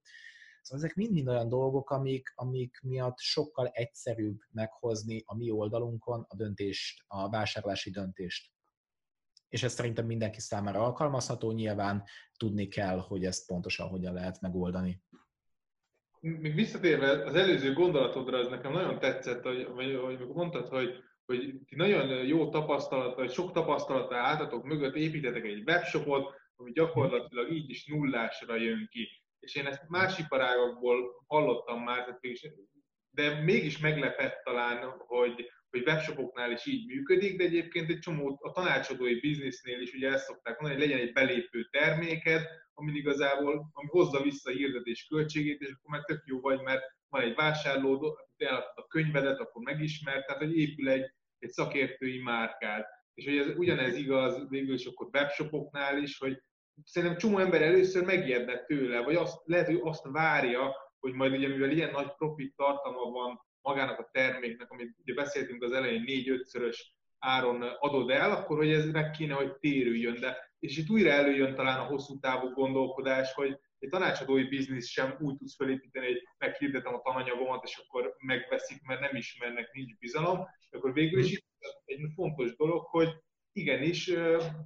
Szóval 0.62 0.84
ezek 0.84 0.96
mind-mind 0.96 1.28
olyan 1.28 1.48
dolgok, 1.48 1.90
amik, 1.90 2.32
amik 2.34 2.80
miatt 2.82 3.18
sokkal 3.18 3.68
egyszerűbb 3.68 4.38
meghozni 4.50 5.22
a 5.26 5.36
mi 5.36 5.50
oldalunkon 5.50 6.26
a 6.28 6.36
döntést, 6.36 7.04
a 7.06 7.28
vásárlási 7.28 7.90
döntést 7.90 8.50
és 9.52 9.62
ez 9.62 9.72
szerintem 9.72 10.06
mindenki 10.06 10.40
számára 10.40 10.80
alkalmazható, 10.84 11.52
nyilván 11.52 12.04
tudni 12.36 12.68
kell, 12.68 12.98
hogy 12.98 13.24
ezt 13.24 13.46
pontosan 13.46 13.88
hogyan 13.88 14.14
lehet 14.14 14.40
megoldani. 14.40 15.02
Még 16.20 16.54
visszatérve 16.54 17.24
az 17.24 17.34
előző 17.34 17.72
gondolatodra, 17.72 18.38
ez 18.38 18.48
nekem 18.48 18.72
nagyon 18.72 18.98
tetszett, 18.98 19.42
hogy, 19.42 19.64
hogy, 19.74 19.98
hogy 20.02 20.26
mondtad, 20.26 20.68
hogy, 20.68 21.02
hogy 21.24 21.54
ti 21.66 21.76
nagyon 21.76 22.26
jó 22.26 22.48
tapasztalat, 22.48 23.14
vagy 23.16 23.30
sok 23.30 23.52
tapasztalata 23.52 24.16
álltatok 24.16 24.64
mögött, 24.64 24.94
építetek 24.94 25.44
egy 25.44 25.62
webshopot, 25.66 26.34
ami 26.56 26.72
gyakorlatilag 26.72 27.52
így 27.52 27.70
is 27.70 27.86
nullásra 27.86 28.56
jön 28.56 28.88
ki. 28.90 29.08
És 29.38 29.54
én 29.54 29.66
ezt 29.66 29.88
más 29.88 30.18
iparágakból 30.18 31.24
hallottam 31.26 31.82
már, 31.82 32.18
de 33.10 33.42
mégis 33.42 33.78
meglepett 33.78 34.40
talán, 34.44 34.94
hogy, 34.98 35.50
hogy 35.72 35.86
webshopoknál 35.86 36.50
is 36.52 36.66
így 36.66 36.86
működik, 36.86 37.38
de 37.38 37.44
egyébként 37.44 37.90
egy 37.90 37.98
csomó 37.98 38.38
a 38.42 38.52
tanácsadói 38.52 39.20
biznisznél 39.20 39.80
is 39.80 39.92
ugye 39.92 40.12
ezt 40.12 40.24
szokták 40.24 40.60
mondani, 40.60 40.80
hogy 40.80 40.90
legyen 40.90 41.06
egy 41.06 41.12
belépő 41.12 41.68
terméked, 41.70 42.42
ami 42.74 42.92
igazából 42.92 43.70
ami 43.72 43.88
hozza 43.90 44.22
vissza 44.22 44.50
a 44.50 44.54
hirdetés 44.54 45.06
költségét, 45.06 45.60
és 45.60 45.68
akkor 45.68 45.90
már 45.90 46.04
tök 46.04 46.22
jó 46.26 46.40
vagy, 46.40 46.60
mert 46.60 46.82
van 47.08 47.22
egy 47.22 47.34
vásárló, 47.34 48.18
eladtad 48.36 48.84
a 48.84 48.86
könyvedet, 48.86 49.38
akkor 49.40 49.62
megismert, 49.62 50.26
tehát 50.26 50.42
hogy 50.42 50.56
épül 50.56 50.88
egy, 50.88 51.14
egy 51.38 51.50
szakértői 51.50 52.22
márkád. 52.22 52.84
És 53.14 53.24
hogy 53.24 53.36
ez 53.36 53.56
ugyanez 53.56 53.96
igaz 53.96 54.48
végül 54.48 54.74
is 54.74 54.86
akkor 54.86 55.08
webshopoknál 55.12 56.02
is, 56.02 56.18
hogy 56.18 56.42
szerintem 56.84 57.18
csomó 57.18 57.38
ember 57.38 57.62
először 57.62 58.04
megijedne 58.04 58.64
tőle, 58.64 59.00
vagy 59.00 59.14
azt, 59.14 59.40
lehet, 59.44 59.66
hogy 59.66 59.80
azt 59.82 60.08
várja, 60.10 60.74
hogy 60.98 61.12
majd 61.12 61.32
ugye, 61.32 61.48
mivel 61.48 61.70
ilyen 61.70 61.90
nagy 61.90 62.14
profit 62.16 62.56
tartalma 62.56 63.10
van 63.10 63.40
magának 63.62 63.98
a 63.98 64.08
terméknek, 64.12 64.70
amit 64.70 64.96
ugye 64.98 65.14
beszéltünk 65.14 65.62
az 65.62 65.72
elején, 65.72 66.02
négy-ötszörös 66.02 66.94
áron 67.18 67.62
adod 67.62 68.10
el, 68.10 68.30
akkor 68.30 68.56
hogy 68.56 68.72
ez 68.72 68.86
meg 68.86 69.10
kéne, 69.10 69.34
hogy 69.34 69.52
térüljön. 69.52 70.20
De, 70.20 70.36
és 70.58 70.76
itt 70.76 70.90
újra 70.90 71.10
előjön 71.10 71.54
talán 71.54 71.78
a 71.78 71.84
hosszú 71.84 72.18
távú 72.18 72.48
gondolkodás, 72.48 73.32
hogy 73.32 73.58
egy 73.78 73.88
tanácsadói 73.88 74.44
biznisz 74.44 74.88
sem 74.88 75.16
úgy 75.20 75.36
tudsz 75.36 75.56
felépíteni, 75.56 76.06
hogy 76.06 76.22
meghirdetem 76.38 76.94
a 76.94 77.00
tananyagomat, 77.00 77.64
és 77.64 77.76
akkor 77.76 78.14
megveszik, 78.18 78.82
mert 78.82 79.00
nem 79.00 79.16
ismernek, 79.16 79.72
nincs 79.72 79.98
bizalom. 79.98 80.46
Akkor 80.70 80.92
végül 80.92 81.20
is 81.20 81.30
itt 81.32 81.46
egy 81.84 82.00
fontos 82.14 82.56
dolog, 82.56 82.84
hogy 82.84 83.08
igenis 83.52 84.12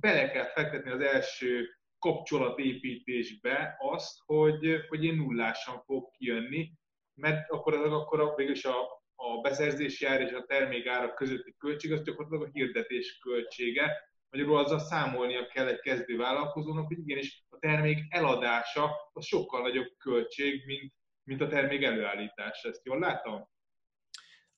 bele 0.01 0.31
kell 0.31 0.45
fektetni 0.45 0.91
az 0.91 1.01
első 1.01 1.69
kapcsolatépítésbe 1.99 3.77
azt, 3.79 4.19
hogy, 4.25 4.85
hogy 4.89 5.05
én 5.05 5.15
nullásan 5.15 5.83
fog 5.85 6.11
kijönni, 6.11 6.73
mert 7.17 7.51
akkor, 7.51 7.75
az, 7.75 7.93
akkor 7.93 8.35
végülis 8.37 8.65
a, 8.65 9.03
a 9.15 9.41
beszerzési 9.41 10.07
ár 10.07 10.21
és 10.21 10.33
a 10.33 10.45
termék 10.47 10.87
árak 10.87 11.15
közötti 11.15 11.55
költség 11.59 11.93
az 11.93 12.03
gyakorlatilag 12.03 12.43
a 12.43 12.51
hirdetés 12.53 13.19
költsége. 13.19 13.93
Magyarul 14.31 14.59
azzal 14.59 14.79
számolnia 14.79 15.47
kell 15.47 15.67
egy 15.67 15.81
kezdő 15.81 16.17
vállalkozónak, 16.17 16.87
hogy 16.87 16.99
igenis 16.99 17.45
a 17.49 17.59
termék 17.59 17.99
eladása 18.09 18.91
az 19.13 19.27
sokkal 19.27 19.63
nagyobb 19.63 19.93
költség, 19.99 20.67
mint, 20.67 20.93
mint 21.23 21.41
a 21.41 21.49
termék 21.49 21.83
előállítása. 21.83 22.69
Ezt 22.69 22.85
jól 22.85 22.99
látom? 22.99 23.49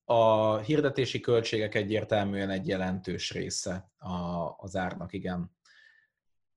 A 0.04 0.56
hirdetési 0.58 1.20
költségek 1.20 1.74
egyértelműen 1.74 2.50
egy 2.50 2.66
jelentős 2.66 3.32
része 3.32 3.92
az 4.56 4.76
árnak, 4.76 5.12
igen. 5.12 5.57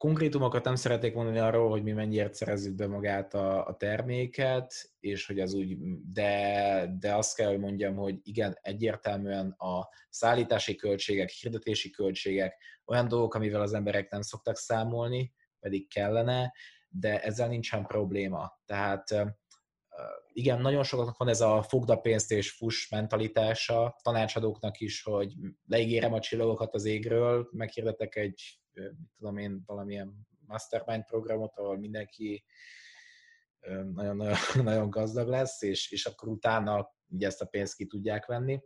Konkrétumokat 0.02 0.64
nem 0.64 0.76
szeretnék 0.76 1.14
mondani 1.14 1.40
arról, 1.40 1.69
hogy 1.69 1.84
mi 1.84 1.91
mennyiért 1.91 2.34
szerezzük 2.34 2.76
be 2.76 2.88
magát 2.88 3.34
a, 3.34 3.68
a 3.68 3.76
terméket, 3.76 4.91
és 4.99 5.26
hogy 5.26 5.40
az 5.40 5.53
úgy, 5.53 5.78
de, 6.14 6.95
de 6.99 7.15
azt 7.15 7.36
kell, 7.36 7.48
hogy 7.48 7.60
mondjam, 7.60 7.95
hogy 7.95 8.19
igen, 8.23 8.57
egyértelműen 8.61 9.49
a 9.57 9.90
szállítási 10.10 10.76
költségek, 10.76 11.30
hirdetési 11.30 11.90
költségek 11.90 12.56
olyan 12.86 13.07
dolgok, 13.07 13.34
amivel 13.34 13.61
az 13.61 13.73
emberek 13.73 14.11
nem 14.11 14.22
szoktak 14.22 14.57
számolni, 14.57 15.34
pedig 15.60 15.88
kellene, 15.90 16.53
de 16.90 17.22
ezzel 17.22 17.48
nincsen 17.48 17.86
probléma. 17.86 18.60
Tehát 18.65 19.15
igen, 20.34 20.61
nagyon 20.61 20.84
sokaknak 20.84 21.18
van 21.18 21.28
ez 21.28 21.41
a 21.41 21.61
fogda 21.61 21.95
pénzt 21.95 22.32
és 22.32 22.52
fuss 22.52 22.90
mentalitása, 22.90 23.99
tanácsadóknak 24.03 24.80
is, 24.80 25.03
hogy 25.03 25.34
leígérem 25.68 26.14
a 26.14 26.19
csillagokat 26.19 26.73
az 26.73 26.86
égről, 26.86 27.49
meghirdetek 27.52 28.15
egy, 28.15 28.60
mit 28.73 29.11
tudom 29.18 29.38
én, 29.38 29.64
valamilyen 29.65 30.27
mastermind 30.45 31.06
programot, 31.06 31.57
ahol 31.57 31.77
mindenki 31.77 32.45
nagyon, 33.93 34.15
nagyon, 34.15 34.35
nagyon 34.64 34.89
gazdag 34.89 35.27
lesz, 35.27 35.61
és, 35.61 35.91
és 35.91 36.06
akkor 36.06 36.30
utána 36.30 36.95
ugye 37.07 37.27
ezt 37.27 37.41
a 37.41 37.45
pénzt 37.45 37.76
ki 37.76 37.85
tudják 37.85 38.26
venni. 38.26 38.61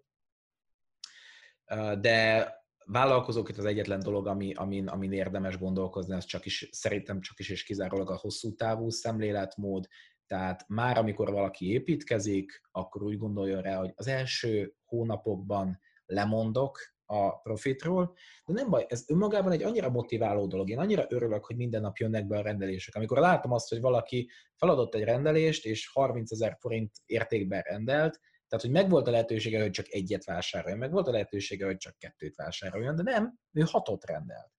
De 2.00 2.50
vállalkozók 2.86 3.50
itt 3.50 3.58
az 3.58 3.66
egyetlen 3.66 4.00
dolog, 4.00 4.28
ami, 4.28 4.54
amin, 4.54 4.88
amin 4.88 5.12
érdemes 5.12 5.58
gondolkozni, 5.58 6.14
az 6.14 6.26
csak 6.26 6.46
is, 6.46 6.70
szerintem 6.72 7.22
csak 7.22 7.40
is 7.40 7.50
és 7.50 7.64
kizárólag 7.64 8.10
a 8.10 8.18
hosszú 8.18 8.56
távú 8.56 8.90
szemléletmód, 8.90 9.88
tehát 10.28 10.68
már 10.68 10.98
amikor 10.98 11.32
valaki 11.32 11.70
építkezik, 11.70 12.62
akkor 12.72 13.04
úgy 13.04 13.18
gondolja 13.18 13.62
rá, 13.62 13.78
hogy 13.78 13.92
az 13.96 14.08
első 14.08 14.76
hónapokban 14.86 15.80
lemondok 16.06 16.80
a 17.06 17.40
profitról, 17.40 18.16
de 18.46 18.54
nem 18.54 18.70
baj, 18.70 18.86
ez 18.90 19.04
önmagában 19.08 19.52
egy 19.52 19.64
annyira 19.64 19.90
motiváló 19.90 20.48
dolog. 20.48 20.70
Én 20.70 20.80
annyira 20.80 21.06
örülök, 21.10 21.46
hogy 21.46 21.56
minden 21.56 21.82
nap 21.82 21.98
jönnek 21.98 22.28
be 22.28 22.38
a 22.38 22.42
rendelések. 22.42 22.96
Amikor 22.96 23.18
látom 23.18 23.52
azt, 23.52 23.70
hogy 23.70 23.82
valaki 23.82 24.30
feladott 24.56 24.96
egy 24.96 25.04
rendelést, 25.04 25.66
és 25.66 25.90
30 25.94 26.32
ezer 26.32 26.58
forint 26.60 26.92
értékben 27.06 27.62
rendelt, 27.62 28.20
tehát, 28.48 28.66
hogy 28.66 28.74
megvolt 28.74 29.08
a 29.08 29.12
lehetősége, 29.12 29.62
hogy 29.62 29.72
csak 29.72 29.94
egyet 29.94 30.24
vásároljon, 30.24 30.80
meg 30.80 30.92
volt 30.92 31.08
a 31.08 31.12
lehetősége, 31.12 31.66
hogy 31.66 31.78
csak 31.78 31.98
kettőt 31.98 32.36
vásároljon, 32.36 32.96
de 32.96 33.04
nem, 33.04 33.40
ő 33.52 33.62
hatot 33.62 34.06
rendelt. 34.06 34.52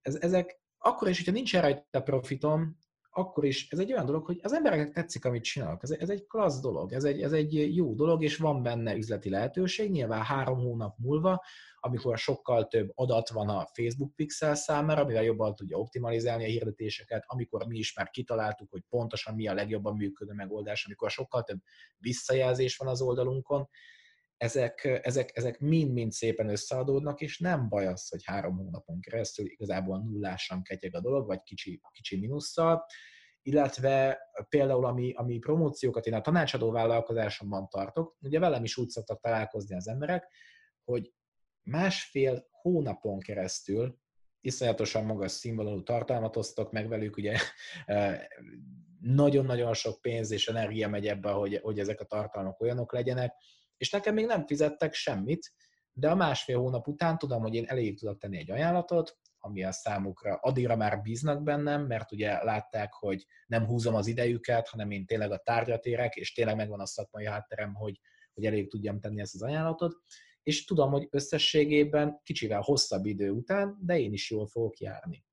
Ez, 0.00 0.14
ezek 0.14 0.60
akkor 0.78 1.08
is, 1.08 1.16
hogyha 1.16 1.32
nincs 1.32 1.52
rajta 1.52 2.02
profitom, 2.02 2.78
akkor 3.16 3.44
is 3.44 3.68
ez 3.70 3.78
egy 3.78 3.92
olyan 3.92 4.06
dolog, 4.06 4.24
hogy 4.24 4.40
az 4.42 4.52
embereknek 4.52 4.92
tetszik, 4.92 5.24
amit 5.24 5.42
csinálok. 5.42 5.82
Ez, 5.82 5.90
ez 5.90 6.10
egy 6.10 6.26
klassz 6.26 6.60
dolog, 6.60 6.92
ez 6.92 7.04
egy, 7.04 7.22
ez 7.22 7.32
egy 7.32 7.76
jó 7.76 7.94
dolog, 7.94 8.22
és 8.22 8.36
van 8.36 8.62
benne 8.62 8.96
üzleti 8.96 9.30
lehetőség. 9.30 9.90
Nyilván 9.90 10.22
három 10.22 10.58
hónap 10.58 10.96
múlva, 10.98 11.42
amikor 11.80 12.18
sokkal 12.18 12.66
több 12.66 12.92
adat 12.94 13.28
van 13.28 13.48
a 13.48 13.66
Facebook 13.72 14.14
Pixel 14.14 14.54
számára, 14.54 15.02
amivel 15.02 15.22
jobban 15.22 15.54
tudja 15.54 15.78
optimalizálni 15.78 16.44
a 16.44 16.48
hirdetéseket, 16.48 17.24
amikor 17.26 17.66
mi 17.66 17.78
is 17.78 17.94
már 17.94 18.10
kitaláltuk, 18.10 18.70
hogy 18.70 18.82
pontosan 18.88 19.34
mi 19.34 19.48
a 19.48 19.54
legjobban 19.54 19.96
működő 19.96 20.32
megoldás, 20.32 20.84
amikor 20.84 21.10
sokkal 21.10 21.42
több 21.42 21.58
visszajelzés 21.98 22.76
van 22.76 22.88
az 22.88 23.00
oldalunkon, 23.00 23.68
ezek, 24.44 25.00
ezek, 25.02 25.36
ezek 25.36 25.58
mind-mind 25.58 26.12
szépen 26.12 26.48
összeadódnak, 26.48 27.20
és 27.20 27.38
nem 27.38 27.68
baj 27.68 27.86
az, 27.86 28.08
hogy 28.08 28.24
három 28.24 28.56
hónapon 28.56 29.00
keresztül 29.00 29.46
igazából 29.46 29.98
nullásan 29.98 30.62
ketyeg 30.62 30.94
a 30.94 31.00
dolog, 31.00 31.26
vagy 31.26 31.42
kicsi, 31.42 31.80
kicsi 31.92 32.18
minusszal, 32.18 32.84
illetve 33.42 34.18
például 34.48 34.84
ami, 34.84 35.12
ami 35.12 35.38
promóciókat 35.38 36.06
én 36.06 36.14
a 36.14 36.20
tanácsadó 36.20 36.70
vállalkozásomban 36.70 37.68
tartok, 37.68 38.16
ugye 38.20 38.38
velem 38.38 38.64
is 38.64 38.76
úgy 38.76 38.88
szoktak 38.88 39.20
találkozni 39.20 39.76
az 39.76 39.88
emberek, 39.88 40.28
hogy 40.84 41.12
másfél 41.62 42.46
hónapon 42.50 43.18
keresztül 43.18 43.98
iszonyatosan 44.40 45.04
magas 45.04 45.32
színvonalú 45.32 45.82
tartalmat 45.82 46.36
osztok 46.36 46.72
meg 46.72 46.88
velük, 46.88 47.16
ugye 47.16 47.38
nagyon-nagyon 49.00 49.74
sok 49.74 50.00
pénz 50.00 50.30
és 50.30 50.48
energia 50.48 50.88
megy 50.88 51.06
ebbe, 51.06 51.30
hogy, 51.30 51.60
hogy 51.62 51.78
ezek 51.78 52.00
a 52.00 52.04
tartalmak 52.04 52.60
olyanok 52.60 52.92
legyenek, 52.92 53.34
és 53.76 53.90
nekem 53.90 54.14
még 54.14 54.26
nem 54.26 54.46
fizettek 54.46 54.94
semmit, 54.94 55.52
de 55.92 56.10
a 56.10 56.14
másfél 56.14 56.58
hónap 56.58 56.88
után 56.88 57.18
tudom, 57.18 57.42
hogy 57.42 57.54
én 57.54 57.64
elég 57.66 57.98
tudok 57.98 58.18
tenni 58.18 58.38
egy 58.38 58.50
ajánlatot, 58.50 59.18
ami 59.38 59.64
a 59.64 59.72
számukra 59.72 60.34
addigra 60.34 60.76
már 60.76 61.00
bíznak 61.00 61.42
bennem, 61.42 61.86
mert 61.86 62.12
ugye 62.12 62.44
látták, 62.44 62.92
hogy 62.92 63.26
nem 63.46 63.66
húzom 63.66 63.94
az 63.94 64.06
idejüket, 64.06 64.68
hanem 64.68 64.90
én 64.90 65.06
tényleg 65.06 65.30
a 65.30 65.38
tárgyat 65.38 65.84
érek, 65.84 66.14
és 66.14 66.32
tényleg 66.32 66.56
megvan 66.56 66.80
a 66.80 66.86
szakmai 66.86 67.26
hátterem, 67.26 67.74
hogy, 67.74 68.00
hogy 68.34 68.46
elég 68.46 68.70
tudjam 68.70 69.00
tenni 69.00 69.20
ezt 69.20 69.34
az 69.34 69.42
ajánlatot, 69.42 69.94
és 70.42 70.64
tudom, 70.64 70.90
hogy 70.90 71.08
összességében 71.10 72.20
kicsivel 72.22 72.60
hosszabb 72.60 73.06
idő 73.06 73.30
után, 73.30 73.78
de 73.80 73.98
én 73.98 74.12
is 74.12 74.30
jól 74.30 74.46
fogok 74.46 74.78
járni. 74.78 75.24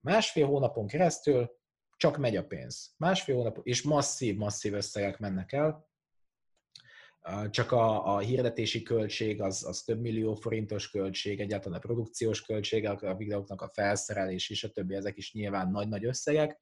Másfél 0.00 0.46
hónapon 0.46 0.86
keresztül 0.86 1.50
csak 1.96 2.16
megy 2.16 2.36
a 2.36 2.46
pénz. 2.46 2.94
Másfél 2.96 3.34
hónap, 3.34 3.58
és 3.62 3.82
masszív, 3.82 4.36
masszív 4.36 4.74
összegek 4.74 5.18
mennek 5.18 5.52
el, 5.52 5.89
csak 7.50 7.72
a, 7.72 8.14
a 8.14 8.18
hirdetési 8.18 8.82
költség 8.82 9.42
az, 9.42 9.64
az 9.64 9.82
több 9.82 10.00
millió 10.00 10.34
forintos 10.34 10.90
költség, 10.90 11.40
egyáltalán 11.40 11.78
a 11.78 11.80
produkciós 11.82 12.42
költség, 12.42 12.86
a 12.86 13.14
videóknak 13.16 13.60
a 13.62 13.70
felszerelés 13.72 14.50
és 14.50 14.64
a 14.64 14.70
többi, 14.70 14.94
ezek 14.94 15.16
is 15.16 15.32
nyilván 15.32 15.70
nagy-nagy 15.70 16.04
összegek. 16.04 16.60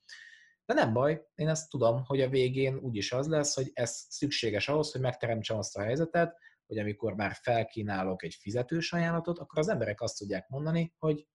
De 0.65 0.75
nem 0.75 0.93
baj, 0.93 1.27
én 1.35 1.49
ezt 1.49 1.71
tudom, 1.71 2.05
hogy 2.05 2.21
a 2.21 2.29
végén 2.29 2.77
úgyis 2.77 3.13
az 3.13 3.29
lesz, 3.29 3.55
hogy 3.55 3.71
ez 3.75 4.07
szükséges 4.09 4.69
ahhoz, 4.69 4.93
hogy 4.93 5.01
megteremtsem 5.01 5.59
azt 5.59 5.77
a 5.77 5.83
helyzetet, 5.83 6.37
hogy 6.67 6.79
amikor 6.79 7.15
már 7.15 7.33
felkínálok 7.43 8.23
egy 8.23 8.35
fizetős 8.35 8.93
ajánlatot, 8.93 9.39
akkor 9.39 9.59
az 9.59 9.69
emberek 9.69 10.01
azt 10.01 10.19
tudják 10.19 10.49
mondani, 10.49 10.95
hogy 10.99 11.27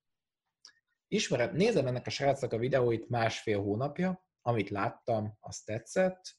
ismerem, 1.07 1.55
nézem 1.55 1.87
ennek 1.87 2.07
a 2.07 2.09
srácnak 2.09 2.53
a 2.53 2.57
videóit 2.57 3.09
másfél 3.09 3.61
hónapja, 3.61 4.25
amit 4.41 4.69
láttam, 4.69 5.37
azt 5.39 5.65
tetszett, 5.65 6.37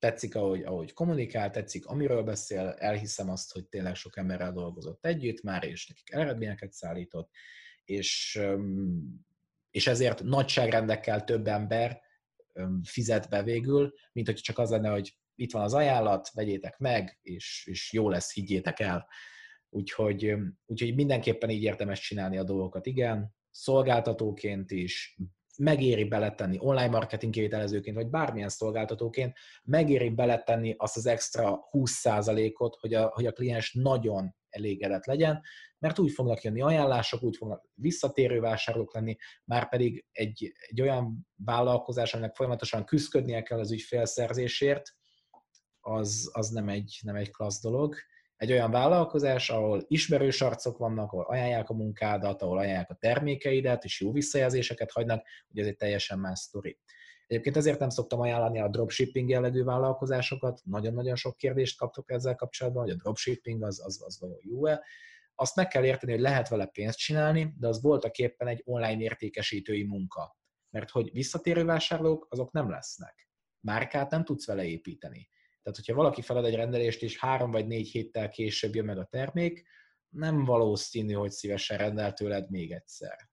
tetszik, 0.00 0.34
ahogy, 0.34 0.62
ahogy 0.62 0.92
kommunikál, 0.92 1.50
tetszik, 1.50 1.86
amiről 1.86 2.22
beszél, 2.22 2.74
elhiszem 2.78 3.30
azt, 3.30 3.52
hogy 3.52 3.66
tényleg 3.66 3.94
sok 3.94 4.16
emberrel 4.16 4.52
dolgozott 4.52 5.06
együtt 5.06 5.42
már, 5.42 5.64
és 5.64 5.86
nekik 5.86 6.12
eredményeket 6.12 6.72
szállított, 6.72 7.30
és, 7.84 8.40
és 9.70 9.86
ezért 9.86 10.22
nagyságrendekkel 10.22 11.24
több 11.24 11.46
ember 11.46 12.00
fizet 12.82 13.28
be 13.28 13.42
végül, 13.42 13.94
mint 14.12 14.26
hogy 14.26 14.36
csak 14.36 14.58
az 14.58 14.70
lenne, 14.70 14.88
hogy 14.88 15.18
itt 15.34 15.52
van 15.52 15.62
az 15.62 15.74
ajánlat, 15.74 16.30
vegyétek 16.32 16.78
meg, 16.78 17.18
és, 17.22 17.66
és 17.70 17.92
jó 17.92 18.08
lesz, 18.08 18.32
higgyétek 18.32 18.80
el. 18.80 19.08
Úgyhogy, 19.68 20.34
úgyhogy 20.66 20.94
mindenképpen 20.94 21.50
így 21.50 21.62
érdemes 21.62 22.00
csinálni 22.00 22.38
a 22.38 22.44
dolgokat, 22.44 22.86
igen, 22.86 23.34
szolgáltatóként 23.50 24.70
is, 24.70 25.18
megéri 25.60 26.04
beletenni 26.04 26.58
online 26.60 26.88
marketing 26.88 27.32
kivitelezőként, 27.32 27.96
vagy 27.96 28.08
bármilyen 28.08 28.48
szolgáltatóként, 28.48 29.36
megéri 29.64 30.08
beletenni 30.08 30.74
azt 30.78 30.96
az 30.96 31.06
extra 31.06 31.60
20%-ot, 31.70 32.76
hogy 32.80 32.94
a, 32.94 33.10
hogy 33.14 33.26
a 33.26 33.32
kliens 33.32 33.72
nagyon 33.72 34.34
elégedett 34.48 35.04
legyen, 35.04 35.42
mert 35.78 35.98
úgy 35.98 36.12
fognak 36.12 36.42
jönni 36.42 36.62
ajánlások, 36.62 37.22
úgy 37.22 37.36
fognak 37.36 37.68
visszatérő 37.74 38.40
vásárlók 38.40 38.94
lenni, 38.94 39.16
már 39.44 39.68
pedig 39.68 40.04
egy, 40.12 40.52
egy 40.68 40.80
olyan 40.80 41.28
vállalkozás, 41.44 42.14
aminek 42.14 42.34
folyamatosan 42.34 42.84
küzdködnie 42.84 43.42
kell 43.42 43.58
az 43.58 43.72
ügyfélszerzésért, 43.72 44.94
az, 45.80 46.30
az 46.32 46.48
nem, 46.48 46.68
egy, 46.68 46.98
nem 47.02 47.16
egy 47.16 47.30
klassz 47.30 47.62
dolog 47.62 47.96
egy 48.40 48.52
olyan 48.52 48.70
vállalkozás, 48.70 49.50
ahol 49.50 49.84
ismerős 49.88 50.40
arcok 50.40 50.78
vannak, 50.78 51.12
ahol 51.12 51.24
ajánlják 51.24 51.68
a 51.68 51.74
munkádat, 51.74 52.42
ahol 52.42 52.58
ajánlják 52.58 52.90
a 52.90 52.94
termékeidet, 52.94 53.84
és 53.84 54.00
jó 54.00 54.12
visszajelzéseket 54.12 54.90
hagynak, 54.90 55.26
ugye 55.50 55.62
ez 55.62 55.68
egy 55.68 55.76
teljesen 55.76 56.18
más 56.18 56.38
sztori. 56.38 56.78
Egyébként 57.26 57.56
ezért 57.56 57.78
nem 57.78 57.88
szoktam 57.88 58.20
ajánlani 58.20 58.60
a 58.60 58.68
dropshipping 58.68 59.28
jellegű 59.28 59.62
vállalkozásokat, 59.62 60.60
nagyon-nagyon 60.64 61.16
sok 61.16 61.36
kérdést 61.36 61.78
kaptok 61.78 62.10
ezzel 62.10 62.34
kapcsolatban, 62.34 62.82
hogy 62.82 62.92
a 62.92 62.96
dropshipping 62.96 63.62
az, 63.62 63.84
az, 63.84 64.02
az 64.04 64.20
vajon 64.20 64.40
jó-e. 64.42 64.84
Azt 65.34 65.56
meg 65.56 65.68
kell 65.68 65.84
érteni, 65.84 66.12
hogy 66.12 66.20
lehet 66.20 66.48
vele 66.48 66.66
pénzt 66.66 66.98
csinálni, 66.98 67.54
de 67.58 67.68
az 67.68 67.82
voltak 67.82 68.18
éppen 68.18 68.48
egy 68.48 68.62
online 68.64 69.00
értékesítői 69.00 69.82
munka. 69.82 70.36
Mert 70.70 70.90
hogy 70.90 71.12
visszatérő 71.12 71.64
vásárlók, 71.64 72.26
azok 72.30 72.52
nem 72.52 72.70
lesznek. 72.70 73.28
Márkát 73.60 74.10
nem 74.10 74.24
tudsz 74.24 74.46
vele 74.46 74.64
építeni. 74.64 75.28
Tehát, 75.70 75.86
hogyha 75.86 76.02
valaki 76.02 76.22
felad 76.22 76.44
egy 76.44 76.54
rendelést, 76.54 77.02
és 77.02 77.18
három 77.18 77.50
vagy 77.50 77.66
négy 77.66 77.88
héttel 77.88 78.28
később 78.28 78.74
jön 78.74 78.84
meg 78.84 78.98
a 78.98 79.04
termék, 79.04 79.68
nem 80.08 80.44
valószínű, 80.44 81.12
hogy 81.12 81.30
szívesen 81.30 81.78
rendel 81.78 82.12
tőled 82.12 82.50
még 82.50 82.72
egyszer. 82.72 83.28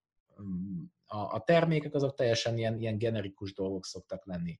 A, 1.05 1.18
a 1.18 1.43
termékek 1.45 1.93
azok 1.93 2.15
teljesen 2.15 2.57
ilyen, 2.57 2.80
ilyen 2.80 2.97
generikus 2.97 3.53
dolgok 3.53 3.85
szoktak 3.85 4.26
lenni. 4.26 4.57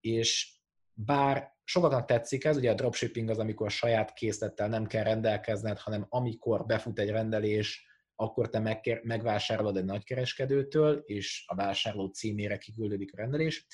És 0.00 0.54
bár 0.92 1.54
sokaknak 1.64 2.06
tetszik 2.06 2.44
ez, 2.44 2.56
ugye 2.56 2.70
a 2.70 2.74
dropshipping 2.74 3.28
az, 3.28 3.38
amikor 3.38 3.70
saját 3.70 4.12
készlettel 4.12 4.68
nem 4.68 4.86
kell 4.86 5.04
rendelkezned, 5.04 5.78
hanem 5.78 6.06
amikor 6.08 6.66
befut 6.66 6.98
egy 6.98 7.10
rendelés, 7.10 7.86
akkor 8.14 8.48
te 8.48 8.80
megvásárolod 9.02 9.76
egy 9.76 9.84
nagykereskedőtől, 9.84 11.02
és 11.06 11.44
a 11.46 11.54
vásárló 11.54 12.06
címére 12.06 12.58
kiküldődik 12.58 13.12
a 13.12 13.16
rendelés. 13.16 13.66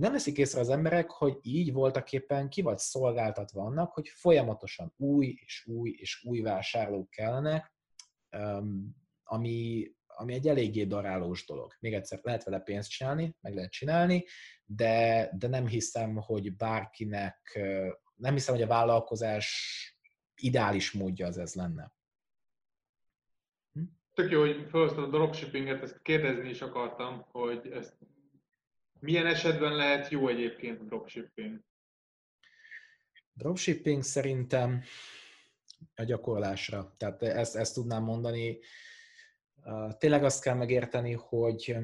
Nem 0.00 0.12
veszik 0.12 0.36
észre 0.38 0.60
az 0.60 0.68
emberek, 0.68 1.10
hogy 1.10 1.38
így 1.42 1.72
voltak 1.72 2.12
éppen 2.12 2.48
ki 2.48 2.62
vagy 2.62 2.78
szolgáltatva 2.78 3.62
annak, 3.64 3.92
hogy 3.92 4.08
folyamatosan 4.08 4.94
új 4.96 5.34
és 5.44 5.66
új 5.66 5.94
és 5.96 6.24
új 6.24 6.40
vásárlók 6.40 7.10
kellenek, 7.10 7.74
ami, 9.24 9.90
ami 10.06 10.34
egy 10.34 10.48
eléggé 10.48 10.84
darálós 10.84 11.46
dolog. 11.46 11.76
Még 11.80 11.94
egyszer, 11.94 12.20
lehet 12.22 12.44
vele 12.44 12.58
pénzt 12.58 12.90
csinálni, 12.90 13.36
meg 13.40 13.54
lehet 13.54 13.70
csinálni, 13.70 14.24
de, 14.64 15.30
de 15.38 15.48
nem 15.48 15.66
hiszem, 15.66 16.16
hogy 16.16 16.56
bárkinek, 16.56 17.58
nem 18.14 18.32
hiszem, 18.32 18.54
hogy 18.54 18.64
a 18.64 18.66
vállalkozás 18.66 19.48
ideális 20.34 20.92
módja 20.92 21.26
az 21.26 21.38
ez 21.38 21.54
lenne. 21.54 21.92
Hm? 23.72 23.82
Tök 24.14 24.30
jó, 24.30 24.40
hogy 24.40 24.66
felhoztad 24.68 25.04
a 25.04 25.08
dropshippinget, 25.08 25.82
ezt 25.82 26.02
kérdezni 26.02 26.48
is 26.48 26.60
akartam, 26.60 27.26
hogy 27.30 27.70
ezt 27.72 27.96
milyen 29.00 29.26
esetben 29.26 29.76
lehet 29.76 30.08
jó 30.08 30.28
egyébként 30.28 30.80
a 30.80 30.84
dropshipping? 30.84 31.60
Dropshipping 33.32 34.02
szerintem 34.02 34.82
a 35.94 36.02
gyakorlásra. 36.02 36.94
Tehát 36.96 37.22
ezt, 37.22 37.56
ezt 37.56 37.74
tudnám 37.74 38.02
mondani. 38.02 38.58
Tényleg 39.98 40.24
azt 40.24 40.42
kell 40.42 40.54
megérteni, 40.54 41.12
hogy, 41.12 41.76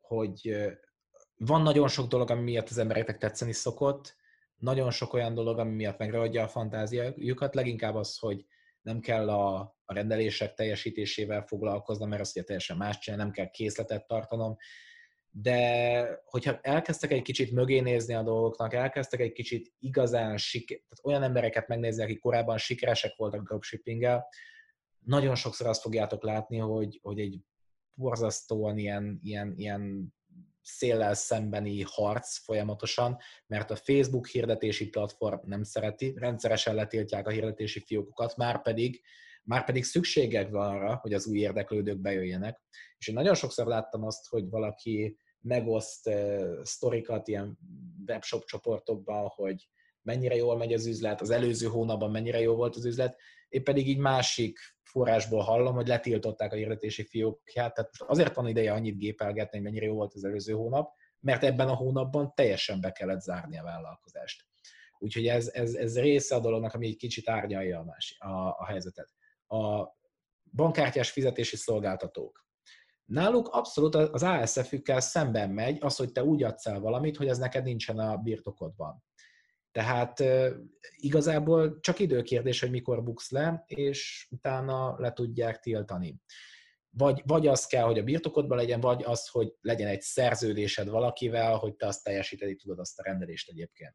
hogy 0.00 0.56
van 1.36 1.62
nagyon 1.62 1.88
sok 1.88 2.08
dolog, 2.08 2.30
ami 2.30 2.42
miatt 2.42 2.68
az 2.68 2.78
embereknek 2.78 3.18
tetszeni 3.18 3.52
szokott, 3.52 4.16
nagyon 4.56 4.90
sok 4.90 5.12
olyan 5.12 5.34
dolog, 5.34 5.58
ami 5.58 5.74
miatt 5.74 5.98
megragadja 5.98 6.42
a 6.42 6.48
fantáziájukat, 6.48 7.54
leginkább 7.54 7.94
az, 7.94 8.18
hogy 8.18 8.44
nem 8.80 9.00
kell 9.00 9.30
a, 9.30 9.58
a 9.84 9.94
rendelések 9.94 10.54
teljesítésével 10.54 11.42
foglalkoznom, 11.46 12.08
mert 12.08 12.20
azt 12.20 12.36
ugye 12.36 12.44
teljesen 12.44 12.76
más 12.76 12.98
csinál, 12.98 13.18
nem 13.18 13.30
kell 13.30 13.50
készletet 13.50 14.06
tartanom, 14.06 14.56
de 15.30 16.20
hogyha 16.24 16.58
elkezdtek 16.60 17.10
egy 17.10 17.22
kicsit 17.22 17.52
mögé 17.52 17.80
nézni 17.80 18.14
a 18.14 18.22
dolgoknak, 18.22 18.74
elkezdtek 18.74 19.20
egy 19.20 19.32
kicsit 19.32 19.72
igazán 19.78 20.36
siker, 20.36 20.78
tehát 20.78 21.04
olyan 21.04 21.22
embereket 21.22 21.68
megnézni, 21.68 22.02
akik 22.02 22.20
korábban 22.20 22.58
sikeresek 22.58 23.16
voltak 23.16 23.42
dropshippinggel, 23.42 24.26
nagyon 24.98 25.34
sokszor 25.34 25.66
azt 25.66 25.80
fogjátok 25.80 26.22
látni, 26.22 26.58
hogy, 26.58 26.98
hogy 27.02 27.20
egy 27.20 27.40
borzasztóan 27.94 28.78
ilyen, 28.78 29.18
ilyen, 29.22 29.54
ilyen 29.56 30.14
széllel 30.62 31.14
szembeni 31.14 31.82
harc 31.86 32.38
folyamatosan, 32.38 33.18
mert 33.46 33.70
a 33.70 33.76
Facebook 33.76 34.26
hirdetési 34.26 34.88
platform 34.88 35.48
nem 35.48 35.62
szereti, 35.62 36.14
rendszeresen 36.16 36.74
letiltják 36.74 37.26
a 37.26 37.30
hirdetési 37.30 37.80
fiókokat, 37.80 38.36
már 38.36 38.62
pedig, 38.62 39.00
már 39.48 39.64
pedig 39.64 39.84
szükségek 39.84 40.50
van 40.50 40.76
arra, 40.76 40.94
hogy 40.94 41.12
az 41.12 41.26
új 41.26 41.38
érdeklődők 41.38 41.98
bejöjjenek. 41.98 42.60
És 42.98 43.08
én 43.08 43.14
nagyon 43.14 43.34
sokszor 43.34 43.66
láttam 43.66 44.04
azt, 44.04 44.28
hogy 44.28 44.48
valaki 44.48 45.18
megoszt 45.40 46.06
uh, 46.06 46.62
sztorikat 46.62 47.28
ilyen 47.28 47.58
webshop 48.06 48.44
csoportokban, 48.44 49.26
hogy 49.26 49.68
mennyire 50.02 50.34
jól 50.34 50.56
megy 50.56 50.72
az 50.72 50.86
üzlet, 50.86 51.20
az 51.20 51.30
előző 51.30 51.66
hónapban 51.66 52.10
mennyire 52.10 52.40
jó 52.40 52.54
volt 52.54 52.76
az 52.76 52.84
üzlet, 52.84 53.16
én 53.48 53.64
pedig 53.64 53.88
így 53.88 53.98
másik 53.98 54.58
forrásból 54.82 55.40
hallom, 55.40 55.74
hogy 55.74 55.86
letiltották 55.86 56.52
a 56.52 56.56
hirdetési 56.56 57.04
fiókját, 57.04 57.74
tehát 57.74 57.90
most 57.98 58.10
azért 58.10 58.34
van 58.34 58.48
ideje 58.48 58.72
annyit 58.72 58.98
gépelgetni, 58.98 59.58
hogy 59.58 59.66
mennyire 59.66 59.86
jó 59.86 59.94
volt 59.94 60.14
az 60.14 60.24
előző 60.24 60.52
hónap, 60.52 60.92
mert 61.20 61.44
ebben 61.44 61.68
a 61.68 61.74
hónapban 61.74 62.32
teljesen 62.34 62.80
be 62.80 62.92
kellett 62.92 63.20
zárni 63.20 63.58
a 63.58 63.62
vállalkozást. 63.62 64.46
Úgyhogy 64.98 65.26
ez, 65.26 65.48
ez, 65.48 65.74
ez 65.74 65.98
része 65.98 66.34
a 66.34 66.40
dolognak, 66.40 66.74
ami 66.74 66.86
egy 66.86 66.96
kicsit 66.96 67.28
árnyalja 67.28 67.78
a, 67.78 67.84
más, 67.84 68.16
a, 68.18 68.48
a 68.48 68.66
helyzetet. 68.66 69.16
A 69.48 69.96
bankkártyás 70.52 71.10
fizetési 71.10 71.56
szolgáltatók. 71.56 72.46
Náluk 73.04 73.48
abszolút 73.48 73.94
az 73.94 74.22
ASF-ükkel 74.22 75.00
szemben 75.00 75.50
megy 75.50 75.78
az, 75.80 75.96
hogy 75.96 76.12
te 76.12 76.24
úgy 76.24 76.42
adsz 76.42 76.66
el 76.66 76.80
valamit, 76.80 77.16
hogy 77.16 77.28
ez 77.28 77.38
neked 77.38 77.64
nincsen 77.64 77.98
a 77.98 78.16
birtokodban. 78.16 79.04
Tehát 79.72 80.24
igazából 80.96 81.80
csak 81.80 81.98
időkérdés, 81.98 82.60
hogy 82.60 82.70
mikor 82.70 83.02
buksz 83.02 83.30
le, 83.30 83.64
és 83.66 84.28
utána 84.30 85.00
le 85.00 85.12
tudják 85.12 85.58
tiltani. 85.58 86.20
Vagy, 86.90 87.22
vagy 87.26 87.46
az 87.46 87.66
kell, 87.66 87.84
hogy 87.84 87.98
a 87.98 88.02
birtokodban 88.02 88.56
legyen, 88.56 88.80
vagy 88.80 89.02
az, 89.02 89.28
hogy 89.28 89.54
legyen 89.60 89.88
egy 89.88 90.00
szerződésed 90.00 90.88
valakivel, 90.88 91.56
hogy 91.56 91.74
te 91.74 91.86
azt 91.86 92.04
teljesíteni 92.04 92.56
tudod 92.56 92.78
azt 92.78 92.98
a 92.98 93.02
rendelést 93.02 93.48
egyébként. 93.48 93.94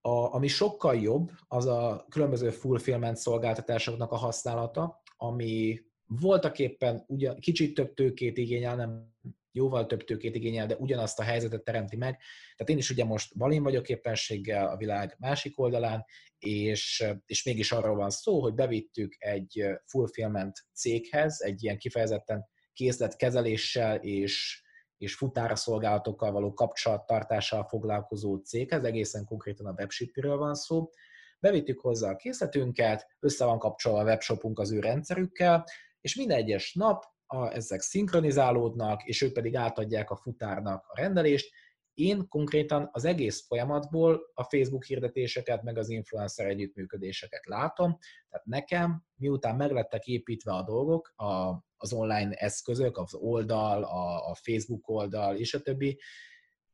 A, 0.00 0.34
ami 0.34 0.48
sokkal 0.48 0.96
jobb, 0.96 1.30
az 1.48 1.66
a 1.66 2.06
különböző 2.08 2.50
fulfillment 2.50 3.16
szolgáltatásoknak 3.16 4.12
a 4.12 4.16
használata, 4.16 5.02
ami 5.16 5.80
voltak 6.06 6.58
éppen 6.58 7.04
ugyan, 7.06 7.38
kicsit 7.38 7.74
több 7.74 7.94
tőkét 7.94 8.38
igényel, 8.38 8.76
nem 8.76 9.14
jóval 9.52 9.86
több 9.86 10.04
tőkét 10.04 10.34
igényel, 10.34 10.66
de 10.66 10.76
ugyanazt 10.76 11.18
a 11.18 11.22
helyzetet 11.22 11.64
teremti 11.64 11.96
meg. 11.96 12.18
Tehát 12.56 12.72
én 12.72 12.78
is 12.78 12.90
ugye 12.90 13.04
most 13.04 13.36
balin 13.36 13.62
vagyok 13.62 13.88
éppenséggel 13.88 14.68
a 14.68 14.76
világ 14.76 15.16
másik 15.18 15.58
oldalán, 15.58 16.04
és, 16.38 17.04
és 17.26 17.44
mégis 17.44 17.72
arról 17.72 17.96
van 17.96 18.10
szó, 18.10 18.40
hogy 18.40 18.54
bevittük 18.54 19.14
egy 19.18 19.64
fulfillment 19.86 20.66
céghez, 20.72 21.40
egy 21.40 21.62
ilyen 21.62 21.78
kifejezetten 21.78 22.46
készletkezeléssel 22.72 23.96
és, 23.96 24.62
és 25.00 25.14
futára 25.14 25.56
szolgálatokkal 25.56 26.32
való 26.32 26.54
kapcsolattartással 26.54 27.64
foglalkozó 27.64 28.36
céghez, 28.36 28.84
egészen 28.84 29.24
konkrétan 29.24 29.66
a 29.66 29.74
webshipről 29.78 30.36
van 30.36 30.54
szó. 30.54 30.90
Bevittük 31.38 31.80
hozzá 31.80 32.10
a 32.10 32.16
készletünket, 32.16 33.06
össze 33.20 33.44
van 33.44 33.58
kapcsolva 33.58 34.00
a 34.00 34.04
webshopunk 34.04 34.58
az 34.58 34.72
ő 34.72 34.80
rendszerükkel, 34.80 35.64
és 36.00 36.16
minden 36.16 36.36
egyes 36.36 36.74
nap 36.74 37.04
a, 37.26 37.54
ezek 37.54 37.80
szinkronizálódnak, 37.80 39.04
és 39.04 39.22
ők 39.22 39.32
pedig 39.32 39.56
átadják 39.56 40.10
a 40.10 40.16
futárnak 40.16 40.84
a 40.88 41.00
rendelést. 41.00 41.50
Én 41.94 42.28
konkrétan 42.28 42.88
az 42.92 43.04
egész 43.04 43.46
folyamatból 43.46 44.20
a 44.34 44.44
Facebook 44.44 44.84
hirdetéseket, 44.84 45.62
meg 45.62 45.78
az 45.78 45.88
influencer 45.88 46.46
együttműködéseket 46.46 47.46
látom, 47.46 47.98
tehát 48.28 48.46
nekem, 48.46 49.04
miután 49.14 49.56
meglettek 49.56 50.06
építve 50.06 50.52
a 50.52 50.62
dolgok, 50.62 51.12
a, 51.16 51.62
az 51.82 51.92
online 51.92 52.34
eszközök, 52.34 52.96
az 52.96 53.14
oldal, 53.14 53.82
a, 53.82 54.30
a 54.30 54.34
Facebook 54.34 54.88
oldal, 54.88 55.36
és 55.36 55.54
a 55.54 55.60
többi, 55.60 56.00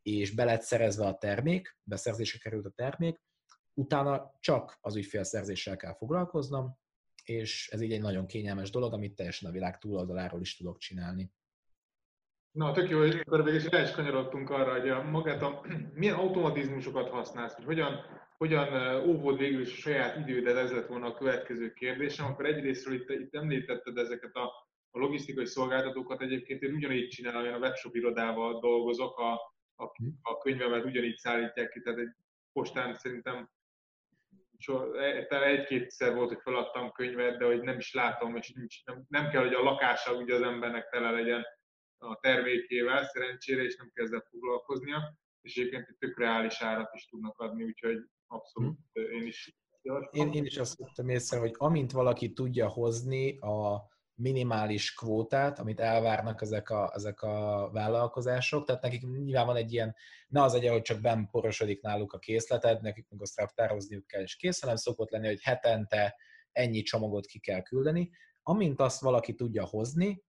és 0.02 0.30
be 0.30 0.44
lett 0.44 0.62
szerezve 0.62 1.06
a 1.06 1.16
termék, 1.16 1.78
beszerzésre 1.82 2.38
került 2.38 2.66
a 2.66 2.70
termék, 2.70 3.20
utána 3.74 4.32
csak 4.40 4.78
az 4.80 4.96
ügyfélszerzéssel 4.96 5.76
kell 5.76 5.94
foglalkoznom, 5.94 6.78
és 7.24 7.68
ez 7.72 7.80
így 7.80 7.92
egy 7.92 8.00
nagyon 8.00 8.26
kényelmes 8.26 8.70
dolog, 8.70 8.92
amit 8.92 9.14
teljesen 9.14 9.48
a 9.48 9.52
világ 9.52 9.78
túloldaláról 9.78 10.40
is 10.40 10.56
tudok 10.56 10.78
csinálni. 10.78 11.32
Na, 12.50 12.72
tök 12.72 12.88
jó, 12.88 12.98
hogy 12.98 13.22
akkor 13.24 13.44
végül 13.44 13.60
is 13.60 13.68
rá 13.68 13.82
is 13.82 13.90
kanyarodtunk 13.90 14.50
arra, 14.50 14.80
hogy 14.80 14.88
a 14.88 15.02
magát 15.02 15.42
a, 15.42 15.66
milyen 15.94 16.14
automatizmusokat 16.14 17.08
használsz, 17.08 17.54
hogy 17.54 17.64
hogyan, 17.64 18.00
hogyan 18.36 18.94
óvod 19.08 19.38
végül 19.38 19.60
is 19.60 19.72
a 19.72 19.80
saját 19.80 20.16
idődet, 20.16 20.56
ez 20.56 20.72
lett 20.72 20.86
volna 20.86 21.06
a 21.06 21.14
következő 21.14 21.72
kérdésem. 21.72 22.26
Akkor 22.26 22.46
egyrésztről 22.46 22.94
itt, 22.94 23.10
itt 23.10 23.34
említetted 23.34 23.96
ezeket 23.96 24.34
a, 24.34 24.65
a 24.97 24.98
logisztikai 24.98 25.47
szolgáltatókat, 25.47 26.20
egyébként 26.20 26.62
én 26.62 26.74
ugyanígy 26.74 27.09
csinálom, 27.09 27.44
én 27.44 27.52
a 27.52 27.59
webshop 27.59 27.94
irodával 27.94 28.60
dolgozok, 28.60 29.18
a, 29.18 29.32
a, 29.74 29.85
a 30.23 30.39
könyvemet 30.39 30.85
ugyanígy 30.85 31.16
szállítják 31.16 31.68
ki, 31.70 31.81
tehát 31.81 31.98
egy 31.98 32.12
postán 32.52 32.94
szerintem 32.94 33.51
egy-kétszer 35.28 36.14
volt, 36.14 36.28
hogy 36.28 36.40
feladtam 36.43 36.93
könyvet, 36.93 37.39
de 37.39 37.44
hogy 37.44 37.60
nem 37.60 37.78
is 37.78 37.93
látom, 37.93 38.36
és 38.36 38.52
nincs, 38.52 38.85
nem, 38.85 39.05
nem 39.09 39.31
kell, 39.31 39.43
hogy 39.43 39.55
a 39.55 39.62
lakása 39.62 40.14
ugye 40.14 40.35
az 40.35 40.43
embernek 40.43 40.89
tele 40.89 41.10
legyen 41.10 41.44
a 41.98 42.18
termékével, 42.20 43.05
szerencsére, 43.05 43.62
és 43.62 43.77
nem 43.77 43.90
kell 43.94 44.05
ezzel 44.05 44.27
foglalkoznia, 44.31 45.18
és 45.40 45.56
egyébként 45.56 45.89
egy 45.89 45.97
tök 45.98 46.18
reális 46.18 46.60
árat 46.60 46.94
is 46.94 47.06
tudnak 47.06 47.39
adni, 47.39 47.64
úgyhogy 47.64 47.98
abszolút 48.27 48.78
hmm. 48.93 49.10
én 49.10 49.27
is 49.27 49.55
én, 50.10 50.32
én 50.32 50.44
is 50.44 50.56
azt 50.56 50.78
vettem 50.78 51.09
észre, 51.09 51.39
hogy 51.39 51.55
amint 51.56 51.93
valaki 51.93 52.32
tudja 52.32 52.68
hozni 52.68 53.39
a 53.39 53.86
minimális 54.16 54.94
kvótát, 54.94 55.59
amit 55.59 55.80
elvárnak 55.80 56.43
ezek 56.43 56.70
a, 56.70 56.93
ezek 56.94 57.22
a 57.22 57.68
vállalkozások, 57.72 58.66
tehát 58.66 58.82
nekik 58.82 59.02
nyilván 59.02 59.47
van 59.47 59.56
egy 59.56 59.72
ilyen, 59.72 59.94
ne 60.28 60.43
az 60.43 60.52
legyen, 60.52 60.72
hogy 60.72 60.82
csak 60.82 61.01
benn 61.01 61.26
porosodik 61.30 61.82
náluk 61.82 62.12
a 62.12 62.18
készleted, 62.18 62.82
nekik 62.82 63.06
meg 63.09 63.20
azt 63.22 63.38
raktározniuk 63.38 64.06
kell, 64.06 64.22
és 64.22 64.36
kész, 64.36 64.60
hanem 64.60 64.76
szokott 64.76 65.10
lenni, 65.10 65.26
hogy 65.26 65.43
hetente 65.43 66.16
ennyi 66.52 66.82
csomagot 66.82 67.26
ki 67.26 67.38
kell 67.38 67.62
küldeni. 67.62 68.10
Amint 68.43 68.80
azt 68.80 69.01
valaki 69.01 69.34
tudja 69.34 69.64
hozni, 69.64 70.24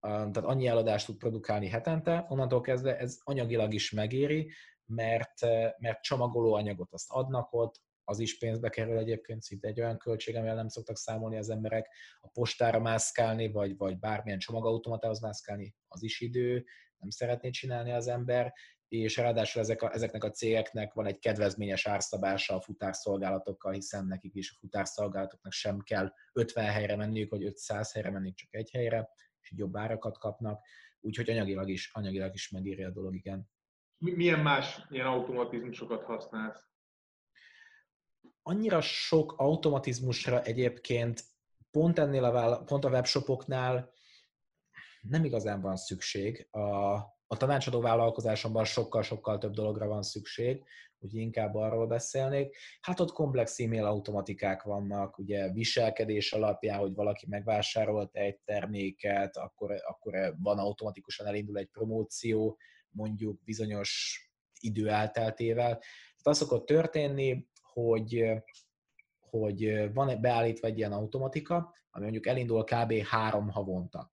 tehát 0.00 0.36
annyi 0.36 0.66
eladást 0.66 1.06
tud 1.06 1.16
produkálni 1.16 1.68
hetente, 1.68 2.26
onnantól 2.28 2.60
kezdve 2.60 2.98
ez 2.98 3.18
anyagilag 3.22 3.74
is 3.74 3.90
megéri, 3.90 4.52
mert, 4.84 5.40
mert 5.78 6.02
csomagoló 6.02 6.54
anyagot 6.54 6.92
azt 6.92 7.10
adnak 7.10 7.52
ott, 7.52 7.80
az 8.10 8.18
is 8.18 8.38
pénzbe 8.38 8.68
kerül 8.68 8.98
egyébként, 8.98 9.42
szinte 9.42 9.68
egy 9.68 9.80
olyan 9.80 9.98
költség, 9.98 10.36
amivel 10.36 10.54
nem 10.54 10.68
szoktak 10.68 10.96
számolni 10.96 11.36
az 11.36 11.50
emberek, 11.50 11.88
a 12.20 12.28
postára 12.28 12.80
mászkálni, 12.80 13.52
vagy, 13.52 13.76
vagy 13.76 13.98
bármilyen 13.98 14.38
csomagautomatához 14.38 15.20
mászkálni, 15.20 15.74
az 15.88 16.02
is 16.02 16.20
idő, 16.20 16.64
nem 16.96 17.10
szeretné 17.10 17.50
csinálni 17.50 17.92
az 17.92 18.08
ember, 18.08 18.52
és 18.88 19.16
ráadásul 19.16 19.62
ezek 19.62 19.82
a, 19.82 19.92
ezeknek 19.92 20.24
a 20.24 20.30
cégeknek 20.30 20.92
van 20.92 21.06
egy 21.06 21.18
kedvezményes 21.18 21.86
árszabása 21.86 22.54
a 22.54 22.60
futárszolgálatokkal, 22.60 23.72
hiszen 23.72 24.06
nekik 24.06 24.34
is 24.34 24.50
a 24.50 24.58
futárszolgálatoknak 24.58 25.52
sem 25.52 25.78
kell 25.78 26.12
50 26.32 26.64
helyre 26.64 26.96
menniük, 26.96 27.30
vagy 27.30 27.44
500 27.44 27.92
helyre 27.92 28.10
menniük 28.10 28.34
csak 28.34 28.54
egy 28.54 28.70
helyre, 28.70 29.08
és 29.40 29.52
jobb 29.56 29.76
árakat 29.76 30.18
kapnak, 30.18 30.66
úgyhogy 31.00 31.30
anyagilag 31.30 31.68
is, 31.68 31.90
anyagilag 31.92 32.34
is 32.34 32.50
megéri 32.50 32.82
a 32.84 32.90
dolog, 32.90 33.14
igen. 33.14 33.50
Milyen 33.98 34.40
más 34.40 34.86
ilyen 34.88 35.06
automatizmusokat 35.06 36.02
használsz? 36.02 36.69
Annyira 38.42 38.80
sok 38.80 39.34
automatizmusra 39.36 40.42
egyébként 40.42 41.24
pont 41.70 41.98
ennél 41.98 42.24
a, 42.24 42.62
pont 42.62 42.84
a 42.84 42.88
webshopoknál 42.88 43.92
nem 45.00 45.24
igazán 45.24 45.60
van 45.60 45.76
szükség. 45.76 46.48
A, 46.50 46.94
a 47.26 47.36
tanácsadó 47.36 47.80
vállalkozásomban 47.80 48.64
sokkal-sokkal 48.64 49.38
több 49.38 49.52
dologra 49.52 49.86
van 49.86 50.02
szükség, 50.02 50.62
úgyhogy 50.98 51.20
inkább 51.20 51.54
arról 51.54 51.86
beszélnék. 51.86 52.56
Hát 52.80 53.00
ott 53.00 53.12
komplex 53.12 53.58
e-mail 53.58 53.84
automatikák 53.84 54.62
vannak, 54.62 55.18
ugye 55.18 55.52
viselkedés 55.52 56.32
alapján, 56.32 56.78
hogy 56.78 56.94
valaki 56.94 57.26
megvásárolt 57.28 58.16
egy 58.16 58.38
terméket, 58.44 59.36
akkor, 59.36 59.72
akkor 59.86 60.34
van 60.38 60.58
automatikusan 60.58 61.26
elindul 61.26 61.58
egy 61.58 61.68
promóció, 61.72 62.58
mondjuk 62.90 63.42
bizonyos 63.44 64.20
idő 64.60 64.88
elteltével. 64.88 65.78
Tehát 65.78 66.22
az 66.22 66.36
szokott 66.36 66.66
történni, 66.66 67.48
hogy, 67.86 68.24
hogy 69.18 69.92
van 69.92 70.20
beállítva 70.20 70.66
egy 70.66 70.78
ilyen 70.78 70.92
automatika, 70.92 71.74
ami 71.90 72.02
mondjuk 72.02 72.26
elindul 72.26 72.64
kb. 72.64 72.92
három 72.92 73.48
havonta. 73.48 74.12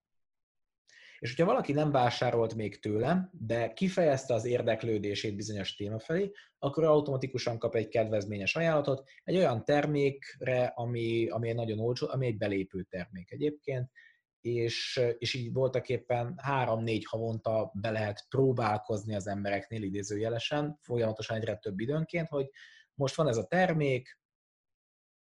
És 1.20 1.30
hogyha 1.30 1.46
valaki 1.46 1.74
nem 1.74 1.92
vásárolt 1.92 2.56
még 2.56 2.80
tőlem, 2.80 3.30
de 3.32 3.74
kifejezte 3.74 4.34
az 4.34 4.46
érdeklődését 4.46 5.36
bizonyos 5.36 5.76
téma 5.76 6.00
felé, 6.00 6.32
akkor 6.60 6.84
automatikusan 6.84 7.60
kap 7.60 7.76
egy 7.76 7.88
kedvezményes 7.88 8.56
ajánlatot 8.56 9.10
egy 9.24 9.36
olyan 9.36 9.66
termékre, 9.66 10.66
ami, 10.66 11.28
ami 11.30 11.50
egy 11.50 11.56
nagyon 11.56 11.80
olcsó, 11.80 12.08
ami 12.10 12.26
egy 12.26 12.38
belépő 12.38 12.84
termék 12.84 13.32
egyébként, 13.32 13.92
és, 14.42 15.02
és 15.18 15.34
így 15.34 15.54
voltak 15.54 15.90
éppen 15.90 16.34
három-négy 16.38 17.06
havonta 17.06 17.72
be 17.74 17.92
lehet 17.92 18.26
próbálkozni 18.30 19.16
az 19.16 19.28
embereknél 19.28 19.82
idézőjelesen, 19.84 20.80
folyamatosan 20.82 21.38
egyre 21.38 21.56
több 21.56 21.80
időnként, 21.80 22.28
hogy 22.28 22.50
most 22.98 23.16
van 23.16 23.28
ez 23.28 23.38
a 23.38 23.48
termék, 23.48 24.20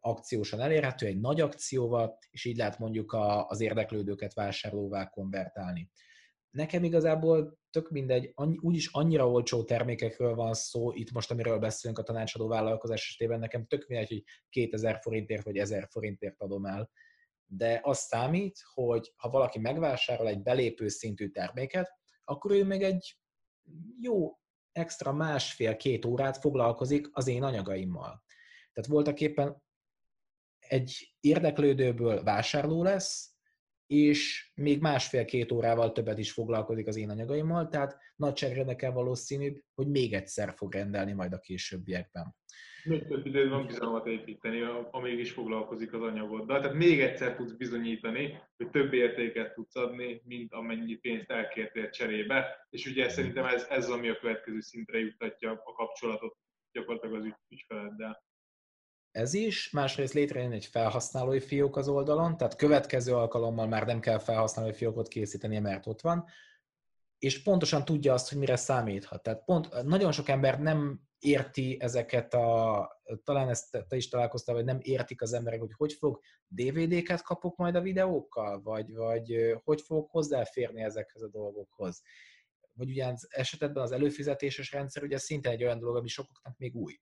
akciósan 0.00 0.60
elérhető, 0.60 1.06
egy 1.06 1.20
nagy 1.20 1.40
akcióval, 1.40 2.18
és 2.30 2.44
így 2.44 2.56
lehet 2.56 2.78
mondjuk 2.78 3.12
a, 3.12 3.46
az 3.46 3.60
érdeklődőket 3.60 4.34
vásárlóvá 4.34 5.08
konvertálni. 5.08 5.90
Nekem 6.50 6.84
igazából 6.84 7.58
tök 7.70 7.90
mindegy, 7.90 8.32
annyi, 8.34 8.56
úgyis 8.60 8.88
annyira 8.92 9.30
olcsó 9.30 9.64
termékekről 9.64 10.34
van 10.34 10.54
szó, 10.54 10.92
itt 10.92 11.12
most 11.12 11.30
amiről 11.30 11.58
beszélünk 11.58 11.98
a 11.98 12.02
tanácsadó 12.02 12.48
vállalkozás 12.48 13.00
esetében, 13.00 13.38
nekem 13.38 13.66
tök 13.66 13.86
mindegy, 13.86 14.08
hogy 14.08 14.22
2000 14.48 15.00
forintért 15.00 15.44
vagy 15.44 15.56
1000 15.56 15.88
forintért 15.90 16.40
adom 16.40 16.66
el, 16.66 16.90
de 17.46 17.80
az 17.82 17.98
számít, 17.98 18.58
hogy 18.74 19.12
ha 19.16 19.30
valaki 19.30 19.58
megvásárol 19.58 20.28
egy 20.28 20.42
belépő 20.42 20.88
szintű 20.88 21.28
terméket, 21.28 21.92
akkor 22.24 22.50
ő 22.50 22.64
még 22.64 22.82
egy 22.82 23.18
jó 24.00 24.38
extra 24.76 25.12
másfél-két 25.12 26.04
órát 26.04 26.36
foglalkozik 26.36 27.08
az 27.12 27.26
én 27.26 27.42
anyagaimmal. 27.42 28.24
Tehát 28.72 28.90
voltak 28.90 29.20
éppen 29.20 29.62
egy 30.58 31.14
érdeklődőből 31.20 32.22
vásárló 32.22 32.82
lesz, 32.82 33.35
és 33.86 34.50
még 34.54 34.80
másfél-két 34.80 35.52
órával 35.52 35.92
többet 35.92 36.18
is 36.18 36.32
foglalkozik 36.32 36.86
az 36.86 36.96
én 36.96 37.10
anyagaimmal, 37.10 37.68
tehát 37.68 37.98
nagyságrendekel 38.16 38.92
valószínűbb, 38.92 39.62
hogy 39.74 39.88
még 39.88 40.12
egyszer 40.12 40.54
fog 40.56 40.74
rendelni 40.74 41.12
majd 41.12 41.32
a 41.32 41.38
későbbiekben. 41.38 42.34
Még 42.84 43.06
több 43.06 43.26
időd 43.26 43.48
van 43.48 43.66
bizalmat 43.66 44.06
építeni, 44.06 44.60
amíg 44.90 45.18
is 45.18 45.32
foglalkozik 45.32 45.92
az 45.92 46.02
anyagoddal. 46.02 46.60
Tehát 46.60 46.76
még 46.76 47.00
egyszer 47.00 47.36
tudsz 47.36 47.52
bizonyítani, 47.52 48.38
hogy 48.56 48.70
több 48.70 48.92
értéket 48.92 49.54
tudsz 49.54 49.76
adni, 49.76 50.22
mint 50.24 50.52
amennyi 50.52 50.94
pénzt 50.94 51.30
elkértél 51.30 51.90
cserébe. 51.90 52.66
És 52.70 52.86
ugye 52.86 53.08
szerintem 53.08 53.44
ez, 53.44 53.66
ez 53.68 53.90
ami 53.90 54.08
a 54.08 54.18
következő 54.18 54.60
szintre 54.60 54.98
juttatja 54.98 55.50
a 55.64 55.72
kapcsolatot 55.72 56.36
gyakorlatilag 56.72 57.16
az 57.16 57.32
ügyfeleddel 57.48 58.25
ez 59.16 59.34
is, 59.34 59.70
másrészt 59.70 60.12
létrejön 60.12 60.52
egy 60.52 60.64
felhasználói 60.64 61.40
fiók 61.40 61.76
az 61.76 61.88
oldalon, 61.88 62.36
tehát 62.36 62.56
következő 62.56 63.14
alkalommal 63.14 63.66
már 63.66 63.86
nem 63.86 64.00
kell 64.00 64.18
felhasználói 64.18 64.72
fiókot 64.72 65.08
készítenie, 65.08 65.60
mert 65.60 65.86
ott 65.86 66.00
van, 66.00 66.24
és 67.18 67.42
pontosan 67.42 67.84
tudja 67.84 68.12
azt, 68.12 68.28
hogy 68.28 68.38
mire 68.38 68.56
számíthat. 68.56 69.22
Tehát 69.22 69.44
pont 69.44 69.82
nagyon 69.82 70.12
sok 70.12 70.28
ember 70.28 70.60
nem 70.60 71.00
érti 71.18 71.76
ezeket 71.80 72.34
a, 72.34 72.88
talán 73.24 73.48
ezt 73.48 73.84
te 73.88 73.96
is 73.96 74.08
találkoztál, 74.08 74.54
vagy 74.54 74.64
nem 74.64 74.78
értik 74.82 75.22
az 75.22 75.32
emberek, 75.32 75.60
hogy 75.60 75.72
hogy 75.76 75.92
fog 75.92 76.20
DVD-ket 76.46 77.22
kapok 77.22 77.56
majd 77.56 77.74
a 77.74 77.80
videókkal, 77.80 78.62
vagy, 78.62 78.94
vagy 78.94 79.56
hogy 79.64 79.80
fogok 79.80 80.10
hozzáférni 80.10 80.82
ezekhez 80.82 81.22
a 81.22 81.28
dolgokhoz. 81.28 82.02
Vagy 82.72 82.90
ugye 82.90 83.06
az 83.06 83.26
esetben 83.30 83.82
az 83.82 83.92
előfizetéses 83.92 84.72
rendszer 84.72 85.02
ugye 85.02 85.18
szinte 85.18 85.50
egy 85.50 85.62
olyan 85.62 85.78
dolog, 85.78 85.96
ami 85.96 86.08
sokaknak 86.08 86.58
még 86.58 86.74
új 86.74 86.98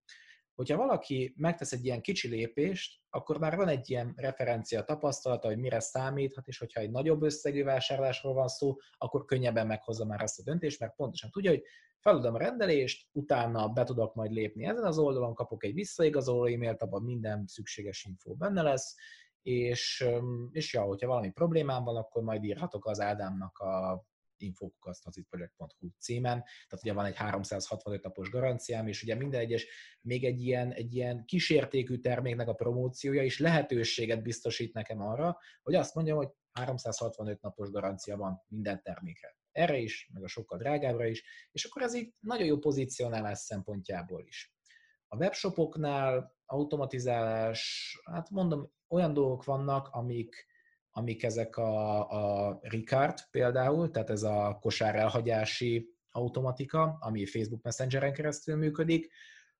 hogyha 0.54 0.76
valaki 0.76 1.34
megtesz 1.36 1.72
egy 1.72 1.84
ilyen 1.84 2.00
kicsi 2.00 2.28
lépést, 2.28 3.00
akkor 3.10 3.38
már 3.38 3.56
van 3.56 3.68
egy 3.68 3.90
ilyen 3.90 4.12
referencia 4.16 4.84
tapasztalata, 4.84 5.48
hogy 5.48 5.58
mire 5.58 5.80
számíthat, 5.80 6.46
és 6.46 6.58
hogyha 6.58 6.80
egy 6.80 6.90
nagyobb 6.90 7.22
összegű 7.22 7.64
vásárlásról 7.64 8.34
van 8.34 8.48
szó, 8.48 8.76
akkor 8.98 9.24
könnyebben 9.24 9.66
meghozza 9.66 10.04
már 10.04 10.22
azt 10.22 10.38
a 10.38 10.42
döntést, 10.42 10.80
mert 10.80 10.94
pontosan 10.94 11.30
tudja, 11.30 11.50
hogy 11.50 11.62
feladom 12.00 12.34
a 12.34 12.38
rendelést, 12.38 13.08
utána 13.12 13.68
be 13.68 13.84
tudok 13.84 14.14
majd 14.14 14.32
lépni 14.32 14.64
ezen 14.64 14.84
az 14.84 14.98
oldalon, 14.98 15.34
kapok 15.34 15.64
egy 15.64 15.74
visszaigazoló 15.74 16.44
e-mailt, 16.44 16.82
abban 16.82 17.02
minden 17.02 17.44
szükséges 17.46 18.04
info 18.04 18.34
benne 18.34 18.62
lesz, 18.62 18.94
és, 19.42 20.06
és 20.50 20.72
ja, 20.72 20.82
hogyha 20.82 21.06
valami 21.06 21.30
problémám 21.30 21.84
van, 21.84 21.96
akkor 21.96 22.22
majd 22.22 22.44
írhatok 22.44 22.86
az 22.86 23.00
Ádámnak 23.00 23.58
a 23.58 24.04
infokukasztacitproject.hu 24.44 25.88
címen, 25.98 26.42
tehát 26.42 26.84
ugye 26.84 26.92
van 26.92 27.04
egy 27.04 27.16
365 27.16 28.02
napos 28.02 28.30
garanciám, 28.30 28.86
és 28.86 29.02
ugye 29.02 29.14
minden 29.14 29.40
egyes, 29.40 29.66
még 30.00 30.24
egy 30.24 30.40
ilyen, 30.40 30.72
egy 30.72 30.94
ilyen 30.94 31.24
kísértékű 31.24 31.96
terméknek 31.96 32.48
a 32.48 32.54
promóciója 32.54 33.22
is 33.22 33.38
lehetőséget 33.38 34.22
biztosít 34.22 34.72
nekem 34.72 35.00
arra, 35.00 35.38
hogy 35.62 35.74
azt 35.74 35.94
mondjam, 35.94 36.16
hogy 36.16 36.28
365 36.52 37.40
napos 37.40 37.70
garancia 37.70 38.16
van 38.16 38.42
minden 38.48 38.82
termékre. 38.82 39.36
Erre 39.52 39.76
is, 39.76 40.10
meg 40.12 40.22
a 40.22 40.28
sokkal 40.28 40.58
drágábbra 40.58 41.06
is, 41.06 41.24
és 41.52 41.64
akkor 41.64 41.82
ez 41.82 41.94
így 41.94 42.14
nagyon 42.20 42.46
jó 42.46 42.58
pozícionálás 42.58 43.38
szempontjából 43.38 44.24
is. 44.26 44.54
A 45.08 45.16
webshopoknál 45.16 46.34
automatizálás, 46.46 47.92
hát 48.12 48.30
mondom, 48.30 48.72
olyan 48.88 49.12
dolgok 49.12 49.44
vannak, 49.44 49.88
amik, 49.88 50.46
amik 50.96 51.22
ezek 51.22 51.56
a, 51.56 52.10
a 52.10 52.58
Ricard 52.62 53.18
például, 53.30 53.90
tehát 53.90 54.10
ez 54.10 54.22
a 54.22 54.58
kosár 54.60 54.96
elhagyási 54.96 55.88
automatika, 56.10 56.96
ami 57.00 57.26
Facebook 57.26 57.62
Messengeren 57.62 58.12
keresztül 58.12 58.56
működik. 58.56 59.12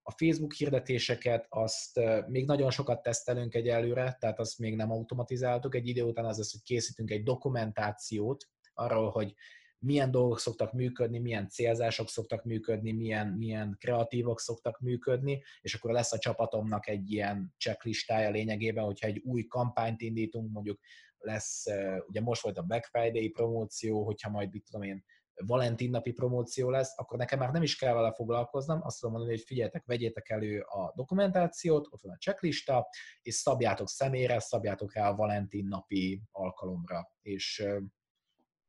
A 0.03 0.11
Facebook 0.11 0.53
hirdetéseket 0.53 1.47
azt 1.49 2.01
még 2.29 2.47
nagyon 2.47 2.71
sokat 2.71 3.03
tesztelünk 3.03 3.55
egyelőre, 3.55 4.17
tehát 4.21 4.39
azt 4.39 4.59
még 4.59 4.77
nem 4.77 4.91
automatizáltuk. 4.91 5.75
Egy 5.75 5.89
idő 5.89 6.03
után 6.03 6.25
az 6.25 6.39
az, 6.39 6.51
hogy 6.53 6.63
készítünk 6.63 7.11
egy 7.11 7.23
dokumentációt 7.23 8.49
arról, 8.75 9.11
hogy 9.11 9.35
milyen 9.79 10.11
dolgok 10.11 10.39
szoktak 10.39 10.73
működni, 10.73 11.19
milyen 11.19 11.49
célzások 11.49 12.09
szoktak 12.09 12.45
működni, 12.45 12.93
milyen, 12.93 13.29
milyen 13.29 13.77
kreatívok 13.81 14.41
szoktak 14.41 14.81
működni, 14.81 15.43
és 15.61 15.75
akkor 15.75 15.91
lesz 15.91 16.13
a 16.13 16.19
csapatomnak 16.19 16.89
egy 16.89 17.13
ilyen 17.13 17.55
checklistája 17.59 18.31
lényegében, 18.31 18.85
hogyha 18.85 19.07
egy 19.07 19.19
új 19.25 19.47
kampányt 19.47 20.01
indítunk, 20.01 20.53
mondjuk 20.53 20.81
lesz, 21.25 21.65
ugye 22.07 22.21
most 22.21 22.43
volt 22.43 22.59
a 22.59 22.63
Black 22.63 22.85
Friday 22.85 23.29
promóció, 23.29 24.05
hogyha 24.05 24.31
majd, 24.31 24.51
mit 24.53 24.65
tudom 24.65 24.83
én, 24.83 25.05
Valentin 25.35 25.91
napi 25.91 26.13
promóció 26.13 26.71
lesz, 26.71 26.99
akkor 26.99 27.19
nekem 27.19 27.39
már 27.39 27.51
nem 27.51 27.63
is 27.63 27.77
kell 27.77 27.95
vele 27.95 28.13
foglalkoznom, 28.13 28.81
azt 28.83 29.01
tudom 29.01 29.15
mondani, 29.15 29.37
hogy 29.37 29.47
figyeljetek, 29.47 29.85
vegyétek 29.87 30.29
elő 30.29 30.61
a 30.61 30.93
dokumentációt, 30.97 31.87
ott 31.91 32.03
van 32.03 32.13
a 32.13 32.19
checklista, 32.19 32.87
és 33.23 33.35
szabjátok 33.35 33.89
személyre, 33.89 34.39
szabjátok 34.39 34.95
rá 34.95 35.09
a 35.09 35.15
Valentin 35.15 35.67
napi 35.67 36.23
alkalomra, 36.31 37.11
és 37.23 37.67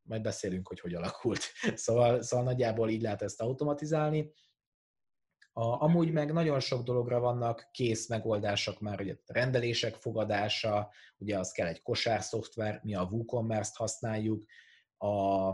majd 0.02 0.22
beszélünk, 0.22 0.68
hogy 0.68 0.80
hogy 0.80 0.94
alakult. 0.94 1.44
Szóval, 1.76 2.22
szóval 2.22 2.46
nagyjából 2.46 2.90
így 2.90 3.02
lehet 3.02 3.22
ezt 3.22 3.42
automatizálni. 3.42 4.32
A, 5.58 5.84
amúgy 5.84 6.12
meg 6.12 6.34
nagyon 6.34 6.60
sok 6.60 6.84
dologra 6.84 7.20
vannak 7.20 7.70
kész 7.72 8.10
megoldások 8.10 8.80
már, 8.80 9.02
ugye 9.02 9.14
a 9.26 9.34
rendelések 9.34 9.96
fogadása, 9.96 10.92
ugye 11.18 11.38
az 11.40 11.52
kell 11.52 11.68
egy 11.68 11.82
kosár 11.82 12.22
szoftver, 12.22 12.80
mi 12.84 12.96
a 12.96 13.08
WooCommerce-t 13.12 13.76
használjuk, 13.76 14.46
a, 14.98 15.48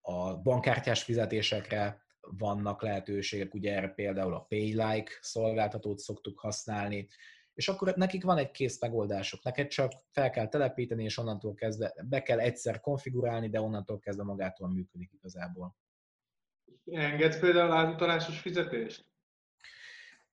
a 0.00 0.36
bankkártyás 0.42 1.02
fizetésekre 1.02 2.02
vannak 2.20 2.82
lehetőségek, 2.82 3.54
ugye 3.54 3.74
erre 3.74 3.88
például 3.88 4.34
a 4.34 4.44
PayLike 4.48 5.12
szolgáltatót 5.20 5.98
szoktuk 5.98 6.38
használni, 6.40 7.08
és 7.54 7.68
akkor 7.68 7.94
nekik 7.96 8.24
van 8.24 8.38
egy 8.38 8.50
kész 8.50 8.80
megoldások. 8.80 9.42
Neked 9.42 9.66
csak 9.66 9.92
fel 10.10 10.30
kell 10.30 10.48
telepíteni, 10.48 11.04
és 11.04 11.18
onnantól 11.18 11.54
kezdve 11.54 11.94
be 12.08 12.22
kell 12.22 12.38
egyszer 12.40 12.80
konfigurálni, 12.80 13.48
de 13.48 13.60
onnantól 13.60 13.98
kezdve 13.98 14.24
magától 14.24 14.68
működik 14.68 15.12
igazából 15.12 15.76
Engedsz 16.84 17.38
például 17.38 17.72
átutalásos 17.72 18.40
fizetést? 18.40 19.09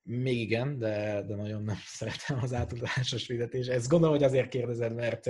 Még 0.08 0.40
igen, 0.40 0.78
de, 0.80 1.24
de 1.28 1.36
nagyon 1.36 1.64
nem 1.64 1.78
szeretem 2.00 2.40
az 2.42 2.54
átutalásos 2.54 3.26
fizetést. 3.26 3.70
Ezt 3.70 3.90
gondolom, 3.90 4.16
hogy 4.16 4.24
azért 4.24 4.50
kérdezed, 4.50 4.94
mert 4.94 5.22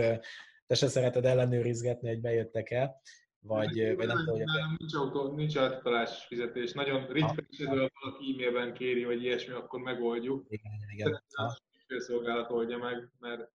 te 0.66 0.76
se 0.76 0.88
szereted 0.88 1.26
ellenőrizgetni, 1.26 2.08
hogy 2.08 2.22
bejöttek 2.22 2.72
el, 2.72 3.02
vagy, 3.40 3.76
nem, 3.76 3.96
vagy 3.96 4.08
nem 4.08 4.18
tudom, 4.18 4.36
hogy... 4.36 4.46
Nem, 4.46 4.76
nincs, 4.78 4.94
autó, 4.94 5.36
nincs 5.36 5.58
átutalásos 5.58 6.26
fizetés. 6.26 6.74
Nagyon 6.74 7.08
ritka 7.08 7.36
esetben 7.50 7.92
valaki 8.02 8.34
e-mailben 8.34 8.74
kéri, 8.74 9.04
hogy 9.04 9.24
ilyesmi, 9.24 9.54
akkor 9.54 9.80
megoldjuk. 9.80 10.46
Igen, 10.50 10.72
igen. 10.94 11.24
A 11.30 11.62
szolgálat 11.98 12.52
oldja 12.52 12.78
meg, 12.78 13.10
mert 13.20 13.52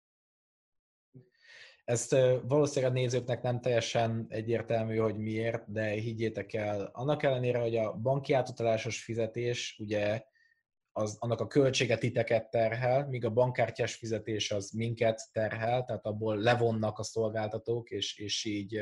ezt 1.85 2.17
valószínűleg 2.43 2.95
a 2.95 2.99
nézőknek 2.99 3.43
nem 3.43 3.61
teljesen 3.61 4.27
egyértelmű, 4.29 4.97
hogy 4.97 5.17
miért, 5.17 5.73
de 5.73 5.89
higgyétek 5.89 6.53
el, 6.53 6.91
annak 6.93 7.23
ellenére, 7.23 7.59
hogy 7.59 7.77
a 7.77 7.93
banki 7.93 8.33
átutalásos 8.33 9.05
fizetés, 9.05 9.77
ugye 9.79 10.23
az, 10.93 11.17
annak 11.19 11.41
a 11.41 11.47
költsége 11.47 11.99
titeket 11.99 12.51
terhel, 12.51 13.07
míg 13.07 13.25
a 13.25 13.31
bankkártyás 13.31 13.95
fizetés 13.95 14.51
az 14.51 14.71
minket 14.71 15.23
terhel, 15.33 15.85
tehát 15.85 16.07
abból 16.07 16.37
levonnak 16.37 16.99
a 16.99 17.03
szolgáltatók, 17.03 17.91
és, 17.91 18.19
és 18.19 18.45
így, 18.45 18.81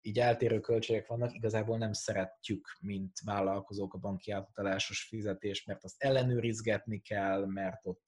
így 0.00 0.18
eltérő 0.18 0.60
költségek 0.60 1.06
vannak, 1.06 1.34
igazából 1.34 1.78
nem 1.78 1.92
szeretjük, 1.92 2.76
mint 2.80 3.12
vállalkozók 3.24 3.94
a 3.94 3.98
banki 3.98 4.30
átutalásos 4.30 5.02
fizetést, 5.02 5.66
mert 5.66 5.84
azt 5.84 6.02
ellenőrizgetni 6.02 7.00
kell, 7.00 7.46
mert 7.46 7.86
ott 7.86 8.06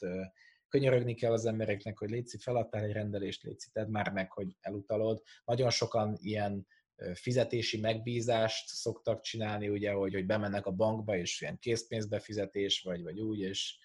könyörögni 0.68 1.14
kell 1.14 1.32
az 1.32 1.46
embereknek, 1.46 1.98
hogy 1.98 2.10
létszi, 2.10 2.38
feladtál 2.38 2.82
egy 2.82 2.92
rendelést, 2.92 3.42
létszi, 3.42 3.68
tedd 3.72 3.88
már 3.88 4.12
meg, 4.12 4.32
hogy 4.32 4.56
elutalod. 4.60 5.22
Nagyon 5.44 5.70
sokan 5.70 6.16
ilyen 6.20 6.66
fizetési 7.14 7.80
megbízást 7.80 8.68
szoktak 8.68 9.20
csinálni, 9.20 9.68
ugye, 9.68 9.92
hogy, 9.92 10.14
hogy 10.14 10.26
bemennek 10.26 10.66
a 10.66 10.70
bankba, 10.70 11.16
és 11.16 11.40
ilyen 11.40 11.58
készpénzbefizetés, 11.58 12.80
vagy, 12.80 13.02
vagy 13.02 13.20
úgy, 13.20 13.40
és 13.40 13.78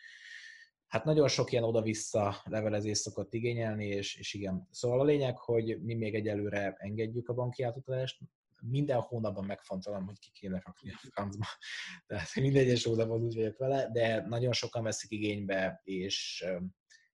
hát 0.88 1.04
nagyon 1.04 1.28
sok 1.28 1.52
ilyen 1.52 1.64
oda-vissza 1.64 2.42
levelezés 2.44 2.98
szokott 2.98 3.34
igényelni, 3.34 3.88
és, 3.88 4.16
és 4.16 4.34
igen. 4.34 4.68
Szóval 4.72 5.00
a 5.00 5.04
lényeg, 5.04 5.38
hogy 5.38 5.82
mi 5.82 5.94
még 5.94 6.16
egyelőre 6.16 6.76
engedjük 6.78 7.30
a 7.30 7.34
banki 7.34 7.64
átutalást, 7.64 8.20
minden 8.70 9.00
hónapban 9.00 9.46
megfontolom, 9.46 10.06
hogy 10.06 10.20
ki 10.20 10.32
kéne 10.32 10.62
rakni 10.66 10.92
a 10.92 11.00
francba. 11.12 11.46
Tehát 12.08 12.36
minden 12.36 12.64
egyes 12.64 12.84
hónapban 12.84 13.22
úgy 13.22 13.36
vagyok 13.36 13.58
vele, 13.58 13.90
de 13.92 14.28
nagyon 14.28 14.52
sokan 14.52 14.84
veszik 14.84 15.12
igénybe, 15.12 15.82
és, 15.84 16.46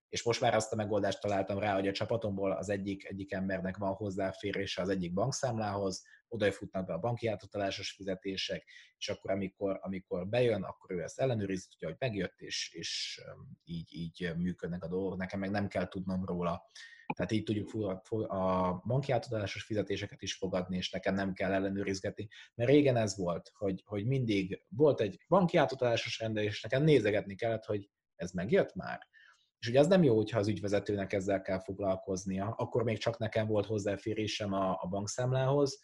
és 0.10 0.24
most 0.24 0.42
már 0.42 0.56
azt 0.56 0.74
a 0.74 0.76
megoldást 0.76 1.22
találtam 1.22 1.60
rá, 1.60 1.74
hogy 1.74 1.88
a 1.88 1.92
csapatomból 1.92 2.52
az 2.52 2.70
egyik, 2.70 3.06
egyik 3.06 3.32
embernek 3.32 3.78
van 3.78 3.94
hozzáférése 3.94 4.82
az 4.82 4.90
egyik 4.90 5.14
bankszámlához, 5.14 6.04
oda 6.28 6.52
futnak 6.52 6.86
be 6.86 6.94
a 6.94 7.00
banki 7.00 7.28
átutalásos 7.28 7.92
fizetések, 7.92 8.64
és 8.98 9.10
akkor 9.10 9.32
amikor, 9.32 9.80
amikor 9.82 10.28
bejön, 10.28 10.64
akkor 10.64 10.92
ő 10.92 11.02
ezt 11.02 11.20
ellenőrizi, 11.20 11.68
tudja, 11.70 11.88
hogy 11.88 11.98
megjött, 12.00 12.40
és, 12.40 12.74
és 12.74 13.22
így, 13.64 13.96
így 13.96 14.34
működnek 14.38 14.84
a 14.84 14.88
dolgok. 14.88 15.18
Nekem 15.18 15.40
meg 15.40 15.50
nem 15.50 15.68
kell 15.68 15.88
tudnom 15.88 16.26
róla 16.26 16.64
tehát 17.16 17.32
így 17.32 17.44
tudjuk 17.44 17.74
a 18.28 18.74
banki 18.86 19.12
átadásos 19.12 19.64
fizetéseket 19.64 20.22
is 20.22 20.34
fogadni, 20.34 20.78
és 20.78 20.92
nekem 20.92 21.16
nem 21.16 21.34
kell 21.34 21.52
ellenőrizgetni. 21.52 22.28
Mert 22.56 22.70
régen 22.70 22.96
ez 22.96 23.18
volt, 23.18 23.52
hogy, 23.54 23.84
hogy 23.86 24.06
mindig 24.06 24.64
volt 24.70 25.02
egy 25.02 25.26
banki 25.28 25.58
átadásos 25.58 26.20
rendelés, 26.20 26.54
és 26.54 26.62
nekem 26.62 26.84
nézegetni 26.84 27.36
kellett, 27.36 27.66
hogy 27.66 27.90
ez 28.16 28.32
megjött 28.32 28.76
már. 28.76 29.08
És 29.60 29.68
ugye 29.68 29.80
az 29.80 29.88
nem 29.88 30.04
jó, 30.04 30.16
hogyha 30.16 30.40
az 30.40 30.48
ügyvezetőnek 30.48 31.14
ezzel 31.14 31.42
kell 31.42 31.60
foglalkoznia. 31.60 32.50
Akkor 32.58 32.84
még 32.84 32.98
csak 32.98 33.18
nekem 33.18 33.48
volt 33.48 33.66
hozzáférésem 33.66 34.54
a, 34.54 34.78
a 34.82 34.88
bankszámlához, 34.88 35.80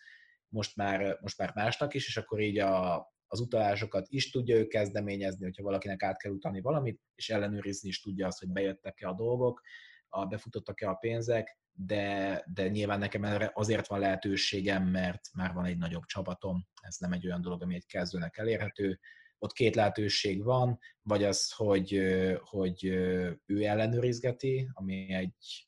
most 0.47 0.75
már, 0.75 1.17
most 1.21 1.37
már 1.37 1.51
másnak 1.55 1.93
is, 1.93 2.07
és 2.07 2.17
akkor 2.17 2.39
így 2.39 2.59
a, 2.59 2.95
az 3.27 3.39
utalásokat 3.39 4.05
is 4.09 4.31
tudja 4.31 4.55
ő 4.55 4.67
kezdeményezni, 4.67 5.43
hogyha 5.43 5.63
valakinek 5.63 6.03
át 6.03 6.21
kell 6.21 6.31
utalni 6.31 6.61
valamit, 6.61 7.01
és 7.15 7.29
ellenőrizni 7.29 7.89
is 7.89 8.01
tudja 8.01 8.27
azt, 8.27 8.39
hogy 8.39 8.49
bejöttek-e 8.49 9.07
a 9.07 9.13
dolgok 9.13 9.61
a, 10.09 10.25
befutottak-e 10.25 10.89
a 10.89 10.93
pénzek, 10.93 11.59
de, 11.71 12.43
de 12.53 12.67
nyilván 12.67 12.99
nekem 12.99 13.23
erre 13.23 13.51
azért 13.53 13.87
van 13.87 13.99
lehetőségem, 13.99 14.83
mert 14.83 15.21
már 15.33 15.53
van 15.53 15.65
egy 15.65 15.77
nagyobb 15.77 16.05
csapatom, 16.05 16.67
ez 16.81 16.95
nem 16.99 17.11
egy 17.11 17.25
olyan 17.25 17.41
dolog, 17.41 17.61
ami 17.61 17.75
egy 17.75 17.85
kezdőnek 17.85 18.37
elérhető. 18.37 18.99
Ott 19.39 19.53
két 19.53 19.75
lehetőség 19.75 20.43
van, 20.43 20.79
vagy 21.01 21.23
az, 21.23 21.51
hogy, 21.51 22.01
hogy 22.39 22.85
ő 23.45 23.63
ellenőrizgeti, 23.63 24.69
ami 24.73 25.13
egy, 25.13 25.67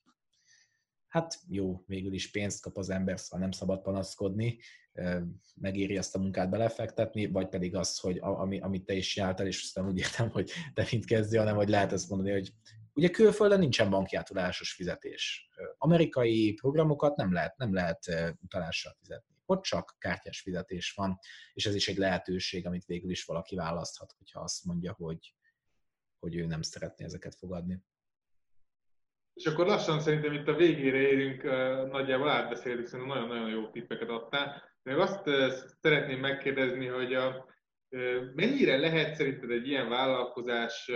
hát 1.07 1.39
jó, 1.49 1.83
végül 1.85 2.13
is 2.13 2.31
pénzt 2.31 2.61
kap 2.61 2.77
az 2.77 2.89
ember, 2.89 3.19
szóval 3.19 3.39
nem 3.39 3.51
szabad 3.51 3.81
panaszkodni, 3.81 4.59
megéri 5.55 5.97
ezt 5.97 6.15
a 6.15 6.19
munkát 6.19 6.49
belefektetni, 6.49 7.27
vagy 7.27 7.47
pedig 7.47 7.75
az, 7.75 7.99
hogy 7.99 8.17
ami, 8.19 8.59
amit 8.59 8.85
te 8.85 8.93
is 8.93 9.07
csináltál, 9.07 9.47
és 9.47 9.63
aztán 9.63 9.87
úgy 9.87 9.97
értem, 9.97 10.29
hogy 10.29 10.51
te 10.73 10.87
mint 10.91 11.05
kezdő, 11.05 11.37
hanem 11.37 11.55
hogy 11.55 11.69
lehet 11.69 11.91
ezt 11.91 12.09
mondani, 12.09 12.31
hogy 12.31 12.53
Ugye 12.97 13.09
külföldön 13.09 13.59
nincsen 13.59 13.89
banki 13.89 14.17
fizetés. 14.61 15.49
Amerikai 15.77 16.53
programokat 16.53 17.15
nem 17.15 17.33
lehet, 17.33 17.57
nem 17.57 17.73
lehet 17.73 17.99
utalással 18.41 18.95
fizetni. 18.99 19.36
Ott 19.49 19.63
csak 19.63 19.95
kártyás 19.99 20.41
fizetés 20.41 20.91
van, 20.91 21.19
és 21.53 21.65
ez 21.65 21.75
is 21.75 21.87
egy 21.87 21.97
lehetőség, 21.97 22.65
amit 22.65 22.85
végül 22.85 23.09
is 23.09 23.25
valaki 23.25 23.55
választhat, 23.55 24.13
hogyha 24.17 24.39
azt 24.39 24.65
mondja, 24.65 24.93
hogy, 24.93 25.33
hogy 26.19 26.35
ő 26.35 26.45
nem 26.45 26.61
szeretné 26.61 27.05
ezeket 27.05 27.35
fogadni. 27.35 27.83
És 29.33 29.45
akkor 29.45 29.65
lassan 29.65 29.99
szerintem 29.99 30.33
itt 30.33 30.47
a 30.47 30.55
végére 30.55 30.97
érünk, 30.97 31.43
nagyjából 31.91 32.29
átbeszéltük, 32.29 32.85
szerintem 32.85 33.15
nagyon-nagyon 33.15 33.49
jó 33.49 33.69
tippeket 33.69 34.09
adtál. 34.09 34.63
Még 34.83 34.97
azt 34.97 35.29
szeretném 35.81 36.19
megkérdezni, 36.19 36.85
hogy 36.85 37.13
a, 37.13 37.45
mennyire 38.33 38.77
lehet 38.77 39.15
szerinted 39.15 39.51
egy 39.51 39.67
ilyen 39.67 39.89
vállalkozás 39.89 40.91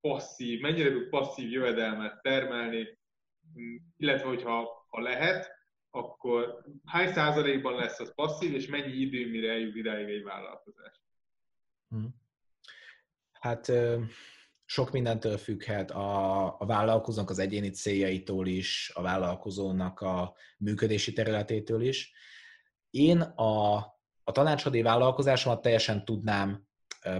passzív, 0.00 0.60
mennyire 0.60 0.90
tud 0.90 1.08
passzív 1.08 1.50
jövedelmet 1.50 2.22
termelni, 2.22 2.98
illetve 3.96 4.28
hogyha 4.28 4.86
ha 4.88 5.00
lehet, 5.00 5.57
akkor 5.90 6.64
hány 6.84 7.12
százalékban 7.12 7.74
lesz 7.74 8.00
az 8.00 8.14
passzív, 8.14 8.54
és 8.54 8.66
mennyi 8.66 8.92
idő, 8.92 9.30
mire 9.30 9.50
eljut 9.50 9.76
idáig 9.76 10.08
egy 10.08 10.22
vállalkozás? 10.22 11.02
Hmm. 11.88 12.14
Hát 13.32 13.72
sok 14.64 14.90
mindentől 14.90 15.36
függhet 15.36 15.90
a, 15.90 16.44
a 16.60 16.66
vállalkozónak 16.66 17.30
az 17.30 17.38
egyéni 17.38 17.70
céljaitól 17.70 18.46
is, 18.46 18.92
a 18.94 19.02
vállalkozónak 19.02 20.00
a 20.00 20.34
működési 20.58 21.12
területétől 21.12 21.82
is. 21.82 22.12
Én 22.90 23.20
a, 23.20 23.76
a 24.24 24.32
tanácsadói 24.32 24.82
vállalkozásomat 24.82 25.62
teljesen 25.62 26.04
tudnám 26.04 26.66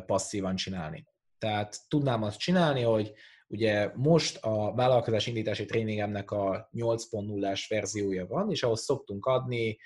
passzívan 0.07 0.57
csinálni. 0.57 1.07
Tehát 1.39 1.77
tudnám 1.89 2.23
azt 2.23 2.39
csinálni, 2.39 2.83
hogy 2.83 3.13
ugye 3.49 3.91
most 3.95 4.39
a 4.45 4.75
vállalkozás 4.75 5.27
indítási 5.27 5.65
tréningemnek 5.65 6.31
a 6.31 6.69
8.0-ás 6.73 7.69
verziója 7.69 8.27
van, 8.27 8.51
és 8.51 8.63
ahhoz 8.63 8.81
szoktunk 8.81 9.27
adni 9.27 9.79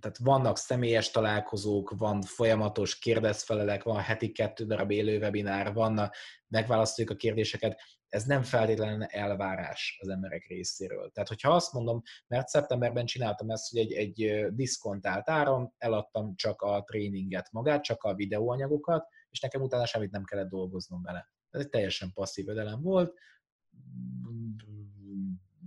tehát 0.00 0.18
vannak 0.18 0.58
személyes 0.58 1.10
találkozók, 1.10 1.94
van 1.96 2.22
folyamatos 2.22 2.98
kérdezfelelek, 2.98 3.82
van 3.82 4.00
heti 4.00 4.32
kettő 4.32 4.64
darab 4.64 4.90
élő 4.90 5.18
webinár, 5.18 5.72
van, 5.72 6.10
megválasztjuk 6.48 7.10
a 7.10 7.16
kérdéseket, 7.16 7.80
ez 8.08 8.24
nem 8.24 8.42
feltétlenül 8.42 9.04
elvárás 9.04 9.98
az 10.02 10.08
emberek 10.08 10.46
részéről. 10.46 11.10
Tehát, 11.10 11.28
hogyha 11.28 11.54
azt 11.54 11.72
mondom, 11.72 12.02
mert 12.26 12.48
szeptemberben 12.48 13.06
csináltam 13.06 13.50
ezt, 13.50 13.70
hogy 13.70 13.80
egy, 13.80 13.92
egy 13.92 14.46
diszkontált 14.54 15.30
áron 15.30 15.74
eladtam 15.78 16.34
csak 16.34 16.62
a 16.62 16.82
tréninget 16.86 17.52
magát, 17.52 17.82
csak 17.82 18.02
a 18.02 18.14
videóanyagokat, 18.14 19.08
és 19.30 19.40
nekem 19.40 19.60
utána 19.60 19.86
semmit 19.86 20.10
nem 20.10 20.24
kellett 20.24 20.48
dolgoznom 20.48 21.02
vele. 21.02 21.30
Ez 21.56 21.62
egy 21.62 21.70
teljesen 21.70 22.12
passzív 22.12 22.48
ödelem 22.48 22.82
volt, 22.82 23.18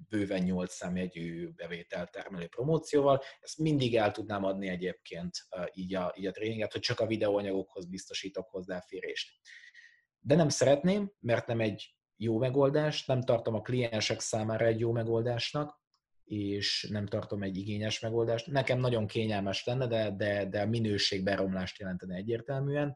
bőven 0.10 0.44
8 0.44 0.74
számjegyű 0.74 1.50
bevételt 1.50 2.12
termelő 2.12 2.48
promócióval. 2.48 3.22
Ezt 3.40 3.58
mindig 3.58 3.96
el 3.96 4.12
tudnám 4.12 4.44
adni 4.44 4.68
egyébként 4.68 5.32
így 5.74 5.96
a, 5.96 6.14
így 6.18 6.26
a 6.26 6.32
tréninget, 6.32 6.72
hogy 6.72 6.82
csak 6.82 7.00
a 7.00 7.08
videóanyagokhoz 7.08 7.86
biztosítok 7.86 8.50
hozzáférést. 8.50 9.40
De 10.20 10.36
nem 10.36 10.50
szeretném, 10.50 11.12
mert 11.20 11.48
nem 11.48 11.60
egy 11.60 11.96
jó 12.16 12.38
megoldás, 12.38 13.06
nem 13.06 13.22
tartom 13.22 13.54
a 13.54 13.62
kliensek 13.62 14.20
számára 14.20 14.66
egy 14.66 14.80
jó 14.80 14.92
megoldásnak, 14.92 15.82
és 16.24 16.88
nem 16.92 17.08
tartom 17.08 17.44
egy 17.44 17.58
igényes 17.58 18.00
megoldást. 18.00 18.48
Nekem 18.48 18.80
nagyon 18.80 19.08
kényelmes 19.08 19.66
lenne, 19.66 19.88
de, 19.88 20.12
de, 20.12 20.46
de 20.46 20.62
a 20.62 20.66
minőség 20.66 21.24
beromlást 21.24 21.80
jelentene 21.80 22.16
egyértelműen. 22.16 22.96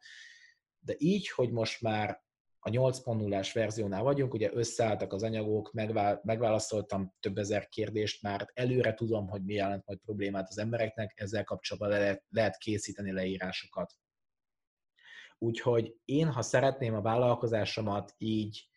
De 0.80 0.96
így, 0.98 1.30
hogy 1.30 1.52
most 1.52 1.82
már 1.82 2.23
a 2.66 2.70
8.0-ás 2.70 3.54
verziónál 3.54 4.04
vagyunk, 4.04 4.34
ugye 4.34 4.50
összeálltak 4.54 5.14
az 5.14 5.24
anyagok, 5.24 5.72
megválaszoltam 6.24 7.14
több 7.20 7.38
ezer 7.38 7.68
kérdést, 7.68 8.22
már 8.22 8.52
előre 8.54 8.94
tudom, 8.94 9.28
hogy 9.28 9.44
mi 9.44 9.54
jelent 9.54 9.86
majd 9.86 10.00
problémát 10.00 10.48
az 10.50 10.58
embereknek, 10.58 11.14
ezzel 11.16 11.44
kapcsolatban 11.44 11.92
lehet, 11.92 12.24
lehet 12.30 12.58
készíteni 12.58 13.12
leírásokat. 13.12 13.94
Úgyhogy 15.38 15.96
én, 16.06 16.28
ha 16.28 16.42
szeretném 16.42 16.94
a 16.94 17.02
vállalkozásomat 17.02 18.14
így 18.18 18.68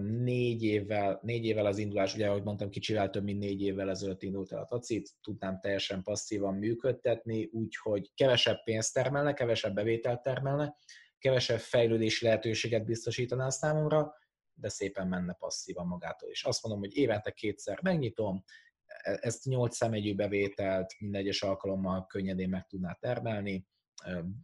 négy 0.00 0.62
évvel, 0.62 1.20
négy 1.22 1.44
évvel 1.44 1.66
az 1.66 1.78
indulás, 1.78 2.14
ugye 2.14 2.28
ahogy 2.28 2.42
mondtam, 2.42 2.70
kicsivel 2.70 3.10
több 3.10 3.24
mint 3.24 3.38
négy 3.38 3.62
évvel 3.62 3.90
ezelőtt 3.90 4.22
indult 4.22 4.52
el 4.52 4.58
a 4.58 4.66
tacit, 4.66 5.10
tudnám 5.22 5.60
teljesen 5.60 6.02
passzívan 6.02 6.54
működtetni, 6.54 7.44
úgyhogy 7.52 8.10
kevesebb 8.14 8.62
pénzt 8.64 8.94
termelne, 8.94 9.32
kevesebb 9.32 9.74
bevételt 9.74 10.22
termelne, 10.22 10.76
kevesebb 11.22 11.58
fejlődési 11.58 12.24
lehetőséget 12.24 12.84
biztosítaná 12.84 13.48
számomra, 13.48 14.14
de 14.54 14.68
szépen 14.68 15.08
menne 15.08 15.32
passzívan 15.32 15.86
magától. 15.86 16.30
És 16.30 16.44
azt 16.44 16.62
mondom, 16.62 16.80
hogy 16.80 16.96
évente 16.96 17.30
kétszer 17.30 17.78
megnyitom, 17.82 18.44
e-, 18.86 19.18
ezt 19.20 19.44
8 19.44 19.76
szemegyű 19.76 20.14
bevételt 20.14 20.94
minden 20.98 21.20
egyes 21.20 21.42
alkalommal 21.42 22.06
könnyedén 22.06 22.48
meg 22.48 22.66
tudná 22.66 22.92
termelni, 22.92 23.66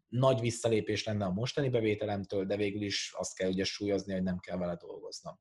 nagy 0.08 0.40
visszalépés 0.40 1.04
lenne 1.04 1.24
a 1.24 1.32
mostani 1.32 1.68
bevételemtől, 1.68 2.44
de 2.44 2.56
végül 2.56 2.82
is 2.82 3.12
azt 3.16 3.36
kell 3.36 3.48
ugye 3.48 3.64
súlyozni, 3.64 4.12
hogy 4.12 4.22
nem 4.22 4.38
kell 4.38 4.56
vele 4.56 4.76
dolgoznom. 4.76 5.40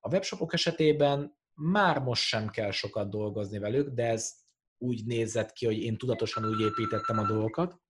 A 0.00 0.08
webshopok 0.08 0.52
esetében 0.52 1.38
már 1.54 1.98
most 1.98 2.22
sem 2.22 2.48
kell 2.48 2.70
sokat 2.70 3.10
dolgozni 3.10 3.58
velük, 3.58 3.88
de 3.88 4.06
ez 4.06 4.32
úgy 4.78 5.06
nézett 5.06 5.52
ki, 5.52 5.66
hogy 5.66 5.78
én 5.78 5.96
tudatosan 5.96 6.46
úgy 6.46 6.60
építettem 6.60 7.18
a 7.18 7.26
dolgokat. 7.26 7.80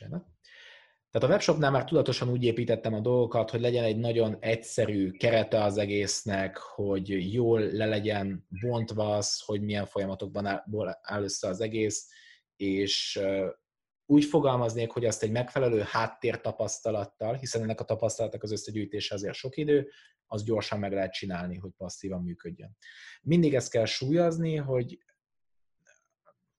Csinálom. 0.00 0.26
Tehát 1.10 1.28
a 1.28 1.30
webshopnál 1.30 1.70
már 1.70 1.84
tudatosan 1.84 2.28
úgy 2.28 2.44
építettem 2.44 2.94
a 2.94 3.00
dolgokat, 3.00 3.50
hogy 3.50 3.60
legyen 3.60 3.84
egy 3.84 3.96
nagyon 3.96 4.36
egyszerű 4.40 5.10
kerete 5.10 5.62
az 5.62 5.78
egésznek, 5.78 6.56
hogy 6.56 7.32
jól 7.32 7.60
le 7.60 7.86
legyen 7.86 8.46
bontva 8.60 9.16
az, 9.16 9.40
hogy 9.44 9.62
milyen 9.62 9.86
folyamatokban 9.86 10.46
áll 11.02 11.22
össze 11.22 11.48
az 11.48 11.60
egész, 11.60 12.08
és 12.56 13.20
úgy 14.06 14.24
fogalmaznék, 14.24 14.90
hogy 14.90 15.04
azt 15.04 15.22
egy 15.22 15.30
megfelelő 15.30 15.80
háttértapasztalattal, 15.80 17.34
hiszen 17.34 17.62
ennek 17.62 17.80
a 17.80 17.84
tapasztalatok 17.84 18.42
az 18.42 18.52
összegyűjtése 18.52 19.14
azért 19.14 19.34
sok 19.34 19.56
idő, 19.56 19.90
az 20.26 20.44
gyorsan 20.44 20.78
meg 20.78 20.92
lehet 20.92 21.12
csinálni, 21.12 21.56
hogy 21.56 21.70
passzívan 21.76 22.22
működjön. 22.22 22.76
Mindig 23.22 23.54
ezt 23.54 23.70
kell 23.70 23.84
súlyozni, 23.84 24.56
hogy 24.56 24.98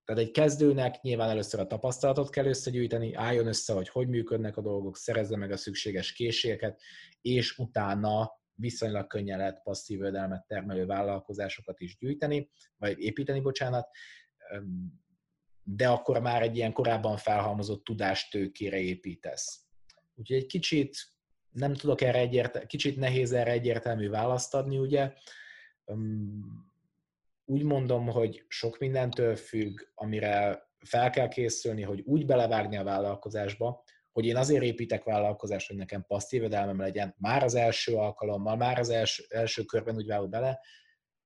tehát 0.06 0.22
egy 0.22 0.32
kezdőnek 0.32 1.02
nyilván 1.02 1.30
először 1.30 1.60
a 1.60 1.68
tapasztalatot 1.68 2.30
kell 2.30 2.46
összegyűjteni, 2.46 3.14
álljon 3.14 3.48
össze, 3.48 3.74
hogy 3.74 3.90
hogy 3.90 4.08
működnek 4.08 4.58
a 4.58 4.62
dolgok, 4.62 4.98
szerezze 4.98 5.38
meg 5.38 5.52
a 5.52 5.58
szükséges 5.58 6.14
készségeket, 6.14 6.82
és 7.22 7.58
utána 7.58 8.32
viszonylag 8.54 9.08
könnyen 9.08 9.38
lehet 9.38 9.62
passzív 9.64 9.98
jövedelmet 9.98 10.48
termelő 10.48 10.86
vállalkozásokat 10.86 11.80
is 11.80 11.98
gyűjteni, 11.98 12.50
vagy 12.78 13.00
építeni, 13.00 13.40
bocsánat, 13.40 13.88
de 15.64 15.88
akkor 15.88 16.22
már 16.22 16.42
egy 16.42 16.56
ilyen 16.56 16.74
korábban 16.74 17.18
felhalmozott 17.18 17.84
tudástőkére 17.84 18.78
építesz. 18.78 19.66
Úgyhogy 20.16 20.38
egy 20.38 20.46
kicsit 20.46 20.98
nem 21.52 21.74
tudok 21.74 22.02
erre 22.02 22.20
egyértelmű, 22.20 22.68
kicsit 22.68 22.98
nehéz 22.98 23.32
erre 23.32 23.52
egyértelmű 23.52 24.10
választ 24.10 24.54
adni, 24.54 24.78
ugye 24.78 25.14
úgy 27.52 27.64
mondom, 27.64 28.08
hogy 28.08 28.46
sok 28.48 28.78
mindentől 28.78 29.36
függ, 29.36 29.80
amire 29.94 30.68
fel 30.80 31.10
kell 31.10 31.28
készülni, 31.28 31.82
hogy 31.82 32.02
úgy 32.02 32.26
belevágni 32.26 32.78
a 32.78 32.84
vállalkozásba, 32.84 33.84
hogy 34.12 34.26
én 34.26 34.36
azért 34.36 34.64
építek 34.64 35.04
vállalkozást, 35.04 35.68
hogy 35.68 35.78
nekem 35.78 36.06
passzív 36.08 36.42
jövedelmem 36.42 36.80
legyen, 36.80 37.16
már 37.18 37.44
az 37.44 37.56
első 37.56 37.96
alkalommal, 37.96 38.56
már 38.56 38.80
az 38.80 38.90
első, 38.90 39.24
első 39.30 39.64
körben 39.64 39.96
úgy 39.96 40.08
vágok 40.08 40.30
bele, 40.30 40.60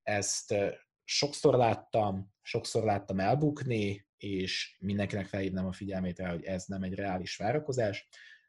ezt 0.03 0.55
sokszor 1.03 1.55
láttam, 1.55 2.33
sokszor 2.41 2.83
láttam 2.83 3.19
elbukni, 3.19 4.07
és 4.17 4.77
mindenkinek 4.79 5.25
felhívnám 5.25 5.65
a 5.65 5.71
figyelmét 5.71 6.19
rá, 6.19 6.29
hogy 6.29 6.43
ez 6.43 6.65
nem 6.65 6.83
egy 6.83 6.93
reális 6.93 7.37
várakozás. 7.37 8.07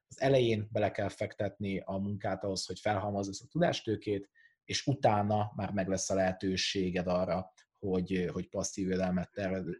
Az 0.09 0.21
elején 0.21 0.69
bele 0.73 0.91
kell 0.91 1.09
fektetni 1.09 1.83
a 1.85 1.97
munkát 1.99 2.45
ahhoz, 2.45 2.67
hogy 2.67 2.81
felhalmozza 2.81 3.45
a 3.45 3.49
tudástőkét, 3.51 4.31
és 4.65 4.87
utána 4.87 5.53
már 5.57 5.71
meg 5.71 5.89
lesz 5.89 6.11
a 6.11 6.15
lehetőséged 6.15 7.07
arra, 7.07 7.53
hogy, 7.79 8.29
hogy 8.33 8.49
passzív 8.49 8.89
jövedelmet 8.89 9.31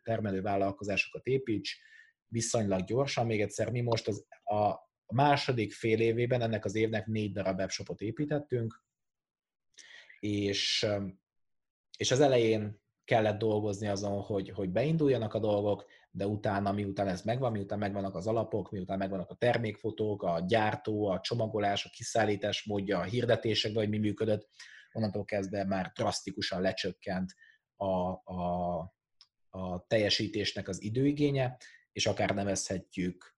termelő 0.03 0.41
vállalkozásokat 0.41 1.27
építs, 1.27 1.79
viszonylag 2.29 2.85
gyorsan. 2.85 3.27
Még 3.27 3.41
egyszer, 3.41 3.71
mi 3.71 3.81
most 3.81 4.09
az, 4.09 4.27
a 5.07 5.15
második 5.15 5.73
fél 5.73 6.01
évében 6.01 6.41
ennek 6.43 6.65
az 6.65 6.75
évnek 6.75 7.07
négy 7.07 7.33
darab 7.33 7.59
webshopot 7.59 8.01
építettünk, 8.01 8.83
és, 10.19 10.87
és 11.97 12.11
az 12.11 12.21
elején 12.21 12.81
kellett 13.05 13.39
dolgozni 13.39 13.89
azon, 13.89 14.21
hogy, 14.21 14.51
hogy 14.51 14.71
beinduljanak 14.71 15.35
a 15.35 15.39
dolgok, 15.39 15.85
de 16.11 16.27
utána, 16.27 16.73
miután 16.73 17.09
ez 17.09 17.23
megvan, 17.23 17.53
miután 17.53 17.79
megvannak 17.79 18.15
az 18.15 18.27
alapok, 18.27 18.71
miután 18.71 18.99
megvannak 18.99 19.31
a 19.31 19.35
termékfotók, 19.35 20.23
a 20.23 20.45
gyártó, 20.47 21.07
a 21.07 21.21
csomagolás, 21.21 21.85
a 21.85 21.91
kiszállítás 21.93 22.65
módja, 22.65 22.99
a 22.99 23.03
hirdetésekben, 23.03 23.83
hogy 23.83 23.93
mi 23.93 23.99
működött, 23.99 24.49
onnantól 24.93 25.25
kezdve 25.25 25.65
már 25.65 25.93
drasztikusan 25.95 26.61
lecsökkent 26.61 27.35
a, 27.77 28.11
a, 28.25 28.79
a 29.51 29.87
teljesítésnek 29.87 30.69
az 30.69 30.83
időigénye, 30.83 31.57
és 31.93 32.07
akár 32.07 32.31
nevezhetjük 32.31 33.37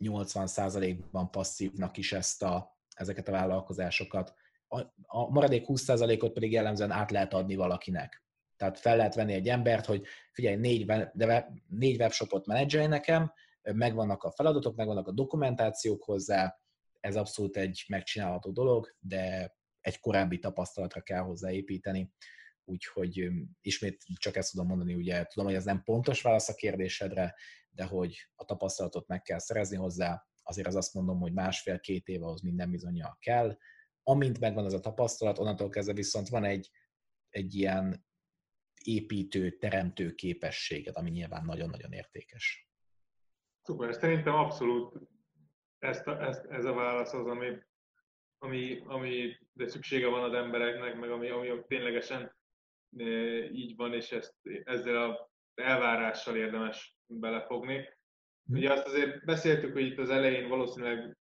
80%-ban 0.00 1.30
passzívnak 1.30 1.96
is 1.96 2.12
ezt 2.12 2.42
a, 2.42 2.78
ezeket 2.94 3.28
a 3.28 3.32
vállalkozásokat. 3.32 4.34
A, 4.68 4.80
a 5.02 5.30
maradék 5.30 5.64
20%-ot 5.66 6.32
pedig 6.32 6.52
jellemzően 6.52 6.90
át 6.90 7.10
lehet 7.10 7.34
adni 7.34 7.54
valakinek. 7.54 8.22
Tehát 8.56 8.78
fel 8.78 8.96
lehet 8.96 9.14
venni 9.14 9.32
egy 9.32 9.48
embert, 9.48 9.86
hogy 9.86 10.06
figyelj, 10.32 10.56
négy, 10.56 10.84
de 11.12 11.52
négy 11.68 12.00
webshopot 12.00 12.46
menedzselj 12.46 12.86
nekem, 12.86 13.32
megvannak 13.62 14.22
a 14.22 14.30
feladatok, 14.30 14.76
megvannak 14.76 15.08
a 15.08 15.12
dokumentációk 15.12 16.04
hozzá, 16.04 16.58
ez 17.00 17.16
abszolút 17.16 17.56
egy 17.56 17.84
megcsinálható 17.88 18.50
dolog, 18.50 18.96
de 19.00 19.54
egy 19.80 20.00
korábbi 20.00 20.38
tapasztalatra 20.38 21.00
kell 21.00 21.20
hozzáépíteni. 21.20 22.12
Úgyhogy 22.68 23.30
ismét 23.60 24.04
csak 24.14 24.36
ezt 24.36 24.50
tudom 24.50 24.66
mondani, 24.66 24.94
ugye 24.94 25.24
tudom, 25.24 25.46
hogy 25.46 25.56
ez 25.56 25.64
nem 25.64 25.82
pontos 25.82 26.22
válasz 26.22 26.48
a 26.48 26.54
kérdésedre, 26.54 27.34
de 27.70 27.84
hogy 27.84 28.28
a 28.34 28.44
tapasztalatot 28.44 29.06
meg 29.06 29.22
kell 29.22 29.38
szerezni 29.38 29.76
hozzá, 29.76 30.26
azért 30.42 30.66
az 30.66 30.76
azt 30.76 30.94
mondom, 30.94 31.20
hogy 31.20 31.32
másfél-két 31.32 32.08
év 32.08 32.22
ahhoz 32.22 32.42
minden 32.42 32.70
bizonyal 32.70 33.16
kell. 33.20 33.56
Amint 34.02 34.40
megvan 34.40 34.64
az 34.64 34.74
a 34.74 34.80
tapasztalat, 34.80 35.38
onnantól 35.38 35.68
kezdve 35.68 35.94
viszont 35.94 36.28
van 36.28 36.44
egy, 36.44 36.70
egy 37.28 37.54
ilyen 37.54 38.06
építő, 38.84 39.50
teremtő 39.50 40.14
képességed, 40.14 40.96
ami 40.96 41.10
nyilván 41.10 41.44
nagyon-nagyon 41.44 41.92
értékes. 41.92 42.70
Szuper, 43.62 43.94
szerintem 43.94 44.34
abszolút 44.34 44.94
ezt 45.78 46.06
a, 46.06 46.22
ezt, 46.22 46.44
ez 46.44 46.64
a 46.64 46.72
válasz 46.72 47.12
az, 47.12 47.26
ami, 47.26 47.46
ami, 48.38 48.82
ami 48.84 49.38
de 49.52 49.68
szüksége 49.68 50.08
van 50.08 50.22
az 50.22 50.32
embereknek, 50.32 50.98
meg 50.98 51.10
ami, 51.10 51.28
ami 51.28 51.64
ténylegesen 51.66 52.37
így 53.52 53.76
van, 53.76 53.94
és 53.94 54.12
ezt, 54.12 54.34
ezzel 54.64 55.10
a 55.10 55.30
elvárással 55.54 56.36
érdemes 56.36 56.96
belefogni. 57.06 57.88
Hm. 58.46 58.56
Ugye 58.56 58.72
azt 58.72 58.86
azért 58.86 59.24
beszéltük, 59.24 59.72
hogy 59.72 59.86
itt 59.86 59.98
az 59.98 60.10
elején 60.10 60.48
valószínűleg 60.48 61.16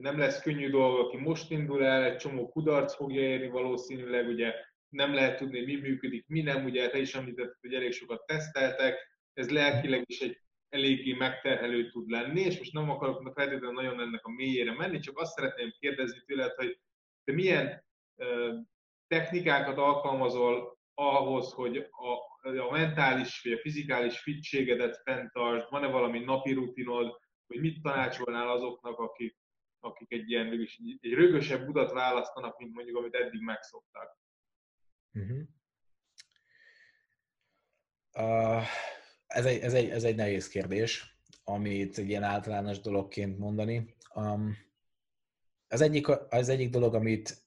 nem 0.00 0.18
lesz 0.18 0.42
könnyű 0.42 0.70
dolog, 0.70 1.06
aki 1.06 1.16
most 1.16 1.50
indul 1.50 1.84
el, 1.84 2.04
egy 2.04 2.16
csomó 2.16 2.48
kudarc 2.48 2.94
fogja 2.94 3.20
érni 3.20 3.48
valószínűleg, 3.48 4.28
ugye 4.28 4.54
nem 4.88 5.14
lehet 5.14 5.38
tudni, 5.38 5.64
mi 5.64 5.76
működik, 5.76 6.26
mi 6.26 6.40
nem, 6.40 6.64
ugye 6.64 6.90
te 6.90 6.98
is 6.98 7.14
említetted, 7.14 7.56
hogy 7.60 7.74
elég 7.74 7.92
sokat 7.92 8.26
teszteltek, 8.26 9.10
ez 9.32 9.50
lelkileg 9.50 10.02
is 10.06 10.20
egy 10.20 10.40
eléggé 10.68 11.12
megterhelő 11.12 11.90
tud 11.90 12.10
lenni, 12.10 12.40
és 12.40 12.58
most 12.58 12.72
nem 12.72 12.90
akarok 12.90 13.32
feltétlenül 13.34 13.72
nagyon 13.72 14.00
ennek 14.00 14.24
a 14.24 14.30
mélyére 14.30 14.72
menni, 14.72 14.98
csak 14.98 15.18
azt 15.18 15.32
szeretném 15.32 15.74
kérdezni 15.78 16.22
tőled, 16.26 16.54
hogy 16.54 16.80
te 17.24 17.32
milyen 17.32 17.84
technikákat 19.06 19.78
alkalmazol 19.78 20.78
ahhoz, 20.94 21.52
hogy 21.52 21.76
a, 21.76 22.58
a 22.58 22.70
mentális 22.70 23.42
vagy 23.42 23.52
a 23.52 23.58
fizikális 23.58 24.18
fittségedet 24.18 25.00
fenntartsd, 25.04 25.70
van-e 25.70 25.86
valami 25.86 26.18
napi 26.18 26.52
rutinod, 26.52 27.20
hogy 27.46 27.60
mit 27.60 27.82
tanácsolnál 27.82 28.48
azoknak, 28.48 28.98
akik, 28.98 29.38
akik 29.80 30.12
egy 30.12 30.30
ilyen 30.30 30.68
egy 31.00 31.12
rögösebb 31.12 31.68
utat 31.68 31.92
választanak, 31.92 32.58
mint 32.58 32.74
mondjuk, 32.74 32.96
amit 32.96 33.14
eddig 33.14 33.40
megszoktak? 33.40 34.18
Uh-huh. 35.12 35.42
Uh, 38.18 38.62
ez, 39.26 39.46
egy, 39.46 39.60
ez, 39.62 39.74
egy, 39.74 39.88
ez 39.88 40.04
egy 40.04 40.16
nehéz 40.16 40.48
kérdés, 40.48 41.16
amit 41.44 41.98
egy 41.98 42.08
ilyen 42.08 42.22
általános 42.22 42.80
dologként 42.80 43.38
mondani. 43.38 43.96
Um, 44.14 44.56
az, 45.68 45.80
egyik, 45.80 46.08
az 46.08 46.48
egyik 46.48 46.70
dolog, 46.70 46.94
amit 46.94 47.41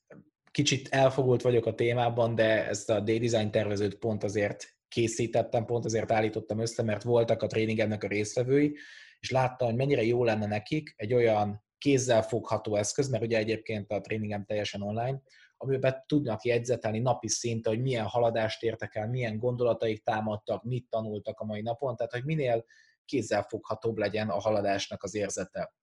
kicsit 0.56 0.88
elfogult 0.88 1.42
vagyok 1.42 1.66
a 1.66 1.76
témában, 1.76 2.36
de 2.36 2.68
ezt 2.68 2.90
a 2.90 3.00
D-design 3.00 3.52
tervezőt 3.52 3.96
pont 3.96 4.24
azért 4.24 4.78
készítettem, 4.88 5.66
pont 5.66 5.86
azért 5.86 6.12
állítottam 6.12 6.60
össze, 6.60 6.84
mert 6.84 7.04
voltak 7.04 7.42
a 7.42 7.48
tréningemnek 7.48 8.04
a 8.04 8.08
résztvevői, 8.08 8.76
és 9.20 9.32
láttam, 9.32 9.68
hogy 9.68 9.76
mennyire 9.76 10.04
jó 10.04 10.24
lenne 10.24 10.46
nekik 10.46 10.94
egy 10.96 11.14
olyan 11.14 11.64
kézzel 11.78 12.22
fogható 12.22 12.76
eszköz, 12.76 13.10
mert 13.10 13.24
ugye 13.24 13.38
egyébként 13.38 13.92
a 13.92 14.02
tréningem 14.02 14.46
teljesen 14.46 14.82
online, 14.82 15.22
amiben 15.58 16.04
tudnak 16.06 16.44
jegyzetelni 16.44 17.00
napi 17.00 17.28
szinten, 17.28 17.74
hogy 17.74 17.82
milyen 17.82 18.06
haladást 18.06 18.64
értek 18.64 18.96
el, 18.96 19.10
milyen 19.10 19.38
gondolataik 19.38 20.04
támadtak, 20.04 20.64
mit 20.64 20.90
tanultak 20.90 21.40
a 21.40 21.46
mai 21.46 21.62
napon, 21.62 21.96
tehát 21.96 22.12
hogy 22.12 22.26
minél 22.26 22.66
kézzel 23.06 23.44
foghatóbb 23.44 23.98
legyen 23.98 24.30
a 24.30 24.40
haladásnak 24.40 25.04
az 25.04 25.16
érzete. 25.16 25.74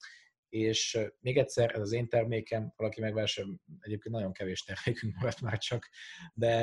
És 0.52 0.98
még 1.20 1.38
egyszer, 1.38 1.74
ez 1.74 1.80
az 1.80 1.92
én 1.92 2.08
termékem, 2.08 2.72
valaki 2.76 3.00
megvásárol, 3.00 3.60
egyébként 3.80 4.14
nagyon 4.14 4.32
kevés 4.32 4.62
termékünk 4.62 5.14
maradt 5.14 5.40
már 5.40 5.58
csak, 5.58 5.88
de 6.34 6.54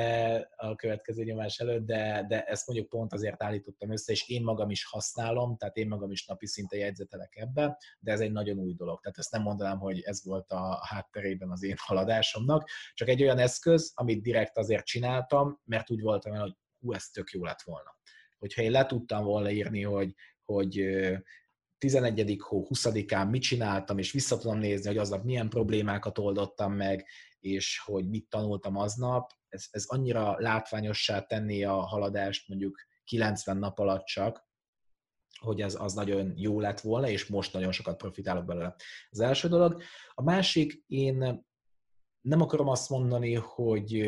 a 0.56 0.74
következő 0.74 1.24
nyomás 1.24 1.58
előtt, 1.58 1.86
de, 1.86 2.24
de 2.28 2.44
ezt 2.44 2.66
mondjuk 2.66 2.88
pont 2.88 3.12
azért 3.12 3.42
állítottam 3.42 3.92
össze, 3.92 4.12
és 4.12 4.28
én 4.28 4.42
magam 4.42 4.70
is 4.70 4.84
használom, 4.84 5.56
tehát 5.56 5.76
én 5.76 5.88
magam 5.88 6.10
is 6.10 6.26
napi 6.26 6.46
szinte 6.46 6.76
jegyzetelek 6.76 7.36
ebbe, 7.36 7.78
de 8.00 8.12
ez 8.12 8.20
egy 8.20 8.32
nagyon 8.32 8.58
új 8.58 8.74
dolog. 8.74 9.00
Tehát 9.00 9.18
ezt 9.18 9.32
nem 9.32 9.42
mondanám, 9.42 9.78
hogy 9.78 10.00
ez 10.00 10.24
volt 10.24 10.50
a 10.50 10.86
hátterében 10.86 11.50
az 11.50 11.62
én 11.62 11.76
haladásomnak, 11.78 12.68
csak 12.94 13.08
egy 13.08 13.22
olyan 13.22 13.38
eszköz, 13.38 13.92
amit 13.94 14.22
direkt 14.22 14.56
azért 14.56 14.84
csináltam, 14.84 15.60
mert 15.64 15.90
úgy 15.90 16.00
voltam 16.00 16.32
el, 16.32 16.40
hogy 16.40 16.56
hú, 16.80 16.92
ez 16.92 17.04
tök 17.04 17.30
jó 17.30 17.44
lett 17.44 17.62
volna. 17.62 17.96
Hogyha 18.38 18.62
én 18.62 18.70
le 18.70 18.86
tudtam 18.86 19.24
volna 19.24 19.50
írni, 19.50 19.82
hogy, 19.82 20.14
hogy 20.44 20.98
11. 21.80 22.36
hó 22.40 22.66
20-án 22.68 23.30
mit 23.30 23.42
csináltam, 23.42 23.98
és 23.98 24.12
vissza 24.12 24.38
tudom 24.38 24.58
nézni, 24.58 24.86
hogy 24.88 24.98
aznap 24.98 25.24
milyen 25.24 25.48
problémákat 25.48 26.18
oldottam 26.18 26.72
meg, 26.72 27.06
és 27.40 27.80
hogy 27.84 28.08
mit 28.08 28.28
tanultam 28.28 28.76
aznap, 28.76 29.30
ez, 29.48 29.66
ez 29.70 29.84
annyira 29.86 30.36
látványossá 30.38 31.20
tenné 31.20 31.62
a 31.62 31.74
haladást 31.74 32.48
mondjuk 32.48 32.78
90 33.04 33.56
nap 33.56 33.78
alatt 33.78 34.04
csak, 34.04 34.48
hogy 35.40 35.60
ez 35.60 35.74
az 35.80 35.92
nagyon 35.92 36.32
jó 36.36 36.60
lett 36.60 36.80
volna, 36.80 37.08
és 37.08 37.26
most 37.26 37.52
nagyon 37.52 37.72
sokat 37.72 37.96
profitálok 37.96 38.44
belőle. 38.44 38.74
Az 39.10 39.20
első 39.20 39.48
dolog. 39.48 39.82
A 40.14 40.22
másik, 40.22 40.84
én 40.86 41.48
nem 42.20 42.40
akarom 42.40 42.68
azt 42.68 42.90
mondani, 42.90 43.34
hogy, 43.34 44.02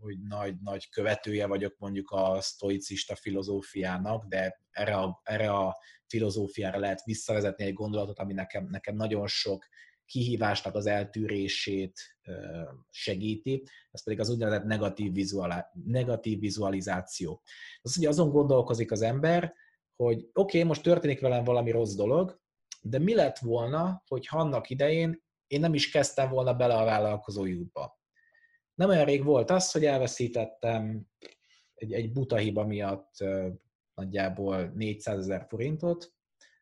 hogy 0.00 0.18
nagy, 0.28 0.54
nagy 0.60 0.88
követője 0.88 1.46
vagyok 1.46 1.74
mondjuk 1.78 2.10
a 2.10 2.40
sztoicista 2.40 3.16
filozófiának, 3.16 4.24
de 4.24 4.60
erre 4.70 4.96
a, 4.96 5.20
erre 5.22 5.50
a 5.50 5.76
filozófiára 6.06 6.78
lehet 6.78 7.04
visszavezetni 7.04 7.64
egy 7.64 7.72
gondolatot, 7.72 8.18
ami 8.18 8.32
nekem, 8.32 8.66
nekem 8.70 8.96
nagyon 8.96 9.26
sok 9.26 9.66
kihívásnak 10.06 10.74
az 10.74 10.86
eltűrését 10.86 12.00
segíti, 12.90 13.62
ez 13.90 14.02
pedig 14.02 14.20
az 14.20 14.30
úgynevezett 14.30 14.64
negatív, 14.64 15.12
vizuali, 15.12 15.60
negatív 15.84 16.38
vizualizáció. 16.38 17.42
Az, 17.82 17.96
hogy 17.96 18.06
azon 18.06 18.30
gondolkozik 18.30 18.92
az 18.92 19.02
ember, 19.02 19.54
hogy 19.96 20.16
oké, 20.16 20.30
okay, 20.32 20.62
most 20.62 20.82
történik 20.82 21.20
velem 21.20 21.44
valami 21.44 21.70
rossz 21.70 21.94
dolog, 21.94 22.40
de 22.82 22.98
mi 22.98 23.14
lett 23.14 23.38
volna, 23.38 24.02
hogy 24.06 24.26
annak 24.30 24.70
idején 24.70 25.22
én 25.52 25.60
nem 25.60 25.74
is 25.74 25.90
kezdtem 25.90 26.30
volna 26.30 26.54
bele 26.54 26.74
a 26.74 26.84
vállalkozói 26.84 27.54
útba. 27.54 28.00
Nem 28.74 28.88
olyan 28.88 29.04
rég 29.04 29.24
volt 29.24 29.50
az, 29.50 29.70
hogy 29.70 29.84
elveszítettem 29.84 31.06
egy, 31.74 31.92
egy 31.92 32.12
buta 32.12 32.36
hiba 32.36 32.66
miatt 32.66 33.14
nagyjából 33.94 34.72
400 34.74 35.18
ezer 35.18 35.46
forintot, 35.48 36.12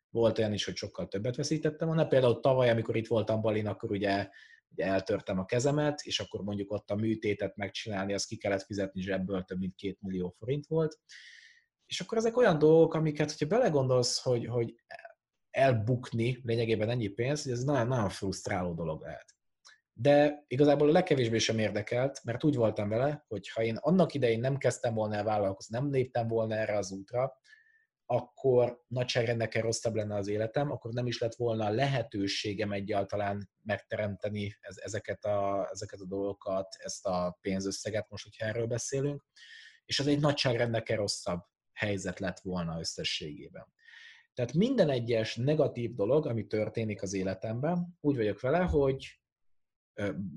volt 0.09 0.37
olyan 0.37 0.53
is, 0.53 0.65
hogy 0.65 0.75
sokkal 0.75 1.07
többet 1.07 1.35
veszítettem 1.35 1.87
volna. 1.87 2.07
Például 2.07 2.39
tavaly, 2.39 2.69
amikor 2.69 2.95
itt 2.95 3.07
voltam 3.07 3.41
Balin, 3.41 3.67
akkor 3.67 3.91
ugye, 3.91 4.29
ugye 4.69 4.85
eltörtem 4.85 5.39
a 5.39 5.45
kezemet, 5.45 6.01
és 6.01 6.19
akkor 6.19 6.41
mondjuk 6.41 6.71
ott 6.71 6.91
a 6.91 6.95
műtétet 6.95 7.55
megcsinálni, 7.55 8.13
az 8.13 8.25
ki 8.25 8.37
kellett 8.37 8.63
fizetni 8.63 9.01
zsebből, 9.01 9.43
több 9.43 9.59
mint 9.59 9.75
két 9.75 10.01
millió 10.01 10.35
forint 10.37 10.65
volt. 10.67 10.99
És 11.85 11.99
akkor 11.99 12.17
ezek 12.17 12.37
olyan 12.37 12.59
dolgok, 12.59 12.93
amiket, 12.93 13.31
hogyha 13.31 13.57
belegondolsz, 13.57 14.21
hogy, 14.21 14.45
hogy 14.45 14.75
elbukni 15.51 16.39
lényegében 16.43 16.89
ennyi 16.89 17.07
pénzt, 17.07 17.43
hogy 17.43 17.51
ez 17.51 17.63
nagyon, 17.63 17.87
nagyon 17.87 18.09
frusztráló 18.09 18.73
dolog 18.73 19.01
lehet. 19.01 19.35
De 19.93 20.43
igazából 20.47 20.89
a 20.89 20.91
legkevésbé 20.91 21.37
sem 21.37 21.59
érdekelt, 21.59 22.23
mert 22.23 22.43
úgy 22.43 22.55
voltam 22.55 22.89
vele, 22.89 23.25
hogy 23.27 23.49
ha 23.49 23.63
én 23.63 23.75
annak 23.75 24.13
idején 24.13 24.39
nem 24.39 24.57
kezdtem 24.57 24.93
volna 24.93 25.15
el 25.15 25.23
vállalkozni, 25.23 25.77
nem 25.77 25.91
léptem 25.91 26.27
volna 26.27 26.55
erre 26.55 26.77
az 26.77 26.91
útra, 26.91 27.39
akkor 28.05 28.83
nagyságrendekkel 28.87 29.61
rosszabb 29.61 29.95
lenne 29.95 30.15
az 30.15 30.27
életem, 30.27 30.71
akkor 30.71 30.91
nem 30.91 31.07
is 31.07 31.19
lett 31.19 31.35
volna 31.35 31.69
lehetőségem 31.69 32.71
egyáltalán 32.71 33.49
megteremteni 33.63 34.57
ezeket 34.59 35.25
a, 35.25 35.69
ezeket 35.71 35.99
a 35.99 36.05
dolgokat, 36.05 36.75
ezt 36.77 37.05
a 37.05 37.37
pénzösszeget, 37.41 38.09
most, 38.09 38.23
hogyha 38.23 38.45
erről 38.45 38.67
beszélünk, 38.67 39.23
és 39.85 39.99
az 39.99 40.07
egy 40.07 40.19
nagyságrendekkel 40.19 40.97
rosszabb 40.97 41.41
helyzet 41.73 42.19
lett 42.19 42.39
volna 42.39 42.79
összességében. 42.79 43.73
Tehát 44.33 44.53
minden 44.53 44.89
egyes 44.89 45.35
negatív 45.35 45.93
dolog, 45.93 46.25
ami 46.25 46.47
történik 46.47 47.01
az 47.01 47.13
életemben, 47.13 47.97
úgy 48.01 48.15
vagyok 48.15 48.39
vele, 48.39 48.59
hogy 48.59 49.21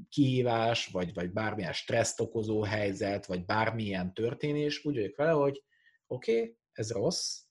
kihívás, 0.09 0.87
vagy, 0.87 1.15
vagy 1.15 1.33
bármilyen 1.33 1.73
stresszt 1.73 2.21
okozó 2.21 2.62
helyzet, 2.62 3.27
vagy 3.27 3.45
bármilyen 3.45 4.15
történés, 4.15 4.85
úgy 4.85 4.95
vagyok 4.95 5.16
vele, 5.16 5.31
hogy 5.31 5.65
oké, 6.07 6.41
okay, 6.41 6.59
ez 6.73 6.93
rossz, 6.93 7.45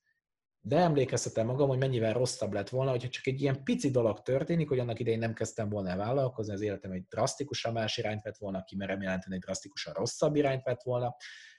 de 0.65 0.77
emlékeztetem 0.77 1.45
magam, 1.45 1.67
hogy 1.67 1.77
mennyivel 1.77 2.13
rosszabb 2.13 2.53
lett 2.53 2.69
volna, 2.69 2.91
hogyha 2.91 3.09
csak 3.09 3.27
egy 3.27 3.41
ilyen 3.41 3.63
pici 3.63 3.89
dolog 3.89 4.21
történik, 4.21 4.69
hogy 4.69 4.79
annak 4.79 4.99
idején 4.99 5.19
nem 5.19 5.33
kezdtem 5.33 5.69
volna 5.69 5.89
el 5.89 5.97
vállalkozni, 5.97 6.53
az 6.53 6.61
életem 6.61 6.91
egy 6.91 7.05
drasztikusan 7.07 7.73
más 7.73 7.97
irányt 7.97 8.21
vett 8.21 8.37
volna, 8.37 8.63
ki 8.63 8.75
merem 8.75 9.01
jelenteni, 9.01 9.35
egy 9.35 9.41
drasztikusan 9.41 9.93
rosszabb 9.93 10.35
irányt 10.35 10.63
vett 10.63 10.81
volna, 10.81 11.15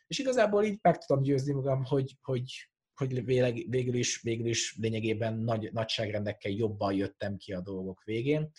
és 0.07 0.19
igazából 0.19 0.65
így 0.65 0.79
meg 0.83 0.99
tudom 0.99 1.23
győzni 1.23 1.53
magam, 1.53 1.85
hogy, 1.85 2.19
hogy 2.23 2.69
hogy 2.95 3.25
végül 3.69 3.95
is, 3.95 4.23
végül 4.23 4.47
is 4.47 4.77
lényegében 4.81 5.39
nagy, 5.39 5.73
nagyságrendekkel 5.73 6.53
jobban 6.53 6.95
jöttem 6.95 7.37
ki 7.37 7.53
a 7.53 7.61
dolgok 7.61 8.03
végén, 8.05 8.51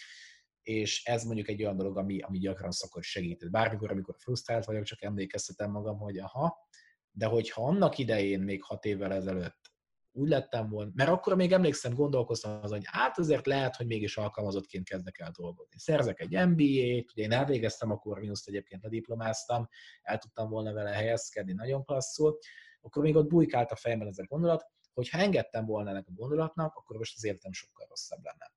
és 0.62 1.06
ez 1.06 1.24
mondjuk 1.24 1.48
egy 1.48 1.64
olyan 1.64 1.78
dolog, 1.78 1.98
ami, 1.98 2.20
ami 2.20 2.38
gyakran 2.38 2.72
szokott 2.72 3.04
segíteni. 3.04 3.52
Bármikor, 3.52 3.92
amikor 3.92 4.16
frusztrált 4.18 4.66
vagyok, 4.66 4.84
csak 4.84 5.02
emlékeztetem 5.02 5.72
magam, 5.72 5.98
hogy 5.98 6.18
aha, 6.18 6.68
de 7.12 7.26
hogyha 7.26 7.66
annak 7.66 7.98
idején, 7.98 8.42
még 8.42 8.64
hat 8.64 8.86
évvel 8.86 9.14
ezelőtt 9.14 9.74
úgy 10.12 10.30
lettem 10.30 10.70
volna, 10.70 10.92
mert 10.94 11.10
akkor 11.10 11.36
még 11.36 11.52
emlékszem, 11.52 11.94
gondolkoztam 11.94 12.60
azon, 12.62 12.78
hogy 12.78 12.88
hát 12.92 13.20
azért 13.20 13.46
lehet, 13.46 13.76
hogy 13.76 13.86
mégis 13.86 14.18
alkalmazottként 14.18 14.90
kezdek 14.90 15.20
el 15.20 15.32
dolgozni. 15.38 15.80
Szerzek 15.80 16.20
egy 16.20 16.32
MBA-t, 16.32 17.12
ugye 17.12 17.24
én 17.24 17.32
elvégeztem 17.32 17.92
a 17.92 17.98
Corvinus-t, 17.98 18.48
egyébként 18.48 18.84
lediplomáztam, 18.84 19.68
el 20.02 20.18
tudtam 20.18 20.50
volna 20.50 20.74
vele 20.74 20.90
helyezkedni 20.90 21.54
nagyon 21.54 21.84
klasszul, 21.84 22.38
akkor 22.86 23.04
még 23.04 23.16
ott 23.16 23.28
bujkált 23.28 23.72
a 23.72 23.76
fejemben 23.76 24.08
ez 24.08 24.18
a 24.18 24.26
gondolat, 24.28 24.66
hogy 24.94 25.10
ha 25.10 25.18
engedtem 25.18 25.66
volna 25.66 25.90
ennek 25.90 26.08
a 26.08 26.12
gondolatnak, 26.12 26.76
akkor 26.76 26.98
most 26.98 27.16
az 27.16 27.24
életem 27.24 27.52
sokkal 27.52 27.86
rosszabb 27.90 28.24
lenne. 28.24 28.54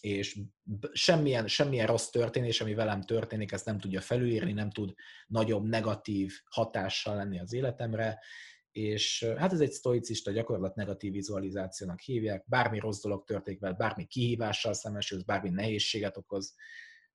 És 0.00 0.40
semmilyen, 0.92 1.46
semmilyen 1.46 1.86
rossz 1.86 2.08
történés, 2.08 2.60
ami 2.60 2.74
velem 2.74 3.02
történik, 3.02 3.52
ezt 3.52 3.64
nem 3.64 3.78
tudja 3.78 4.00
felülírni, 4.00 4.52
nem 4.52 4.70
tud 4.70 4.94
nagyobb 5.26 5.68
negatív 5.68 6.32
hatással 6.44 7.16
lenni 7.16 7.38
az 7.38 7.52
életemre, 7.52 8.18
és 8.70 9.24
hát 9.36 9.52
ez 9.52 9.60
egy 9.60 9.72
sztoicista 9.72 10.30
gyakorlat 10.30 10.74
negatív 10.74 11.12
vizualizációnak 11.12 12.00
hívják, 12.00 12.44
bármi 12.48 12.78
rossz 12.78 13.02
dolog 13.02 13.24
történik 13.24 13.60
veled, 13.60 13.76
bármi 13.76 14.04
kihívással 14.04 14.72
szembesülsz, 14.72 15.22
bármi 15.22 15.50
nehézséget 15.50 16.16
okoz, 16.16 16.54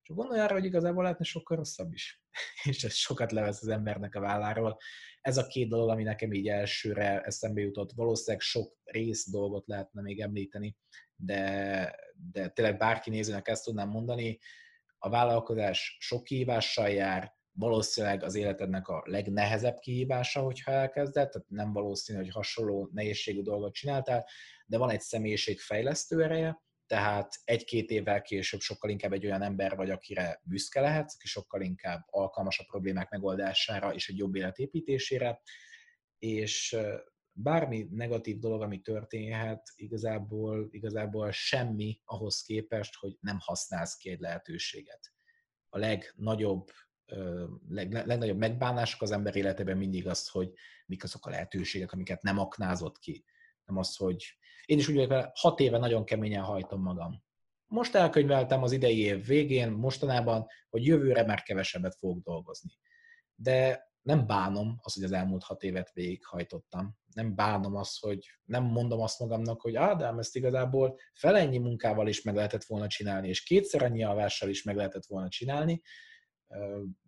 és 0.08 0.14
gondolj 0.14 0.40
arra, 0.40 0.52
hogy 0.52 0.64
igazából 0.64 1.02
lehetne 1.02 1.24
sokkal 1.24 1.56
rosszabb 1.56 1.92
is. 1.92 2.22
és 2.70 2.84
ez 2.84 2.94
sokat 2.94 3.32
levesz 3.32 3.62
az 3.62 3.68
embernek 3.68 4.14
a 4.14 4.20
válláról. 4.20 4.78
Ez 5.20 5.36
a 5.36 5.46
két 5.46 5.68
dolog, 5.68 5.88
ami 5.88 6.02
nekem 6.02 6.32
így 6.32 6.48
elsőre 6.48 7.20
eszembe 7.20 7.60
jutott. 7.60 7.92
Valószínűleg 7.92 8.40
sok 8.40 8.76
rész 8.84 9.30
dolgot 9.30 9.66
lehetne 9.66 10.02
még 10.02 10.20
említeni, 10.20 10.76
de, 11.16 11.94
de 12.32 12.48
tényleg 12.48 12.76
bárki 12.76 13.10
nézőnek 13.10 13.48
ezt 13.48 13.64
tudnám 13.64 13.88
mondani, 13.88 14.38
a 14.98 15.08
vállalkozás 15.08 15.96
sok 16.00 16.24
kihívással 16.24 16.88
jár, 16.88 17.36
valószínűleg 17.52 18.22
az 18.22 18.34
életednek 18.34 18.88
a 18.88 19.02
legnehezebb 19.04 19.78
kihívása, 19.78 20.40
hogyha 20.40 20.70
elkezded, 20.70 21.30
tehát 21.30 21.48
nem 21.48 21.72
valószínű, 21.72 22.18
hogy 22.18 22.30
hasonló 22.30 22.90
nehézségű 22.92 23.42
dolgot 23.42 23.74
csináltál, 23.74 24.26
de 24.66 24.78
van 24.78 24.90
egy 24.90 25.00
személyiségfejlesztő 25.00 26.22
ereje, 26.22 26.62
tehát 26.88 27.34
egy-két 27.44 27.90
évvel 27.90 28.22
később 28.22 28.60
sokkal 28.60 28.90
inkább 28.90 29.12
egy 29.12 29.26
olyan 29.26 29.42
ember 29.42 29.76
vagy, 29.76 29.90
akire 29.90 30.40
büszke 30.44 30.80
lehetsz, 30.80 31.14
aki 31.14 31.26
sokkal 31.26 31.60
inkább 31.60 32.06
alkalmas 32.06 32.58
a 32.58 32.64
problémák 32.64 33.10
megoldására 33.10 33.94
és 33.94 34.08
egy 34.08 34.16
jobb 34.16 34.34
élet 34.34 34.58
építésére, 34.58 35.40
és 36.18 36.76
bármi 37.32 37.86
negatív 37.90 38.38
dolog, 38.38 38.62
ami 38.62 38.80
történhet, 38.80 39.72
igazából, 39.74 40.68
igazából 40.70 41.30
semmi 41.30 42.00
ahhoz 42.04 42.42
képest, 42.42 42.94
hogy 42.96 43.16
nem 43.20 43.36
használsz 43.40 43.96
ki 43.96 44.10
egy 44.10 44.20
lehetőséget. 44.20 45.12
A 45.68 45.78
legnagyobb, 45.78 46.70
leg, 47.68 47.92
legnagyobb 47.92 48.38
megbánások 48.38 49.02
az 49.02 49.10
ember 49.10 49.36
életében 49.36 49.76
mindig 49.76 50.06
az, 50.06 50.28
hogy 50.28 50.52
mik 50.86 51.04
azok 51.04 51.26
a 51.26 51.30
lehetőségek, 51.30 51.92
amiket 51.92 52.22
nem 52.22 52.38
aknázott 52.38 52.98
ki. 52.98 53.24
Nem 53.64 53.76
az, 53.76 53.96
hogy 53.96 54.38
én 54.68 54.78
is 54.78 54.88
úgy 54.88 54.94
vagyok 54.94 55.10
vele, 55.10 55.30
hat 55.34 55.60
éve 55.60 55.78
nagyon 55.78 56.04
keményen 56.04 56.42
hajtom 56.42 56.82
magam. 56.82 57.22
Most 57.66 57.94
elkönyveltem 57.94 58.62
az 58.62 58.72
idei 58.72 58.98
év 58.98 59.26
végén, 59.26 59.70
mostanában, 59.70 60.46
hogy 60.68 60.86
jövőre 60.86 61.24
már 61.24 61.42
kevesebbet 61.42 61.94
fogok 61.94 62.22
dolgozni. 62.22 62.70
De 63.34 63.86
nem 64.02 64.26
bánom 64.26 64.78
az, 64.82 64.94
hogy 64.94 65.02
az 65.02 65.12
elmúlt 65.12 65.42
hat 65.42 65.62
évet 65.62 65.92
végighajtottam. 65.92 66.96
Nem 67.14 67.34
bánom 67.34 67.76
azt, 67.76 68.00
hogy 68.00 68.26
nem 68.44 68.64
mondom 68.64 69.00
azt 69.00 69.18
magamnak, 69.18 69.60
hogy 69.60 69.76
Ádám, 69.76 70.18
ezt 70.18 70.36
igazából 70.36 70.98
felennyi 71.12 71.58
munkával 71.58 72.08
is 72.08 72.22
meg 72.22 72.34
lehetett 72.34 72.64
volna 72.64 72.86
csinálni, 72.86 73.28
és 73.28 73.42
kétszer 73.42 73.82
annyi 73.82 74.04
alvással 74.04 74.48
is 74.48 74.62
meg 74.62 74.76
lehetett 74.76 75.06
volna 75.06 75.28
csinálni 75.28 75.82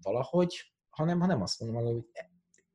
valahogy, 0.02 0.72
hanem, 0.88 1.20
hanem 1.20 1.42
azt 1.42 1.60
mondom, 1.60 1.84
hogy 1.84 2.04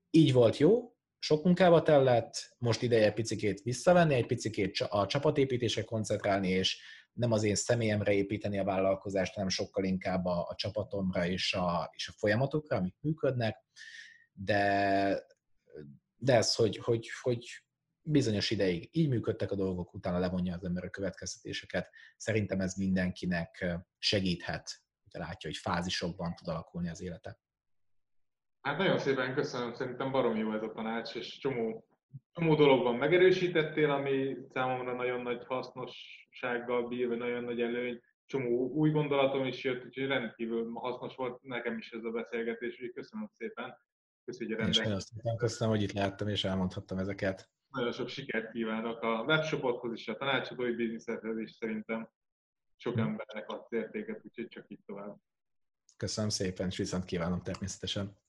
így 0.10 0.34
volt 0.34 0.58
jó, 0.58 0.95
sok 1.20 1.44
munkába 1.44 1.82
tellett, 1.82 2.56
most 2.58 2.82
ideje 2.82 3.12
picikét 3.12 3.62
visszavenni, 3.62 4.14
egy 4.14 4.26
picikét 4.26 4.80
a 4.80 5.06
csapatépítésre 5.06 5.84
koncentrálni, 5.84 6.50
és 6.50 6.82
nem 7.14 7.32
az 7.32 7.44
én 7.44 7.56
személyemre 7.56 8.14
építeni 8.14 8.60
a 8.60 8.64
vállalkozást, 8.64 9.34
hanem 9.34 9.50
sokkal 9.50 9.84
inkább 9.84 10.26
a, 10.26 10.48
a 10.50 10.56
csapatomra 10.56 11.28
és 11.28 11.54
a, 11.54 11.92
és 11.96 12.08
a 12.08 12.14
folyamatokra, 12.18 12.78
amik 12.78 12.96
működnek, 13.00 13.58
de, 14.32 15.26
de 16.16 16.36
ez, 16.36 16.56
hogy, 16.56 16.78
hogy, 16.78 17.10
hogy 17.22 17.46
bizonyos 18.02 18.52
ideig 18.52 18.90
így 18.92 19.10
működtek 19.10 19.52
a 19.52 19.56
dolgok, 19.56 19.94
utána 19.94 20.20
levonja 20.20 20.56
az 20.56 20.64
ember 20.64 20.84
a 20.84 20.90
következtetéseket. 20.90 21.90
Szerintem 22.18 22.60
ez 22.60 22.74
mindenkinek 22.74 23.66
segíthet, 23.98 24.82
hogy 25.12 25.22
látja, 25.22 25.50
hogy 25.50 25.58
fázisokban 25.58 26.36
tud 26.36 26.48
alakulni 26.48 26.90
az 26.90 27.02
élete. 27.02 27.40
Hát 28.66 28.78
nagyon 28.78 29.00
szépen 29.00 29.34
köszönöm, 29.34 29.74
szerintem 29.74 30.12
barom 30.12 30.36
jó 30.36 30.54
ez 30.54 30.62
a 30.62 30.72
tanács, 30.72 31.16
és 31.16 31.38
csomó, 31.38 31.88
csomó 32.34 32.56
dologban 32.56 32.96
megerősítettél, 32.96 33.92
ami 33.92 34.38
számomra 34.54 34.96
nagyon 34.96 35.22
nagy 35.22 35.46
hasznossággal 35.46 36.88
bír, 36.88 37.08
vagy 37.08 37.18
nagyon 37.18 37.44
nagy 37.44 37.62
előny. 37.62 38.02
Csomó 38.26 38.70
új 38.70 38.92
gondolatom 38.92 39.46
is 39.46 39.64
jött, 39.64 39.86
úgyhogy 39.86 40.08
rendkívül 40.08 40.72
hasznos 40.74 41.16
volt 41.16 41.42
nekem 41.42 41.78
is 41.78 41.92
ez 41.92 42.04
a 42.04 42.10
beszélgetés, 42.10 42.74
úgyhogy 42.74 42.94
köszönöm 42.94 43.30
szépen. 43.38 43.78
Köszönjük, 44.26 44.62
hogy 44.62 44.78
nagyon 44.84 45.00
szépen 45.00 45.38
köszönöm, 45.38 45.74
hogy 45.74 45.84
itt 45.84 45.92
lehettem 45.92 46.28
és 46.28 46.44
elmondhattam 46.44 46.98
ezeket. 46.98 47.50
Nagyon 47.68 47.92
sok 47.92 48.08
sikert 48.08 48.52
kívánok 48.52 49.02
a 49.02 49.24
webshopothoz 49.24 49.94
is, 49.94 50.08
a 50.08 50.18
tanácsadói 50.18 50.72
bizniszhez 50.72 51.38
is 51.38 51.52
szerintem 51.52 52.10
sok 52.76 52.98
embernek 52.98 53.50
adsz 53.50 53.72
értéket, 53.72 54.22
úgyhogy 54.24 54.48
csak 54.48 54.66
itt 54.68 54.86
tovább. 54.86 55.18
Köszönöm 55.98 56.30
szépen, 56.30 56.68
és 56.68 56.78
viszont 56.78 57.06
kívánom 57.06 57.42
természetesen. 57.42 58.24